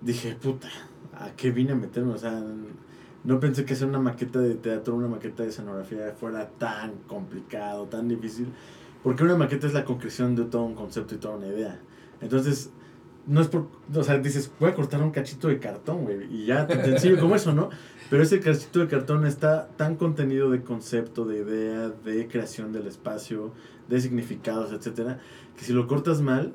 dije, 0.00 0.34
puta, 0.34 0.68
¿a 1.14 1.30
qué 1.36 1.50
vine 1.50 1.72
a 1.72 1.76
meterme? 1.76 2.14
O 2.14 2.18
sea, 2.18 2.42
no 3.24 3.40
pensé 3.40 3.64
que 3.64 3.74
hacer 3.74 3.86
una 3.86 4.00
maqueta 4.00 4.40
de 4.40 4.54
teatro, 4.54 4.94
una 4.94 5.08
maqueta 5.08 5.42
de 5.42 5.50
escenografía 5.50 6.14
fuera 6.18 6.48
tan 6.48 6.92
complicado, 7.06 7.84
tan 7.86 8.08
difícil, 8.08 8.48
porque 9.02 9.22
una 9.22 9.36
maqueta 9.36 9.66
es 9.66 9.74
la 9.74 9.84
concreción 9.84 10.34
de 10.34 10.44
todo 10.44 10.64
un 10.64 10.74
concepto 10.74 11.14
y 11.14 11.18
toda 11.18 11.36
una 11.36 11.48
idea. 11.48 11.78
Entonces, 12.20 12.70
no 13.26 13.40
es 13.40 13.48
por, 13.48 13.68
o 13.94 14.02
sea, 14.02 14.18
dices, 14.18 14.50
voy 14.58 14.70
a 14.70 14.74
cortar 14.74 15.02
un 15.02 15.10
cachito 15.10 15.48
de 15.48 15.58
cartón, 15.58 16.04
güey, 16.04 16.32
y 16.32 16.46
ya 16.46 16.66
sencillo 16.66 17.20
como 17.20 17.34
eso, 17.36 17.52
¿no? 17.52 17.70
Pero 18.08 18.22
ese 18.22 18.40
cachito 18.40 18.80
de 18.80 18.86
cartón 18.86 19.26
está 19.26 19.68
tan 19.76 19.96
contenido 19.96 20.50
de 20.50 20.62
concepto, 20.62 21.24
de 21.24 21.38
idea, 21.38 21.88
de 21.88 22.28
creación 22.28 22.72
del 22.72 22.86
espacio, 22.86 23.52
de 23.88 24.00
significados, 24.00 24.72
etcétera, 24.72 25.20
que 25.56 25.64
si 25.64 25.72
lo 25.72 25.86
cortas 25.86 26.20
mal, 26.20 26.54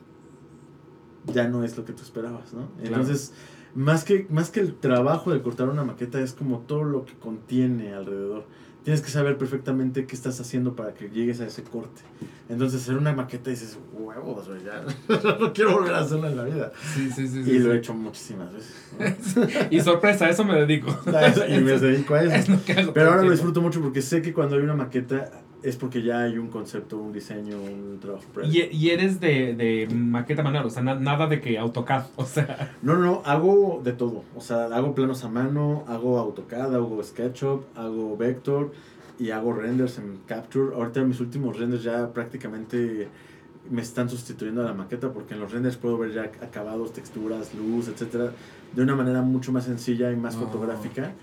ya 1.26 1.48
no 1.48 1.64
es 1.64 1.78
lo 1.78 1.86
que 1.86 1.94
tú 1.94 2.02
esperabas, 2.04 2.54
¿no? 2.54 2.70
Entonces, 2.82 3.34
más 3.76 4.04
que, 4.04 4.28
más 4.30 4.50
que 4.50 4.60
el 4.60 4.76
trabajo 4.76 5.32
de 5.32 5.42
cortar 5.42 5.70
una 5.70 5.84
maqueta, 5.84 6.20
es 6.20 6.34
como 6.34 6.60
todo 6.60 6.84
lo 6.84 7.06
que 7.06 7.14
contiene 7.14 7.94
alrededor. 7.94 8.46
Tienes 8.84 9.02
que 9.02 9.12
saber 9.12 9.38
perfectamente 9.38 10.08
qué 10.08 10.16
estás 10.16 10.42
haciendo 10.42 10.76
para 10.76 10.96
que 10.96 11.10
llegues 11.10 11.40
a 11.40 11.46
ese 11.46 11.64
corte. 11.64 12.02
Entonces, 12.50 12.82
hacer 12.82 12.98
una 12.98 13.14
maqueta 13.14 13.52
dices, 13.52 13.78
huevos, 13.94 14.50
güey, 14.50 14.64
ya 14.64 14.84
no 15.40 15.54
quiero 15.54 15.74
volver 15.74 15.94
a 15.94 16.00
hacerlo 16.00 16.28
en 16.28 16.36
la 16.36 16.44
vida. 16.44 16.72
Sí, 16.96 17.12
sí, 17.12 17.28
sí. 17.28 17.40
Y 17.46 17.60
lo 17.60 17.74
he 17.74 17.78
hecho 17.78 17.94
muchísimas 17.94 18.50
veces. 18.52 19.68
y 19.70 19.80
sorpresa, 19.82 20.26
a 20.26 20.30
eso 20.32 20.44
me 20.44 20.56
dedico. 20.56 20.90
y 21.48 21.60
me 21.60 21.78
dedico 21.78 22.16
a 22.16 22.24
eso. 22.24 22.60
Pero 22.92 23.12
ahora 23.12 23.24
lo 23.24 23.32
disfruto 23.32 23.62
mucho 23.62 23.82
porque 23.82 24.02
sé 24.02 24.24
que 24.24 24.34
cuando 24.34 24.56
hay 24.56 24.64
una 24.64 24.76
maqueta 24.76 25.44
es 25.64 25.76
porque 25.76 26.02
ya 26.02 26.22
hay 26.22 26.38
un 26.38 26.48
concepto, 26.48 26.98
un 26.98 27.14
diseño, 27.14 27.62
un 27.62 28.00
trabajo 28.00 28.24
Y, 28.44 28.64
y 28.76 28.90
eres 28.90 29.20
de, 29.20 29.54
de, 29.54 29.88
maqueta 29.94 30.44
manual, 30.44 30.66
o 30.66 30.70
sea, 30.70 30.82
nada 30.82 31.28
de 31.28 31.40
que 31.40 31.58
AutoCAD, 31.58 32.06
o 32.16 32.26
sea. 32.26 32.76
No, 32.82 32.96
no, 32.96 33.22
hago 33.26 33.82
de 33.84 33.94
todo. 33.94 34.24
O 34.36 34.42
sea, 34.42 34.66
hago 34.66 34.96
planos 34.96 35.24
a 35.24 35.30
mano, 35.30 35.84
hago 35.88 36.18
AutoCAD, 36.18 36.76
hago 36.76 37.04
SketchUp, 37.04 37.64
hago 37.78 38.18
Vector 38.18 38.72
y 39.20 39.30
hago 39.30 39.54
renders 39.54 40.00
en 40.00 40.20
Capture. 40.26 40.76
Ahorita 40.76 41.02
mis 41.04 41.20
últimos 41.20 41.58
renders 41.58 41.84
ya 41.84 42.12
prácticamente 42.12 43.08
me 43.70 43.82
están 43.82 44.10
sustituyendo 44.10 44.62
a 44.62 44.66
la 44.66 44.74
maqueta 44.74 45.14
porque 45.14 45.36
en 45.36 45.42
los 45.42 45.52
renders 45.52 45.78
puedo 45.78 45.98
ver 45.98 46.12
ya 46.12 46.24
acabados, 46.42 46.94
texturas, 46.94 47.54
luz, 47.54 47.88
etcétera, 47.88 48.32
de 48.74 48.82
una 48.82 48.96
manera 48.96 49.22
mucho 49.22 49.52
más 49.52 49.66
sencilla 49.66 50.12
y 50.12 50.16
más 50.16 50.36
ah. 50.36 50.40
fotográfica. 50.40 51.14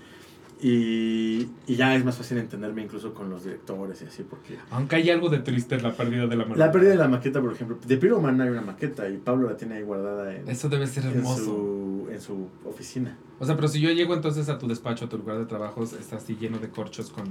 Y, 0.61 1.47
y, 1.67 1.75
ya 1.75 1.95
es 1.95 2.03
más 2.03 2.17
fácil 2.17 2.37
entenderme 2.37 2.81
incluso 2.81 3.13
con 3.13 3.29
los 3.29 3.45
directores 3.45 4.01
y 4.01 4.05
así, 4.05 4.23
porque... 4.23 4.57
Aunque 4.71 4.97
hay 4.97 5.09
algo 5.09 5.29
de 5.29 5.39
triste 5.39 5.79
la 5.79 5.93
pérdida 5.93 6.27
de 6.27 6.35
la 6.35 6.43
maqueta. 6.43 6.65
La 6.65 6.71
pérdida 6.71 6.89
de 6.89 6.97
la 6.97 7.07
maqueta, 7.07 7.39
por 7.39 7.53
ejemplo. 7.53 7.77
De 7.85 7.95
Pyroman 7.95 8.41
hay 8.41 8.49
una 8.49 8.61
maqueta 8.61 9.07
y 9.07 9.17
Pablo 9.17 9.49
la 9.49 9.55
tiene 9.55 9.75
ahí 9.75 9.83
guardada 9.83 10.35
en... 10.35 10.49
Eso 10.49 10.67
debe 10.67 10.85
ser 10.87 11.05
hermoso. 11.05 11.39
En 11.39 11.45
su, 11.45 12.07
en 12.11 12.21
su 12.21 12.47
oficina. 12.69 13.17
O 13.39 13.45
sea, 13.45 13.55
pero 13.55 13.69
si 13.69 13.79
yo 13.79 13.89
llego 13.91 14.13
entonces 14.13 14.49
a 14.49 14.57
tu 14.57 14.67
despacho, 14.67 15.05
a 15.05 15.09
tu 15.09 15.17
lugar 15.17 15.37
de 15.37 15.45
trabajo, 15.45 15.81
¿está 15.83 16.17
así 16.17 16.35
lleno 16.35 16.59
de 16.59 16.67
corchos 16.67 17.09
con, 17.09 17.25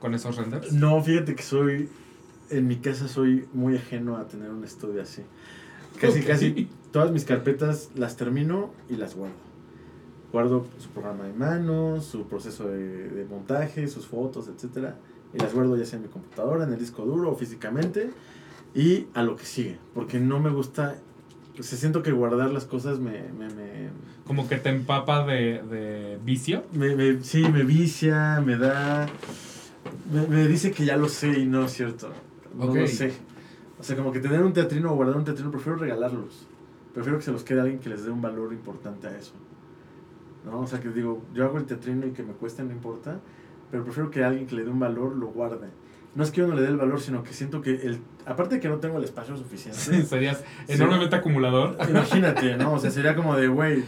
con 0.00 0.14
esos 0.14 0.36
renders? 0.36 0.72
No, 0.72 1.02
fíjate 1.02 1.34
que 1.34 1.42
soy... 1.42 1.90
En 2.48 2.68
mi 2.68 2.76
casa 2.76 3.06
soy 3.08 3.46
muy 3.52 3.76
ajeno 3.76 4.16
a 4.16 4.28
tener 4.28 4.50
un 4.50 4.64
estudio 4.64 5.02
así. 5.02 5.20
Casi, 6.00 6.22
casi 6.22 6.68
todas 6.90 7.10
mis 7.10 7.24
carpetas 7.24 7.90
las 7.96 8.16
termino 8.16 8.70
y 8.88 8.96
las 8.96 9.14
guardo 9.14 9.45
guardo 10.36 10.66
su 10.76 10.90
programa 10.90 11.24
de 11.24 11.32
manos, 11.32 12.04
su 12.04 12.26
proceso 12.26 12.68
de, 12.68 13.26
montaje, 13.30 13.88
sus 13.88 14.06
fotos, 14.06 14.48
etcétera, 14.48 14.94
y 15.32 15.38
las 15.38 15.54
guardo 15.54 15.78
ya 15.78 15.86
sea 15.86 15.96
en 15.96 16.02
mi 16.02 16.10
computadora, 16.10 16.64
en 16.64 16.74
el 16.74 16.78
disco 16.78 17.06
duro 17.06 17.30
o 17.30 17.36
físicamente, 17.36 18.10
y 18.74 19.06
a 19.14 19.22
lo 19.22 19.34
que 19.36 19.46
sigue, 19.46 19.78
porque 19.94 20.20
no 20.20 20.38
me 20.38 20.50
gusta, 20.50 20.96
se 21.58 21.78
siento 21.78 22.02
que 22.02 22.12
guardar 22.12 22.50
las 22.50 22.66
cosas 22.66 22.98
me... 22.98 23.22
me, 23.32 23.48
me 23.48 23.88
Como 24.26 24.46
que 24.46 24.56
te 24.56 24.68
empapa 24.68 25.24
de, 25.24 25.62
de 25.62 26.18
vicio. 26.22 26.64
Me, 26.74 27.22
sí, 27.22 27.40
me 27.50 27.62
vicia, 27.62 28.42
me 28.44 28.58
da... 28.58 29.06
Me, 30.12 30.46
dice 30.48 30.70
que 30.70 30.84
ya 30.84 30.98
lo 30.98 31.08
sé 31.08 31.28
y 31.38 31.46
no 31.46 31.64
es 31.64 31.72
cierto. 31.72 32.10
No 32.54 32.74
lo 32.74 32.86
sé. 32.86 33.14
O 33.80 33.82
sea, 33.82 33.96
como 33.96 34.12
que 34.12 34.20
tener 34.20 34.42
un 34.42 34.52
teatrino 34.52 34.92
o 34.92 34.96
guardar 34.96 35.16
un 35.16 35.24
teatrino, 35.24 35.50
prefiero 35.50 35.78
regalarlos. 35.78 36.46
Prefiero 36.92 37.16
que 37.16 37.24
se 37.24 37.32
los 37.32 37.42
quede 37.42 37.60
a 37.60 37.62
alguien 37.62 37.80
que 37.80 37.88
les 37.88 38.04
dé 38.04 38.10
un 38.10 38.20
valor 38.20 38.52
importante 38.52 39.06
a 39.06 39.16
eso. 39.16 39.32
¿No? 40.46 40.60
O 40.60 40.66
sea, 40.66 40.80
que 40.80 40.88
digo, 40.88 41.22
yo 41.34 41.44
hago 41.44 41.58
el 41.58 41.66
teatrino 41.66 42.06
y 42.06 42.12
que 42.12 42.22
me 42.22 42.32
cueste 42.32 42.62
no 42.62 42.72
importa, 42.72 43.20
pero 43.70 43.84
prefiero 43.84 44.10
que 44.10 44.24
alguien 44.24 44.46
que 44.46 44.54
le 44.54 44.64
dé 44.64 44.70
un 44.70 44.78
valor 44.78 45.14
lo 45.14 45.26
guarde. 45.26 45.68
No 46.14 46.22
es 46.22 46.30
que 46.30 46.40
yo 46.40 46.46
no 46.46 46.54
le 46.54 46.62
dé 46.62 46.68
el 46.68 46.78
valor, 46.78 47.00
sino 47.00 47.22
que 47.22 47.34
siento 47.34 47.60
que, 47.60 47.74
el, 47.74 47.98
aparte 48.24 48.54
de 48.54 48.60
que 48.60 48.68
no 48.68 48.76
tengo 48.76 48.96
el 48.96 49.04
espacio 49.04 49.36
suficiente. 49.36 50.02
serías 50.04 50.42
enormemente 50.66 51.14
acumulador. 51.14 51.76
Imagínate, 51.90 52.56
¿no? 52.56 52.74
O 52.74 52.78
sea, 52.78 52.90
sería 52.90 53.14
como 53.14 53.36
de, 53.36 53.48
güey, 53.48 53.84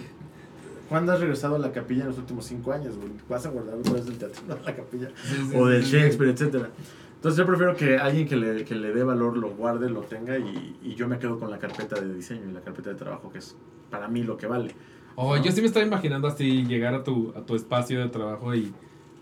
¿cuándo 0.91 1.13
has 1.13 1.21
regresado 1.21 1.57
a 1.57 1.59
la 1.59 1.73
capilla 1.73 2.03
en 2.03 2.09
los 2.09 2.19
últimos 2.19 2.45
cinco 2.45 2.73
años, 2.73 2.97
güey? 2.97 3.13
¿Vas 3.31 3.47
a 3.47 3.51
guardar 3.51 3.77
otra 3.77 3.95
vez 3.95 4.05
del 4.05 4.19
teatrino 4.19 4.55
a 4.55 4.59
la 4.63 4.77
capilla? 4.77 5.09
o 5.55 5.67
del 5.67 5.83
Shakespeare, 5.83 6.31
etcétera. 6.33 6.69
Entonces 7.15 7.39
yo 7.39 7.47
prefiero 7.47 7.75
que 7.75 7.97
alguien 7.97 8.29
que 8.29 8.37
le, 8.37 8.65
que 8.65 8.75
le 8.75 8.93
dé 8.93 9.03
valor 9.03 9.37
lo 9.37 9.51
guarde, 9.51 9.89
lo 9.89 10.03
tenga 10.03 10.39
y, 10.39 10.77
y 10.83 10.95
yo 10.95 11.09
me 11.09 11.19
quedo 11.19 11.39
con 11.39 11.51
la 11.51 11.59
carpeta 11.59 11.99
de 11.99 12.15
diseño 12.15 12.43
y 12.49 12.53
la 12.53 12.61
carpeta 12.61 12.91
de 12.91 12.97
trabajo, 12.97 13.33
que 13.33 13.39
es 13.39 13.57
para 13.91 14.07
mí 14.07 14.23
lo 14.23 14.37
que 14.37 14.47
vale. 14.47 14.75
Oh, 15.21 15.37
yo 15.37 15.51
sí 15.51 15.61
me 15.61 15.67
estaba 15.67 15.85
imaginando 15.85 16.29
así 16.29 16.65
llegar 16.65 16.95
a 16.95 17.03
tu, 17.03 17.33
a 17.35 17.41
tu 17.41 17.57
espacio 17.57 17.99
de 17.99 18.09
trabajo 18.09 18.55
y 18.55 18.73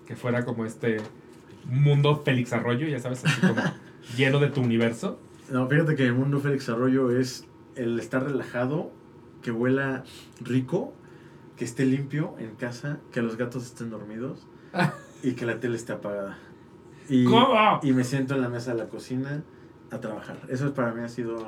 que 0.06 0.14
fuera 0.14 0.44
como 0.44 0.66
este 0.66 0.98
mundo 1.64 2.20
Félix 2.22 2.52
Arroyo, 2.52 2.86
ya 2.86 2.98
sabes, 2.98 3.24
así 3.24 3.40
como 3.40 3.62
lleno 4.14 4.38
de 4.38 4.48
tu 4.48 4.60
universo. 4.60 5.18
No, 5.50 5.66
fíjate 5.68 5.94
que 5.94 6.04
el 6.04 6.12
mundo 6.12 6.38
Félix 6.38 6.68
Arroyo 6.68 7.10
es 7.10 7.46
el 7.76 7.98
estar 7.98 8.24
relajado, 8.24 8.90
que 9.40 9.52
huela 9.52 10.04
rico, 10.42 10.92
que 11.56 11.64
esté 11.64 11.86
limpio 11.86 12.34
en 12.38 12.56
casa, 12.56 12.98
que 13.10 13.22
los 13.22 13.38
gatos 13.38 13.64
estén 13.64 13.88
dormidos 13.88 14.46
y 15.22 15.32
que 15.32 15.46
la 15.46 15.60
tele 15.60 15.76
esté 15.76 15.94
apagada. 15.94 16.36
Y, 17.08 17.24
¿Cómo? 17.24 17.80
y 17.82 17.92
me 17.92 18.04
siento 18.04 18.34
en 18.34 18.42
la 18.42 18.50
mesa 18.50 18.72
de 18.72 18.80
la 18.80 18.90
cocina 18.90 19.44
a 19.90 19.98
trabajar. 19.98 20.36
Eso 20.50 20.74
para 20.74 20.92
mí 20.92 21.02
ha 21.02 21.08
sido 21.08 21.38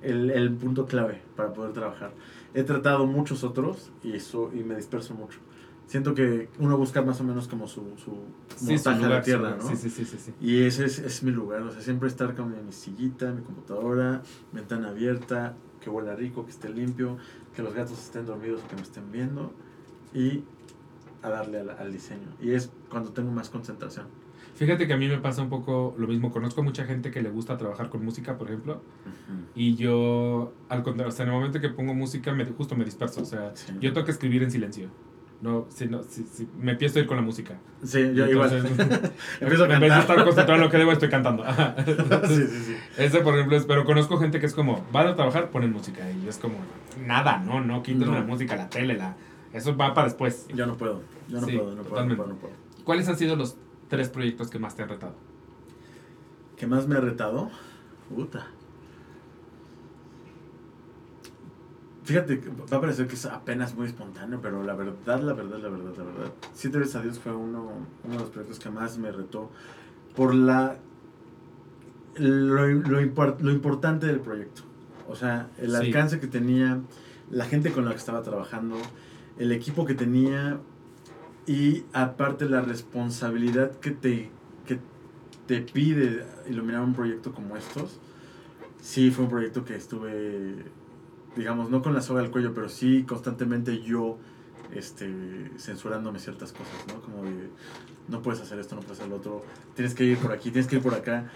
el, 0.00 0.30
el 0.30 0.52
punto 0.52 0.86
clave 0.86 1.22
para 1.34 1.52
poder 1.52 1.72
trabajar. 1.72 2.12
He 2.54 2.62
tratado 2.62 3.06
muchos 3.06 3.42
otros 3.44 3.90
y, 4.02 4.12
eso, 4.12 4.50
y 4.54 4.62
me 4.62 4.76
disperso 4.76 5.14
mucho. 5.14 5.38
Siento 5.86 6.14
que 6.14 6.48
uno 6.58 6.78
busca 6.78 7.02
más 7.02 7.20
o 7.20 7.24
menos 7.24 7.46
como 7.48 7.66
su, 7.66 7.82
su 7.98 8.12
Sí, 8.56 8.78
su 8.78 8.88
montaje 8.88 8.96
de 8.96 9.02
lugar, 9.02 9.10
la 9.18 9.22
tierra, 9.22 9.56
su- 9.60 9.68
¿no? 9.70 9.76
Sí, 9.76 9.90
sí, 9.90 10.04
sí, 10.04 10.04
sí. 10.18 10.32
Y 10.40 10.62
ese 10.62 10.86
es, 10.86 10.98
es 10.98 11.22
mi 11.22 11.30
lugar, 11.30 11.62
o 11.62 11.70
sea, 11.72 11.82
siempre 11.82 12.08
estar 12.08 12.34
con 12.34 12.50
mi 12.66 12.72
sillita, 12.72 13.32
mi 13.32 13.42
computadora, 13.42 14.22
ventana 14.52 14.88
abierta, 14.88 15.54
que 15.82 15.90
huela 15.90 16.14
rico, 16.14 16.44
que 16.44 16.50
esté 16.52 16.70
limpio, 16.70 17.18
que 17.54 17.62
los 17.62 17.74
gatos 17.74 17.98
estén 17.98 18.24
dormidos 18.26 18.60
que 18.62 18.76
me 18.76 18.82
estén 18.82 19.10
viendo 19.12 19.52
y 20.14 20.42
a 21.22 21.28
darle 21.28 21.58
al, 21.60 21.70
al 21.70 21.92
diseño. 21.92 22.28
Y 22.40 22.52
es 22.52 22.70
cuando 22.88 23.10
tengo 23.10 23.30
más 23.30 23.50
concentración. 23.50 24.06
Fíjate 24.54 24.86
que 24.86 24.92
a 24.92 24.96
mí 24.96 25.08
me 25.08 25.18
pasa 25.18 25.42
un 25.42 25.48
poco 25.48 25.94
lo 25.98 26.06
mismo. 26.06 26.30
Conozco 26.30 26.62
mucha 26.62 26.84
gente 26.84 27.10
que 27.10 27.20
le 27.22 27.30
gusta 27.30 27.56
trabajar 27.58 27.88
con 27.90 28.04
música, 28.04 28.38
por 28.38 28.48
ejemplo. 28.48 28.82
Y 29.54 29.74
yo, 29.74 30.52
al 30.68 30.82
contrario, 30.82 31.08
o 31.12 31.16
sea, 31.16 31.24
en 31.24 31.30
el 31.32 31.36
momento 31.36 31.60
que 31.60 31.68
pongo 31.70 31.92
música, 31.94 32.32
me, 32.32 32.44
justo 32.44 32.76
me 32.76 32.84
disperso. 32.84 33.22
O 33.22 33.24
sea, 33.24 33.52
Sí. 33.54 33.72
yo 33.80 33.92
tengo 33.92 34.04
que 34.04 34.12
escribir 34.12 34.42
en 34.42 34.50
silencio. 34.50 34.88
No, 35.40 35.66
si 35.68 35.86
no, 35.88 36.02
si, 36.04 36.22
si- 36.22 36.48
me 36.58 36.72
empiezo 36.72 36.98
a 36.98 37.02
ir 37.02 37.08
con 37.08 37.16
la 37.16 37.22
música. 37.22 37.58
Sí, 37.82 37.98
yo 38.14 38.24
Entonces, 38.26 38.64
igual. 38.64 39.12
Empiezo 39.40 39.64
a 39.64 39.66
en 39.66 39.80
vez 39.80 39.80
de 39.80 39.88
cantar. 39.88 40.00
estar 40.00 40.16
concentrado 40.24 40.54
en 40.54 40.60
lo 40.60 40.70
que 40.70 40.78
debo, 40.78 40.92
estoy 40.92 41.08
cantando. 41.10 41.44
Sí, 42.28 42.34
sí, 42.46 42.62
sí. 42.66 42.76
Ese, 42.96 43.20
por 43.20 43.34
ejemplo, 43.34 43.56
es, 43.56 43.64
pero 43.66 43.84
conozco 43.84 44.16
gente 44.18 44.38
que 44.40 44.46
es 44.46 44.54
como, 44.54 44.84
van 44.92 45.08
a 45.08 45.16
trabajar, 45.16 45.50
ponen 45.50 45.72
música. 45.72 46.08
Y 46.10 46.28
es 46.28 46.38
como, 46.38 46.54
nada, 47.04 47.38
no, 47.38 47.60
no, 47.60 47.82
quiten 47.82 48.06
No. 48.06 48.14
la 48.14 48.22
música, 48.22 48.56
la 48.56 48.70
tele, 48.70 48.94
la... 48.96 49.16
Eso 49.52 49.76
va 49.76 49.92
para 49.94 50.06
después. 50.06 50.46
Yo 50.54 50.64
no 50.66 50.76
puedo, 50.76 51.02
yo 51.28 51.40
no 51.40 51.46
Sí, 51.46 51.56
puedo, 51.56 51.74
no 51.74 51.82
puedo, 51.82 52.04
no 52.06 52.16
puedo, 52.16 52.28
no 52.30 52.34
puedo. 52.36 52.54
¿Cuáles 52.84 53.08
han 53.08 53.16
sido 53.18 53.36
los 53.36 53.56
tres 53.96 54.08
proyectos 54.10 54.50
que 54.50 54.58
más 54.58 54.74
te 54.76 54.82
han 54.82 54.88
retado? 54.88 55.14
¿Qué 56.56 56.66
más 56.66 56.86
me 56.88 56.96
ha 56.96 57.00
retado? 57.00 57.50
Puta. 58.14 58.46
Fíjate, 62.04 62.38
va 62.70 62.76
a 62.76 62.80
parecer 62.80 63.06
que 63.06 63.14
es 63.14 63.24
apenas 63.24 63.74
muy 63.74 63.86
espontáneo, 63.86 64.38
pero 64.42 64.62
la 64.62 64.74
verdad, 64.74 65.20
la 65.22 65.32
verdad, 65.32 65.58
la 65.58 65.68
verdad, 65.70 65.94
la 65.96 66.04
verdad. 66.04 66.32
Siete 66.52 66.78
veces 66.78 66.96
a 66.96 67.02
Dios 67.02 67.18
fue 67.18 67.34
uno, 67.34 67.70
uno 68.04 68.12
de 68.12 68.20
los 68.20 68.28
proyectos 68.28 68.58
que 68.58 68.68
más 68.68 68.98
me 68.98 69.10
retó 69.10 69.50
por 70.14 70.34
la 70.34 70.76
lo, 72.16 72.66
lo, 72.68 73.00
lo 73.00 73.50
importante 73.50 74.06
del 74.06 74.20
proyecto. 74.20 74.62
O 75.08 75.16
sea, 75.16 75.48
el 75.58 75.70
Sí. 75.70 75.76
alcance 75.76 76.20
que 76.20 76.26
tenía, 76.26 76.78
la 77.30 77.46
gente 77.46 77.72
con 77.72 77.86
la 77.86 77.92
que 77.92 77.96
estaba 77.96 78.22
trabajando, 78.22 78.76
el 79.38 79.50
equipo 79.52 79.84
que 79.86 79.94
tenía 79.94 80.58
y 81.46 81.84
aparte 81.92 82.48
la 82.48 82.62
responsabilidad 82.62 83.72
que 83.78 83.90
te, 83.90 84.30
que 84.66 84.78
te 85.46 85.60
pide 85.60 86.24
iluminar 86.48 86.82
un 86.82 86.94
proyecto 86.94 87.32
como 87.32 87.56
estos. 87.56 87.98
Sí, 88.80 89.10
fue 89.10 89.24
un 89.24 89.30
proyecto 89.30 89.64
que 89.64 89.76
estuve, 89.76 90.56
digamos, 91.36 91.70
no 91.70 91.82
con 91.82 91.94
la 91.94 92.00
soga 92.00 92.20
al 92.20 92.30
cuello, 92.30 92.54
pero 92.54 92.68
sí 92.68 93.04
constantemente 93.04 93.82
yo 93.82 94.18
este, 94.72 95.50
censurándome 95.58 96.18
ciertas 96.18 96.52
cosas, 96.52 96.74
¿no? 96.88 97.00
Como 97.00 97.24
de, 97.24 97.50
no 98.08 98.22
puedes 98.22 98.40
hacer 98.40 98.58
esto, 98.58 98.74
no 98.74 98.82
puedes 98.82 98.98
hacer 98.98 99.10
lo 99.10 99.16
otro, 99.16 99.42
tienes 99.74 99.94
que 99.94 100.04
ir 100.04 100.18
por 100.18 100.32
aquí, 100.32 100.50
tienes 100.50 100.66
que 100.66 100.76
ir 100.76 100.82
por 100.82 100.94
acá, 100.94 101.30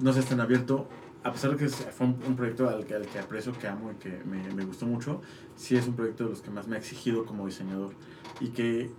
no 0.00 0.12
seas 0.12 0.26
tan 0.26 0.40
abierto. 0.40 0.88
A 1.22 1.32
pesar 1.32 1.50
de 1.50 1.58
que 1.58 1.68
fue 1.68 2.06
un, 2.06 2.34
proyecto 2.34 2.68
al 2.68 2.86
que, 2.86 2.94
al 2.94 3.06
que 3.06 3.18
aprecio, 3.18 3.52
que 3.52 3.68
amo 3.68 3.92
y 3.92 3.96
que 3.96 4.22
me, 4.24 4.42
me 4.54 4.64
gustó 4.64 4.86
mucho, 4.86 5.20
sí 5.54 5.76
es 5.76 5.86
un 5.86 5.94
proyecto 5.94 6.24
de 6.24 6.30
los 6.30 6.40
que 6.40 6.50
más 6.50 6.66
me 6.66 6.76
ha 6.76 6.78
exigido 6.78 7.26
como 7.26 7.44
diseñador 7.44 7.92
y 8.40 8.48
que 8.48 8.90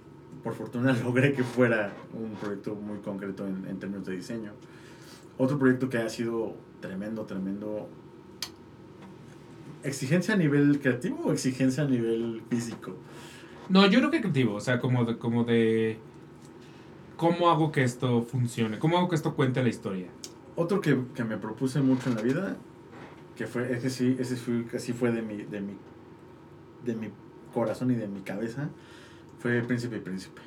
por 0.44 0.54
fortuna 0.54 0.94
logré 1.04 1.34
que 1.34 1.44
fuera 1.44 1.94
un 2.14 2.32
proyecto 2.36 2.76
muy 2.76 3.00
concreto 3.00 3.48
en, 3.48 3.66
en 3.68 3.80
términos 3.80 4.06
de 4.06 4.16
diseño. 4.16 4.52
Otro 5.38 5.58
proyecto 5.58 5.89
que 5.89 5.98
ha 5.98 6.10
sido 6.10 6.56
tremendo, 6.82 7.26
tremendo. 7.26 7.88
¿Exigencia 9.84 10.36
a 10.36 10.38
nivel 10.38 10.80
creativo 10.80 11.24
o 11.26 11.34
exigencia 11.34 11.84
a 11.84 11.88
nivel 11.88 12.44
físico? 12.50 12.96
No, 13.70 13.88
yo 13.88 14.00
creo 14.00 14.12
que 14.12 14.22
creativo, 14.22 14.56
o 14.56 14.60
sea, 14.60 14.80
como 14.80 15.06
de, 15.06 15.18
como 15.18 15.44
de 15.44 15.98
cómo 17.16 17.50
hago 17.50 17.72
que 17.72 17.84
esto 17.84 18.24
funcione, 18.24 18.80
cómo 18.80 18.98
hago 18.98 19.10
que 19.10 19.16
esto 19.16 19.34
cuente 19.34 19.64
la 19.64 19.70
historia. 19.70 20.08
Otro 20.56 20.82
que, 20.82 20.98
que 21.16 21.24
me 21.24 21.38
propuse 21.38 21.82
mucho 21.82 22.10
en 22.10 22.16
la 22.16 22.22
vida, 22.22 22.58
que 23.36 23.48
fue, 23.48 23.72
ese 23.72 23.89
sí, 23.89 24.18
ese 24.20 24.36
fue, 24.36 24.66
casi 24.66 24.92
fue 24.94 25.12
de 25.12 25.22
mi, 25.22 25.44
de 25.44 25.62
mi, 25.62 25.78
de 26.84 26.96
mi 26.96 27.10
corazón 27.54 27.92
y 27.92 27.96
de 27.96 28.08
mi 28.08 28.22
cabeza, 28.22 28.70
fue 29.42 29.62
Príncipe 29.62 29.98
y 29.98 30.00
Príncipe. 30.00 30.42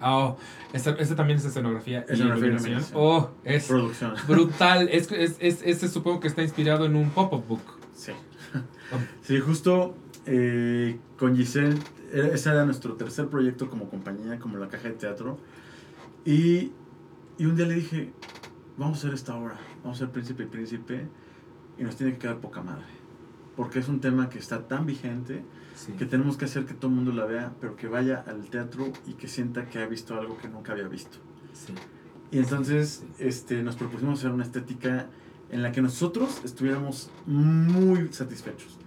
Ah, 0.00 0.18
oh, 0.18 0.36
este, 0.72 0.90
este 1.00 1.14
también 1.14 1.38
es 1.38 1.44
escenografía 1.44 2.00
Escenografía 2.08 2.46
y 2.46 2.50
iluminación. 2.50 2.84
Oh, 2.94 3.30
es 3.44 3.66
Producción. 3.68 4.14
brutal. 4.26 4.88
Es, 4.90 5.10
es, 5.12 5.36
es, 5.38 5.62
este 5.64 5.88
supongo 5.88 6.18
que 6.20 6.26
está 6.28 6.42
inspirado 6.42 6.86
en 6.86 6.96
un 6.96 7.10
pop-up 7.10 7.46
book. 7.46 7.62
Sí. 7.94 8.12
Sí, 9.22 9.38
justo 9.40 9.94
eh, 10.26 10.98
con 11.18 11.34
Giselle, 11.34 11.78
era- 12.12 12.28
ese 12.28 12.50
era 12.50 12.66
nuestro 12.66 12.92
tercer 12.94 13.28
proyecto 13.28 13.70
como 13.70 13.88
compañía, 13.88 14.38
como 14.38 14.58
la 14.58 14.68
caja 14.68 14.88
de 14.88 14.94
teatro. 14.94 15.38
Y, 16.26 16.72
y 17.38 17.46
un 17.46 17.56
día 17.56 17.64
le 17.66 17.74
dije, 17.76 18.12
vamos 18.76 18.98
a 18.98 19.00
hacer 19.00 19.14
esta 19.14 19.34
obra, 19.34 19.54
vamos 19.82 19.98
a 20.00 20.04
hacer 20.04 20.10
Príncipe 20.12 20.42
y 20.42 20.46
Príncipe, 20.46 21.06
y 21.78 21.84
nos 21.84 21.96
tiene 21.96 22.12
que 22.12 22.18
quedar 22.18 22.38
poca 22.40 22.60
madre. 22.60 22.84
Porque 23.56 23.78
es 23.78 23.88
un 23.88 24.00
tema 24.00 24.28
que 24.28 24.38
está 24.38 24.68
tan 24.68 24.84
vigente 24.84 25.42
Sí. 25.74 25.92
que 25.92 26.06
tenemos 26.06 26.36
que 26.36 26.44
hacer 26.44 26.64
que 26.66 26.74
todo 26.74 26.90
el 26.90 26.96
mundo 26.96 27.12
la 27.12 27.24
vea, 27.24 27.52
pero 27.60 27.76
que 27.76 27.88
vaya 27.88 28.22
al 28.26 28.44
teatro 28.50 28.92
y 29.06 29.14
que 29.14 29.26
sienta 29.26 29.68
que 29.68 29.78
ha 29.80 29.86
visto 29.86 30.18
algo 30.18 30.36
que 30.38 30.48
nunca 30.48 30.72
había 30.72 30.88
visto. 30.88 31.18
sí. 31.52 31.74
Y 32.30 32.38
entonces 32.38 33.04
este, 33.18 33.62
nos 33.62 33.76
propusimos 33.76 34.18
hacer 34.18 34.30
una 34.30 34.42
estética 34.42 35.06
en 35.50 35.62
la 35.62 35.70
que 35.70 35.82
nosotros 35.82 36.40
estuviéramos 36.44 37.10
muy 37.26 38.08
satisfechos. 38.10 38.78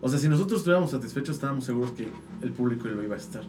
O 0.00 0.08
sea, 0.08 0.18
si 0.18 0.28
nosotros 0.28 0.58
estuviéramos 0.60 0.90
satisfechos, 0.90 1.36
estábamos 1.36 1.64
seguros 1.64 1.92
que 1.92 2.08
el 2.42 2.52
público 2.52 2.88
lo 2.88 3.02
iba 3.02 3.14
a 3.14 3.18
estar. 3.18 3.44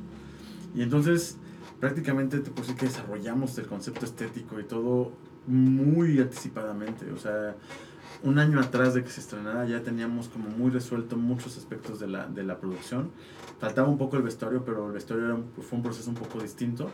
Y 0.76 0.84
entonces, 0.84 1.38
prácticamente, 1.80 2.38
te 2.38 2.52
puedo 2.52 2.62
decir 2.62 2.76
que 2.76 2.86
desarrollamos 2.86 3.58
el 3.58 3.66
concepto 3.66 4.06
estético 4.06 4.60
y 4.60 4.64
todo 4.64 5.12
muy 5.48 6.20
anticipadamente. 6.20 7.12
O 7.12 7.18
sea, 7.18 7.56
un 8.24 8.40
año 8.40 8.60
atrás 8.60 8.94
de 8.94 9.04
que 9.04 9.10
se 9.10 9.20
estrenara 9.20 9.66
ya 9.66 9.82
teníamos 9.82 10.30
como 10.30 10.50
muy 10.50 10.70
resuelto 10.70 11.18
muchos 11.18 11.58
aspectos 11.58 12.00
de 12.00 12.08
la, 12.08 12.28
de 12.28 12.44
la 12.44 12.60
producción. 12.60 13.12
Faltaba 13.60 13.88
un 13.88 13.98
poco 13.98 14.18
el 14.18 14.24
vestuario, 14.24 14.64
pero 14.64 14.88
el 14.88 14.94
vestuario 14.94 15.44
fue 15.62 15.78
un 15.78 15.84
proceso 15.84 16.10
un 16.10 16.16
poco 16.16 16.40
distinto. 16.42 16.90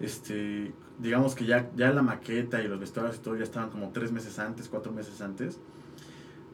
Este, 0.00 0.72
digamos 0.98 1.34
que 1.34 1.44
ya, 1.44 1.70
ya 1.76 1.92
la 1.92 2.02
maqueta 2.02 2.62
y 2.62 2.68
los 2.68 2.80
vestuarios 2.80 3.16
y 3.16 3.20
todo 3.20 3.36
ya 3.36 3.44
estaban 3.44 3.70
como 3.70 3.90
tres 3.90 4.12
meses 4.12 4.38
antes, 4.38 4.68
cuatro 4.68 4.92
meses 4.92 5.20
antes, 5.20 5.58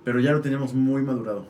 pero 0.04 0.20
ya 0.20 0.32
lo 0.32 0.40
teníamos 0.40 0.74
muy 0.74 1.02
madurado. 1.02 1.46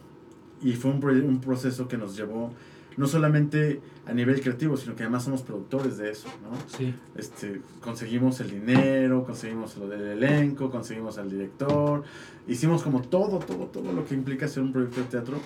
Y 0.63 0.73
fue 0.75 0.91
un, 0.91 1.05
un 1.05 1.41
proceso 1.41 1.89
que 1.89 1.99
nos 1.99 2.17
llevó 2.17 2.53
no 2.97 3.07
solamente 3.07 3.81
a 4.07 4.13
nivel 4.13 4.41
creativo, 4.41 4.77
sino 4.77 4.95
que 4.95 5.03
además 5.03 5.25
somos 5.25 5.43
productores 5.43 5.99
de 5.99 6.11
eso, 6.11 6.29
¿no? 6.43 6.57
Sí. 6.79 6.95
este, 7.17 7.61
conseguimos 7.81 8.41
el 8.41 8.51
dinero, 8.51 9.25
conseguimos 9.25 9.77
lo 9.77 9.89
del 9.89 10.03
elenco, 10.03 10.71
conseguimos 10.71 11.19
al 11.19 11.29
director, 11.29 12.05
hicimos 12.47 12.83
como 12.83 13.03
todo, 13.03 13.41
todo, 13.41 13.67
todo 13.67 13.93
lo 13.93 14.05
que 14.07 14.15
implica 14.15 14.47
hacer 14.47 14.63
un 14.63 14.73
proyecto 14.73 15.01
de 15.01 15.07
teatro. 15.07 15.39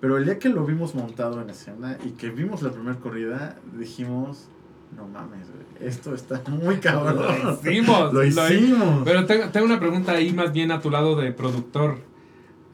Pero 0.00 0.18
el 0.18 0.24
día 0.24 0.38
que 0.38 0.50
lo 0.50 0.66
vimos 0.66 0.94
montado 0.94 1.40
en 1.40 1.48
escena 1.50 1.96
y 2.04 2.10
que 2.10 2.28
vimos 2.28 2.60
la 2.62 2.70
primera 2.70 2.98
corrida, 2.98 3.56
dijimos, 3.78 4.48
no 4.96 5.06
mames, 5.08 5.48
güey, 5.50 5.88
esto 5.88 6.14
está 6.14 6.42
muy 6.48 6.76
cabrón. 6.76 7.16
Lo 7.42 7.52
hicimos. 7.52 8.12
Lo 8.12 8.24
hicimos. 8.24 9.02
Pero 9.04 9.24
tengo, 9.24 9.48
tengo 9.48 9.66
una 9.66 9.80
pregunta 9.80 10.12
ahí 10.12 10.32
más 10.32 10.52
bien 10.52 10.70
a 10.70 10.80
tu 10.80 10.90
lado 10.90 11.16
de 11.16 11.32
productor. 11.32 11.98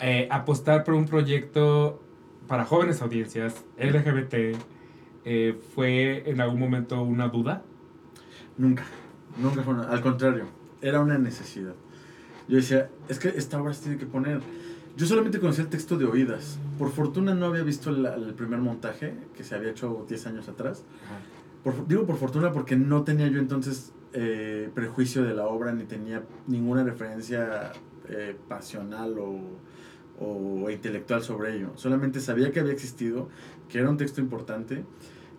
Eh, 0.01 0.29
apostar 0.31 0.85
por 0.85 0.95
un 0.95 1.07
proyecto 1.07 2.03
para 2.47 2.65
jóvenes 2.65 3.03
audiencias, 3.03 3.65
LGBT, 3.79 4.57
eh, 5.31 5.59
¿fue 5.75 6.29
en 6.31 6.41
algún 6.41 6.59
momento 6.59 7.03
una 7.03 7.29
duda? 7.29 7.63
Nunca, 8.57 8.85
nunca 9.41 9.63
fue 9.63 9.75
una, 9.75 9.85
al 9.91 10.01
contrario, 10.01 10.45
era 10.81 11.01
una 11.01 11.19
necesidad. 11.19 11.75
Yo 12.49 12.57
decía, 12.57 12.89
es 13.09 13.19
que 13.19 13.29
esta 13.29 13.61
obra 13.61 13.75
se 13.75 13.83
tiene 13.83 13.99
que 13.99 14.07
poner. 14.07 14.41
Yo 14.97 15.07
solamente 15.07 15.39
conocía 15.39 15.65
el 15.65 15.71
texto 15.71 15.97
de 15.99 16.07
oídas. 16.07 16.59
Por 16.79 16.91
fortuna 16.91 17.35
no 17.35 17.47
había 17.47 17.63
visto 17.63 17.91
el, 17.91 18.05
el 18.07 18.35
primer 18.35 18.59
montaje 18.61 19.15
que 19.37 19.45
se 19.45 19.55
había 19.55 19.71
hecho 19.71 20.07
10 20.09 20.27
años 20.29 20.49
atrás. 20.49 20.83
Por- 21.63 21.87
digo 21.87 22.07
por 22.07 22.17
fortuna 22.17 22.53
porque 22.53 22.75
no 22.77 23.05
tenía 23.05 23.29
yo 23.29 23.39
entonces 23.39 23.93
eh, 24.15 24.71
prejuicio 24.75 25.23
de 25.23 25.35
la 25.35 25.47
obra 25.47 25.73
ni 25.73 25.85
tenía 25.85 26.23
ninguna 26.47 26.83
referencia 26.85 27.73
eh, 28.09 28.35
pasional 28.49 29.19
o, 29.19 29.39
o 30.21 30.71
intelectual 30.71 31.23
sobre 31.23 31.55
ello. 31.57 31.73
Solamente 31.77 32.19
sabía 32.21 32.51
que 32.51 32.61
había 32.61 32.73
existido, 32.73 33.29
que 33.69 33.79
era 33.79 33.91
un 33.91 33.99
texto 33.99 34.21
importante 34.23 34.85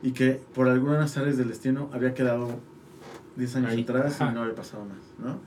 y 0.01 0.11
que 0.11 0.41
por 0.53 0.67
algunas 0.67 1.17
áreas 1.17 1.37
del 1.37 1.49
destino 1.49 1.89
había 1.93 2.13
quedado 2.13 2.59
10 3.35 3.55
años 3.57 3.71
Ahí, 3.71 3.83
atrás 3.83 4.21
ajá. 4.21 4.31
y 4.31 4.35
no 4.35 4.41
había 4.41 4.55
pasado 4.55 4.85
más. 4.85 4.97
¿no? 5.17 5.39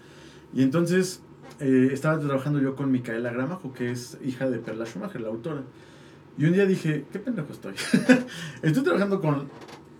Y 0.55 0.63
entonces 0.63 1.23
eh, 1.61 1.91
estaba 1.93 2.19
trabajando 2.19 2.61
yo 2.61 2.75
con 2.77 2.91
Micaela 2.91 3.33
Gramajo, 3.33 3.73
que 3.73 3.91
es 3.91 4.19
hija 4.25 4.49
de 4.51 4.59
Perla 4.59 4.85
Schumacher, 4.85 5.21
la 5.21 5.29
autora. 5.29 5.63
Y 6.39 6.47
un 6.47 6.53
día 6.53 6.67
dije, 6.67 7.05
qué 7.13 7.19
pendejo 7.19 7.53
estoy. 7.53 7.75
estoy 8.63 8.83
trabajando 8.83 9.21
con 9.21 9.49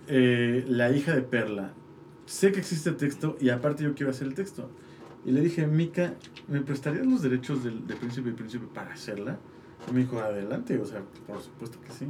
eh, 0.07 0.65
la 0.67 0.91
hija 0.91 1.15
de 1.15 1.21
Perla. 1.21 1.71
Sé 2.25 2.51
que 2.51 2.59
existe 2.59 2.91
texto 2.91 3.37
y 3.39 3.49
aparte 3.49 3.83
yo 3.83 3.93
quiero 3.93 4.11
hacer 4.11 4.27
el 4.27 4.33
texto. 4.33 4.69
Y 5.25 5.31
le 5.31 5.41
dije, 5.41 5.67
Mica, 5.67 6.15
¿me 6.47 6.61
prestarías 6.61 7.05
los 7.05 7.21
derechos 7.21 7.63
del, 7.63 7.87
de 7.87 7.95
Príncipe 7.95 8.29
y 8.29 8.33
Príncipe 8.33 8.65
para 8.73 8.93
hacerla? 8.93 9.37
Y 9.89 9.93
me 9.93 10.01
dijo, 10.01 10.19
adelante, 10.19 10.77
o 10.79 10.85
sea, 10.85 11.01
por 11.27 11.41
supuesto 11.41 11.79
que 11.81 11.91
sí. 11.91 12.07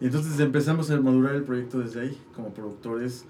Y 0.00 0.06
entonces 0.06 0.38
empezamos 0.40 0.90
a 0.90 1.00
madurar 1.00 1.34
el 1.34 1.42
proyecto 1.44 1.78
desde 1.78 2.00
ahí, 2.02 2.18
como 2.34 2.52
productores 2.52 3.24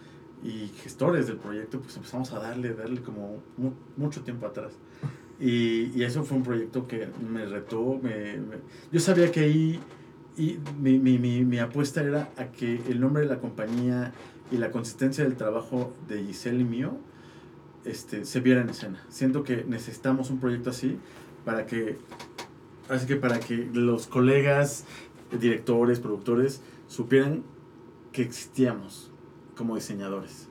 y 0.44 0.68
gestores 0.82 1.26
del 1.28 1.36
proyecto, 1.36 1.80
pues 1.80 1.96
empezamos 1.96 2.32
a 2.32 2.38
darle, 2.40 2.74
darle 2.74 3.00
como 3.02 3.42
mu- 3.56 3.72
mucho 3.96 4.22
tiempo 4.22 4.46
atrás. 4.46 4.72
Y, 5.38 5.92
y 5.94 6.02
eso 6.02 6.24
fue 6.24 6.38
un 6.38 6.42
proyecto 6.42 6.86
que 6.88 7.08
me 7.30 7.44
retó, 7.46 8.00
me- 8.02 8.38
yo 8.90 9.00
sabía 9.00 9.30
que 9.30 9.40
ahí 9.40 9.80
y 10.36 10.58
mi, 10.80 10.98
mi, 10.98 11.18
mi, 11.18 11.44
mi 11.44 11.58
apuesta 11.58 12.02
era 12.02 12.30
a 12.36 12.46
que 12.52 12.80
el 12.88 13.00
nombre 13.00 13.22
de 13.22 13.28
la 13.28 13.38
compañía 13.38 14.12
y 14.50 14.58
la 14.58 14.70
consistencia 14.70 15.24
del 15.24 15.36
trabajo 15.36 15.92
de 16.08 16.22
Giselle 16.24 16.60
y 16.60 16.64
mío 16.64 16.96
este, 17.84 18.24
se 18.24 18.40
viera 18.40 18.60
en 18.60 18.70
escena. 18.70 19.02
Siento 19.08 19.44
que 19.44 19.64
necesitamos 19.66 20.30
un 20.30 20.38
proyecto 20.40 20.70
así 20.70 20.98
para 21.44 21.66
que, 21.66 21.96
así 22.88 23.06
que 23.06 23.16
para 23.16 23.40
que 23.40 23.68
los 23.72 24.06
colegas, 24.08 24.84
directores, 25.40 26.00
productores, 26.00 26.60
supieran 26.86 27.42
que 28.12 28.22
existíamos 28.22 29.10
como 29.56 29.74
diseñadores. 29.74 30.48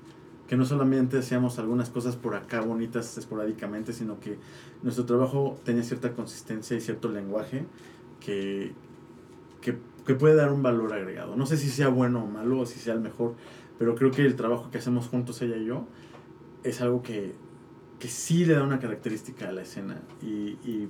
Que 0.48 0.58
no 0.58 0.66
solamente 0.66 1.18
hacíamos 1.18 1.58
algunas 1.58 1.90
cosas 1.90 2.16
por 2.16 2.36
acá 2.36 2.62
bonitas 2.62 3.18
esporádicamente, 3.18 3.94
sino 3.94 4.20
que 4.20 4.38
nuestro 4.84 5.06
trabajo 5.06 5.60
tenía 5.64 5.84
cierta 5.84 6.14
consistencia 6.14 6.78
y 6.78 6.82
cierto 6.82 7.10
lenguaje 7.10 7.66
que, 8.20 8.74
que, 9.62 9.74
puede 10.14 10.36
dar 10.36 10.52
un 10.52 10.62
valor 10.62 10.94
agregado. 10.94 11.36
No 11.36 11.48
sé 11.48 11.58
si 11.58 11.70
sea 11.70 11.88
bueno 11.88 12.24
o 12.24 12.28
malo 12.28 12.60
o 12.60 12.66
si 12.66 12.80
sea 12.80 12.94
el 12.94 13.00
mejor, 13.00 13.34
pero 13.80 13.96
creo 13.96 14.12
que 14.12 14.22
el 14.22 14.36
trabajo 14.36 14.70
que 14.70 14.78
hacemos 14.78 15.08
juntos 15.08 15.42
ella 15.42 15.58
y 15.58 15.66
yo 15.66 15.88
es 16.64 16.82
algo 16.82 17.02
que, 17.02 17.34
que 18.00 18.08
sí 18.08 18.46
le 18.46 18.54
da 18.54 18.64
una 18.64 18.80
característica 18.80 19.50
a 19.50 19.52
la 19.52 19.62
escena 19.62 20.02
y, 20.22 20.88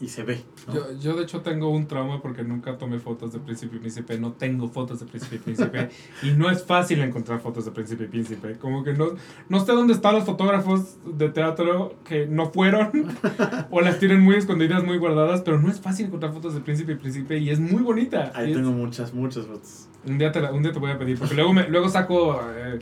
y 0.00 0.08
se 0.08 0.22
ve. 0.24 0.42
¿no? 0.66 0.74
Yo, 0.74 0.98
yo, 0.98 1.16
de 1.16 1.22
hecho, 1.22 1.40
tengo 1.40 1.68
un 1.70 1.86
trauma 1.86 2.20
porque 2.20 2.42
nunca 2.42 2.76
tomé 2.78 2.98
fotos 2.98 3.32
de 3.32 3.38
Príncipe 3.38 3.76
y 3.76 3.78
Príncipe. 3.78 4.18
No 4.18 4.32
tengo 4.32 4.68
fotos 4.68 5.00
de 5.00 5.06
Príncipe 5.06 5.36
y 5.36 5.38
Príncipe. 5.38 5.88
y 6.22 6.30
no 6.32 6.50
es 6.50 6.64
fácil 6.64 7.00
encontrar 7.00 7.40
fotos 7.40 7.64
de 7.64 7.70
Príncipe 7.70 8.04
y 8.04 8.08
Príncipe. 8.08 8.54
Como 8.58 8.82
que 8.84 8.92
no, 8.92 9.14
no 9.48 9.64
sé 9.64 9.72
dónde 9.72 9.92
están 9.94 10.14
los 10.14 10.24
fotógrafos 10.24 10.96
de 11.06 11.28
teatro 11.28 11.94
que 12.04 12.26
no 12.26 12.50
fueron 12.50 12.90
o 13.70 13.80
las 13.80 13.98
tienen 13.98 14.20
muy 14.20 14.36
escondidas, 14.36 14.82
muy 14.84 14.98
guardadas. 14.98 15.42
Pero 15.42 15.60
no 15.60 15.68
es 15.70 15.80
fácil 15.80 16.06
encontrar 16.06 16.32
fotos 16.32 16.54
de 16.54 16.60
Príncipe 16.60 16.92
y 16.92 16.96
Príncipe 16.96 17.38
y 17.38 17.50
es 17.50 17.60
muy 17.60 17.82
bonita. 17.82 18.32
Ahí 18.34 18.50
es- 18.50 18.56
tengo 18.56 18.72
muchas, 18.72 19.14
muchas 19.14 19.46
fotos. 19.46 19.88
un, 20.06 20.18
día 20.18 20.32
te 20.32 20.40
la- 20.40 20.52
un 20.52 20.62
día 20.62 20.72
te 20.72 20.78
voy 20.78 20.90
a 20.90 20.98
pedir 20.98 21.18
porque 21.18 21.34
luego, 21.34 21.52
me, 21.52 21.68
luego 21.68 21.88
saco 21.88 22.40
eh, 22.56 22.80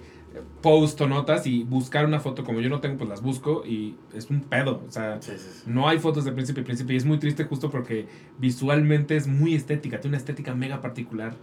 post 0.60 1.00
o 1.00 1.06
notas 1.08 1.46
y 1.46 1.62
buscar 1.64 2.04
una 2.06 2.20
foto 2.20 2.44
como 2.44 2.60
yo 2.60 2.68
no 2.68 2.80
tengo, 2.80 2.98
pues 2.98 3.10
las 3.10 3.22
busco 3.22 3.64
y 3.66 3.94
es 4.14 4.30
un 4.30 4.40
pedo. 4.40 4.82
O 4.86 4.90
sea, 4.90 5.20
Sí, 5.20 5.32
sí, 5.36 5.48
sí. 5.52 5.62
no 5.66 5.88
hay 5.88 5.98
fotos 5.98 6.24
de 6.24 6.32
Príncipe 6.32 6.60
y 6.60 6.64
Príncipe 6.64 6.92
y 6.94 6.96
es 6.96 7.04
muy 7.04 7.18
triste 7.18 7.44
justo 7.44 7.70
porque 7.70 8.06
visualmente 8.38 9.16
es 9.16 9.26
muy 9.26 9.54
estética, 9.54 10.00
tiene 10.00 10.12
una 10.12 10.18
estética 10.18 10.54
mega 10.54 10.80
particular 10.80 11.34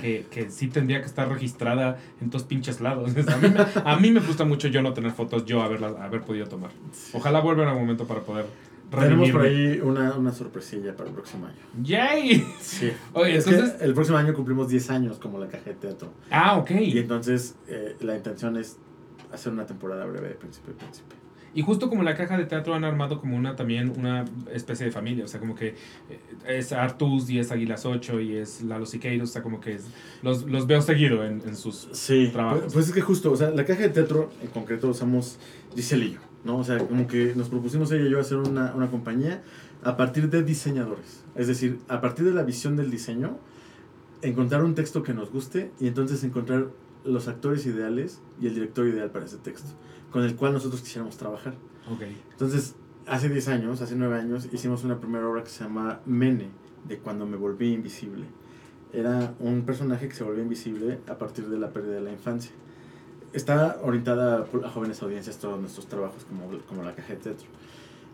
que, 0.00 0.24
que 0.30 0.50
sí 0.50 0.68
tendría 0.68 1.00
que 1.00 1.06
estar 1.06 1.28
registrada 1.28 1.98
en 2.20 2.30
todos 2.30 2.44
pinches 2.44 2.80
lados. 2.80 3.12
A, 3.28 3.36
mí 3.36 3.48
me, 3.50 3.66
a 3.84 3.96
mí 3.98 4.10
me 4.10 4.20
gusta 4.20 4.44
mucho 4.44 4.68
yo 4.68 4.80
no 4.80 4.94
tener 4.94 5.12
fotos, 5.12 5.44
yo 5.44 5.62
haberlas, 5.62 5.94
haber 5.96 6.22
podido 6.22 6.46
tomar. 6.46 6.70
Ojalá 7.12 7.40
vuelva 7.40 7.64
en 7.64 7.68
algún 7.68 7.82
momento 7.82 8.06
para 8.06 8.20
poder 8.22 8.46
Tenemos 8.90 9.30
por 9.30 9.42
ahí 9.42 9.80
una, 9.82 10.14
una 10.14 10.32
sorpresilla 10.32 10.94
para 10.96 11.08
el 11.08 11.14
próximo 11.14 11.46
año. 11.46 11.56
¡Yay! 11.82 12.46
Sí. 12.60 12.92
Oye, 13.12 13.36
Es 13.36 13.46
entonces... 13.46 13.74
que 13.78 13.84
el 13.84 13.94
próximo 13.94 14.18
año 14.18 14.34
cumplimos 14.34 14.68
10 14.68 14.90
años 14.90 15.18
como 15.18 15.38
la 15.38 15.48
caja 15.48 15.64
de 15.70 15.74
teatro. 15.74 16.12
Ah, 16.30 16.56
ok. 16.58 16.70
Y 16.72 16.98
entonces 16.98 17.56
eh, 17.68 17.96
la 18.00 18.16
intención 18.16 18.56
es 18.56 18.76
hacer 19.32 19.52
una 19.52 19.66
temporada 19.66 20.04
breve 20.06 20.28
de 20.28 20.34
Príncipe 20.34 20.70
y 20.70 20.74
Príncipe. 20.74 21.14
Y 21.56 21.62
justo 21.62 21.88
como 21.88 22.02
la 22.02 22.16
caja 22.16 22.36
de 22.36 22.46
teatro 22.46 22.74
han 22.74 22.82
armado 22.84 23.20
como 23.20 23.36
una 23.36 23.54
también 23.54 23.92
una 23.96 24.24
especie 24.52 24.86
de 24.86 24.92
familia, 24.92 25.24
o 25.24 25.28
sea, 25.28 25.38
como 25.38 25.54
que 25.54 25.68
eh, 26.10 26.18
es 26.48 26.72
Artus 26.72 27.30
y 27.30 27.38
es 27.38 27.52
Águilas 27.52 27.86
8 27.86 28.18
y 28.20 28.36
es 28.36 28.62
Lalo 28.62 28.86
Siqueiros, 28.86 29.30
o 29.30 29.32
sea, 29.32 29.42
como 29.42 29.60
que 29.60 29.74
es- 29.74 29.86
los, 30.22 30.42
los 30.50 30.66
veo 30.66 30.82
seguido 30.82 31.24
en, 31.24 31.42
en 31.46 31.54
sus... 31.54 31.88
Sí, 31.92 32.28
Trabajos. 32.32 32.60
pues, 32.62 32.72
pues 32.74 32.86
es 32.88 32.92
que 32.92 33.00
justo, 33.02 33.30
o 33.30 33.36
sea, 33.36 33.50
la 33.50 33.64
caja 33.64 33.82
de 33.82 33.90
teatro 33.90 34.30
en 34.42 34.48
concreto 34.48 34.88
usamos 34.88 35.38
Giselle 35.76 36.06
y 36.06 36.12
yo, 36.14 36.18
¿no? 36.44 36.58
O 36.58 36.64
sea, 36.64 36.78
como 36.78 37.06
que 37.06 37.34
nos 37.34 37.48
propusimos 37.48 37.90
ella 37.92 38.06
y 38.06 38.10
yo 38.10 38.20
hacer 38.20 38.38
una, 38.38 38.74
una 38.74 38.90
compañía 38.90 39.42
a 39.82 39.96
partir 39.96 40.30
de 40.30 40.42
diseñadores. 40.42 41.24
Es 41.34 41.46
decir, 41.46 41.78
a 41.88 42.00
partir 42.00 42.24
de 42.24 42.32
la 42.32 42.42
visión 42.42 42.76
del 42.76 42.90
diseño, 42.90 43.38
encontrar 44.22 44.64
un 44.64 44.74
texto 44.74 45.02
que 45.02 45.12
nos 45.14 45.30
guste 45.30 45.70
y 45.80 45.86
entonces 45.86 46.24
encontrar 46.24 46.68
los 47.04 47.28
actores 47.28 47.66
ideales 47.66 48.20
y 48.40 48.46
el 48.46 48.54
director 48.54 48.86
ideal 48.86 49.10
para 49.10 49.26
ese 49.26 49.36
texto, 49.36 49.68
con 50.10 50.24
el 50.24 50.34
cual 50.36 50.52
nosotros 50.52 50.80
quisiéramos 50.80 51.16
trabajar. 51.16 51.54
Ok. 51.90 52.02
Entonces, 52.32 52.74
hace 53.06 53.28
10 53.28 53.48
años, 53.48 53.82
hace 53.82 53.94
9 53.94 54.18
años, 54.18 54.48
hicimos 54.52 54.84
una 54.84 54.98
primera 54.98 55.28
obra 55.28 55.44
que 55.44 55.50
se 55.50 55.64
llama 55.64 56.00
Mene, 56.06 56.48
de 56.88 56.98
cuando 56.98 57.26
me 57.26 57.36
volví 57.36 57.72
invisible. 57.72 58.24
Era 58.92 59.34
un 59.40 59.62
personaje 59.62 60.08
que 60.08 60.14
se 60.14 60.24
volvió 60.24 60.42
invisible 60.42 61.00
a 61.08 61.18
partir 61.18 61.48
de 61.48 61.58
la 61.58 61.72
pérdida 61.72 61.94
de 61.94 62.00
la 62.00 62.12
infancia. 62.12 62.52
Está 63.34 63.78
orientada 63.82 64.46
a 64.64 64.70
jóvenes 64.70 65.02
audiencias 65.02 65.36
todos 65.38 65.60
nuestros 65.60 65.86
trabajos, 65.86 66.24
como, 66.24 66.58
como 66.66 66.82
la 66.82 66.94
caja 66.94 67.14
de 67.14 67.16
teatro. 67.16 67.46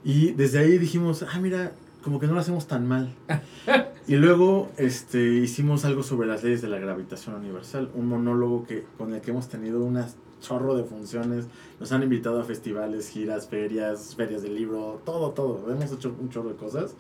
Y 0.03 0.33
desde 0.33 0.59
ahí 0.59 0.79
dijimos, 0.79 1.23
ah, 1.23 1.39
mira, 1.39 1.73
como 2.03 2.19
que 2.19 2.27
no 2.27 2.35
lo 2.35 2.41
hacemos 2.41 2.67
tan 2.67 2.89
mal. 2.89 3.15
y 4.09 4.17
luego 4.17 4.71
este, 4.77 5.23
hicimos 5.35 5.85
algo 5.85 6.03
sobre 6.03 6.27
las 6.27 6.43
leyes 6.43 6.63
de 6.63 6.69
la 6.69 6.79
gravitación 6.79 7.35
universal, 7.35 7.91
un 7.95 8.09
monólogo 8.09 8.67
que, 8.67 8.85
con 8.97 9.15
el 9.15 9.21
que 9.21 9.31
hemos 9.31 9.49
tenido 9.49 9.85
un 9.85 10.03
chorro 10.41 10.75
de 10.75 10.85
funciones, 10.85 11.47
nos 11.79 11.93
han 11.93 12.03
invitado 12.03 12.41
a 12.41 12.45
festivales, 12.45 13.11
giras, 13.11 13.47
ferias, 13.47 14.15
ferias 14.17 14.43
de 14.43 14.49
libro, 14.49 15.03
todo, 15.05 15.31
todo. 15.31 15.71
Hemos 15.71 15.93
hecho 15.93 16.15
un 16.19 16.31
chorro 16.31 16.49
de 16.49 16.57
cosas. 16.57 16.95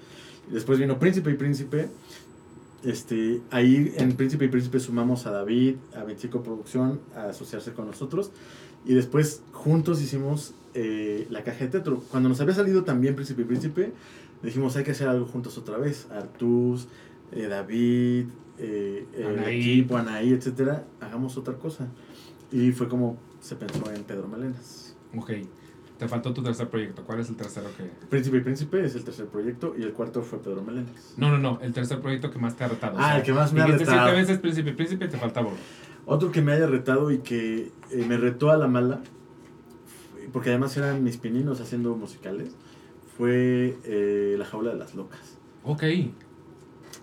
Después 0.51 0.79
vino 0.79 0.99
Príncipe 0.99 1.31
y 1.31 1.35
Príncipe. 1.35 1.89
Este, 2.83 3.43
ahí 3.51 3.93
en 3.97 4.17
Príncipe 4.17 4.47
y 4.47 4.49
Príncipe 4.49 4.81
sumamos 4.81 5.27
a 5.27 5.31
David, 5.31 5.77
a 5.95 6.05
25 6.05 6.43
Producción, 6.43 7.01
a 7.15 7.25
asociarse 7.29 7.73
con 7.73 7.87
nosotros. 7.87 8.31
Y 8.87 8.95
después 8.95 9.43
juntos 9.53 10.01
hicimos 10.01 10.55
eh, 10.75 11.27
la 11.31 11.45
caja 11.45 11.65
de 11.65 11.69
teatro. 11.69 12.03
Cuando 12.11 12.29
nos 12.29 12.41
había 12.41 12.55
salido 12.55 12.85
también 12.85 13.15
Príncipe 13.15 13.43
y 13.43 13.45
Príncipe, 13.45 13.93
dijimos 14.43 14.77
hay 14.77 14.85
que 14.85 14.93
hacer 14.93 15.09
algo 15.09 15.27
juntos 15.27 15.59
otra 15.59 15.77
vez. 15.77 16.07
Artus, 16.11 16.89
eh, 17.33 17.47
David, 17.49 18.27
eh, 18.59 19.07
el 19.15 19.39
Anaí. 19.39 19.61
equipo, 19.61 19.97
Anaí, 19.97 20.33
etcétera. 20.33 20.87
Hagamos 21.01 21.37
otra 21.37 21.55
cosa. 21.55 21.89
Y 22.51 22.73
fue 22.73 22.89
como 22.89 23.19
se 23.41 23.57
pensó 23.57 23.91
en 23.93 24.05
Pedro 24.05 24.27
Melenas. 24.29 24.97
Ok. 25.17 25.31
Te 26.01 26.09
faltó 26.09 26.33
tu 26.33 26.43
tercer 26.43 26.67
proyecto. 26.67 27.03
¿Cuál 27.05 27.21
es 27.21 27.29
el 27.29 27.37
tercero 27.37 27.69
que...? 27.77 27.85
Príncipe 28.09 28.39
y 28.39 28.41
Príncipe 28.41 28.83
es 28.83 28.95
el 28.95 29.05
tercer 29.05 29.27
proyecto 29.27 29.75
y 29.77 29.83
el 29.83 29.93
cuarto 29.93 30.23
fue 30.23 30.39
Pedro 30.39 30.63
Melenas. 30.63 31.13
No, 31.19 31.29
no, 31.29 31.37
no. 31.37 31.61
El 31.61 31.75
tercer 31.75 32.01
proyecto 32.01 32.31
que 32.31 32.39
más 32.39 32.57
te 32.57 32.65
ha 32.65 32.69
retado. 32.69 32.97
Ah, 32.99 33.19
el 33.19 33.23
que 33.23 33.35
más 33.35 33.53
me 33.53 33.61
ha 33.61 33.67
retado. 33.67 34.03
siete 34.07 34.19
veces 34.19 34.39
Príncipe, 34.39 34.73
Príncipe, 34.73 35.09
te 35.09 35.19
faltaba 35.19 35.49
uno. 35.49 35.59
Otro 36.07 36.33
que 36.33 36.41
me 36.41 36.53
haya 36.53 36.67
retado 36.67 37.11
y 37.11 37.19
que 37.19 37.71
eh, 37.91 38.07
me 38.09 38.17
retó 38.17 38.51
a 38.51 38.57
la 38.57 38.67
mala, 38.67 39.03
porque 40.33 40.49
además 40.49 40.75
eran 40.79 41.05
mis 41.05 41.19
pininos 41.19 41.61
haciendo 41.61 41.95
musicales, 41.95 42.57
fue 43.19 43.77
eh, 43.85 44.37
La 44.39 44.47
Jaula 44.47 44.71
de 44.73 44.79
las 44.79 44.95
Locas. 44.95 45.37
Ok. 45.65 45.83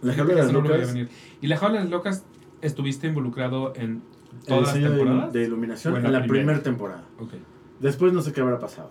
La 0.02 0.16
Jaula 0.16 0.34
de 0.34 0.42
las 0.42 0.52
no 0.52 0.62
Locas. 0.62 0.96
¿Y 1.40 1.46
la 1.46 1.58
jaula 1.58 1.76
de 1.76 1.82
las 1.82 1.92
locas 1.92 2.26
estuviste 2.62 3.06
involucrado 3.06 3.74
en 3.76 3.92
el 3.92 4.48
todas 4.48 4.64
las 4.64 4.74
diseño 4.74 4.92
de, 4.92 4.98
temporadas? 4.98 5.34
de 5.34 5.44
iluminación 5.44 5.94
O 5.94 5.98
en 5.98 6.12
la 6.12 6.26
primera 6.26 6.64
temporada. 6.64 7.04
Ok. 7.20 7.34
Después 7.80 8.14
no 8.14 8.22
sé 8.22 8.34
qué 8.34 8.42
habrá 8.42 8.60
pasado. 8.60 8.90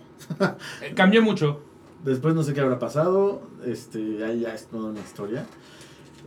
Eh, 0.82 0.92
cambió 0.94 1.22
mucho. 1.22 1.60
Después 2.04 2.34
no 2.34 2.42
sé 2.42 2.54
qué 2.54 2.60
habrá 2.60 2.78
pasado, 2.78 3.42
este, 3.64 4.24
ahí 4.24 4.40
ya 4.40 4.54
es 4.54 4.66
toda 4.66 4.90
una 4.90 5.00
historia. 5.00 5.46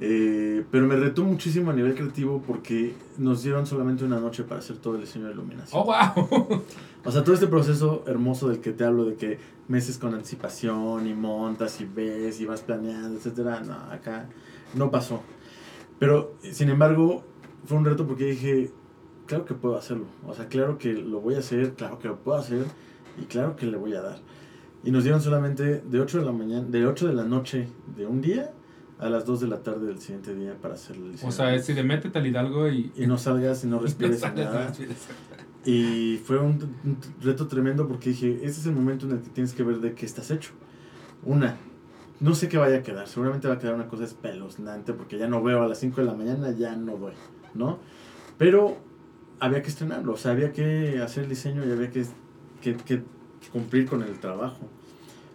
Eh, 0.01 0.63
pero 0.71 0.87
me 0.87 0.95
retó 0.95 1.23
muchísimo 1.23 1.71
a 1.71 1.73
nivel 1.73 1.93
creativo 1.93 2.41
porque 2.45 2.95
nos 3.17 3.43
dieron 3.43 3.65
solamente 3.65 4.05
una 4.05 4.19
noche 4.19 4.43
para 4.43 4.59
hacer 4.59 4.77
todo 4.77 4.95
el 4.95 5.01
diseño 5.01 5.27
de 5.27 5.33
iluminación. 5.33 5.81
¡Oh, 5.81 5.85
wow! 5.85 6.63
O 7.05 7.11
sea, 7.11 7.23
todo 7.23 7.33
este 7.33 7.47
proceso 7.47 8.03
hermoso 8.07 8.49
del 8.49 8.59
que 8.59 8.73
te 8.73 8.83
hablo, 8.83 9.05
de 9.05 9.15
que 9.15 9.39
meses 9.69 9.97
con 9.97 10.13
anticipación 10.13 11.07
y 11.07 11.13
montas 11.13 11.79
y 11.79 11.85
ves 11.85 12.41
y 12.41 12.45
vas 12.45 12.61
planeando, 12.61 13.17
etcétera, 13.17 13.61
no, 13.61 13.73
acá 13.73 14.27
no 14.75 14.91
pasó. 14.91 15.21
Pero, 15.97 16.35
sin 16.41 16.69
embargo, 16.69 17.23
fue 17.65 17.77
un 17.77 17.85
reto 17.85 18.05
porque 18.05 18.25
dije, 18.25 18.71
claro 19.29 19.45
que 19.45 19.53
puedo 19.53 19.77
hacerlo. 19.77 20.05
O 20.27 20.33
sea, 20.33 20.47
claro 20.47 20.77
que 20.77 20.91
lo 20.93 21.21
voy 21.21 21.35
a 21.35 21.39
hacer, 21.39 21.73
claro 21.73 21.99
que 21.99 22.07
lo 22.07 22.17
puedo 22.17 22.37
hacer 22.37 22.65
y 23.21 23.25
claro 23.25 23.55
que 23.55 23.67
le 23.67 23.77
voy 23.77 23.93
a 23.93 24.01
dar. 24.01 24.17
Y 24.83 24.91
nos 24.91 25.03
dieron 25.03 25.21
solamente 25.21 25.81
de 25.81 25.99
8 25.99 26.19
de 26.19 26.25
la 26.25 26.31
mañana, 26.31 26.65
de 26.67 26.85
8 26.85 27.07
de 27.07 27.13
la 27.13 27.23
noche 27.23 27.67
de 27.95 28.07
un 28.07 28.21
día 28.21 28.51
a 28.97 29.07
las 29.09 29.25
2 29.25 29.41
de 29.41 29.47
la 29.47 29.61
tarde 29.61 29.85
del 29.85 29.99
siguiente 29.99 30.33
día 30.33 30.55
para 30.59 30.73
hacer 30.73 30.95
el. 30.95 31.15
O 31.23 31.31
sea, 31.31 31.53
es 31.53 31.65
si 31.65 31.73
de 31.73 31.83
métete 31.83 32.17
al 32.17 32.25
Hidalgo 32.25 32.69
y... 32.69 32.91
y 32.95 33.05
no 33.05 33.17
salgas 33.17 33.63
y 33.63 33.67
no 33.67 33.79
respires 33.79 34.21
no 34.23 34.33
nada. 34.33 34.67
respires. 34.67 35.07
Y 35.63 36.19
fue 36.25 36.39
un, 36.39 36.55
un 36.83 36.97
reto 37.21 37.47
tremendo 37.47 37.87
porque 37.87 38.09
dije, 38.09 38.33
este 38.41 38.61
es 38.61 38.65
el 38.65 38.73
momento 38.73 39.05
en 39.05 39.11
el 39.13 39.21
que 39.21 39.29
tienes 39.29 39.53
que 39.53 39.61
ver 39.61 39.79
de 39.79 39.93
qué 39.93 40.05
estás 40.07 40.31
hecho. 40.31 40.51
Una, 41.23 41.57
no 42.19 42.33
sé 42.33 42.49
qué 42.49 42.57
vaya 42.57 42.77
a 42.77 42.81
quedar. 42.81 43.07
Seguramente 43.07 43.47
va 43.47 43.55
a 43.55 43.59
quedar 43.59 43.75
una 43.75 43.87
cosa 43.87 44.05
espeluznante 44.05 44.93
porque 44.93 45.19
ya 45.19 45.27
no 45.27 45.43
veo 45.43 45.61
a 45.61 45.67
las 45.67 45.77
5 45.79 46.01
de 46.01 46.07
la 46.07 46.13
mañana, 46.15 46.51
ya 46.51 46.75
no 46.75 46.97
doy, 46.97 47.13
¿no? 47.53 47.77
Pero 48.37 48.77
había 49.39 49.61
que 49.61 49.69
estrenarlo, 49.69 50.13
o 50.13 50.17
sea, 50.17 50.31
había 50.31 50.51
que 50.51 50.99
hacer 51.01 51.23
el 51.23 51.29
diseño 51.29 51.65
y 51.65 51.71
había 51.71 51.89
que, 51.89 52.05
que, 52.61 52.75
que 52.75 53.03
cumplir 53.51 53.85
con 53.85 54.03
el 54.03 54.19
trabajo. 54.19 54.67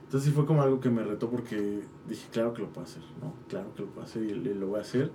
Entonces 0.05 0.31
sí 0.31 0.35
fue 0.35 0.47
como 0.47 0.63
algo 0.63 0.81
que 0.81 0.91
me 0.91 1.03
retó 1.03 1.31
porque 1.31 1.81
dije, 2.09 2.29
claro 2.33 2.55
que 2.55 2.63
lo 2.63 2.69
puedo 2.69 2.87
hacer, 2.87 3.03
¿no? 3.21 3.35
Claro 3.49 3.75
que 3.75 3.83
lo 3.83 3.89
puedo 3.89 4.07
hacer 4.07 4.23
y, 4.23 4.31
y 4.31 4.55
lo 4.55 4.69
voy 4.69 4.79
a 4.79 4.83
hacer. 4.83 5.11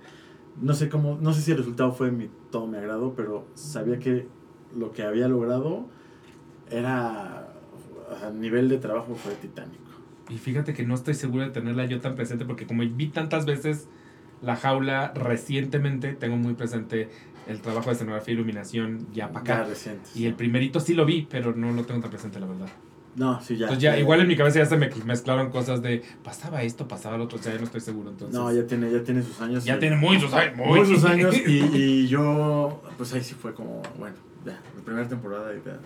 No 0.60 0.74
sé 0.74 0.88
cómo, 0.88 1.18
no 1.20 1.32
sé 1.32 1.40
si 1.40 1.52
el 1.52 1.58
resultado 1.58 1.92
fue 1.92 2.10
mi, 2.10 2.28
todo 2.50 2.66
mi 2.66 2.76
agrado, 2.76 3.14
pero 3.16 3.46
sabía 3.54 3.98
que 3.98 4.26
lo 4.76 4.92
que 4.92 5.02
había 5.02 5.28
logrado 5.28 5.86
era, 6.70 7.52
a 8.22 8.30
nivel 8.30 8.68
de 8.68 8.78
trabajo 8.78 9.14
fue 9.14 9.34
titánico. 9.34 9.84
Y 10.28 10.38
fíjate 10.38 10.74
que 10.74 10.84
no 10.84 10.94
estoy 10.94 11.14
seguro 11.14 11.44
de 11.44 11.50
tenerla 11.50 11.86
yo 11.86 12.00
tan 12.00 12.14
presente 12.14 12.44
porque 12.44 12.66
como 12.66 12.82
vi 12.82 13.08
tantas 13.08 13.46
veces 13.46 13.88
la 14.42 14.56
jaula 14.56 15.12
recientemente, 15.14 16.14
tengo 16.14 16.36
muy 16.36 16.54
presente 16.54 17.08
el 17.50 17.60
trabajo 17.60 17.86
de 17.88 17.92
escenografía 17.94 18.32
y 18.32 18.36
iluminación 18.36 19.06
ya 19.12 19.28
para 19.28 19.40
acá. 19.40 19.62
Ya 19.64 19.68
recientes. 19.70 20.16
Y 20.16 20.26
el 20.26 20.34
primerito 20.34 20.80
sí 20.80 20.94
lo 20.94 21.04
vi, 21.04 21.26
pero 21.30 21.54
no 21.54 21.72
lo 21.72 21.84
tengo 21.84 22.00
tan 22.00 22.10
presente, 22.10 22.38
la 22.40 22.46
verdad. 22.46 22.68
No, 23.16 23.40
sí, 23.42 23.56
ya. 23.56 23.64
Entonces 23.66 23.82
ya, 23.82 23.98
igual 23.98 24.20
en 24.20 24.28
mi 24.28 24.36
cabeza 24.36 24.60
ya 24.60 24.66
se 24.66 24.76
me 24.76 24.88
mezclaron 25.04 25.50
cosas 25.50 25.82
de 25.82 26.02
pasaba 26.22 26.62
esto, 26.62 26.86
pasaba 26.86 27.18
lo 27.18 27.24
otro, 27.24 27.38
o 27.38 27.42
sea, 27.42 27.52
ya 27.52 27.58
no 27.58 27.64
estoy 27.64 27.80
seguro. 27.80 28.10
Entonces, 28.10 28.38
No, 28.38 28.52
ya 28.52 28.64
tiene, 28.66 28.90
ya 28.90 29.02
tiene 29.02 29.22
sus 29.22 29.40
años. 29.40 29.64
ya 29.64 29.78
tiene 29.80 29.96
muchos 29.96 30.32
años. 30.32 30.56
muchos 30.56 31.04
años 31.04 31.36
y, 31.36 31.50
y 31.74 32.08
yo, 32.08 32.80
pues 32.96 33.12
ahí 33.12 33.22
sí 33.22 33.34
fue 33.34 33.52
como, 33.52 33.82
bueno, 33.98 34.14
ya, 34.46 34.60
la 34.76 34.82
primera 34.84 35.08
temporada 35.08 35.52
y 35.54 35.60
ya. 35.66 35.78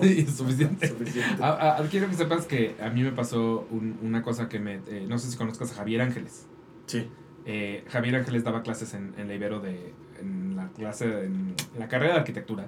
Sí, 0.00 0.26
suficiente. 0.36 0.88
Suficiente. 0.88 1.42
Quiero 1.90 2.08
que 2.08 2.14
sepas 2.14 2.46
que 2.46 2.76
a 2.82 2.90
mí 2.90 3.02
me 3.02 3.12
pasó 3.12 3.66
un- 3.70 3.98
una 4.02 4.22
cosa 4.22 4.48
que 4.48 4.58
me... 4.58 4.80
eh, 4.88 5.06
no 5.08 5.16
sé 5.18 5.30
si 5.30 5.36
conozcas 5.36 5.72
a 5.72 5.74
Javier 5.76 6.02
Ángeles. 6.02 6.46
Sí. 6.86 7.08
Eh, 7.46 7.84
Javier 7.88 8.16
Ángeles 8.16 8.42
daba 8.44 8.62
clases 8.62 8.94
en, 8.94 9.14
en 9.18 9.28
la 9.28 9.34
Ibero 9.34 9.60
de... 9.60 9.92
En 10.20 10.56
la 10.56 10.68
clase, 10.68 11.24
en 11.24 11.54
la 11.78 11.88
carrera 11.88 12.14
de 12.14 12.18
arquitectura, 12.20 12.66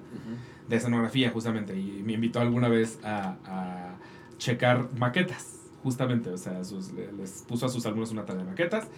de 0.68 0.76
escenografía 0.76 1.30
justamente, 1.30 1.78
y 1.78 2.02
me 2.04 2.14
invitó 2.14 2.40
alguna 2.40 2.68
vez 2.68 2.98
a, 3.04 3.36
a 3.46 3.94
checar 4.36 4.88
maquetas, 4.98 5.60
justamente, 5.84 6.28
o 6.30 6.36
sea, 6.36 6.64
sus- 6.64 6.92
le- 6.92 7.12
les 7.12 7.44
puso 7.48 7.64
a 7.66 7.68
sus 7.68 7.86
alumnos 7.86 8.10
una 8.10 8.24
tarea 8.26 8.42
de 8.42 8.50
maquetas, 8.50 8.88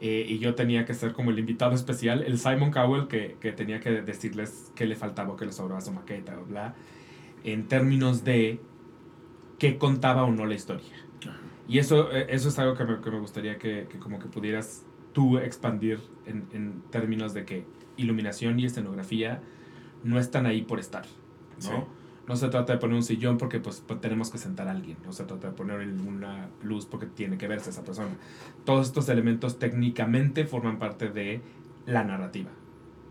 eh, 0.00 0.26
y 0.28 0.38
yo 0.40 0.56
tenía 0.56 0.84
que 0.84 0.92
ser 0.92 1.12
como 1.12 1.30
el 1.30 1.38
invitado 1.38 1.72
especial, 1.74 2.24
el 2.24 2.36
Simon 2.38 2.72
Cowell, 2.72 3.06
que, 3.06 3.36
que 3.40 3.52
tenía 3.52 3.78
que 3.80 3.90
decirles 4.02 4.72
qué 4.74 4.86
le 4.86 4.96
faltaba 4.96 5.36
qué 5.36 5.46
le 5.46 5.52
sobraba 5.52 5.78
a 5.78 5.82
su 5.82 5.92
maqueta, 5.92 6.36
o 6.38 6.44
bla, 6.44 6.74
en 7.44 7.68
términos 7.68 8.24
de 8.24 8.60
qué 9.60 9.78
contaba 9.78 10.24
o 10.24 10.32
no 10.32 10.44
la 10.46 10.54
historia. 10.56 10.92
Y 11.68 11.78
eso, 11.78 12.12
eh, 12.12 12.26
eso 12.28 12.48
es 12.48 12.58
algo 12.58 12.74
que 12.76 12.84
me, 12.84 13.00
que 13.00 13.10
me 13.12 13.20
gustaría 13.20 13.56
que, 13.56 13.86
que 13.88 13.98
como 13.98 14.18
que 14.18 14.26
pudieras 14.26 14.82
tú 15.14 15.38
expandir 15.38 16.00
en, 16.26 16.46
en 16.52 16.82
términos 16.90 17.32
de 17.32 17.46
que 17.46 17.64
iluminación 17.96 18.60
y 18.60 18.66
escenografía 18.66 19.40
no 20.02 20.18
están 20.18 20.44
ahí 20.44 20.60
por 20.60 20.80
estar, 20.80 21.06
¿no? 21.62 21.70
Sí. 21.70 21.74
No 22.26 22.36
se 22.36 22.48
trata 22.48 22.72
de 22.72 22.78
poner 22.78 22.96
un 22.96 23.02
sillón 23.02 23.36
porque 23.36 23.60
pues, 23.60 23.82
pues, 23.86 24.00
tenemos 24.00 24.30
que 24.30 24.38
sentar 24.38 24.66
a 24.68 24.70
alguien, 24.70 24.96
no 25.04 25.12
se 25.12 25.24
trata 25.24 25.48
de 25.48 25.52
poner 25.54 25.80
una 25.80 26.48
luz 26.62 26.86
porque 26.86 27.06
tiene 27.06 27.36
que 27.36 27.48
verse 27.48 27.70
esa 27.70 27.84
persona. 27.84 28.16
Todos 28.64 28.86
estos 28.86 29.08
elementos 29.10 29.58
técnicamente 29.58 30.46
forman 30.46 30.78
parte 30.78 31.10
de 31.10 31.42
la 31.86 32.02
narrativa. 32.02 32.50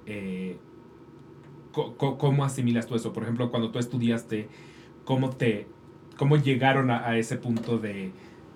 Eh, 0.08 0.58
¿Cómo 1.72 2.44
asimilas 2.44 2.88
tú 2.88 2.96
eso? 2.96 3.14
Por 3.14 3.24
ejemplo, 3.24 3.50
cuando 3.50 3.72
tú 3.72 3.80
estudiaste, 3.80 4.48
¿cómo 5.06 5.32
te 5.32 5.68
cómo 6.18 6.38
llegaron 6.38 6.92
a, 6.92 7.08
a 7.08 7.18
ese 7.18 7.38
punto 7.38 7.80
de, 7.80 8.12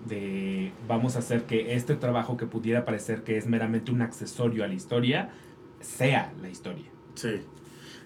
de 0.06 0.72
vamos 0.86 1.16
a 1.16 1.20
hacer 1.20 1.44
que 1.44 1.74
este 1.74 1.94
trabajo 1.96 2.36
que 2.36 2.46
pudiera 2.46 2.84
parecer 2.84 3.22
que 3.24 3.36
es 3.36 3.46
meramente 3.46 3.90
un 3.90 4.02
accesorio 4.02 4.64
a 4.64 4.68
la 4.68 4.74
historia 4.74 5.30
sea 5.80 6.32
la 6.40 6.48
historia? 6.48 6.86
Sí. 7.14 7.28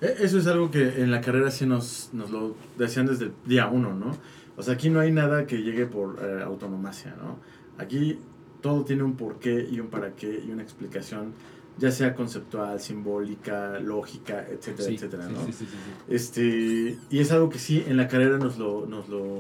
E- 0.01 0.14
Eso 0.20 0.39
es 0.39 0.47
algo 0.47 0.70
que 0.70 1.02
en 1.02 1.10
la 1.10 1.20
carrera 1.20 1.51
sí 1.51 1.66
nos, 1.66 2.10
nos 2.12 2.31
lo 2.31 2.56
decían 2.78 3.06
desde 3.06 3.27
el 3.27 3.32
día 3.47 3.69
uno, 3.69 3.94
¿no? 3.94 4.16
O 4.56 4.62
sea, 4.62 4.74
aquí 4.74 4.90
no 4.90 5.01
hay 5.01 5.12
nada 5.12 5.47
que 5.47 5.62
llegue 5.62 5.86
por 5.86 6.19
eh, 6.23 6.43
autonomacia, 6.43 7.14
¿no? 7.16 7.39
Aquí 7.78 8.19
todo 8.60 8.85
tiene 8.85 9.02
un 9.02 9.16
porqué 9.16 9.66
y 9.70 9.81
un 9.81 9.89
para 9.89 10.12
qué 10.14 10.43
y 10.47 10.51
una 10.51 10.62
explicación, 10.62 11.32
ya 11.78 11.90
sea 11.90 12.14
conceptual, 12.14 12.78
simbólica, 12.78 13.78
lógica, 13.81 14.47
etcétera, 14.48 14.89
Sí, 14.89 14.94
etcétera, 14.97 15.28
¿no? 15.28 15.44
sí, 15.47 15.52
sí, 15.52 15.64
sí, 15.64 15.70
sí. 15.73 16.14
Este, 16.14 16.98
y 17.10 17.19
es 17.19 17.32
algo 17.32 17.48
que 17.48 17.59
sí, 17.59 17.82
en 17.86 17.97
la 17.97 18.09
carrera 18.09 18.36
nos 18.39 18.59
lo, 18.59 18.86
nos 18.86 19.09
lo 19.09 19.39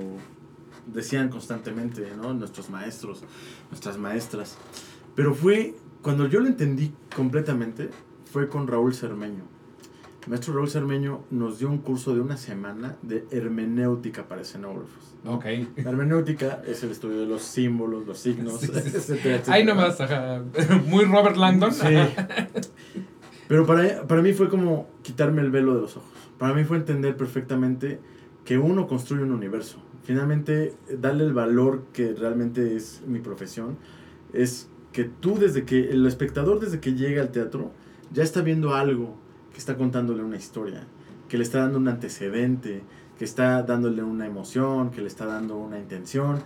decían 0.86 1.28
constantemente, 1.28 2.12
¿no? 2.16 2.34
Nuestros 2.34 2.70
maestros, 2.70 3.24
nuestras 3.70 3.98
maestras. 3.98 4.56
Pero 5.14 5.34
fue, 5.34 5.74
cuando 6.02 6.26
yo 6.26 6.40
lo 6.40 6.46
entendí 6.46 6.92
completamente, 7.14 7.90
fue 8.32 8.48
con 8.48 8.66
Raúl 8.66 8.94
Cermeño. 8.94 9.44
El 10.24 10.28
maestro 10.30 10.54
Raúl 10.54 10.70
Cermeño 10.70 11.24
nos 11.30 11.58
dio 11.58 11.68
un 11.68 11.78
curso 11.78 12.14
de 12.14 12.20
una 12.20 12.36
semana 12.36 12.96
de 13.02 13.26
hermenéutica 13.32 14.28
para 14.28 14.42
escenógrafos. 14.42 15.16
¿no? 15.24 15.34
Ok. 15.34 15.44
La 15.76 15.90
hermenéutica 15.90 16.62
es 16.66 16.82
el 16.84 16.92
estudio 16.92 17.20
de 17.20 17.26
los 17.26 17.42
símbolos, 17.42 18.06
los 18.06 18.18
signos, 18.18 18.60
Sí, 18.60 18.68
sí, 18.68 18.72
sí. 18.72 18.78
etcétera, 18.96 19.34
etcétera. 19.36 19.54
Ahí 19.54 19.64
nomás, 19.64 20.00
ajá. 20.00 20.42
Muy 20.86 21.04
Robert 21.04 21.36
Langdon. 21.36 21.72
Sí. 21.72 21.84
Pero 23.48 23.66
para, 23.66 24.06
para 24.06 24.22
mí 24.22 24.32
fue 24.32 24.48
como 24.48 24.88
quitarme 25.02 25.42
el 25.42 25.50
velo 25.50 25.74
de 25.74 25.82
los 25.82 25.96
ojos. 25.96 26.08
Para 26.38 26.54
mí 26.54 26.64
fue 26.64 26.76
entender 26.76 27.16
perfectamente 27.16 28.00
que 28.44 28.58
uno 28.58 28.86
construye 28.86 29.22
un 29.24 29.32
universo. 29.32 29.78
Finalmente, 30.04 30.74
darle 31.00 31.24
el 31.24 31.32
valor 31.32 31.84
que 31.92 32.12
realmente 32.12 32.76
es 32.76 33.02
mi 33.06 33.20
profesión 33.20 33.76
es 34.32 34.68
que 34.92 35.04
tú 35.04 35.38
desde 35.38 35.64
que, 35.64 35.90
el 35.90 36.06
espectador 36.06 36.60
desde 36.60 36.80
que 36.80 36.94
llega 36.94 37.22
al 37.22 37.30
teatro, 37.30 37.72
ya 38.12 38.22
está 38.22 38.42
viendo 38.42 38.74
algo 38.74 39.16
que 39.52 39.58
está 39.58 39.76
contándole 39.76 40.22
una 40.22 40.36
historia, 40.36 40.84
que 41.28 41.38
le 41.38 41.44
está 41.44 41.60
dando 41.60 41.78
un 41.78 41.88
antecedente, 41.88 42.82
que 43.18 43.24
está 43.24 43.62
dándole 43.62 44.02
una 44.02 44.26
emoción, 44.26 44.90
que 44.90 45.00
le 45.00 45.06
está 45.06 45.26
dando 45.26 45.56
una 45.56 45.78
intención. 45.78 46.40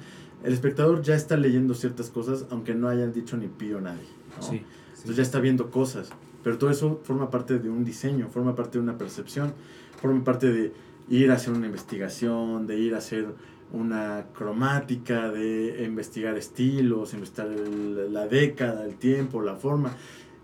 El 0.44 0.52
espectador 0.52 1.02
ya 1.02 1.14
está 1.14 1.36
leyendo 1.36 1.74
ciertas 1.74 2.10
cosas, 2.10 2.46
aunque 2.50 2.74
no 2.74 2.88
hayan 2.88 3.12
dicho 3.12 3.36
ni 3.36 3.48
pío 3.48 3.80
nadie. 3.80 4.06
¿no? 4.36 4.42
Sí, 4.42 4.58
sí. 4.58 4.64
Entonces 4.90 5.16
ya 5.16 5.22
está 5.22 5.40
viendo 5.40 5.70
cosas. 5.70 6.10
Pero 6.44 6.58
todo 6.58 6.70
eso 6.70 7.00
forma 7.02 7.30
parte 7.30 7.58
de 7.58 7.68
un 7.68 7.84
diseño, 7.84 8.28
forma 8.28 8.54
parte 8.54 8.78
de 8.78 8.84
una 8.84 8.98
percepción, 8.98 9.52
forma 10.00 10.22
parte 10.22 10.52
de 10.52 10.72
ir 11.08 11.30
a 11.30 11.34
hacer 11.34 11.52
una 11.52 11.66
investigación, 11.66 12.66
de 12.66 12.78
ir 12.78 12.94
a 12.94 12.98
hacer 12.98 13.26
una 13.72 14.26
cromática, 14.34 15.30
de 15.30 15.84
investigar 15.84 16.36
estilos, 16.36 17.14
investigar 17.14 17.50
el- 17.50 18.12
la 18.12 18.26
década, 18.28 18.84
el 18.84 18.96
tiempo, 18.96 19.42
la 19.42 19.56
forma, 19.56 19.92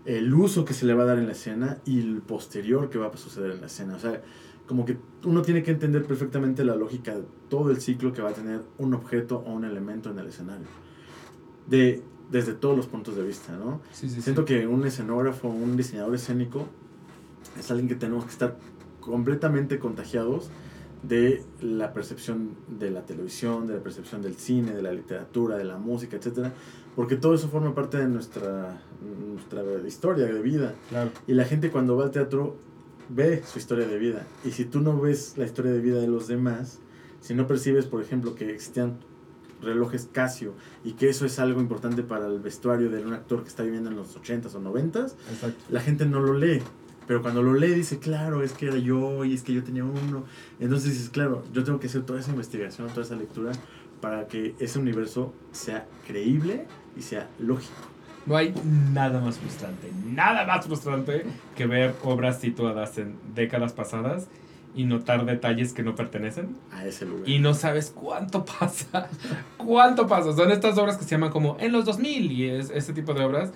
el 0.05 0.33
uso 0.33 0.65
que 0.65 0.73
se 0.73 0.85
le 0.85 0.93
va 0.93 1.03
a 1.03 1.05
dar 1.05 1.17
en 1.17 1.25
la 1.27 1.31
escena 1.31 1.77
y 1.85 1.99
el 1.99 2.21
posterior 2.21 2.89
que 2.89 2.97
va 2.97 3.07
a 3.07 3.17
suceder 3.17 3.51
en 3.51 3.61
la 3.61 3.67
escena. 3.67 3.95
O 3.95 3.99
sea, 3.99 4.21
como 4.67 4.85
que 4.85 4.97
uno 5.25 5.41
tiene 5.41 5.63
que 5.63 5.71
entender 5.71 6.05
perfectamente 6.05 6.63
la 6.65 6.75
lógica 6.75 7.15
de 7.15 7.23
todo 7.49 7.71
el 7.71 7.79
ciclo 7.81 8.11
que 8.13 8.21
va 8.21 8.29
a 8.29 8.33
tener 8.33 8.61
un 8.77 8.93
objeto 8.93 9.37
o 9.45 9.53
un 9.53 9.63
elemento 9.65 10.11
en 10.11 10.19
el 10.19 10.27
escenario. 10.27 10.67
De, 11.67 12.01
desde 12.31 12.53
todos 12.53 12.75
los 12.75 12.87
puntos 12.87 13.15
de 13.15 13.23
vista, 13.23 13.53
¿no? 13.57 13.81
Sí, 13.91 14.09
sí, 14.09 14.15
sí. 14.15 14.21
Siento 14.21 14.43
que 14.45 14.67
un 14.67 14.85
escenógrafo, 14.85 15.47
un 15.47 15.77
diseñador 15.77 16.15
escénico, 16.15 16.67
es 17.57 17.69
alguien 17.71 17.87
que 17.87 17.95
tenemos 17.95 18.25
que 18.25 18.31
estar 18.31 18.57
completamente 19.05 19.79
contagiados 19.79 20.49
de 21.03 21.43
la 21.61 21.93
percepción 21.93 22.51
de 22.67 22.89
la 22.89 23.05
televisión, 23.05 23.67
de 23.67 23.75
la 23.75 23.83
percepción 23.83 24.21
del 24.21 24.35
cine, 24.35 24.71
de 24.71 24.81
la 24.81 24.93
literatura, 24.93 25.57
de 25.57 25.65
la 25.65 25.77
música, 25.77 26.15
etcétera, 26.15 26.53
porque 26.95 27.17
todo 27.17 27.33
eso 27.33 27.49
forma 27.49 27.75
parte 27.75 27.97
de 27.97 28.07
nuestra, 28.07 28.81
nuestra 29.29 29.63
historia 29.85 30.25
de 30.25 30.41
vida. 30.41 30.73
Claro. 30.89 31.11
Y 31.27 31.33
la 31.33 31.43
gente 31.43 31.71
cuando 31.71 31.97
va 31.97 32.05
al 32.05 32.11
teatro 32.11 32.55
ve 33.09 33.43
su 33.45 33.59
historia 33.59 33.85
de 33.87 33.97
vida. 33.97 34.25
Y 34.45 34.51
si 34.51 34.63
tú 34.65 34.79
no 34.79 34.99
ves 34.99 35.37
la 35.37 35.45
historia 35.45 35.71
de 35.71 35.79
vida 35.79 35.99
de 35.99 36.07
los 36.07 36.27
demás, 36.27 36.79
si 37.19 37.33
no 37.33 37.47
percibes, 37.47 37.85
por 37.85 38.01
ejemplo, 38.01 38.35
que 38.35 38.49
existían 38.51 38.97
relojes 39.61 40.09
Casio 40.11 40.53
y 40.83 40.93
que 40.93 41.09
eso 41.09 41.25
es 41.25 41.39
algo 41.39 41.61
importante 41.61 42.03
para 42.03 42.27
el 42.27 42.39
vestuario 42.39 42.89
de 42.89 43.05
un 43.05 43.13
actor 43.13 43.43
que 43.43 43.49
está 43.49 43.63
viviendo 43.63 43.89
en 43.89 43.95
los 43.95 44.17
80s 44.17 44.53
o 44.55 44.59
90s, 44.59 45.13
Exacto. 45.31 45.63
la 45.69 45.79
gente 45.81 46.05
no 46.05 46.19
lo 46.19 46.33
lee. 46.33 46.61
Pero 47.07 47.21
cuando 47.21 47.41
lo 47.43 47.53
lee 47.53 47.73
dice, 47.73 47.99
claro, 47.99 48.43
es 48.43 48.53
que 48.53 48.67
era 48.67 48.77
yo 48.77 49.25
y 49.25 49.33
es 49.33 49.43
que 49.43 49.53
yo 49.53 49.63
tenía 49.63 49.83
uno. 49.83 50.23
Entonces 50.59 50.91
dices, 50.93 51.09
claro, 51.09 51.43
yo 51.53 51.63
tengo 51.63 51.79
que 51.79 51.87
hacer 51.87 52.03
toda 52.03 52.19
esa 52.19 52.31
investigación, 52.31 52.87
toda 52.89 53.03
esa 53.03 53.15
lectura 53.15 53.51
para 54.01 54.27
que 54.27 54.55
ese 54.59 54.79
universo 54.79 55.33
sea 55.51 55.85
creíble 56.07 56.65
y 56.97 57.01
sea 57.01 57.29
lógico. 57.39 57.73
No 58.25 58.37
hay 58.37 58.53
nada 58.93 59.19
más 59.19 59.37
frustrante, 59.37 59.91
nada 60.05 60.45
más 60.45 60.65
frustrante 60.65 61.25
que 61.57 61.65
ver 61.67 61.93
obras 62.03 62.39
situadas 62.39 62.97
en 62.97 63.15
décadas 63.35 63.73
pasadas 63.73 64.27
y 64.75 64.85
notar 64.85 65.25
detalles 65.25 65.73
que 65.73 65.83
no 65.83 65.93
pertenecen 65.95 66.55
A 66.71 66.85
ese 66.85 67.05
lugar. 67.05 67.27
y 67.29 67.39
no 67.39 67.53
sabes 67.53 67.91
cuánto 67.91 68.45
pasa, 68.59 69.09
cuánto 69.57 70.07
pasa. 70.07 70.33
Son 70.33 70.51
estas 70.51 70.77
obras 70.77 70.97
que 70.97 71.03
se 71.03 71.11
llaman 71.11 71.31
como 71.31 71.57
en 71.59 71.71
los 71.73 71.85
2000 71.85 72.31
y 72.31 72.49
es, 72.49 72.69
ese 72.69 72.93
tipo 72.93 73.13
de 73.13 73.23
obras. 73.23 73.51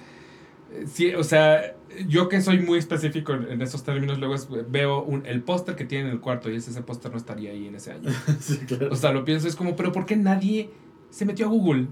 Sí, 0.92 1.14
o 1.16 1.24
sea, 1.24 1.76
yo 2.08 2.30
que 2.30 2.42
soy 2.42 2.60
muy 2.60 2.78
específico 2.80 3.34
en, 3.34 3.50
en 3.52 3.62
esos 3.62 3.84
términos, 3.84 4.20
luego 4.20 4.36
es- 4.36 4.48
veo 4.70 5.02
un- 5.04 5.26
el 5.26 5.42
póster 5.42 5.76
que 5.76 5.86
tiene 5.86 6.06
en 6.08 6.12
el 6.12 6.20
cuarto 6.20 6.52
y 6.52 6.56
ese, 6.56 6.72
ese 6.72 6.82
póster 6.82 7.12
no 7.12 7.18
estaría 7.18 7.52
ahí 7.52 7.68
en 7.68 7.76
ese 7.76 7.92
año. 7.92 8.10
sí, 8.40 8.58
claro. 8.68 8.90
O 8.92 8.96
sea, 8.96 9.12
lo 9.12 9.24
pienso, 9.26 9.48
es 9.48 9.56
como, 9.56 9.76
pero 9.76 9.92
¿por 9.92 10.06
qué 10.06 10.16
nadie 10.16 10.70
Se 11.10 11.26
metió 11.26 11.46
a 11.46 11.50
Google. 11.50 11.88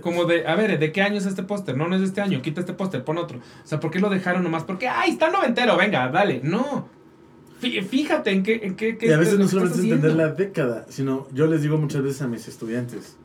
Como 0.00 0.26
de, 0.26 0.46
a 0.46 0.54
ver, 0.54 0.78
¿de 0.78 0.92
qué 0.92 1.02
año 1.02 1.16
es 1.18 1.26
este 1.26 1.42
póster? 1.42 1.76
No, 1.76 1.88
no 1.88 1.96
es 1.96 2.00
de 2.02 2.06
este 2.06 2.20
año. 2.20 2.40
Quita 2.40 2.60
este 2.60 2.72
póster, 2.72 3.02
pon 3.02 3.18
otro. 3.18 3.38
O 3.38 3.66
sea, 3.66 3.80
¿por 3.80 3.90
qué 3.90 3.98
lo 3.98 4.08
dejaron 4.08 4.44
nomás? 4.44 4.62
Porque, 4.62 4.86
ay, 4.86 5.10
está 5.10 5.28
noventero, 5.28 5.76
venga, 5.76 6.08
dale. 6.08 6.40
No. 6.44 6.88
Fíjate 7.60 8.30
en 8.30 8.42
qué... 8.44 8.60
En 8.62 8.76
qué, 8.76 8.96
y 9.00 9.10
a 9.10 9.16
veces 9.18 9.38
no 9.38 9.48
solamente 9.48 9.78
es 9.78 9.84
entender 9.84 10.14
la 10.14 10.28
década, 10.28 10.86
sino 10.88 11.26
yo 11.32 11.46
les 11.46 11.62
digo 11.62 11.78
muchas 11.78 12.02
veces 12.02 12.22
a 12.22 12.28
mis 12.28 12.46
estudiantes, 12.46 13.16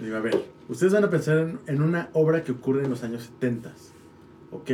digo, 0.00 0.16
a 0.16 0.20
ver, 0.20 0.42
ustedes 0.68 0.92
van 0.92 1.04
a 1.04 1.10
pensar 1.10 1.38
en, 1.38 1.58
en 1.66 1.82
una 1.82 2.08
obra 2.14 2.42
que 2.44 2.52
ocurre 2.52 2.82
en 2.84 2.90
los 2.90 3.02
años 3.02 3.24
70. 3.40 3.72
Ok, 4.50 4.70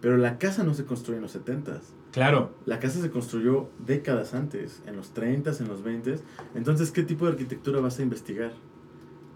pero 0.00 0.16
la 0.16 0.38
casa 0.38 0.62
no 0.64 0.74
se 0.74 0.84
construye 0.84 1.16
en 1.16 1.22
los 1.22 1.32
70. 1.32 1.80
Claro. 2.12 2.54
La 2.64 2.78
casa 2.80 3.00
se 3.00 3.10
construyó 3.10 3.68
décadas 3.84 4.34
antes, 4.34 4.82
en 4.86 4.96
los 4.96 5.12
30, 5.12 5.52
en 5.60 5.68
los 5.68 5.82
20. 5.82 6.16
Entonces, 6.54 6.90
¿qué 6.90 7.02
tipo 7.02 7.26
de 7.26 7.32
arquitectura 7.32 7.80
vas 7.80 7.98
a 7.98 8.02
investigar? 8.02 8.52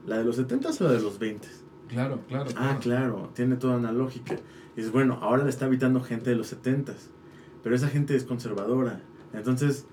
¿La 0.06 0.18
de 0.18 0.24
los 0.24 0.36
70 0.36 0.68
o 0.68 0.84
la 0.84 0.92
de 0.92 1.00
los 1.00 1.18
20? 1.18 1.46
Claro, 1.88 2.20
claro, 2.28 2.50
Ah, 2.56 2.78
claro, 2.80 3.30
tiene 3.34 3.56
toda 3.56 3.76
una 3.76 3.92
lógica. 3.92 4.36
Y 4.76 4.80
es 4.80 4.92
bueno, 4.92 5.18
ahora 5.20 5.42
le 5.44 5.50
está 5.50 5.66
habitando 5.66 6.00
gente 6.00 6.30
de 6.30 6.36
los 6.36 6.46
70, 6.46 6.94
pero 7.62 7.74
esa 7.74 7.88
gente 7.88 8.14
es 8.14 8.24
conservadora. 8.24 9.02
Entonces, 9.32 9.86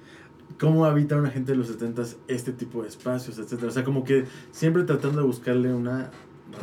¿cómo 0.60 0.86
habita 0.86 1.18
una 1.18 1.30
gente 1.30 1.54
de 1.54 1.58
los 1.58 1.68
70 1.68 2.04
este 2.28 2.54
tipo 2.54 2.84
de 2.84 2.90
espacios, 2.90 3.38
etcétera? 3.40 3.70
O 3.70 3.72
sea, 3.72 3.84
como 3.84 4.04
que 4.04 4.26
siempre 4.52 4.84
tratando 4.84 5.22
de 5.22 5.26
buscarle 5.28 5.74
una 5.74 6.12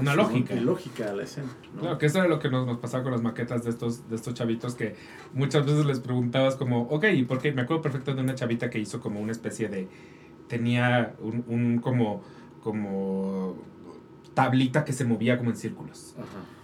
una 0.00 0.14
lógica. 0.14 0.54
lógica 0.56 1.10
a 1.10 1.12
la 1.14 1.22
escena. 1.22 1.48
Claro, 1.78 1.98
que 1.98 2.06
eso 2.06 2.18
era 2.18 2.28
lo 2.28 2.38
que 2.38 2.50
nos, 2.50 2.66
nos, 2.66 2.78
pasaba 2.78 3.02
con 3.04 3.12
las 3.12 3.22
maquetas 3.22 3.64
de 3.64 3.70
estos, 3.70 4.08
de 4.08 4.16
estos 4.16 4.34
chavitos 4.34 4.74
que 4.74 4.96
muchas 5.32 5.66
veces 5.66 5.84
les 5.84 6.00
preguntabas 6.00 6.56
como, 6.56 6.82
ok, 6.82 7.04
¿y 7.14 7.22
por 7.24 7.38
qué? 7.38 7.52
Me 7.52 7.62
acuerdo 7.62 7.82
perfecto 7.82 8.14
de 8.14 8.22
una 8.22 8.34
chavita 8.34 8.70
que 8.70 8.78
hizo 8.78 9.00
como 9.00 9.20
una 9.20 9.32
especie 9.32 9.68
de, 9.68 9.88
tenía 10.48 11.14
un, 11.20 11.44
un 11.46 11.78
como, 11.78 12.22
como 12.62 13.56
tablita 14.34 14.84
que 14.84 14.92
se 14.92 15.04
movía 15.04 15.38
como 15.38 15.50
en 15.50 15.56
círculos. 15.56 16.14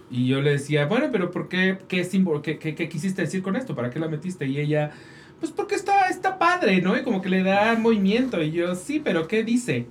Y 0.09 0.27
yo 0.27 0.41
le 0.41 0.51
decía, 0.51 0.85
bueno, 0.87 1.07
pero 1.11 1.31
¿por 1.31 1.47
qué? 1.47 1.79
¿Qué, 1.87 2.03
símbolo, 2.03 2.41
qué, 2.41 2.59
qué, 2.59 2.75
qué 2.75 2.89
quisiste 2.89 3.21
decir 3.21 3.41
con 3.41 3.55
esto? 3.55 3.75
¿Para 3.75 3.89
qué 3.89 3.99
la 3.99 4.09
metiste? 4.09 4.45
Y 4.45 4.59
ella, 4.59 4.91
pues 5.39 5.51
porque 5.53 5.75
está, 5.75 6.09
está 6.09 6.37
padre, 6.37 6.81
¿no? 6.81 6.97
Y 6.97 7.03
como 7.03 7.21
que 7.21 7.29
le 7.29 7.43
da 7.43 7.75
movimiento. 7.75 8.41
Y 8.43 8.51
yo, 8.51 8.75
sí, 8.75 8.99
pero 9.01 9.27
¿qué 9.27 9.43
dice? 9.43 9.87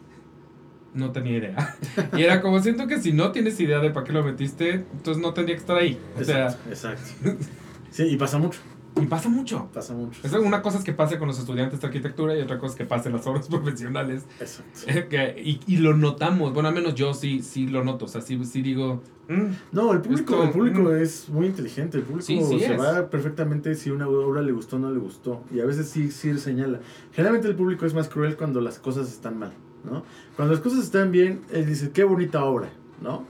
No 0.95 1.13
tenía 1.13 1.39
idea. 1.39 1.77
Y 2.17 2.23
era 2.23 2.41
como, 2.41 2.61
siento 2.61 2.87
que 2.87 3.01
si 3.01 3.13
no 3.13 3.33
tienes 3.33 3.59
idea 3.61 3.79
de 3.81 3.91
para 3.91 4.05
qué 4.05 4.13
lo 4.13 4.25
metiste, 4.25 4.71
entonces 4.93 5.23
no 5.23 5.33
tendría 5.33 5.57
que 5.57 5.61
estar 5.61 5.77
ahí. 5.77 5.99
O 6.17 6.21
exacto, 6.21 6.59
sea, 6.75 6.93
exacto. 6.95 7.47
Sí, 7.91 8.05
y 8.05 8.17
pasa 8.17 8.39
mucho. 8.39 8.61
Y 9.01 9.07
pasa 9.07 9.29
mucho. 9.29 9.69
Pasa 9.73 9.95
mucho. 9.95 10.21
Es 10.23 10.33
una 10.33 10.63
cosa 10.63 10.79
es 10.79 10.85
que 10.85 10.93
pase 10.93 11.19
con 11.19 11.29
los 11.29 11.39
estudiantes 11.39 11.81
de 11.81 11.87
arquitectura 11.87 12.37
y 12.37 12.43
otra 12.43 12.59
cosa 12.59 12.73
es 12.73 12.79
que 12.79 12.85
pase 12.85 13.09
en 13.09 13.17
las 13.17 13.27
obras 13.27 13.49
profesionales. 13.51 14.25
Exacto. 14.41 15.17
y, 15.39 15.61
y, 15.67 15.77
lo 15.79 15.97
notamos. 15.97 16.53
Bueno, 16.53 16.69
al 16.69 16.75
menos 16.75 16.95
yo 16.95 17.15
sí, 17.15 17.43
sí 17.43 17.67
lo 17.67 17.85
noto. 17.85 18.07
O 18.07 18.09
sea, 18.09 18.21
sí, 18.21 18.43
sí 18.45 18.63
digo. 18.63 19.03
Mm, 19.29 19.47
no, 19.73 19.93
el 19.93 20.01
público, 20.01 20.43
el 20.43 20.51
público 20.51 20.81
mm". 20.81 21.03
es 21.03 21.29
muy 21.29 21.47
inteligente. 21.47 21.99
El 21.99 22.05
público 22.05 22.59
se 22.59 22.77
va 22.77 23.09
perfectamente 23.09 23.75
si 23.75 23.91
una 23.91 24.09
obra 24.09 24.43
le 24.43 24.53
gustó 24.53 24.77
o 24.77 24.79
no 24.81 24.91
le 24.91 24.99
gustó. 24.99 25.45
Y 25.53 25.61
a 25.61 25.65
veces 25.65 25.89
sí, 25.89 26.11
sí 26.11 26.37
señala. 26.39 26.81
Generalmente 27.13 27.49
el 27.49 27.55
público 27.55 27.87
es 27.87 27.95
más 27.95 28.09
cruel 28.09 28.37
cuando 28.37 28.61
las 28.61 28.79
cosas 28.79 29.09
están 29.09 29.39
mal. 29.39 29.53
¿No? 29.85 30.05
Cuando 30.37 30.55
las 30.55 30.63
cosas 30.63 30.85
están 30.85 31.13
bien, 31.13 31.43
él 31.53 31.67
dice, 31.67 31.91
qué 31.91 32.05
bonita 32.05 32.45
obra, 32.45 32.71
¿no? 33.01 33.25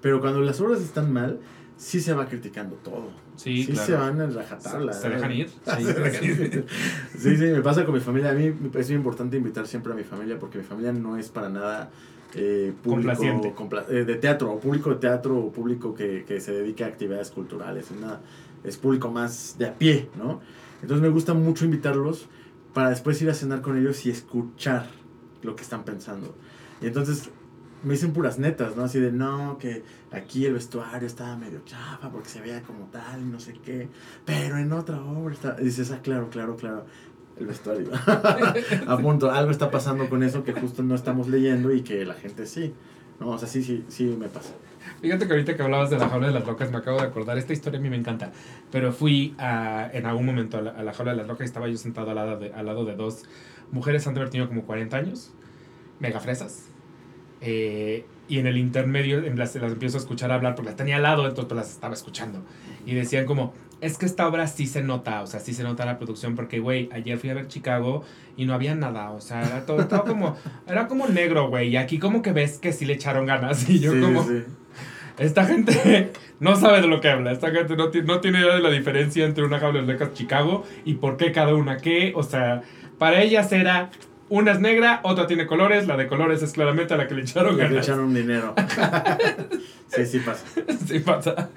Pero 0.00 0.20
cuando 0.20 0.40
las 0.40 0.60
obras 0.60 0.80
están 0.80 1.12
mal, 1.12 1.40
sí 1.76 2.00
se 2.00 2.12
va 2.12 2.26
criticando 2.26 2.76
todo. 2.76 3.10
Sí, 3.36 3.64
sí 3.64 3.74
se 3.74 3.94
van 3.94 4.20
a 4.20 4.26
rajatabla. 4.26 4.92
Se, 4.92 5.08
dejan 5.08 5.32
ir. 5.32 5.50
Sí, 7.18 7.36
sí, 7.36 7.44
me 7.44 7.62
pasa 7.62 7.84
con 7.84 7.94
mi 7.94 8.00
familia. 8.00 8.30
A 8.30 8.34
mí 8.34 8.50
me 8.50 8.68
parece 8.68 8.92
importante 8.92 9.36
invitar 9.36 9.66
siempre 9.66 9.92
a 9.92 9.96
mi 9.96 10.04
familia 10.04 10.38
porque 10.38 10.58
mi 10.58 10.64
familia 10.64 10.92
no 10.92 11.16
es 11.16 11.30
para 11.30 11.48
nada 11.48 11.90
eh, 12.34 12.72
público 12.82 13.22
eh, 13.88 14.04
de 14.04 14.14
teatro, 14.16 14.52
o 14.52 14.60
público 14.60 14.90
de 14.90 14.96
teatro, 14.96 15.38
o 15.38 15.50
público 15.50 15.94
que, 15.94 16.24
que 16.26 16.40
se 16.40 16.52
dedica 16.52 16.84
a 16.84 16.88
actividades 16.88 17.30
culturales, 17.30 17.90
nada. 17.98 18.20
Es 18.62 18.76
público 18.76 19.10
más 19.10 19.56
de 19.58 19.66
a 19.66 19.74
pie, 19.74 20.10
¿no? 20.18 20.40
Entonces 20.82 21.02
me 21.02 21.08
gusta 21.08 21.32
mucho 21.32 21.64
invitarlos 21.64 22.28
para 22.74 22.90
después 22.90 23.20
ir 23.22 23.30
a 23.30 23.34
cenar 23.34 23.62
con 23.62 23.78
ellos 23.78 24.04
y 24.06 24.10
escuchar 24.10 24.86
lo 25.42 25.56
que 25.56 25.62
están 25.62 25.84
pensando. 25.84 26.34
Y 26.80 26.86
entonces 26.86 27.30
me 27.82 27.92
dicen 27.92 28.12
puras 28.12 28.38
netas, 28.38 28.76
¿no? 28.76 28.84
Así 28.84 29.00
de, 29.00 29.12
no, 29.12 29.58
que 29.58 29.82
aquí 30.10 30.44
el 30.46 30.54
vestuario 30.54 31.06
estaba 31.06 31.36
medio 31.36 31.60
chafa 31.64 32.10
porque 32.10 32.28
se 32.28 32.40
veía 32.40 32.62
como 32.62 32.86
tal 32.86 33.22
y 33.22 33.24
no 33.24 33.40
sé 33.40 33.54
qué, 33.64 33.88
pero 34.24 34.58
en 34.58 34.72
otra 34.72 35.02
obra 35.02 35.34
está... 35.34 35.54
Dices, 35.54 35.90
ah, 35.90 36.00
claro, 36.02 36.28
claro, 36.30 36.56
claro, 36.56 36.84
el 37.38 37.46
vestuario. 37.46 37.88
A 38.86 38.98
punto, 38.98 39.30
algo 39.30 39.50
está 39.50 39.70
pasando 39.70 40.08
con 40.08 40.22
eso 40.22 40.44
que 40.44 40.52
justo 40.52 40.82
no 40.82 40.94
estamos 40.94 41.28
leyendo 41.28 41.72
y 41.72 41.82
que 41.82 42.04
la 42.04 42.14
gente 42.14 42.46
sí. 42.46 42.74
No, 43.18 43.30
o 43.30 43.38
sea, 43.38 43.48
sí, 43.48 43.62
sí, 43.62 43.84
sí 43.88 44.04
me 44.18 44.28
pasa. 44.28 44.54
Fíjate 45.02 45.26
que 45.26 45.32
ahorita 45.32 45.56
que 45.56 45.62
hablabas 45.62 45.90
de 45.90 45.98
la 45.98 46.08
jaula 46.08 46.28
de 46.28 46.32
las 46.32 46.46
locas, 46.46 46.70
me 46.70 46.78
acabo 46.78 46.98
de 46.98 47.04
acordar, 47.06 47.36
esta 47.38 47.52
historia 47.52 47.78
a 47.78 47.82
mí 47.82 47.90
me 47.90 47.96
encanta, 47.96 48.32
pero 48.70 48.92
fui 48.92 49.34
a, 49.38 49.90
en 49.92 50.06
algún 50.06 50.26
momento 50.26 50.58
a 50.58 50.62
la, 50.62 50.92
jaula 50.92 51.12
de 51.12 51.18
las 51.18 51.26
locas 51.26 51.42
y 51.42 51.44
estaba 51.44 51.68
yo 51.68 51.76
sentado 51.76 52.10
al 52.10 52.16
lado 52.16 52.38
de, 52.38 52.52
al 52.52 52.66
lado 52.66 52.84
de 52.84 52.96
dos 52.96 53.24
mujeres 53.72 54.06
han 54.06 54.14
de 54.14 54.20
haber 54.20 54.30
tenido 54.30 54.48
como 54.48 54.62
40 54.62 54.96
años, 54.96 55.32
mega 55.98 56.20
fresas. 56.20 56.68
Eh, 57.40 58.04
y 58.28 58.38
en 58.38 58.46
el 58.46 58.58
intermedio 58.58 59.20
las, 59.34 59.54
las 59.56 59.72
empiezo 59.72 59.96
a 59.96 60.00
escuchar 60.00 60.30
hablar 60.30 60.54
porque 60.54 60.70
las 60.70 60.76
tenía 60.76 60.96
al 60.96 61.02
lado, 61.02 61.26
entonces 61.26 61.46
pues, 61.46 61.56
las 61.56 61.70
estaba 61.70 61.94
escuchando. 61.94 62.42
Y 62.86 62.94
decían 62.94 63.26
como, 63.26 63.54
es 63.80 63.98
que 63.98 64.06
esta 64.06 64.28
obra 64.28 64.46
sí 64.46 64.66
se 64.66 64.82
nota, 64.82 65.22
o 65.22 65.26
sea, 65.26 65.40
sí 65.40 65.52
se 65.52 65.62
nota 65.62 65.84
la 65.84 65.98
producción 65.98 66.36
porque, 66.36 66.60
güey, 66.60 66.88
ayer 66.92 67.18
fui 67.18 67.30
a 67.30 67.34
ver 67.34 67.48
Chicago 67.48 68.04
y 68.36 68.44
no 68.44 68.54
había 68.54 68.74
nada, 68.74 69.10
o 69.10 69.20
sea, 69.20 69.42
era 69.42 69.66
todo, 69.66 70.04
como, 70.04 70.36
era 70.68 70.86
como 70.86 71.08
negro, 71.08 71.48
güey, 71.48 71.70
y 71.70 71.76
aquí 71.76 71.98
como 71.98 72.22
que 72.22 72.32
ves 72.32 72.58
que 72.58 72.72
sí 72.72 72.84
le 72.84 72.94
echaron 72.94 73.26
ganas 73.26 73.68
y 73.68 73.80
yo 73.80 73.92
como... 74.00 74.26
Esta 75.18 75.44
gente 75.44 76.12
no 76.40 76.56
sabe 76.56 76.80
de 76.80 76.86
lo 76.86 77.02
que 77.02 77.10
habla. 77.10 77.32
Esta 77.32 77.50
gente 77.50 77.76
no, 77.76 77.90
no 78.04 78.20
tiene 78.20 78.40
idea 78.40 78.54
de 78.54 78.62
la 78.62 78.70
diferencia 78.70 79.26
entre 79.26 79.44
una 79.44 79.58
locas 79.58 80.14
Chicago 80.14 80.64
y 80.86 80.94
por 80.94 81.18
qué 81.18 81.30
cada 81.30 81.54
una 81.54 81.76
qué. 81.76 82.14
O 82.16 82.22
sea, 82.22 82.62
para 83.00 83.22
ellas 83.22 83.50
era 83.50 83.90
una 84.28 84.52
es 84.52 84.60
negra, 84.60 85.00
otra 85.04 85.26
tiene 85.26 85.46
colores, 85.46 85.86
la 85.86 85.96
de 85.96 86.06
colores 86.06 86.42
es 86.42 86.52
claramente 86.52 86.92
a 86.92 86.98
la 86.98 87.08
que 87.08 87.14
le 87.14 87.22
echaron 87.22 87.56
ganas. 87.56 87.72
Le 87.72 87.78
echaron 87.78 88.12
dinero. 88.12 88.54
sí, 89.88 90.04
sí 90.04 90.18
pasa. 90.18 90.44
Sí 90.86 90.98
pasa. 90.98 91.48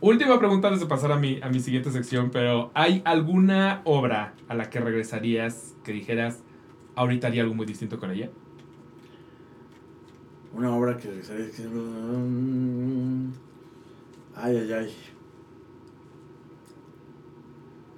Última 0.00 0.38
pregunta 0.38 0.68
antes 0.68 0.80
de 0.80 0.86
pasar 0.86 1.10
a 1.10 1.16
mi, 1.16 1.40
a 1.42 1.48
mi 1.48 1.58
siguiente 1.58 1.90
sección, 1.90 2.30
pero 2.30 2.70
¿hay 2.74 3.02
alguna 3.04 3.82
obra 3.82 4.34
a 4.48 4.54
la 4.54 4.70
que 4.70 4.78
regresarías 4.78 5.74
que 5.82 5.92
dijeras, 5.92 6.38
ahorita 6.94 7.26
haría 7.26 7.42
algo 7.42 7.54
muy 7.54 7.66
distinto 7.66 7.98
con 7.98 8.12
ella? 8.12 8.30
Una 10.54 10.72
obra 10.76 10.96
que 10.98 11.08
regresaría... 11.08 11.46
Ay, 14.36 14.56
ay, 14.56 14.72
ay. 14.72 14.94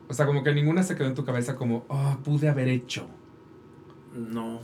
O 0.09 0.14
sea, 0.14 0.26
como 0.26 0.43
que 0.43 0.52
ninguna 0.52 0.82
se 0.82 0.97
quedó 0.97 1.09
en 1.09 1.14
tu 1.14 1.24
cabeza 1.24 1.56
como, 1.56 1.85
oh, 1.89 2.16
pude 2.24 2.48
haber 2.48 2.68
hecho. 2.68 3.06
No, 4.14 4.60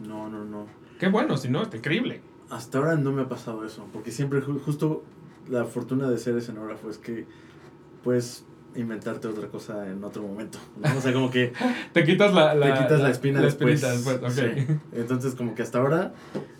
no, 0.00 0.28
no, 0.28 0.44
no. 0.44 0.66
Qué 0.98 1.08
bueno, 1.08 1.36
si 1.36 1.48
no, 1.48 1.62
está 1.62 1.76
increíble. 1.76 2.20
Hasta 2.50 2.78
ahora 2.78 2.96
no 2.96 3.12
me 3.12 3.22
ha 3.22 3.28
pasado 3.28 3.64
eso, 3.64 3.86
porque 3.92 4.10
siempre 4.10 4.40
justo 4.40 5.04
la 5.48 5.64
fortuna 5.64 6.10
de 6.10 6.18
ser 6.18 6.36
escenógrafo 6.36 6.90
es 6.90 6.98
que 6.98 7.26
puedes 8.02 8.44
inventarte 8.76 9.28
otra 9.28 9.48
cosa 9.48 9.88
en 9.88 10.02
otro 10.04 10.22
momento. 10.22 10.58
O 10.96 11.00
sea, 11.00 11.12
como 11.12 11.30
que... 11.30 11.52
te 11.92 12.04
quitas 12.04 12.32
la, 12.32 12.54
la, 12.54 12.74
te 12.74 12.82
quitas 12.82 13.00
la, 13.00 13.10
espina 13.10 13.40
después. 13.40 13.82
Entonces, 14.92 15.34
como 15.34 15.54
que 15.54 15.62
hasta 15.62 15.78
ahora 15.78 16.12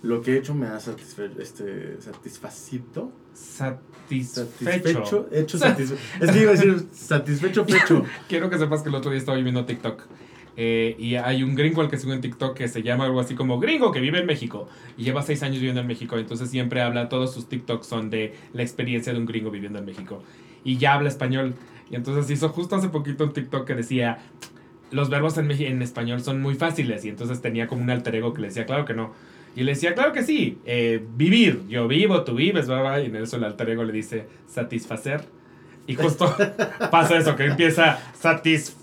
lo 0.03 0.23
que 0.23 0.35
he 0.35 0.39
hecho 0.39 0.55
me 0.55 0.67
ha 0.67 0.81
satisfe 0.81 1.31
este, 1.39 2.01
satisfacido. 2.01 3.13
Satisfecho. 3.33 5.29
Hecho 5.31 5.59
satisfecho. 5.59 6.01
es 6.21 6.31
que 6.31 6.43
iba 6.43 6.51
a 6.51 6.55
decir 6.55 6.87
satisfecho, 6.93 7.65
fecho. 7.65 8.05
Quiero 8.29 8.51
que 8.51 8.59
sepas 8.59 8.83
que 8.83 8.89
el 8.89 8.95
otro 8.95 9.11
día 9.11 9.19
estaba 9.19 9.39
viendo 9.39 9.65
TikTok. 9.65 10.03
Eh, 10.57 10.97
y 10.99 11.15
hay 11.15 11.43
un 11.43 11.55
gringo 11.55 11.81
al 11.81 11.89
que 11.89 11.97
sigo 11.97 12.13
en 12.13 12.21
TikTok 12.21 12.57
que 12.57 12.69
se 12.69 12.83
llama 12.83 13.05
algo 13.05 13.21
así 13.21 13.35
como 13.35 13.59
gringo 13.61 13.93
que 13.93 14.01
vive 14.01 14.19
en 14.19 14.27
México 14.27 14.69
y 14.99 15.05
lleva 15.05 15.23
seis 15.23 15.43
años 15.43 15.57
viviendo 15.57 15.81
en 15.81 15.87
México. 15.87 16.19
Entonces 16.19 16.51
siempre 16.51 16.83
habla, 16.83 17.09
todos 17.09 17.33
sus 17.33 17.49
TikToks 17.49 17.87
son 17.87 18.11
de 18.11 18.35
la 18.53 18.63
experiencia 18.63 19.13
de 19.13 19.19
un 19.19 19.27
gringo 19.27 19.51
viviendo 19.51 19.79
en 19.79 19.85
México. 19.85 20.23
Y 20.65 20.77
ya 20.77 20.95
habla 20.95 21.09
español. 21.09 21.55
Y 21.91 21.97
entonces 21.97 22.31
hizo 22.31 22.49
justo 22.51 22.77
hace 22.77 22.89
poquito 22.89 23.25
un 23.25 23.33
TikTok 23.33 23.67
que 23.67 23.75
decía, 23.75 24.19
los 24.91 25.11
verbos 25.11 25.37
en, 25.39 25.51
en 25.51 25.83
español 25.83 26.23
son 26.23 26.41
muy 26.41 26.55
fáciles. 26.55 27.05
Y 27.05 27.09
entonces 27.09 27.43
tenía 27.43 27.67
como 27.67 27.83
un 27.83 27.91
alter 27.91 28.15
ego 28.15 28.33
que 28.33 28.43
le 28.43 28.49
decía, 28.49 28.67
claro 28.67 28.85
que 28.85 28.95
no. 28.95 29.13
Y 29.57 29.65
le 29.65 29.73
decía, 29.73 29.95
claro 29.95 30.13
que 30.13 30.23
sí, 30.23 30.59
eh, 30.65 31.05
vivir, 31.17 31.63
yo 31.69 31.89
vivo, 31.89 32.23
tú 32.23 32.37
vives, 32.37 32.69
y 32.69 33.07
en 33.07 33.17
eso 33.17 33.37
el 33.37 33.45
alter 33.45 33.71
ego 33.71 33.85
le 33.85 33.93
dice, 33.93 34.27
satisfacer. 34.47 35.25
Y 35.87 35.97
justo 35.97 36.33
pasa 36.91 37.19
eso, 37.19 37.35
que 37.35 37.47
empieza 37.47 37.99
satisfacer 38.15 38.80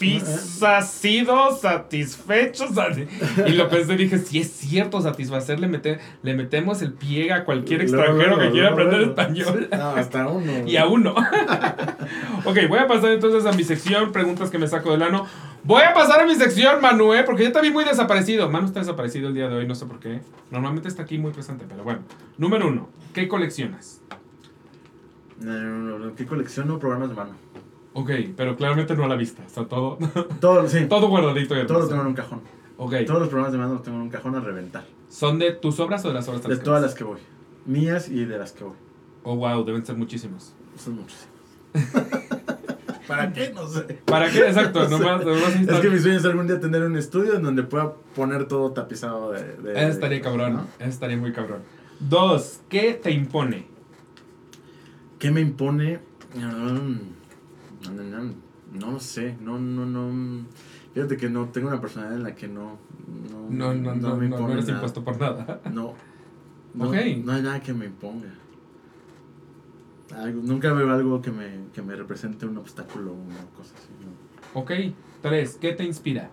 satisfacidos, 0.00 1.60
satisfechos. 1.60 2.70
sati- 2.74 3.06
Y 3.46 3.52
lo 3.52 3.68
pensé 3.68 3.94
y 3.94 3.96
dije, 3.96 4.18
si 4.18 4.40
es 4.40 4.50
cierto, 4.50 5.00
satisfacer, 5.00 5.60
le, 5.60 5.68
mete- 5.68 5.98
le 6.22 6.34
metemos 6.34 6.82
el 6.82 6.92
pie 6.92 7.32
a 7.32 7.44
cualquier 7.44 7.82
extranjero 7.82 8.38
que 8.38 8.50
quiera 8.50 8.70
aprender 8.70 9.00
español. 9.02 9.68
No, 9.70 9.90
hasta 9.90 10.26
uno. 10.28 10.52
Y 10.66 10.76
a 10.76 10.86
uno. 10.86 11.14
ok, 12.44 12.58
voy 12.68 12.78
a 12.78 12.86
pasar 12.86 13.12
entonces 13.12 13.46
a 13.46 13.52
mi 13.56 13.64
sección, 13.64 14.12
preguntas 14.12 14.50
que 14.50 14.58
me 14.58 14.66
saco 14.68 14.92
del 14.92 15.02
ano. 15.02 15.26
Voy 15.62 15.82
a 15.82 15.92
pasar 15.92 16.20
a 16.20 16.26
mi 16.26 16.34
sección, 16.34 16.80
Manu, 16.80 17.12
¿eh? 17.14 17.22
porque 17.24 17.42
ya 17.44 17.52
te 17.52 17.60
vi 17.60 17.70
muy 17.70 17.84
desaparecido. 17.84 18.48
Manu 18.50 18.66
está 18.66 18.80
desaparecido 18.80 19.28
el 19.28 19.34
día 19.34 19.48
de 19.48 19.56
hoy, 19.56 19.66
no 19.66 19.74
sé 19.74 19.84
por 19.86 20.00
qué. 20.00 20.20
Normalmente 20.50 20.88
está 20.88 21.02
aquí 21.02 21.18
muy 21.18 21.32
presente, 21.32 21.66
pero 21.68 21.84
bueno. 21.84 22.00
Número 22.38 22.66
uno, 22.68 22.88
¿qué 23.12 23.28
coleccionas? 23.28 24.00
No, 25.38 25.52
no, 25.52 25.98
no, 25.98 25.98
no, 26.06 26.14
¿Qué 26.14 26.26
colecciono? 26.26 26.78
Programas 26.78 27.10
de 27.10 27.14
mano. 27.14 27.30
Ok, 27.92 28.10
pero 28.36 28.56
claramente 28.56 28.94
no 28.94 29.04
a 29.04 29.08
la 29.08 29.16
vista. 29.16 29.42
Está 29.44 29.66
todo, 29.66 29.98
Todo, 30.40 30.68
sí. 30.68 30.86
todo 30.88 31.08
guardadito 31.08 31.60
y 31.60 31.66
Todo 31.66 31.80
lo 31.80 31.88
tengo 31.88 32.02
en 32.02 32.08
un 32.08 32.14
cajón. 32.14 32.40
Ok, 32.76 32.94
Todos 33.06 33.20
los 33.20 33.28
programas 33.28 33.52
de 33.52 33.58
mano 33.58 33.74
los 33.74 33.82
tengo 33.82 33.96
en 33.98 34.04
un 34.04 34.10
cajón 34.10 34.34
a 34.36 34.40
reventar. 34.40 34.84
¿son 35.08 35.38
de 35.40 35.50
tus 35.52 35.80
obras 35.80 36.04
o 36.04 36.08
de 36.08 36.14
las 36.14 36.28
obras 36.28 36.44
De 36.44 36.56
todas 36.56 36.80
las 36.80 36.94
que 36.94 37.02
voy. 37.04 37.18
Mías 37.66 38.08
y 38.08 38.24
de 38.24 38.38
las 38.38 38.52
que 38.52 38.62
voy. 38.64 38.74
Oh, 39.24 39.36
wow, 39.36 39.64
deben 39.64 39.84
ser 39.84 39.96
muchísimos. 39.96 40.54
Son 40.78 40.94
muchísimas. 40.96 41.28
¿Para 43.06 43.32
qué? 43.32 43.50
No 43.52 43.66
sé. 43.66 43.80
¿Para 44.04 44.30
qué? 44.30 44.38
Exacto, 44.46 44.88
nomás, 44.88 45.24
nomás 45.24 45.56
Es 45.56 45.80
que 45.80 45.90
mi 45.90 45.98
sueño 45.98 46.18
es 46.18 46.24
algún 46.24 46.46
día 46.46 46.60
tener 46.60 46.82
un 46.84 46.96
estudio 46.96 47.34
en 47.34 47.42
donde 47.42 47.64
pueda 47.64 47.92
poner 48.14 48.46
todo 48.46 48.70
tapizado 48.72 49.32
de. 49.32 49.42
de- 49.56 49.72
Eso 49.72 49.88
estaría 49.88 50.18
de- 50.18 50.24
cabrón, 50.24 50.52
¿no? 50.54 50.60
eso 50.78 50.88
estaría 50.88 51.16
muy 51.16 51.32
cabrón. 51.32 51.62
Dos, 51.98 52.60
¿qué 52.68 52.94
te 52.94 53.10
impone? 53.10 53.66
¿Qué 55.18 55.30
me 55.32 55.40
impone? 55.40 55.98
Mm, 56.34 56.98
No, 57.84 57.90
no, 57.92 58.02
no, 58.02 58.34
no 58.78 58.92
lo 58.92 59.00
sé. 59.00 59.36
No, 59.40 59.58
no, 59.58 59.86
no. 59.86 60.44
Fíjate 60.94 61.16
que 61.16 61.28
no 61.30 61.48
tengo 61.48 61.68
una 61.68 61.80
personalidad 61.80 62.16
en 62.18 62.22
la 62.24 62.34
que 62.34 62.48
no. 62.48 62.78
No, 63.30 63.50
No, 63.50 63.74
no, 63.74 63.94
no, 63.94 63.94
me 63.94 64.00
no, 64.00 64.16
no 64.16 64.24
impone 64.36 64.52
eres 64.54 64.66
nada. 64.66 64.78
impuesto 64.78 65.04
por 65.04 65.18
nada. 65.20 65.60
No. 65.72 65.94
No, 66.74 66.84
no 66.84 66.92
hay 66.92 67.16
nada 67.42 67.60
que 67.60 67.72
me 67.74 67.86
imponga. 67.86 68.32
Algo- 70.14 70.42
nunca 70.42 70.72
veo 70.72 70.90
algo 70.92 71.20
que 71.22 71.30
me, 71.30 71.66
que 71.72 71.82
me 71.82 71.94
represente 71.96 72.46
un 72.46 72.56
obstáculo 72.58 73.12
o 73.12 73.14
una 73.14 73.44
cosa 73.56 73.74
así. 73.76 73.88
¿no? 74.04 74.60
Ok, 74.60 74.72
tres, 75.22 75.56
¿qué 75.60 75.72
te 75.72 75.84
inspira? 75.84 76.30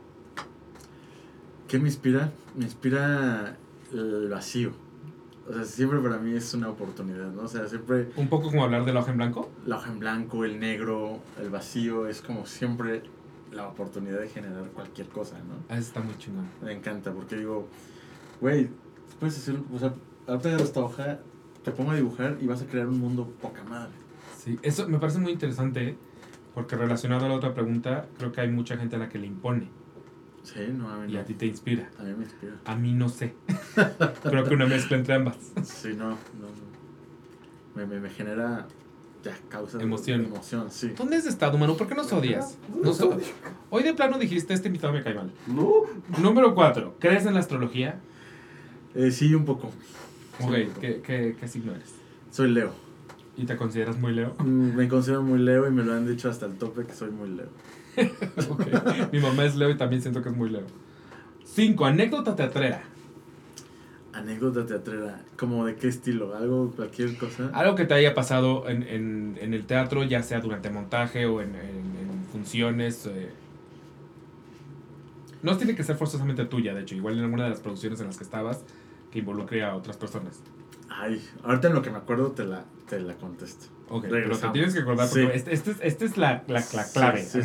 ¿Qué 1.67 1.77
me 1.79 1.87
inspira? 1.87 2.31
Me 2.55 2.65
inspira 2.65 3.57
el 3.93 4.29
vacío. 4.29 4.71
O 5.49 5.53
sea, 5.53 5.63
siempre 5.63 5.99
para 5.99 6.17
mí 6.17 6.35
es 6.35 6.53
una 6.53 6.69
oportunidad, 6.69 7.31
¿no? 7.31 7.43
O 7.43 7.47
sea, 7.47 7.67
siempre 7.67 8.09
Un 8.17 8.27
poco 8.27 8.49
como 8.49 8.63
hablar 8.63 8.83
de 8.85 8.93
la 8.93 8.99
hoja 8.99 9.11
en 9.11 9.17
blanco. 9.17 9.49
la 9.65 9.77
hoja 9.77 9.91
en 9.91 9.99
blanco, 9.99 10.43
el 10.43 10.59
negro, 10.59 11.19
el 11.41 11.49
vacío, 11.49 12.07
es 12.07 12.21
como 12.21 12.45
siempre 12.45 13.03
la 13.51 13.67
oportunidad 13.67 14.19
de 14.19 14.27
generar 14.27 14.65
cualquier 14.73 15.07
cosa, 15.07 15.37
¿no? 15.39 15.55
Ah, 15.69 15.77
eso 15.77 15.87
está 15.87 16.01
muy 16.01 16.17
chingón. 16.17 16.47
Me 16.61 16.73
encanta 16.73 17.13
porque 17.13 17.37
digo, 17.37 17.67
güey, 18.41 18.69
puedes 19.19 19.37
hacer, 19.37 19.57
o 19.73 19.79
sea, 19.79 19.93
ahorita 20.27 20.49
agarro 20.49 20.65
esta 20.65 20.81
hoja, 20.81 21.19
te 21.63 21.71
pongo 21.71 21.91
a 21.91 21.95
dibujar 21.95 22.37
y 22.41 22.45
vas 22.47 22.61
a 22.61 22.65
crear 22.65 22.87
un 22.87 22.99
mundo 22.99 23.31
poca 23.41 23.63
madre. 23.63 23.93
Sí, 24.37 24.59
eso 24.61 24.87
me 24.89 24.99
parece 24.99 25.19
muy 25.19 25.31
interesante, 25.31 25.89
¿eh? 25.89 25.97
porque 26.53 26.75
relacionado 26.75 27.25
a 27.25 27.29
la 27.29 27.35
otra 27.35 27.53
pregunta, 27.53 28.07
creo 28.17 28.31
que 28.33 28.41
hay 28.41 28.49
mucha 28.51 28.75
gente 28.77 28.97
a 28.97 28.99
la 28.99 29.07
que 29.09 29.17
le 29.19 29.27
impone 29.27 29.69
Sí, 30.53 30.59
no, 30.73 30.89
a 30.89 30.97
mí 30.97 31.11
y 31.11 31.15
no. 31.15 31.19
a 31.21 31.23
ti 31.25 31.33
te 31.33 31.45
inspira. 31.45 31.89
A 31.99 32.03
mí 32.03 32.13
me 32.17 32.23
inspira. 32.23 32.53
A 32.65 32.75
mí 32.75 32.93
no 32.93 33.09
sé. 33.09 33.33
creo 34.23 34.43
que 34.45 34.53
una 34.53 34.65
mezcla 34.65 34.95
entre 34.97 35.15
ambas. 35.15 35.35
Sí, 35.63 35.89
no, 35.89 36.09
no, 36.11 36.15
no. 36.15 36.77
Me, 37.75 37.85
me, 37.85 37.99
me 37.99 38.09
genera, 38.09 38.65
ya, 39.23 39.37
causa 39.49 39.79
Emoción. 39.81 40.25
emoción, 40.25 40.71
sí. 40.71 40.93
¿Dónde 40.97 41.17
has 41.17 41.25
estado, 41.25 41.57
Manu? 41.57 41.75
¿Por 41.77 41.87
qué 41.87 41.95
nos 41.95 42.11
odias? 42.13 42.57
Nos 42.83 42.99
o- 43.01 43.17
Hoy 43.69 43.83
de 43.83 43.93
plano 43.93 44.17
dijiste, 44.17 44.53
este 44.53 44.67
invitado 44.67 44.93
me 44.93 45.03
cae 45.03 45.13
mal. 45.13 45.31
No. 45.47 45.81
Número 46.21 46.55
cuatro, 46.55 46.95
¿crees 46.99 47.25
en 47.25 47.33
la 47.33 47.41
astrología? 47.41 47.99
Eh, 48.95 49.11
sí, 49.11 49.35
un 49.35 49.45
poco. 49.45 49.67
Ok, 49.67 49.73
Sí, 50.55 50.61
un 50.61 50.67
poco. 50.69 50.79
¿qué, 50.81 51.01
qué, 51.05 51.35
qué 51.39 51.47
signo 51.47 51.73
eres? 51.73 51.93
Soy 52.31 52.49
Leo. 52.49 52.71
¿Y 53.35 53.45
te 53.45 53.55
consideras 53.57 53.99
muy 53.99 54.13
Leo? 54.13 54.33
Mm, 54.39 54.75
Me 54.75 54.87
considero 54.87 55.21
muy 55.21 55.37
Leo 55.39 55.67
y 55.67 55.71
me 55.71 55.83
lo 55.83 55.93
han 55.93 56.07
dicho 56.07 56.29
hasta 56.29 56.45
el 56.47 56.53
tope 56.53 56.85
que 56.85 56.93
soy 56.93 57.11
muy 57.11 57.29
Leo. 57.29 57.49
Ok. 58.49 59.11
Mi 59.11 59.19
mamá 59.19 59.45
es 59.45 59.55
Leo 59.55 59.69
y 59.69 59.77
también 59.77 60.01
siento 60.01 60.21
que 60.21 60.29
es 60.29 60.35
muy 60.35 60.49
Leo. 60.49 60.65
Cinco, 61.45 61.85
anécdota 61.85 62.35
teatrera. 62.35 62.83
Anécdota 64.13 64.65
teatrera, 64.65 65.21
como 65.37 65.65
de 65.65 65.75
qué 65.75 65.87
estilo, 65.87 66.35
algo, 66.35 66.71
cualquier 66.75 67.17
cosa. 67.17 67.51
Algo 67.53 67.75
que 67.75 67.85
te 67.85 67.93
haya 67.93 68.13
pasado 68.15 68.67
en, 68.67 68.83
en, 68.83 69.37
en 69.39 69.53
el 69.53 69.65
teatro, 69.65 70.03
ya 70.03 70.23
sea 70.23 70.39
durante 70.39 70.69
montaje 70.71 71.25
o 71.27 71.41
en, 71.41 71.49
en- 71.49 71.55
en 72.09 72.25
funciones. 72.31 73.05
eh. 73.05 73.29
No 75.43 75.55
tiene 75.57 75.75
que 75.75 75.83
ser 75.83 75.95
forzosamente 75.97 76.45
tuya, 76.45 76.73
de 76.73 76.81
hecho, 76.81 76.95
igual 76.95 77.17
en 77.17 77.25
alguna 77.25 77.43
de 77.43 77.51
las 77.51 77.59
producciones 77.59 77.99
en 77.99 78.07
las 78.07 78.17
que 78.17 78.23
estabas, 78.23 78.63
que 79.11 79.19
involucre 79.19 79.63
a 79.63 79.75
otras 79.75 79.97
personas. 79.97 80.39
Ay, 80.89 81.23
ahorita 81.43 81.67
en 81.67 81.73
lo 81.75 81.81
que 81.83 81.91
me 81.91 81.97
acuerdo 81.97 82.31
te 82.31 82.43
la, 82.43 82.63
te 82.89 82.99
la 82.99 83.13
contesto. 83.15 83.67
Ok, 83.89 84.01
pero 84.03 84.13
te 84.13 84.19
Regresamos. 84.21 84.53
tienes 84.53 84.73
que 84.73 84.79
acordar 84.81 85.07
porque 85.09 85.25
Sí. 85.25 85.31
este, 85.33 85.53
este 85.53 85.71
es, 85.71 85.77
este 85.81 86.05
es 86.05 86.17
la, 86.17 86.43
la, 86.47 86.63
la 86.73 86.85
clave. 86.93 87.23
Sí. 87.23 87.39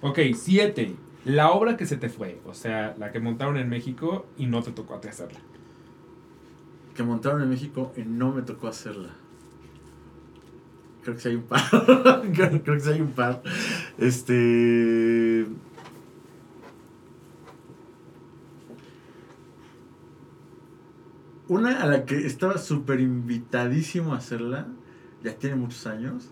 Ok, 0.00 0.18
siete. 0.36 0.94
La 1.24 1.50
obra 1.50 1.76
que 1.76 1.84
se 1.84 1.96
te 1.96 2.08
fue, 2.08 2.40
o 2.46 2.54
sea, 2.54 2.94
la 2.98 3.10
que 3.12 3.18
montaron 3.20 3.56
en 3.56 3.68
México 3.68 4.26
y 4.38 4.46
no 4.46 4.62
te 4.62 4.70
tocó 4.70 4.94
a 4.94 5.00
ti 5.00 5.08
hacerla. 5.08 5.40
Que 6.94 7.02
montaron 7.02 7.42
en 7.42 7.50
México 7.50 7.92
y 7.96 8.02
no 8.02 8.32
me 8.32 8.42
tocó 8.42 8.68
hacerla. 8.68 9.10
Creo 11.02 11.16
que 11.16 11.20
sí 11.22 11.28
hay 11.28 11.34
un 11.36 11.42
par. 11.42 11.60
creo, 12.34 12.62
creo 12.62 12.74
que 12.76 12.80
sí 12.80 12.88
hay 12.90 13.00
un 13.00 13.12
par. 13.12 13.42
Este. 13.98 15.46
Una 21.48 21.82
a 21.82 21.86
la 21.86 22.04
que 22.04 22.26
estaba 22.26 22.58
súper 22.58 23.00
invitadísimo 23.00 24.12
a 24.14 24.18
hacerla, 24.18 24.66
ya 25.22 25.32
tiene 25.34 25.56
muchos 25.56 25.86
años, 25.86 26.30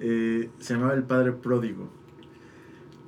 eh, 0.00 0.48
se 0.60 0.74
llamaba 0.74 0.94
El 0.94 1.02
Padre 1.02 1.32
Pródigo. 1.32 1.88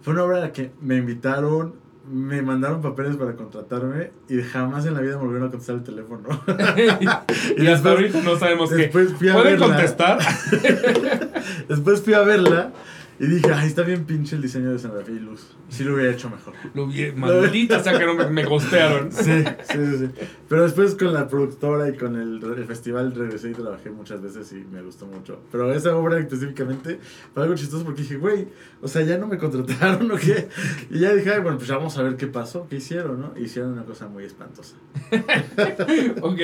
Fue 0.02 0.12
una 0.14 0.24
obra 0.24 0.38
a 0.38 0.40
la 0.40 0.52
que 0.52 0.72
me 0.80 0.96
invitaron, 0.96 1.74
me 2.10 2.42
mandaron 2.42 2.80
papeles 2.82 3.16
para 3.16 3.36
contratarme 3.36 4.10
y 4.28 4.40
jamás 4.42 4.86
en 4.86 4.94
la 4.94 5.00
vida 5.02 5.16
me 5.18 5.22
volvieron 5.24 5.48
a 5.48 5.50
contestar 5.50 5.76
el 5.76 5.84
teléfono. 5.84 6.28
y 6.48 7.06
hasta 7.06 7.24
después- 7.56 7.86
ahorita 7.86 8.22
no 8.22 8.36
sabemos 8.38 8.70
qué. 8.70 8.76
Después 8.76 9.12
fui 9.12 9.28
a 9.28 9.34
¿Pueden 9.34 9.60
verla. 9.60 9.66
contestar? 9.66 10.18
Después 11.68 12.00
fui 12.02 12.14
a 12.14 12.20
verla 12.22 12.72
y 13.20 13.26
dije, 13.26 13.52
ay, 13.52 13.68
está 13.68 13.82
bien 13.82 14.06
pinche 14.06 14.34
el 14.34 14.40
diseño 14.40 14.70
de 14.70 14.76
escenografía 14.76 15.14
y 15.14 15.18
luz. 15.18 15.54
Sí 15.68 15.84
lo 15.84 15.92
hubiera 15.94 16.10
hecho 16.10 16.30
mejor. 16.30 16.54
Lo 16.72 16.86
vi, 16.86 17.12
maldita 17.12 17.82
sea 17.82 17.98
que 17.98 18.06
no 18.06 18.14
me, 18.14 18.30
me 18.30 18.44
gostearon. 18.46 19.12
Sí, 19.20 19.44
sí, 19.44 19.78
sí, 19.78 19.98
sí. 19.98 20.10
Pero 20.48 20.62
después 20.62 20.94
con 20.94 21.12
la 21.12 21.28
productora 21.28 21.90
y 21.90 21.98
con 21.98 22.16
el, 22.16 22.42
el 22.42 22.64
festival 22.64 23.14
regresé 23.14 23.50
y 23.50 23.52
trabajé 23.52 23.90
muchas 23.90 24.22
veces 24.22 24.50
y 24.52 24.64
me 24.72 24.80
gustó 24.80 25.04
mucho. 25.04 25.38
Pero 25.52 25.70
esa 25.74 25.94
obra 25.96 26.18
específicamente 26.18 26.98
fue 27.34 27.42
algo 27.42 27.54
chistoso 27.56 27.84
porque 27.84 28.00
dije, 28.00 28.16
güey, 28.16 28.48
o 28.80 28.88
sea, 28.88 29.02
ya 29.02 29.18
no 29.18 29.26
me 29.26 29.36
contrataron 29.36 30.10
o 30.10 30.16
qué. 30.16 30.48
Y 30.88 31.00
ya 31.00 31.12
dije, 31.12 31.30
ay, 31.30 31.40
bueno, 31.40 31.58
pues 31.58 31.68
ya 31.68 31.76
vamos 31.76 31.98
a 31.98 32.02
ver 32.02 32.16
qué 32.16 32.26
pasó, 32.26 32.68
qué 32.70 32.76
hicieron, 32.76 33.20
¿no? 33.20 33.38
Hicieron 33.38 33.72
una 33.72 33.84
cosa 33.84 34.08
muy 34.08 34.24
espantosa. 34.24 34.76
ok. 36.22 36.40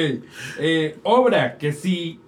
Eh, 0.59 0.99
obra 1.05 1.57
que 1.57 1.73
sí 1.73 2.21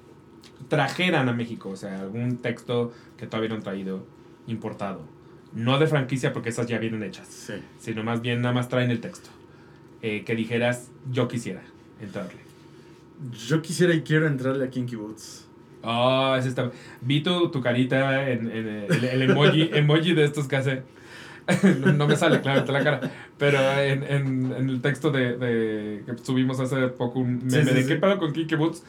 trajeran 0.68 1.28
a 1.28 1.34
México, 1.34 1.68
o 1.68 1.76
sea, 1.76 2.00
algún 2.00 2.38
texto 2.38 2.92
que 3.18 3.26
todavía 3.26 3.50
no 3.50 3.56
han 3.56 3.62
traído, 3.62 4.06
importado. 4.48 5.02
No 5.54 5.78
de 5.78 5.86
franquicia, 5.86 6.32
porque 6.32 6.48
esas 6.50 6.66
ya 6.66 6.78
vienen 6.78 7.02
hechas, 7.02 7.26
Sí. 7.28 7.54
sino 7.78 8.02
más 8.02 8.20
bien 8.20 8.42
nada 8.42 8.52
más 8.54 8.68
traen 8.68 8.90
el 8.90 9.00
texto. 9.00 9.30
Eh, 10.02 10.24
que 10.24 10.34
dijeras, 10.34 10.90
yo 11.10 11.26
quisiera 11.28 11.62
entrarle. 12.00 12.40
Yo 13.48 13.62
quisiera 13.62 13.94
y 13.94 14.02
quiero 14.02 14.26
entrarle 14.26 14.64
a 14.64 14.70
Kinky 14.70 14.96
Boots. 14.96 15.46
Ah, 15.82 16.36
ese 16.38 16.48
está. 16.48 16.70
Vi 17.00 17.22
tu, 17.22 17.50
tu 17.50 17.60
carita 17.60 18.28
en, 18.30 18.50
en 18.50 18.66
el, 18.68 19.04
el 19.04 19.22
emoji, 19.30 19.70
emoji 19.72 20.12
de 20.12 20.24
estos 20.24 20.46
que 20.48 20.56
hace. 20.56 20.82
no, 21.96 22.06
me 22.06 22.14
sale 22.16 22.40
claramente 22.40 22.72
la 22.72 22.84
cara. 22.84 23.00
Pero 23.38 23.58
en, 23.80 24.02
en, 24.04 24.52
en 24.52 24.68
el 24.68 24.80
texto 24.82 25.10
de, 25.10 25.36
de 25.38 26.02
que 26.04 26.18
subimos 26.22 26.60
hace 26.60 26.88
poco 26.88 27.20
un 27.20 27.38
meme 27.38 27.50
Sí, 27.64 27.68
sí, 27.70 27.74
de 27.74 27.86
qué 27.86 27.96
pedo 27.96 28.18
con 28.18 28.32
Kinky 28.32 28.54
Boots. 28.54 28.84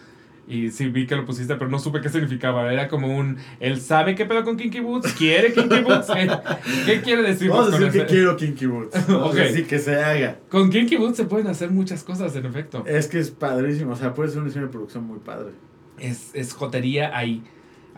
Y 0.50 0.72
sí 0.72 0.88
vi 0.90 1.06
que 1.06 1.16
lo 1.16 1.26
pusiste, 1.26 1.56
pero 1.58 1.70
no 1.70 1.78
supe 1.78 2.02
qué 2.02 2.10
significaba. 2.10 2.74
Era 2.74 2.88
como 2.88 3.16
un. 3.16 3.38
Él 3.60 3.80
sabe 3.80 4.16
qué 4.16 4.26
pedo 4.26 4.44
con 4.44 4.58
Kinky 4.58 4.80
Boots, 4.80 5.14
quiere 5.14 5.54
Kinky 5.54 5.82
Boots. 5.82 6.08
¿Qué, 6.88 7.02
quiere 7.02 7.22
decir 7.22 7.50
Vamos 7.52 7.68
a 7.72 7.78
decir 7.78 7.92
que 7.92 7.98
ese? 8.00 8.08
quiero 8.08 8.36
Kinky 8.36 8.66
Boots. 8.66 8.98
Vamos 9.08 9.30
Ok. 9.34 9.38
a 9.38 9.44
decir 9.44 9.68
que 9.68 9.78
se 9.78 9.96
haga. 9.96 10.40
Con 10.50 10.72
Kinky 10.72 10.98
Boots 10.98 11.18
se 11.18 11.26
pueden 11.26 11.46
hacer 11.48 11.70
muchas 11.70 12.04
cosas, 12.04 12.36
en 12.36 12.48
efecto. 12.48 12.84
Es 12.88 13.08
que 13.08 13.20
es 13.20 13.30
padrísimo, 13.30 13.92
o 13.92 13.96
sea, 13.96 14.16
puede 14.16 14.30
ser 14.30 14.40
un 14.40 14.46
diseño 14.46 14.66
de 14.66 14.72
producción 14.72 15.04
muy 15.06 15.20
padre. 15.20 15.52
Es, 16.00 16.32
es 16.34 16.54
jotería, 16.54 17.16
hay, 17.16 17.44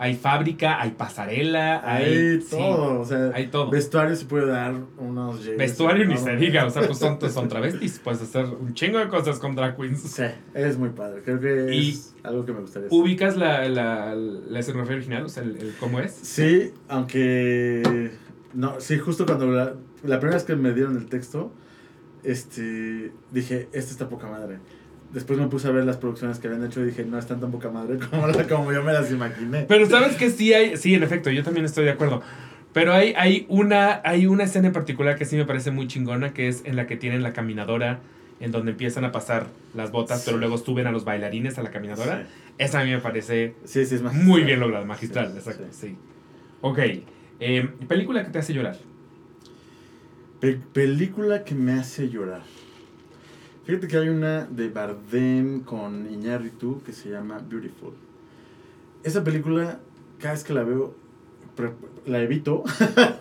hay 0.02 0.16
fábrica, 0.16 0.80
hay 0.80 0.90
pasarela, 0.90 1.80
hay. 1.84 2.04
Hay 2.04 2.40
sí, 2.40 2.48
todo, 2.50 3.00
o 3.00 3.04
sea, 3.04 3.30
hay 3.32 3.46
todo. 3.46 3.70
vestuario 3.70 4.16
se 4.16 4.24
puede 4.24 4.46
dar 4.46 4.74
unos 4.98 5.46
Vestuario 5.56 6.04
ni 6.06 6.16
se 6.16 6.34
diga, 6.34 6.66
o 6.66 6.70
sea, 6.70 6.82
pues 6.82 6.98
son, 6.98 7.20
son 7.30 7.48
travestis, 7.48 8.00
puedes 8.00 8.20
hacer 8.20 8.46
un 8.46 8.74
chingo 8.74 8.98
de 8.98 9.06
cosas 9.06 9.38
con 9.38 9.54
drag 9.54 9.76
queens. 9.76 10.00
Sí, 10.00 10.24
es 10.54 10.76
muy 10.76 10.88
padre, 10.88 11.22
creo 11.22 11.38
que 11.38 11.72
Y 11.72 11.90
es 11.90 12.16
algo 12.24 12.44
que 12.44 12.52
me 12.52 12.62
gustaría 12.62 12.88
hacer. 12.88 12.98
¿Ubicas 12.98 13.36
la, 13.36 13.68
la, 13.68 14.16
la 14.16 14.58
escenografía 14.58 14.96
original? 14.96 15.24
O 15.24 15.28
sea, 15.28 15.44
el, 15.44 15.56
el 15.56 15.72
cómo 15.78 16.00
es. 16.00 16.10
Sí, 16.12 16.72
aunque 16.88 18.10
No, 18.54 18.80
sí, 18.80 18.98
justo 18.98 19.24
cuando 19.24 19.46
la, 19.52 19.74
la 20.02 20.18
primera 20.18 20.34
vez 20.34 20.42
que 20.42 20.56
me 20.56 20.72
dieron 20.74 20.96
el 20.96 21.06
texto, 21.06 21.52
este, 22.24 23.12
dije, 23.30 23.68
esta 23.72 23.92
está 23.92 24.08
poca 24.08 24.26
madre. 24.26 24.58
Después 25.12 25.38
me 25.38 25.46
puse 25.48 25.68
a 25.68 25.70
ver 25.72 25.84
las 25.84 25.98
producciones 25.98 26.38
que 26.38 26.48
habían 26.48 26.64
hecho 26.64 26.80
y 26.80 26.84
dije, 26.86 27.04
no 27.04 27.18
están 27.18 27.38
tan 27.40 27.50
poca 27.50 27.70
madre 27.70 27.98
como, 28.10 28.26
la- 28.26 28.46
como 28.48 28.72
yo 28.72 28.82
me 28.82 28.92
las 28.92 29.10
imaginé. 29.10 29.64
Pero 29.68 29.86
sabes 29.88 30.16
que 30.16 30.30
sí 30.30 30.52
hay, 30.54 30.76
sí, 30.76 30.94
en 30.94 31.02
efecto, 31.02 31.30
yo 31.30 31.42
también 31.42 31.66
estoy 31.66 31.84
de 31.84 31.90
acuerdo. 31.90 32.22
Pero 32.72 32.94
hay, 32.94 33.12
hay, 33.18 33.44
una, 33.50 34.00
hay 34.04 34.26
una 34.26 34.44
escena 34.44 34.68
en 34.68 34.72
particular 34.72 35.16
que 35.16 35.26
sí 35.26 35.36
me 35.36 35.44
parece 35.44 35.70
muy 35.70 35.86
chingona, 35.86 36.32
que 36.32 36.48
es 36.48 36.62
en 36.64 36.76
la 36.76 36.86
que 36.86 36.96
tienen 36.96 37.22
la 37.22 37.34
caminadora, 37.34 38.00
en 38.40 38.50
donde 38.50 38.70
empiezan 38.72 39.04
a 39.04 39.12
pasar 39.12 39.48
las 39.74 39.92
botas, 39.92 40.20
Sí. 40.20 40.24
pero 40.26 40.38
luego 40.38 40.56
suben 40.56 40.86
a 40.86 40.92
los 40.92 41.04
bailarines 41.04 41.58
a 41.58 41.62
la 41.62 41.70
caminadora. 41.70 42.22
Sí. 42.26 42.52
Esa 42.58 42.80
a 42.80 42.84
mí 42.84 42.90
me 42.90 42.98
parece 42.98 43.54
Sí, 43.66 43.84
sí, 43.84 43.94
es 43.96 44.02
muy 44.02 44.42
bien 44.44 44.58
lograda, 44.60 44.84
magistral, 44.86 45.32
exacto, 45.36 45.64
sí. 45.70 45.88
sí. 45.88 45.96
Ok, 46.62 46.78
eh, 47.40 47.68
película 47.86 48.24
que 48.24 48.30
te 48.30 48.38
hace 48.38 48.54
llorar. 48.54 48.78
Pe- 50.40 50.58
película 50.72 51.44
que 51.44 51.54
me 51.54 51.72
hace 51.74 52.08
llorar. 52.08 52.42
Fíjate 53.64 53.86
que 53.86 53.96
hay 53.96 54.08
una 54.08 54.44
de 54.46 54.68
Bardem 54.68 55.60
con 55.60 56.12
Iñárritu 56.12 56.82
que 56.82 56.92
se 56.92 57.10
llama 57.10 57.38
Beautiful. 57.38 57.92
Esa 59.04 59.22
película, 59.22 59.80
cada 60.18 60.34
vez 60.34 60.42
que 60.44 60.52
la 60.52 60.64
veo, 60.64 60.94
pre- 61.54 61.72
la 62.06 62.20
evito. 62.20 62.64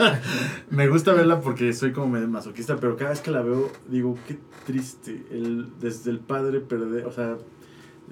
me 0.71 0.87
gusta 0.87 1.13
verla 1.13 1.41
porque 1.41 1.73
soy 1.73 1.91
como 1.91 2.07
medio 2.07 2.27
masoquista, 2.27 2.77
pero 2.77 2.97
cada 2.97 3.11
vez 3.11 3.21
que 3.21 3.29
la 3.31 3.41
veo 3.43 3.71
digo, 3.87 4.17
qué 4.27 4.37
triste. 4.65 5.23
El, 5.29 5.67
desde 5.79 6.09
el 6.09 6.19
padre 6.19 6.59
perder, 6.59 7.05
o 7.05 7.11
sea, 7.11 7.37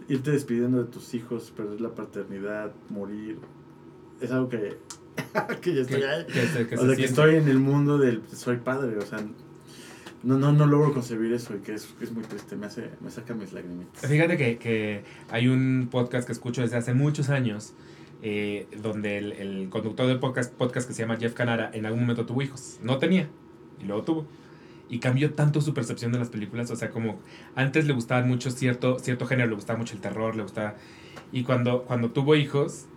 irte 0.07 0.31
despidiendo 0.31 0.77
de 0.83 0.85
tus 0.91 1.13
hijos, 1.15 1.51
perder 1.55 1.81
la 1.81 1.95
paternidad, 1.95 2.71
morir. 2.89 3.39
Es 4.21 4.31
algo 4.31 4.49
que, 4.49 4.77
que 5.61 5.73
ya 5.73 5.81
estoy 5.81 6.01
Que, 6.31 6.45
se, 6.45 6.75
o 6.75 6.77
se 6.81 6.87
sea, 6.87 6.95
que 6.95 7.05
estoy 7.05 7.35
en 7.35 7.47
el 7.47 7.57
mundo 7.59 7.97
del 7.97 8.21
soy 8.31 8.57
padre, 8.57 8.97
o 8.97 9.01
sea, 9.01 9.19
no, 10.23 10.37
no, 10.37 10.51
no 10.51 10.65
logro 10.65 10.93
concebir 10.93 11.31
eso 11.33 11.55
y 11.55 11.59
que 11.59 11.73
es, 11.73 11.93
es 12.01 12.11
muy 12.11 12.23
triste, 12.23 12.55
me 12.55 12.65
hace, 12.65 12.89
me 13.01 13.09
saca 13.09 13.33
mis 13.33 13.53
lagrimitas. 13.53 14.05
Fíjate 14.05 14.37
que, 14.37 14.57
que 14.57 15.03
hay 15.29 15.47
un 15.47 15.87
podcast 15.89 16.25
que 16.25 16.33
escucho 16.33 16.61
desde 16.61 16.77
hace 16.77 16.93
muchos 16.93 17.29
años, 17.29 17.73
eh, 18.21 18.67
donde 18.81 19.17
el, 19.17 19.31
el 19.33 19.69
conductor 19.69 20.07
del 20.07 20.19
podcast, 20.19 20.53
podcast 20.53 20.87
que 20.87 20.93
se 20.93 21.03
llama 21.03 21.17
Jeff 21.17 21.33
Canara 21.33 21.71
en 21.73 21.85
algún 21.85 22.01
momento 22.01 22.25
tuvo 22.25 22.41
hijos. 22.41 22.79
No 22.83 22.97
tenía, 22.97 23.29
y 23.81 23.85
luego 23.85 24.03
tuvo. 24.03 24.25
Y 24.89 24.99
cambió 24.99 25.33
tanto 25.35 25.61
su 25.61 25.73
percepción 25.73 26.11
de 26.11 26.19
las 26.19 26.29
películas, 26.29 26.71
o 26.71 26.75
sea, 26.75 26.89
como 26.89 27.19
antes 27.55 27.85
le 27.85 27.93
gustaba 27.93 28.25
mucho 28.25 28.49
cierto, 28.49 28.97
cierto 28.99 29.27
género, 29.27 29.49
le 29.49 29.55
gustaba 29.55 29.77
mucho 29.77 29.93
el 29.95 30.01
terror, 30.01 30.35
le 30.35 30.43
gustaba... 30.43 30.75
Y 31.31 31.43
cuando, 31.43 31.83
cuando 31.83 32.09
tuvo 32.09 32.35
hijos, 32.35 32.87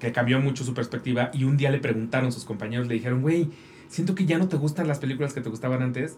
que 0.00 0.10
cambió 0.10 0.40
mucho 0.40 0.64
su 0.64 0.72
perspectiva, 0.72 1.30
y 1.34 1.44
un 1.44 1.58
día 1.58 1.70
le 1.70 1.78
preguntaron 1.78 2.32
sus 2.32 2.46
compañeros, 2.46 2.88
le 2.88 2.94
dijeron, 2.94 3.20
güey, 3.20 3.50
siento 3.88 4.14
que 4.14 4.24
ya 4.24 4.38
no 4.38 4.48
te 4.48 4.56
gustan 4.56 4.88
las 4.88 4.98
películas 4.98 5.34
que 5.34 5.42
te 5.42 5.50
gustaban 5.50 5.82
antes. 5.82 6.16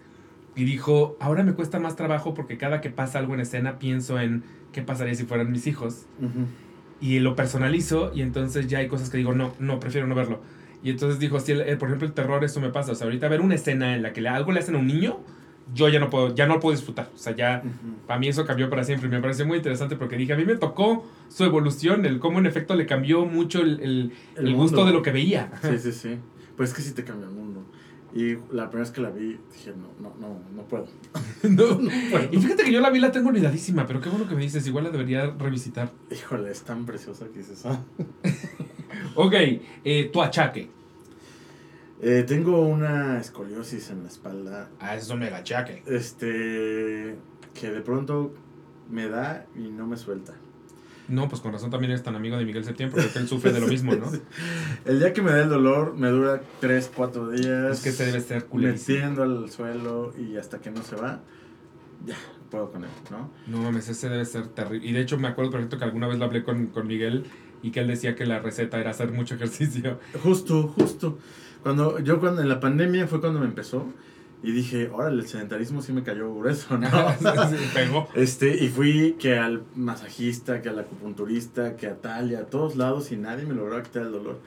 Y 0.56 0.64
dijo, 0.64 1.16
ahora 1.20 1.42
me 1.44 1.52
cuesta 1.52 1.78
más 1.78 1.94
trabajo 1.96 2.32
porque 2.34 2.56
cada 2.56 2.80
que 2.80 2.90
pasa 2.90 3.18
algo 3.18 3.34
en 3.34 3.40
escena 3.40 3.78
pienso 3.78 4.18
en 4.18 4.42
qué 4.72 4.82
pasaría 4.82 5.14
si 5.14 5.24
fueran 5.24 5.52
mis 5.52 5.66
hijos. 5.66 6.06
Ujú. 6.18 6.46
Y 7.00 7.18
lo 7.20 7.36
personalizo 7.36 8.10
y 8.14 8.22
entonces 8.22 8.66
ya 8.66 8.78
hay 8.78 8.88
cosas 8.88 9.10
que 9.10 9.18
digo, 9.18 9.34
no, 9.34 9.52
no, 9.58 9.78
prefiero 9.78 10.06
no 10.06 10.14
verlo. 10.14 10.40
Y 10.82 10.90
entonces 10.90 11.18
dijo, 11.18 11.40
si 11.40 11.52
el- 11.52 11.60
el- 11.60 11.76
por 11.78 11.88
ejemplo 11.88 12.08
el 12.08 12.14
terror, 12.14 12.42
eso 12.42 12.60
me 12.60 12.70
pasa. 12.70 12.92
O 12.92 12.94
sea, 12.94 13.04
ahorita 13.06 13.28
ver 13.28 13.42
una 13.42 13.54
escena 13.54 13.94
en 13.94 14.02
la 14.02 14.12
que 14.14 14.20
le, 14.22 14.28
algo 14.30 14.50
le 14.52 14.60
hacen 14.60 14.76
a 14.76 14.78
un 14.78 14.86
niño, 14.86 15.20
yo 15.74 15.88
ya 15.88 15.98
no 15.98 16.08
puedo, 16.10 16.34
ya 16.34 16.46
no 16.46 16.54
lo 16.54 16.60
puedo 16.60 16.74
disfrutar. 16.74 17.10
O 17.14 17.18
sea, 17.18 17.34
ya 17.36 17.60
Ujú. 17.62 17.96
para 18.06 18.18
mí 18.18 18.28
eso 18.28 18.46
cambió 18.46 18.70
para 18.70 18.82
siempre. 18.84 19.08
Me 19.10 19.20
pareció 19.20 19.44
muy 19.46 19.58
interesante 19.58 19.96
porque 19.96 20.16
dije, 20.16 20.32
a 20.32 20.36
mí 20.36 20.44
me 20.46 20.54
tocó 20.56 21.04
su 21.28 21.44
evolución, 21.44 22.06
el 22.06 22.18
cómo 22.18 22.38
en 22.38 22.46
efecto 22.46 22.74
le 22.76 22.86
cambió 22.86 23.26
mucho 23.26 23.60
el, 23.60 23.80
el- 23.80 24.12
El 24.36 24.46
el 24.48 24.54
gusto 24.54 24.86
de 24.86 24.92
lo 24.92 25.02
que 25.02 25.10
veía. 25.12 25.50
Sí, 25.60 25.76
sí, 25.78 25.92
sí. 25.92 26.16
Pues 26.56 26.70
es 26.70 26.76
que 26.76 26.80
sí 26.82 26.92
te 26.94 27.04
cambia 27.04 27.28
el 27.28 27.34
mundo. 27.34 27.66
Y 28.16 28.34
la 28.50 28.70
primera 28.70 28.78
vez 28.78 28.90
que 28.92 29.02
la 29.02 29.10
vi, 29.10 29.38
dije, 29.52 29.74
no, 29.76 29.88
no, 30.00 30.14
no, 30.18 30.40
no 30.54 30.62
puedo. 30.62 30.86
No. 31.50 31.78
puedo. 32.10 32.28
Y 32.32 32.38
fíjate 32.38 32.64
que 32.64 32.72
yo 32.72 32.80
la 32.80 32.88
vi, 32.88 32.98
la 32.98 33.12
tengo 33.12 33.28
olvidadísima, 33.28 33.86
pero 33.86 34.00
qué 34.00 34.08
bueno 34.08 34.26
que 34.26 34.34
me 34.34 34.40
dices, 34.40 34.66
igual 34.66 34.84
la 34.84 34.90
debería 34.90 35.26
revisitar. 35.38 35.92
Híjole, 36.10 36.50
es 36.50 36.62
tan 36.62 36.86
preciosa 36.86 37.26
que 37.26 37.40
dices, 37.40 37.66
ah. 37.66 37.78
Ok, 39.16 39.34
eh, 39.84 40.08
tu 40.10 40.22
achaque. 40.22 40.70
Eh, 42.00 42.24
tengo 42.26 42.62
una 42.62 43.18
escoliosis 43.20 43.90
en 43.90 44.02
la 44.02 44.08
espalda, 44.08 44.70
Ah, 44.80 44.94
eso 44.94 45.06
es 45.06 45.10
un 45.10 45.18
mega 45.18 45.38
achaque. 45.38 45.82
este, 45.86 47.16
que 47.52 47.70
de 47.70 47.80
pronto 47.82 48.32
me 48.90 49.08
da 49.08 49.46
y 49.54 49.70
no 49.70 49.86
me 49.86 49.96
suelta. 49.98 50.34
No, 51.08 51.28
pues 51.28 51.40
con 51.40 51.52
razón 51.52 51.70
también 51.70 51.92
eres 51.92 52.02
tan 52.02 52.16
amigo 52.16 52.36
de 52.36 52.44
Miguel 52.44 52.64
Septién, 52.64 52.90
porque 52.90 53.10
él 53.14 53.28
sufre 53.28 53.52
de 53.52 53.60
lo 53.60 53.66
mismo, 53.68 53.94
¿no? 53.94 54.10
El 54.84 54.98
día 54.98 55.12
que 55.12 55.22
me 55.22 55.30
da 55.30 55.42
el 55.42 55.48
dolor, 55.48 55.94
me 55.96 56.08
dura 56.08 56.40
3, 56.60 56.90
4 56.94 57.30
días. 57.30 57.78
Es 57.78 57.82
que 57.82 57.88
este 57.90 58.06
debe 58.06 58.20
ser 58.20 58.46
culerísimo. 58.46 58.98
Metiendo 58.98 59.22
al 59.22 59.50
suelo 59.50 60.12
y 60.18 60.36
hasta 60.36 60.60
que 60.60 60.70
no 60.70 60.82
se 60.82 60.96
va, 60.96 61.20
ya, 62.04 62.16
puedo 62.50 62.70
con 62.72 62.84
él, 62.84 62.90
¿no? 63.10 63.30
No 63.46 63.62
mames, 63.62 63.88
ese 63.88 64.08
debe 64.08 64.24
ser 64.24 64.48
terrible. 64.48 64.86
Y 64.86 64.92
de 64.92 65.00
hecho 65.00 65.18
me 65.18 65.28
acuerdo 65.28 65.52
perfecto 65.52 65.78
que 65.78 65.84
alguna 65.84 66.08
vez 66.08 66.18
lo 66.18 66.24
hablé 66.24 66.42
con, 66.42 66.66
con 66.66 66.86
Miguel 66.86 67.24
y 67.62 67.70
que 67.70 67.80
él 67.80 67.86
decía 67.86 68.14
que 68.14 68.26
la 68.26 68.40
receta 68.40 68.78
era 68.78 68.90
hacer 68.90 69.12
mucho 69.12 69.36
ejercicio. 69.36 69.98
Justo, 70.22 70.68
justo. 70.68 71.18
Cuando 71.62 71.98
yo 72.00 72.20
cuando 72.20 72.42
en 72.42 72.48
la 72.48 72.60
pandemia 72.60 73.06
fue 73.06 73.20
cuando 73.20 73.40
me 73.40 73.46
empezó 73.46 73.86
y 74.42 74.52
dije, 74.52 74.90
órale, 74.92 75.22
el 75.22 75.26
sedentarismo 75.28 75.82
sí 75.82 75.92
me 75.92 76.02
cayó 76.02 76.34
grueso, 76.34 76.78
¿no? 76.78 76.88
Sí, 77.18 77.56
pegó. 77.74 78.08
Este, 78.14 78.62
y 78.62 78.68
fui 78.68 79.16
que 79.18 79.38
al 79.38 79.64
masajista, 79.74 80.62
que 80.62 80.68
al 80.68 80.78
acupunturista, 80.78 81.76
que 81.76 81.86
a 81.86 81.96
tal 81.96 82.30
y 82.30 82.34
a 82.34 82.46
todos 82.46 82.76
lados 82.76 83.10
y 83.12 83.16
nadie 83.16 83.44
me 83.46 83.54
logró 83.54 83.82
quitar 83.82 84.02
el 84.02 84.12
dolor. 84.12 84.40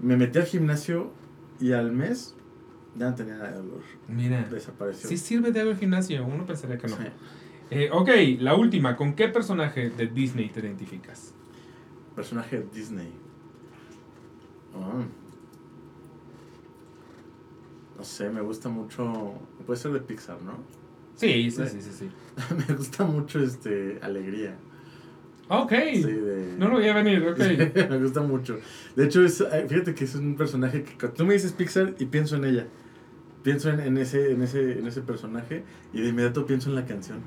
Me 0.00 0.16
metí 0.16 0.38
al 0.38 0.44
gimnasio 0.46 1.12
y 1.60 1.72
al 1.72 1.92
mes 1.92 2.34
ya 2.96 3.10
no 3.10 3.14
tenía 3.14 3.34
nada 3.36 3.50
de 3.52 3.56
dolor. 3.58 3.82
Mira, 4.08 4.46
Desapareció. 4.50 5.08
sí 5.08 5.16
sirve 5.16 5.52
de 5.52 5.60
algo 5.60 5.72
el 5.72 5.78
gimnasio, 5.78 6.24
uno 6.24 6.44
pensaría 6.44 6.78
que 6.78 6.88
no. 6.88 6.96
Sí. 6.96 7.04
Eh, 7.70 7.90
ok, 7.92 8.08
la 8.40 8.54
última, 8.54 8.96
¿con 8.96 9.14
qué 9.14 9.28
personaje 9.28 9.90
de 9.90 10.06
Disney 10.06 10.48
te 10.48 10.60
identificas? 10.60 11.34
Personaje 12.16 12.58
de 12.60 12.66
Disney. 12.72 13.12
Ah. 14.74 15.02
No 17.98 18.04
sé, 18.04 18.30
me 18.30 18.40
gusta 18.40 18.68
mucho. 18.68 19.34
Puede 19.66 19.78
ser 19.78 19.92
de 19.92 20.00
Pixar, 20.00 20.40
¿no? 20.42 20.52
Sí, 21.16 21.50
sí, 21.50 21.62
sí, 21.66 21.80
sí, 21.82 21.90
sí. 21.98 22.08
me 22.68 22.74
gusta 22.74 23.04
mucho 23.04 23.40
este 23.42 23.98
Alegría. 24.02 24.54
Ok, 25.48 25.72
Sí, 25.94 26.02
de... 26.02 26.54
no 26.58 26.68
lo 26.68 26.74
voy 26.74 26.88
a 26.88 26.94
venir, 26.94 27.26
ok. 27.26 27.38
me 27.90 27.98
gusta 27.98 28.20
mucho. 28.20 28.58
De 28.94 29.06
hecho, 29.06 29.24
es, 29.24 29.42
fíjate 29.68 29.94
que 29.94 30.04
es 30.04 30.14
un 30.14 30.36
personaje 30.36 30.84
que 30.84 30.92
cuando 30.96 31.16
tú 31.16 31.24
me 31.26 31.32
dices 31.34 31.52
Pixar 31.52 31.94
y 31.98 32.04
pienso 32.06 32.36
en 32.36 32.44
ella. 32.44 32.66
Pienso 33.42 33.70
en, 33.70 33.80
en 33.80 33.96
ese, 33.98 34.32
en, 34.32 34.42
ese, 34.42 34.78
en 34.78 34.86
ese 34.86 35.00
personaje 35.00 35.64
y 35.92 36.02
de 36.02 36.08
inmediato 36.08 36.44
pienso 36.46 36.68
en 36.68 36.76
la 36.76 36.84
canción. 36.84 37.20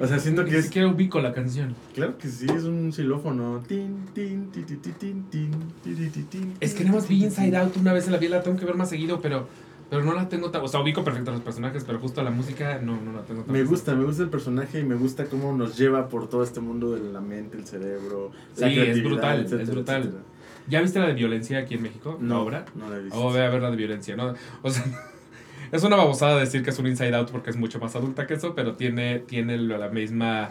O 0.00 0.06
sea, 0.06 0.18
siento 0.18 0.44
que 0.44 0.52
Ni 0.52 0.56
es. 0.56 0.64
siquiera 0.64 0.88
ubico 0.88 1.20
la 1.20 1.32
canción. 1.32 1.74
Claro 1.94 2.16
que 2.18 2.26
sí, 2.26 2.46
es 2.54 2.64
un 2.64 2.90
xilófono. 2.92 3.62
Tin, 3.68 4.06
tin, 4.14 4.50
ti, 4.50 4.62
ti, 4.62 4.76
ti, 4.76 4.90
tin, 4.98 5.24
tin, 5.30 5.50
ti, 5.84 5.94
ti, 5.94 6.08
ti, 6.08 6.22
tin, 6.22 6.54
Es 6.58 6.72
que 6.72 6.78
tin, 6.78 6.86
nada 6.88 6.98
más 6.98 7.08
vi 7.08 7.22
Inside 7.24 7.46
tin. 7.50 7.56
Out 7.56 7.76
una 7.76 7.92
vez 7.92 8.06
en 8.06 8.12
la 8.12 8.18
vida, 8.18 8.36
la 8.38 8.42
tengo 8.42 8.58
que 8.58 8.64
ver 8.64 8.74
más 8.76 8.88
seguido, 8.88 9.20
pero, 9.20 9.46
pero 9.90 10.04
no 10.04 10.14
la 10.14 10.28
tengo 10.28 10.50
tan... 10.50 10.62
O 10.62 10.68
sea, 10.68 10.80
ubico 10.80 11.02
perfecto 11.04 11.30
a 11.30 11.34
los 11.34 11.42
personajes, 11.42 11.84
pero 11.84 11.98
justo 11.98 12.22
la 12.22 12.30
música 12.30 12.78
no, 12.80 13.00
no 13.00 13.12
la 13.12 13.22
tengo 13.22 13.42
tan 13.42 13.52
Me 13.52 13.64
gusta, 13.64 13.94
me 13.94 14.04
gusta 14.04 14.22
el 14.22 14.30
personaje 14.30 14.80
y 14.80 14.84
me 14.84 14.94
gusta 14.94 15.24
cómo 15.26 15.52
nos 15.52 15.76
lleva 15.76 16.08
por 16.08 16.28
todo 16.28 16.42
este 16.44 16.60
mundo 16.60 16.92
de 16.92 17.12
la 17.12 17.20
mente, 17.20 17.56
el 17.58 17.66
cerebro. 17.66 18.30
la 18.56 18.68
Sí, 18.68 18.78
es 18.78 19.02
brutal, 19.02 19.40
etcétera, 19.40 19.62
es 19.62 19.70
brutal. 19.70 20.00
etcétera. 20.02 20.22
¿Ya 20.68 20.80
viste 20.80 21.00
la 21.00 21.08
de 21.08 21.14
violencia 21.14 21.58
aquí 21.58 21.74
en 21.74 21.82
México? 21.82 22.16
¿La 22.20 22.28
No, 22.28 22.42
obra? 22.42 22.64
no 22.76 22.88
la 22.88 22.96
he 22.96 23.02
visto. 23.02 23.18
Oh, 23.20 23.32
ve 23.32 23.44
a 23.44 23.48
ver 23.48 23.60
la 23.62 23.70
de 23.70 23.76
violencia, 23.76 24.14
¿no? 24.14 24.34
O 24.62 24.70
sea, 24.70 24.84
es 25.72 25.82
una 25.82 25.96
babosada 25.96 26.38
decir 26.38 26.62
que 26.62 26.70
es 26.70 26.78
un 26.78 26.86
Inside 26.86 27.14
Out 27.16 27.30
porque 27.30 27.50
es 27.50 27.56
mucho 27.56 27.80
más 27.80 27.96
adulta 27.96 28.26
que 28.26 28.34
eso, 28.34 28.54
pero 28.54 28.76
tiene, 28.76 29.18
tiene 29.18 29.58
la 29.58 29.88
misma 29.88 30.50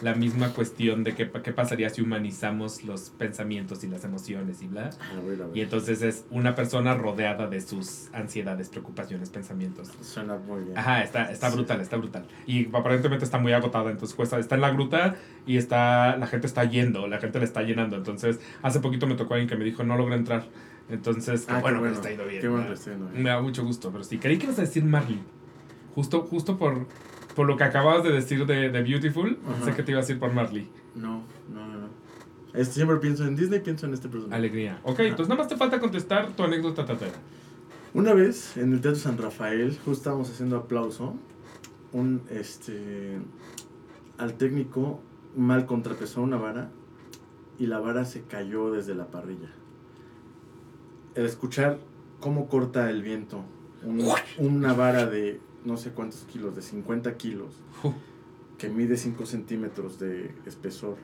la 0.00 0.14
misma 0.14 0.52
cuestión 0.52 1.02
de 1.02 1.14
qué, 1.14 1.28
qué 1.42 1.52
pasaría 1.52 1.90
si 1.90 2.02
humanizamos 2.02 2.84
los 2.84 3.10
pensamientos 3.10 3.82
y 3.82 3.88
las 3.88 4.04
emociones 4.04 4.62
y 4.62 4.68
bla. 4.68 4.90
Ah, 5.00 5.14
a 5.14 5.18
a 5.18 5.20
ver. 5.22 5.38
Y 5.54 5.60
entonces 5.60 6.02
es 6.02 6.24
una 6.30 6.54
persona 6.54 6.94
rodeada 6.94 7.48
de 7.48 7.60
sus 7.60 8.08
ansiedades, 8.12 8.68
preocupaciones, 8.68 9.30
pensamientos. 9.30 9.90
Suena 10.02 10.36
muy 10.36 10.62
bien. 10.64 10.78
Ajá, 10.78 11.02
está, 11.02 11.32
está 11.32 11.50
Sí. 11.50 11.56
brutal, 11.56 11.80
está 11.80 11.96
brutal. 11.96 12.26
Y 12.46 12.66
aparentemente 12.74 13.24
está 13.24 13.38
muy 13.38 13.52
agotada, 13.52 13.90
entonces 13.90 14.14
cuesta, 14.14 14.38
está 14.38 14.54
en 14.54 14.60
la 14.60 14.70
gruta 14.70 15.16
y 15.46 15.56
está, 15.56 16.16
la 16.16 16.26
gente 16.28 16.46
está 16.46 16.64
yendo, 16.64 17.08
la 17.08 17.18
gente 17.18 17.38
le 17.40 17.44
está 17.44 17.62
llenando. 17.62 17.96
Entonces, 17.96 18.38
hace 18.62 18.78
poquito 18.80 19.06
me 19.08 19.16
tocó 19.16 19.34
alguien 19.34 19.48
que 19.48 19.56
me 19.56 19.64
dijo, 19.64 19.82
no 19.82 19.96
logré 19.96 20.14
entrar. 20.14 20.44
Entonces, 20.90 21.44
Ah, 21.48 21.58
bueno, 21.60 21.80
bueno. 21.80 21.94
está 21.96 22.08
yendo 22.08 22.24
bien. 22.26 22.40
Qué 22.40 22.48
bueno 22.48 22.68
me- 22.70 22.96
bien. 23.10 23.22
Me 23.24 23.30
da 23.30 23.42
mucho 23.42 23.64
gusto, 23.64 23.90
pero 23.90 24.04
sí, 24.04 24.18
creí 24.18 24.38
que 24.38 24.44
ibas 24.46 24.58
a 24.58 24.62
decir 24.62 24.84
Marley. 24.84 25.20
Justo, 25.94 26.22
justo 26.22 26.56
por, 26.56 26.86
por 27.38 27.46
lo 27.46 27.56
que 27.56 27.62
acababas 27.62 28.02
de 28.02 28.10
decir 28.10 28.44
de, 28.46 28.68
de 28.68 28.82
Beautiful, 28.82 29.38
Ajá. 29.48 29.64
sé 29.66 29.72
que 29.76 29.84
te 29.84 29.92
iba 29.92 30.00
a 30.00 30.02
decir 30.02 30.18
por 30.18 30.32
Marley. 30.32 30.68
No, 30.96 31.22
no, 31.54 31.64
no. 31.68 31.78
no. 31.82 32.64
Siempre 32.64 32.96
pienso 32.96 33.24
en 33.24 33.36
Disney, 33.36 33.60
pienso 33.60 33.86
en 33.86 33.94
este 33.94 34.08
personaje. 34.08 34.34
Alegría. 34.34 34.80
Ok, 34.82 34.98
entonces 34.98 35.28
nada 35.28 35.38
más 35.42 35.46
te 35.48 35.56
falta 35.56 35.78
contestar 35.78 36.30
tu 36.32 36.42
anécdota 36.42 36.84
tatera. 36.84 37.12
Una 37.94 38.12
vez 38.12 38.56
en 38.56 38.72
el 38.72 38.80
Teatro 38.80 38.98
San 39.00 39.18
Rafael, 39.18 39.70
justo 39.70 39.92
estábamos 39.92 40.28
haciendo 40.30 40.56
aplauso, 40.56 41.14
un 41.92 42.22
este 42.28 43.18
al 44.18 44.34
técnico 44.34 45.00
mal 45.36 45.64
contrapesó 45.66 46.20
una 46.22 46.38
vara 46.38 46.70
y 47.56 47.66
la 47.66 47.78
vara 47.78 48.04
se 48.04 48.22
cayó 48.22 48.72
desde 48.72 48.96
la 48.96 49.06
parrilla. 49.06 49.50
El 51.14 51.24
escuchar 51.24 51.78
cómo 52.18 52.48
corta 52.48 52.90
el 52.90 53.02
viento. 53.04 53.44
Un- 53.84 54.04
una 54.38 54.72
vara 54.72 55.06
de 55.06 55.40
no 55.68 55.76
sé 55.76 55.90
cuántos 55.90 56.22
kilos, 56.22 56.56
de 56.56 56.62
50 56.62 57.16
kilos, 57.18 57.52
que 58.56 58.70
mide 58.70 58.96
5 58.96 59.26
centímetros 59.26 60.00
de 60.00 60.34
espesor. 60.46 60.96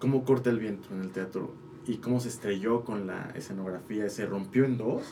Cómo 0.00 0.24
corta 0.24 0.50
el 0.50 0.58
viento 0.58 0.88
en 0.92 1.02
el 1.02 1.10
teatro 1.10 1.52
y 1.86 1.98
cómo 1.98 2.18
se 2.18 2.28
estrelló 2.28 2.84
con 2.84 3.06
la 3.06 3.30
escenografía, 3.36 4.08
se 4.08 4.26
rompió 4.26 4.64
en 4.64 4.78
dos. 4.78 5.02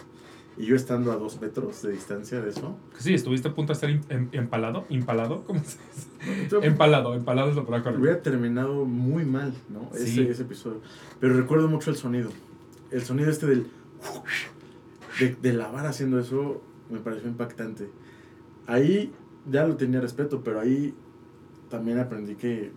Y 0.57 0.67
yo 0.67 0.77
estando 0.77 1.13
a 1.13 1.17
dos 1.17 1.41
metros 1.41 1.81
de 1.83 1.93
distancia 1.93 2.41
de 2.41 2.51
eso. 2.51 2.77
Sí, 2.99 3.15
estuviste 3.15 3.49
a 3.49 3.55
punto 3.55 3.73
de 3.73 4.01
em- 4.09 4.29
empalado. 4.33 4.85
¿Impalado? 4.89 5.45
¿Cómo 5.45 5.61
se 5.61 5.79
dice? 5.95 6.67
Empalado, 6.67 7.15
empalado 7.15 7.51
es 7.51 7.55
palabra 7.57 7.83
correcta. 7.83 8.01
hubiera 8.01 8.21
terminado 8.21 8.85
muy 8.85 9.25
mal, 9.25 9.55
¿no? 9.69 9.89
Ese, 9.95 10.31
episodio. 10.31 10.81
Pero 11.21 11.35
recuerdo 11.35 11.69
mucho 11.69 11.91
el 11.91 11.97
sonido. 11.97 12.31
El 12.91 13.03
sonido 13.03 13.31
este 13.31 13.47
del... 13.47 13.67
De, 15.21 15.37
de 15.37 15.53
la 15.53 15.69
vara 15.69 15.91
haciendo 15.91 16.19
eso 16.19 16.61
me 16.91 16.99
pareció 16.99 17.29
impactante. 17.29 17.89
Ahí 18.67 19.13
ya 19.51 19.67
lo 19.67 19.77
tenía 19.77 20.01
respeto, 20.01 20.43
pero 20.43 20.61
ahí 20.61 20.95
también 21.69 21.99
aprendí 21.99 22.35
que 22.35 22.73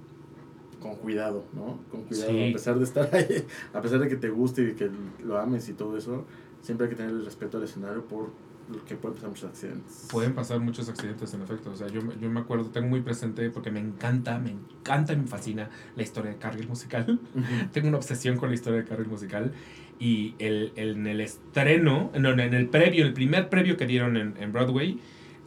con 0.80 0.95
cuidado, 0.95 1.45
¿no? 1.53 1.80
Con 1.89 2.03
cuidado, 2.03 2.31
Sí. 2.31 2.49
a 2.49 2.53
pesar 2.53 2.77
de 2.77 2.84
estar 2.84 3.10
ahí, 3.14 3.45
a 3.73 3.81
pesar 3.81 3.99
de 3.99 4.07
que 4.07 4.15
te 4.18 4.30
guste 4.30 4.64
y 4.69 4.73
que 4.73 4.89
lo 5.23 5.38
ames 5.39 5.69
y 5.69 5.73
todo 5.73 5.97
eso, 5.97 6.26
siempre 6.61 6.85
hay 6.85 6.89
que 6.91 6.95
tener 6.97 7.11
el 7.11 7.26
respeto 7.26 7.57
al 7.57 7.64
escenario 7.64 8.03
por 8.05 8.30
lo 8.72 8.84
que 8.85 8.95
pueden 8.95 9.15
pasar 9.15 9.30
muchos 9.30 9.49
accidentes. 9.49 10.07
Pueden 10.10 10.34
pasar 10.34 10.60
muchos 10.61 10.88
accidentes, 10.88 11.34
en 11.34 11.41
efecto. 11.41 11.69
O 11.72 11.76
sea, 11.76 11.88
yo, 11.88 12.01
yo 12.19 12.30
me 12.30 12.39
acuerdo, 12.39 12.65
tengo 12.69 12.88
muy 12.88 13.01
presente 13.01 13.49
porque 13.49 13.72
me 13.72 13.80
encanta, 13.81 14.39
me 14.39 14.51
encanta 14.51 15.11
y 15.14 15.18
me 15.18 15.27
fascina 15.27 15.69
la 15.97 16.03
historia 16.03 16.31
de 16.31 16.38
Cargill 16.38 16.68
musical. 16.69 17.19
Ujú. 17.35 17.43
Tengo 17.73 17.89
una 17.89 17.97
obsesión 17.97 18.38
con 18.38 18.49
la 18.49 18.55
historia 18.55 18.80
de 18.80 18.85
Cargill 18.85 19.07
musical. 19.10 19.51
Y 19.99 20.35
el, 20.39 20.72
el- 20.77 20.95
en 20.97 21.07
el 21.07 21.19
estreno, 21.22 22.10
no, 22.18 22.30
en 22.30 22.39
el 22.53 22.68
previo, 22.69 23.05
el 23.05 23.14
primer 23.14 23.49
previo 23.49 23.76
que 23.76 23.85
dieron 23.85 24.15
en, 24.15 24.35
en 24.39 24.51
Broadway, 24.53 24.97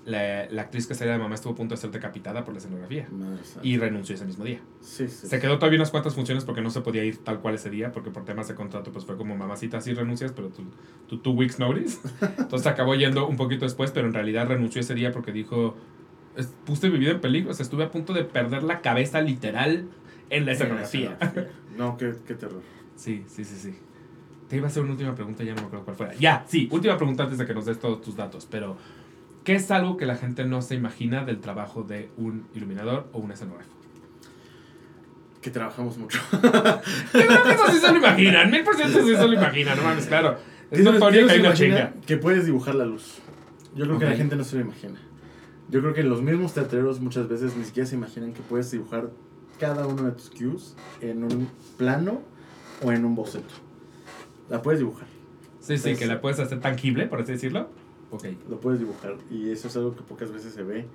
la, 0.06 0.46
la 0.50 0.62
actriz 0.62 0.86
que 0.86 0.94
sería 0.94 1.12
de 1.14 1.18
mamá 1.18 1.34
estuvo 1.34 1.52
a 1.52 1.56
punto 1.56 1.74
de 1.74 1.80
ser 1.80 1.90
decapitada 1.90 2.44
por 2.44 2.54
la 2.54 2.58
escenografía. 2.58 3.06
Madre. 3.10 3.42
Y 3.62 3.76
renunció 3.76 4.14
ese 4.14 4.24
mismo 4.24 4.44
día. 4.44 4.60
Sí, 4.80 5.08
sí. 5.08 5.26
Se 5.26 5.38
quedó 5.40 5.58
todavía 5.58 5.78
unas 5.78 5.90
cuantas 5.90 6.14
funciones 6.14 6.44
porque 6.44 6.62
no 6.62 6.70
se 6.70 6.80
podía 6.80 7.04
ir 7.04 7.18
tal 7.18 7.40
cual 7.40 7.56
ese 7.56 7.68
día, 7.70 7.92
porque 7.92 8.10
por 8.10 8.24
temas 8.24 8.46
de 8.48 8.54
contrato 8.54 8.92
pues 8.92 9.04
fue 9.04 9.16
como 9.16 9.36
mamacita, 9.36 9.80
sí 9.80 9.92
renuncias, 9.92 10.32
pero 10.32 10.48
tu, 10.48 10.62
tu 11.08 11.18
two 11.18 11.32
weeks 11.32 11.58
notice. 11.58 11.98
Entonces 12.38 12.66
acabó 12.66 12.94
yendo 12.94 13.26
un 13.26 13.36
poquito 13.36 13.64
después, 13.64 13.90
pero 13.90 14.06
en 14.06 14.14
realidad 14.14 14.46
renunció 14.46 14.80
ese 14.80 14.94
día 14.94 15.10
porque 15.12 15.32
dijo, 15.32 15.76
"Es- 16.36 16.54
puse 16.64 16.88
mi 16.88 16.98
vida 16.98 17.10
en 17.10 17.20
peligro, 17.20 17.50
o 17.50 17.54
sea, 17.54 17.64
estuve 17.64 17.82
a 17.84 17.90
punto 17.90 18.12
de 18.12 18.22
perder 18.24 18.62
la 18.62 18.80
cabeza 18.80 19.20
literal 19.20 19.88
en 20.30 20.46
la 20.46 20.52
escenografía. 20.52 21.18
No, 21.76 21.96
qué, 21.96 22.14
qué 22.26 22.34
terror. 22.34 22.62
Sí, 22.94 23.24
sí, 23.26 23.44
sí, 23.44 23.56
sí. 23.56 23.78
Te 24.48 24.56
iba 24.56 24.66
a 24.66 24.68
hacer 24.68 24.82
una 24.84 24.92
última 24.92 25.14
pregunta, 25.14 25.42
ya 25.42 25.54
no 25.54 25.62
me 25.62 25.66
acuerdo 25.66 25.84
cuál 25.84 25.96
fuera. 25.96 26.14
Ya, 26.14 26.44
sí, 26.46 26.68
última 26.70 26.96
pregunta 26.96 27.24
antes 27.24 27.38
de 27.38 27.46
que 27.46 27.52
nos 27.54 27.64
des 27.66 27.80
todos 27.80 28.00
tus 28.00 28.14
datos, 28.14 28.46
pero 28.48 28.76
¿qué 29.46 29.54
es 29.54 29.70
algo 29.70 29.96
que 29.96 30.04
la 30.04 30.16
gente 30.16 30.44
no 30.44 30.60
se 30.60 30.74
imagina 30.74 31.24
del 31.24 31.38
trabajo 31.40 31.82
de 31.82 32.10
un 32.18 32.46
iluminador 32.54 33.08
o 33.12 33.18
un 33.20 33.30
escenógrafo? 33.32 33.70
Que 35.40 35.50
trabajamos 35.50 35.96
mucho. 35.96 36.20
Que 37.12 37.20
eso 37.20 37.66
sí 37.70 37.78
se 37.78 37.90
lo 37.92 37.96
imaginan, 37.98 38.50
mil 38.50 38.64
por 38.64 38.74
ciento 38.76 38.98
sí 39.02 39.14
se 39.16 39.26
lo 39.26 39.32
imaginan, 39.32 39.76
no 39.78 39.84
mames, 39.84 40.06
claro. 40.06 40.36
Es 40.70 40.80
¿Quién 40.80 40.84
no- 40.84 40.92
notorio 40.92 41.26
quién 41.26 41.26
no 41.26 41.28
que 41.28 41.34
hay 41.34 41.40
una 41.40 41.54
chinga. 41.54 41.94
Que 42.06 42.16
puedes 42.16 42.44
dibujar 42.44 42.74
la 42.74 42.84
luz. 42.84 43.18
Yo 43.74 43.84
creo 43.86 43.98
que 43.98 44.04
la 44.06 44.16
gente 44.16 44.34
no 44.36 44.42
se 44.44 44.56
lo 44.56 44.62
imagina. 44.62 44.98
Yo 45.68 45.80
creo 45.80 45.94
que 45.94 46.02
los 46.02 46.22
mismos 46.22 46.52
teatreros 46.54 47.00
muchas 47.00 47.28
veces 47.28 47.56
ni 47.56 47.64
siquiera 47.64 47.86
se 47.88 47.94
imaginan 47.94 48.32
que 48.32 48.40
puedes 48.42 48.70
dibujar 48.70 49.10
cada 49.60 49.86
uno 49.86 50.02
de 50.02 50.12
tus 50.12 50.30
cues 50.30 50.76
en 51.00 51.22
un 51.24 51.48
plano 51.76 52.20
o 52.82 52.90
en 52.92 53.04
un 53.04 53.14
boceto. 53.14 53.54
La 54.50 54.62
puedes 54.62 54.80
dibujar, 54.80 55.06
Sí, 55.60 55.78
sí, 55.78 55.96
que 55.96 56.06
la 56.06 56.20
puedes 56.20 56.38
hacer 56.40 56.60
tangible, 56.60 57.06
por 57.06 57.20
así 57.20 57.32
decirlo. 57.32 57.68
Lo 58.48 58.60
puedes 58.60 58.80
dibujar 58.80 59.16
y 59.30 59.50
eso 59.50 59.68
es 59.68 59.76
algo 59.76 59.94
que 59.94 60.02
pocas 60.02 60.30
veces 60.32 60.52
se 60.54 60.62
ve 60.62 60.86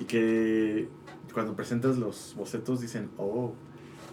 y 0.00 0.04
que 0.04 0.88
cuando 1.34 1.54
presentas 1.54 1.98
los 1.98 2.34
bocetos 2.36 2.80
dicen, 2.80 3.10
oh, 3.18 3.52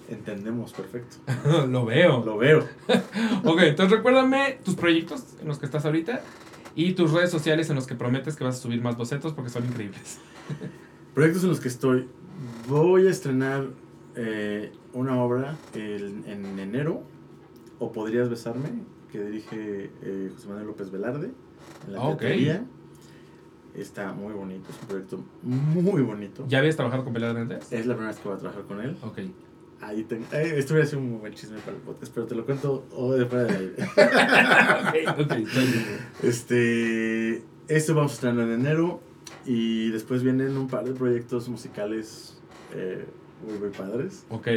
entendemos 0.09 0.73
perfecto. 0.73 1.17
lo 1.69 1.85
veo. 1.85 2.23
Lo 2.25 2.37
veo. 2.37 2.65
Ok, 3.45 3.59
entonces 3.61 3.95
recuérdame 3.97 4.59
tus 4.63 4.75
proyectos 4.75 5.23
en 5.41 5.47
los 5.47 5.59
que 5.59 5.65
estás 5.65 5.85
ahorita 5.85 6.21
y 6.75 6.93
tus 6.93 7.11
redes 7.11 7.29
sociales 7.31 7.69
en 7.69 7.75
los 7.75 7.87
que 7.87 7.95
prometes 7.95 8.35
que 8.35 8.43
vas 8.43 8.57
a 8.57 8.61
subir 8.61 8.81
más 8.81 8.97
bocetos 8.97 9.33
porque 9.33 9.49
son 9.49 9.65
increíbles. 9.65 10.19
Proyectos 11.13 11.43
en 11.43 11.49
los 11.49 11.59
que 11.59 11.67
estoy. 11.67 12.07
Voy 12.67 13.07
a 13.07 13.09
estrenar 13.11 13.67
eh, 14.15 14.71
una 14.93 15.21
obra 15.21 15.57
el- 15.73 16.23
en 16.25 16.59
enero, 16.59 17.03
o 17.79 17.91
Podrías 17.91 18.29
Besarme, 18.29 18.69
que 19.11 19.23
dirige 19.23 19.89
eh, 20.01 20.31
José 20.33 20.47
Manuel 20.47 20.67
López 20.67 20.91
Velarde, 20.91 21.31
en 21.87 21.93
la 21.93 21.99
Ah, 21.99 22.07
ok. 22.09 22.19
teatrería. 22.19 22.65
Está 23.75 24.13
muy 24.13 24.33
bonito, 24.33 24.67
es 24.69 24.81
un 24.81 24.87
proyecto 24.87 25.23
muy 25.43 26.01
bonito. 26.01 26.45
¿Ya 26.47 26.57
habías 26.59 26.75
trabajado 26.75 27.03
con 27.03 27.13
Velarde 27.13 27.41
antes? 27.41 27.71
Es 27.71 27.85
la 27.85 27.93
primera 27.93 28.11
vez 28.13 28.19
que 28.19 28.27
voy 28.27 28.37
a 28.37 28.39
trabajar 28.39 28.63
con 28.63 28.81
él. 28.81 28.97
Ok. 29.03 29.19
Ahí 29.81 30.03
tengo, 30.03 30.25
eh, 30.33 30.55
esto 30.57 30.73
hubiera 30.73 30.89
sido 30.89 31.01
un 31.01 31.19
buen 31.21 31.33
chisme 31.33 31.57
para 31.59 31.77
el 31.77 31.81
podcast, 31.83 32.11
pero 32.13 32.25
te 32.27 32.35
lo 32.35 32.45
cuento 32.45 32.85
hoy 32.91 33.19
de 33.19 33.25
fuera 33.27 33.45
del 33.45 33.55
aire. 33.55 35.11
ok. 35.23 35.33
Este, 36.23 37.43
esto 37.67 37.95
vamos 37.95 38.11
a 38.11 38.15
estrenar 38.15 38.45
en 38.47 38.59
enero 38.59 38.99
y 39.45 39.89
después 39.91 40.23
vienen 40.23 40.57
un 40.57 40.67
par 40.67 40.83
de 40.83 40.91
proyectos 40.93 41.47
musicales 41.47 42.37
eh, 42.75 43.05
muy, 43.47 43.57
muy 43.57 43.69
padres. 43.69 44.25
Ok. 44.29 44.47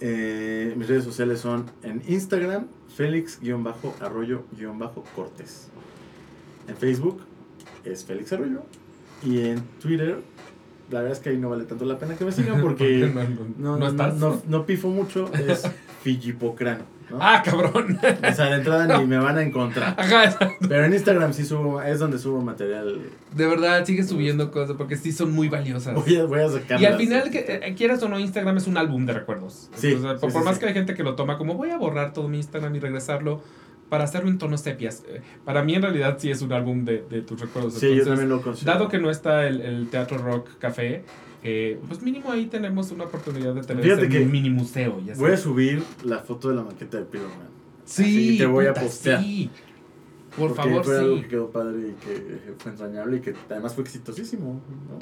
Eh, 0.00 0.74
mis 0.76 0.88
redes 0.88 1.04
sociales 1.04 1.38
son 1.40 1.66
en 1.82 2.02
Instagram, 2.08 2.66
Félix-Arroyo-Cortés. 2.96 5.68
En 6.68 6.76
Facebook 6.76 7.20
es 7.84 8.04
Félix 8.04 8.32
Arroyo. 8.32 8.62
Y 9.22 9.40
en 9.40 9.60
Twitter, 9.80 10.22
la 10.90 11.00
verdad 11.00 11.16
es 11.16 11.22
que 11.22 11.28
ahí 11.30 11.36
no 11.36 11.50
vale 11.50 11.64
tanto 11.64 11.84
la 11.84 11.98
pena 11.98 12.16
que 12.16 12.24
me 12.24 12.30
sigan 12.32 12.60
porque 12.62 13.12
no, 13.58 13.76
no, 13.76 14.40
no, 14.46 14.66
pifo 14.66 14.88
mucho, 14.88 15.30
es 15.34 15.64
Fijipocran. 16.02 16.78
¿no? 17.10 17.18
Ah, 17.20 17.42
cabrón. 17.44 17.98
O 17.98 18.32
sea, 18.32 18.46
de 18.46 18.56
entrada 18.56 18.98
ni 18.98 19.04
me 19.04 19.18
van 19.18 19.36
a 19.36 19.42
encontrar. 19.42 19.94
Ajá, 19.98 20.24
exacto. 20.24 20.66
Pero 20.68 20.84
en 20.84 20.92
Instagram 20.94 21.32
sí 21.32 21.44
subo, 21.44 21.82
es 21.82 21.98
donde 21.98 22.18
subo 22.18 22.40
material. 22.40 23.00
De 23.34 23.46
verdad, 23.46 23.84
sigue 23.84 24.04
subiendo 24.04 24.50
cosas 24.50 24.76
porque 24.76 24.96
sí 24.96 25.12
son 25.12 25.32
muy 25.32 25.48
valiosas. 25.48 25.94
Voy 25.94 26.16
a, 26.16 26.24
voy 26.24 26.40
a 26.40 26.48
sacar. 26.48 26.80
Y 26.80 26.86
al 26.86 26.96
final, 26.96 27.30
que, 27.30 27.60
eh, 27.62 27.74
quieras 27.76 28.02
o 28.02 28.08
no, 28.08 28.18
Instagram 28.18 28.56
es 28.56 28.66
un 28.66 28.76
álbum 28.76 29.06
de 29.06 29.12
recuerdos. 29.12 29.70
Sí, 29.74 29.92
por, 29.92 30.14
sí, 30.14 30.20
por 30.20 30.30
sí, 30.30 30.38
más 30.38 30.58
que 30.58 30.66
hay 30.66 30.72
gente 30.72 30.94
que 30.94 31.02
lo 31.02 31.16
toma 31.16 31.36
como 31.36 31.54
voy 31.54 31.70
a 31.70 31.78
borrar 31.78 32.12
todo 32.12 32.28
mi 32.28 32.36
Instagram 32.36 32.74
y 32.76 32.78
regresarlo 32.78 33.42
para 33.88 34.04
hacerlo 34.04 34.30
en 34.30 34.38
tonos 34.38 34.60
sepias. 34.60 35.02
Eh, 35.08 35.20
Para 35.44 35.62
mí, 35.64 35.74
en 35.74 35.82
realidad, 35.82 36.16
sí 36.20 36.30
es 36.30 36.42
un 36.42 36.52
álbum 36.52 36.84
de, 36.84 37.04
de 37.10 37.22
tus 37.22 37.40
recuerdos. 37.40 37.74
Sí, 37.74 37.86
yo 37.86 37.92
Entonces, 37.92 38.08
también 38.08 38.28
lo 38.28 38.40
considero. 38.40 38.72
Dado 38.72 38.88
que 38.88 38.98
no 38.98 39.10
está 39.10 39.46
el, 39.48 39.60
el 39.60 39.88
Teatro 39.90 40.18
Rock 40.18 40.58
Café, 40.58 41.02
eh, 41.42 41.80
pues 41.88 42.02
mínimo 42.02 42.30
ahí 42.30 42.46
tenemos 42.46 42.90
una 42.90 43.04
oportunidad 43.04 43.54
de 43.54 43.62
tener 43.62 43.82
Fíjate 43.82 44.06
ese 44.06 44.10
que 44.18 44.24
mini 44.24 44.50
museo. 44.50 45.00
Ya 45.04 45.14
Voy 45.14 45.32
a 45.32 45.36
subir 45.36 45.82
la 46.04 46.18
foto 46.18 46.50
de 46.50 46.56
la 46.56 46.62
maqueta 46.62 46.98
de 46.98 47.04
Pillow 47.04 47.28
Man. 47.28 47.48
Sí, 47.84 48.02
Así 48.02 48.38
te 48.38 48.46
voy 48.46 48.66
a 48.66 48.74
puta, 48.74 48.82
postear. 48.82 49.22
sí. 49.22 49.50
Por 50.36 50.54
Porque 50.54 50.62
favor, 50.62 50.84
fue 50.84 50.98
algo 50.98 51.16
sí. 51.16 51.22
que 51.22 51.28
quedó 51.28 51.50
padre 51.50 51.88
y 51.88 51.92
que 52.04 52.52
fue 52.58 52.70
entrañable 52.70 53.16
y 53.16 53.20
que 53.20 53.34
además 53.50 53.74
fue 53.74 53.82
exitosísimo. 53.82 54.62
¿no? 54.88 54.98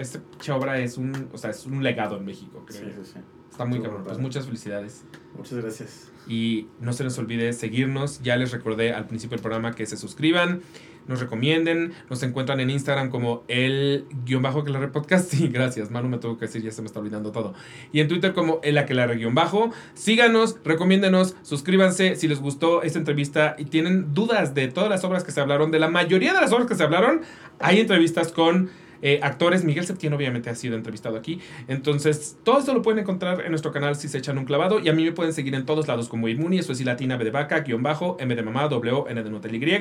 Esa 0.00 0.20
pinche 0.20 0.52
obra 0.52 0.80
es 0.80 0.98
un, 0.98 1.28
o 1.32 1.38
sea, 1.38 1.50
es 1.50 1.64
un 1.64 1.82
legado 1.82 2.16
en 2.16 2.24
México, 2.24 2.64
creo. 2.66 2.80
Sí, 2.80 2.86
sí, 3.04 3.10
sí. 3.14 3.20
Está 3.52 3.64
muy 3.64 3.80
cabrón. 3.80 4.02
Pues 4.04 4.18
muchas 4.18 4.46
felicidades. 4.46 5.04
Muchas 5.36 5.58
gracias. 5.58 6.10
Y 6.26 6.68
no 6.80 6.92
se 6.92 7.04
les 7.04 7.16
olvide 7.18 7.52
seguirnos. 7.52 8.20
Ya 8.22 8.36
les 8.36 8.50
recordé 8.50 8.92
al 8.92 9.06
principio 9.06 9.36
del 9.36 9.42
programa 9.42 9.74
que 9.74 9.86
se 9.86 9.96
suscriban, 9.96 10.62
nos 11.06 11.20
recomienden. 11.20 11.92
Nos 12.10 12.22
encuentran 12.22 12.60
en 12.60 12.70
Instagram 12.70 13.10
como 13.10 13.44
el 13.48 14.06
guion 14.24 14.42
bajo 14.42 14.60
aquelarre 14.60 14.88
podcast. 14.88 15.32
Sí, 15.32 15.48
gracias. 15.48 15.90
Manu 15.90 16.08
me 16.08 16.18
tuvo 16.18 16.36
que 16.36 16.44
decir, 16.44 16.62
ya 16.62 16.70
se 16.70 16.82
me 16.82 16.86
está 16.86 17.00
olvidando 17.00 17.32
todo. 17.32 17.54
Y 17.90 18.00
en 18.00 18.08
Twitter 18.08 18.34
como 18.34 18.60
el 18.62 18.76
aquelarre 18.76 19.16
guion 19.16 19.34
bajo. 19.34 19.72
Síganos, 19.94 20.58
recomiéndenos, 20.62 21.36
suscríbanse 21.42 22.16
si 22.16 22.28
les 22.28 22.40
gustó 22.40 22.82
esta 22.82 22.98
entrevista 22.98 23.56
y 23.58 23.64
tienen 23.64 24.12
dudas 24.12 24.54
de 24.54 24.68
todas 24.68 24.90
las 24.90 25.04
obras 25.04 25.24
que 25.24 25.32
se 25.32 25.40
hablaron. 25.40 25.70
De 25.70 25.78
la 25.78 25.88
mayoría 25.88 26.34
de 26.34 26.40
las 26.40 26.52
obras 26.52 26.66
que 26.66 26.74
se 26.74 26.82
hablaron, 26.82 27.22
hay 27.60 27.80
entrevistas 27.80 28.30
con 28.30 28.70
eh, 29.02 29.20
actores. 29.22 29.64
Miguel 29.64 29.84
Septién 29.84 30.12
obviamente 30.14 30.48
ha 30.48 30.54
sido 30.54 30.76
entrevistado 30.76 31.16
aquí. 31.16 31.40
Entonces, 31.68 32.36
todo 32.44 32.58
esto 32.60 32.72
lo 32.72 32.82
pueden 32.82 33.00
encontrar 33.00 33.42
en 33.42 33.50
nuestro 33.50 33.72
canal 33.72 33.96
si 33.96 34.08
se 34.08 34.18
echan 34.18 34.38
un 34.38 34.44
clavado. 34.44 34.80
Y 34.80 34.88
a 34.88 34.92
mí 34.92 35.04
me 35.04 35.12
pueden 35.12 35.32
seguir 35.32 35.54
en 35.54 35.66
todos 35.66 35.88
lados 35.88 36.08
como 36.08 36.28
Inmuni, 36.28 36.58
eso 36.58 36.72
es 36.72 36.80
y 36.80 36.84
latina, 36.84 37.16
B 37.16 37.24
de 37.24 37.30
vaca, 37.30 37.60
guion 37.60 37.82
bajo, 37.82 38.16
M 38.20 38.34
de 38.34 38.42
mamá, 38.42 38.68
W, 38.68 39.04
N 39.10 39.22
de 39.22 39.30
Nutel 39.30 39.54
Y. 39.54 39.78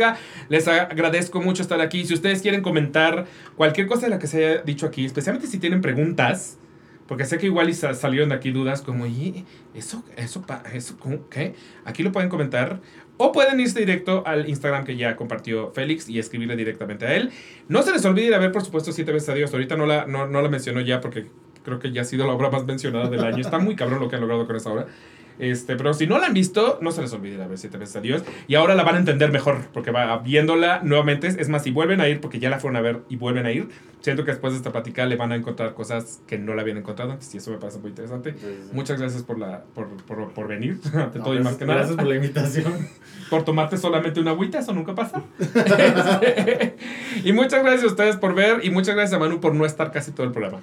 Les 0.50 0.68
agradezco 0.68 1.42
mucho 1.42 1.62
estar 1.62 1.80
aquí. 1.82 2.06
Si 2.06 2.14
ustedes 2.14 2.42
quieren 2.42 2.62
comentar 2.62 3.26
cualquier 3.56 3.88
cosa 3.88 4.08
de 4.08 4.10
la 4.10 4.20
que 4.20 4.28
se 4.28 4.46
haya 4.46 4.62
dicho 4.64 4.86
aquí, 4.86 5.06
especialmente 5.06 5.48
si 5.48 5.60
tienen 5.60 5.82
preguntas, 5.82 6.58
porque 7.08 7.26
sé 7.26 7.38
que 7.38 7.46
igual 7.48 7.70
y 7.70 7.74
sa- 7.74 7.94
salieron 7.94 8.30
de 8.30 8.36
aquí 8.36 8.52
dudas 8.52 8.82
como, 8.82 9.06
¿y 9.06 9.46
eso, 9.74 10.02
eso, 10.16 10.46
eso, 10.74 10.98
qué? 11.30 11.56
Aquí 11.84 12.04
lo 12.04 12.12
pueden 12.14 12.30
comentar. 12.30 12.80
O 13.24 13.32
pueden 13.32 13.60
irse 13.60 13.80
directo 13.80 14.24
al 14.26 14.50
Instagram 14.50 14.84
que 14.84 14.96
ya 14.96 15.16
compartió 15.16 15.72
Félix 15.72 16.10
y 16.10 16.18
escribirle 16.18 16.56
directamente 16.56 17.06
a 17.06 17.16
él. 17.16 17.30
No 17.68 17.84
se 17.84 17.92
les 17.92 18.04
olvide 18.04 18.26
ir 18.26 18.34
a 18.34 18.40
ver, 18.40 18.52
por 18.52 18.66
supuesto, 18.66 18.92
Siete 18.92 19.12
veces 19.12 19.30
a 19.30 19.36
Dios. 19.36 19.54
Ahorita 19.54 19.78
no 19.78 19.86
la, 19.86 20.08
no, 20.08 20.26
no 20.28 20.42
la 20.42 20.50
menciono 20.50 20.82
ya 20.82 21.02
porque 21.02 21.28
creo 21.64 21.78
que 21.78 21.92
ya 21.92 22.02
ha 22.02 22.06
sido 22.06 22.26
la 22.26 22.34
obra 22.34 22.50
más 22.50 22.66
mencionada 22.66 23.10
del 23.10 23.24
año. 23.24 23.38
Está 23.38 23.60
muy 23.60 23.76
cabrón 23.76 24.00
lo 24.00 24.10
que 24.10 24.16
han 24.16 24.22
logrado 24.22 24.48
con 24.48 24.56
esa 24.56 24.72
obra. 24.72 24.88
Este, 25.42 25.76
pero 25.76 25.94
si 25.94 26.06
no 26.08 26.20
la 26.20 26.28
han 26.28 26.34
visto, 26.34 26.78
no 26.82 26.92
se 26.92 27.02
les 27.02 27.12
olvide 27.14 27.36
la 27.38 27.48
ver 27.48 27.58
siete 27.58 27.78
veces 27.78 27.96
a 27.96 28.02
Dios. 28.02 28.24
Y 28.48 28.56
ahora 28.56 28.76
la 28.76 28.84
van 28.84 28.96
a 28.96 29.00
entender 29.00 29.32
mejor, 29.32 29.58
porque 29.74 29.90
va 29.92 30.18
viéndola 30.20 30.82
nuevamente. 30.84 31.28
Es 31.28 31.50
más, 31.50 31.64
si 31.64 31.72
vuelven 31.72 32.00
a 32.00 32.08
ir, 32.08 32.22
porque 32.22 32.40
ya 32.40 32.50
la 32.52 32.60
fueron 32.60 32.78
a 32.78 32.82
ver 32.82 33.00
y 33.10 33.16
vuelven 33.16 33.46
a 33.48 33.52
ir, 33.52 33.70
siento 34.02 34.24
que 34.24 34.32
después 34.32 34.54
de 34.54 34.58
esta 34.58 34.72
plática 34.72 35.06
le 35.08 35.16
van 35.16 35.32
a 35.32 35.36
encontrar 35.36 35.74
cosas 35.74 36.22
que 36.28 36.38
no 36.38 36.54
la 36.54 36.62
habían 36.62 36.78
encontrado 36.78 37.12
antes. 37.12 37.34
Y 37.34 37.38
eso 37.40 37.50
me 37.52 37.58
parece 37.58 37.80
muy 37.80 37.90
interesante. 37.90 38.36
Muchas 38.72 39.00
gracias 39.00 39.24
por, 39.24 39.40
la, 39.40 39.64
por, 39.74 39.88
por, 40.06 40.32
por 40.32 40.48
venir, 40.48 40.80
ante 40.94 41.18
No, 41.18 41.26
todo 41.26 41.36
y 41.36 41.40
más 41.40 41.56
que 41.56 41.66
nada. 41.66 41.80
gracias 41.80 41.98
por 41.98 42.08
la 42.08 42.16
invitación. 42.16 42.74
Por 43.32 43.46
tomarte 43.46 43.78
solamente 43.78 44.20
una 44.20 44.32
agüita, 44.32 44.60
eso 44.60 44.74
nunca 44.74 44.94
pasa. 44.94 45.24
Y 47.24 47.32
muchas 47.32 47.64
gracias 47.64 47.84
a 47.84 47.88
ustedes 47.88 48.16
por 48.18 48.34
ver 48.36 48.60
y 48.66 48.70
muchas 48.72 48.96
gracias 48.96 49.16
a 49.16 49.20
Manu 49.20 49.40
por 49.40 49.54
no 49.56 49.66
estar 49.66 49.92
casi 49.92 50.12
todo 50.12 50.26
el 50.26 50.34
programa. 50.34 50.60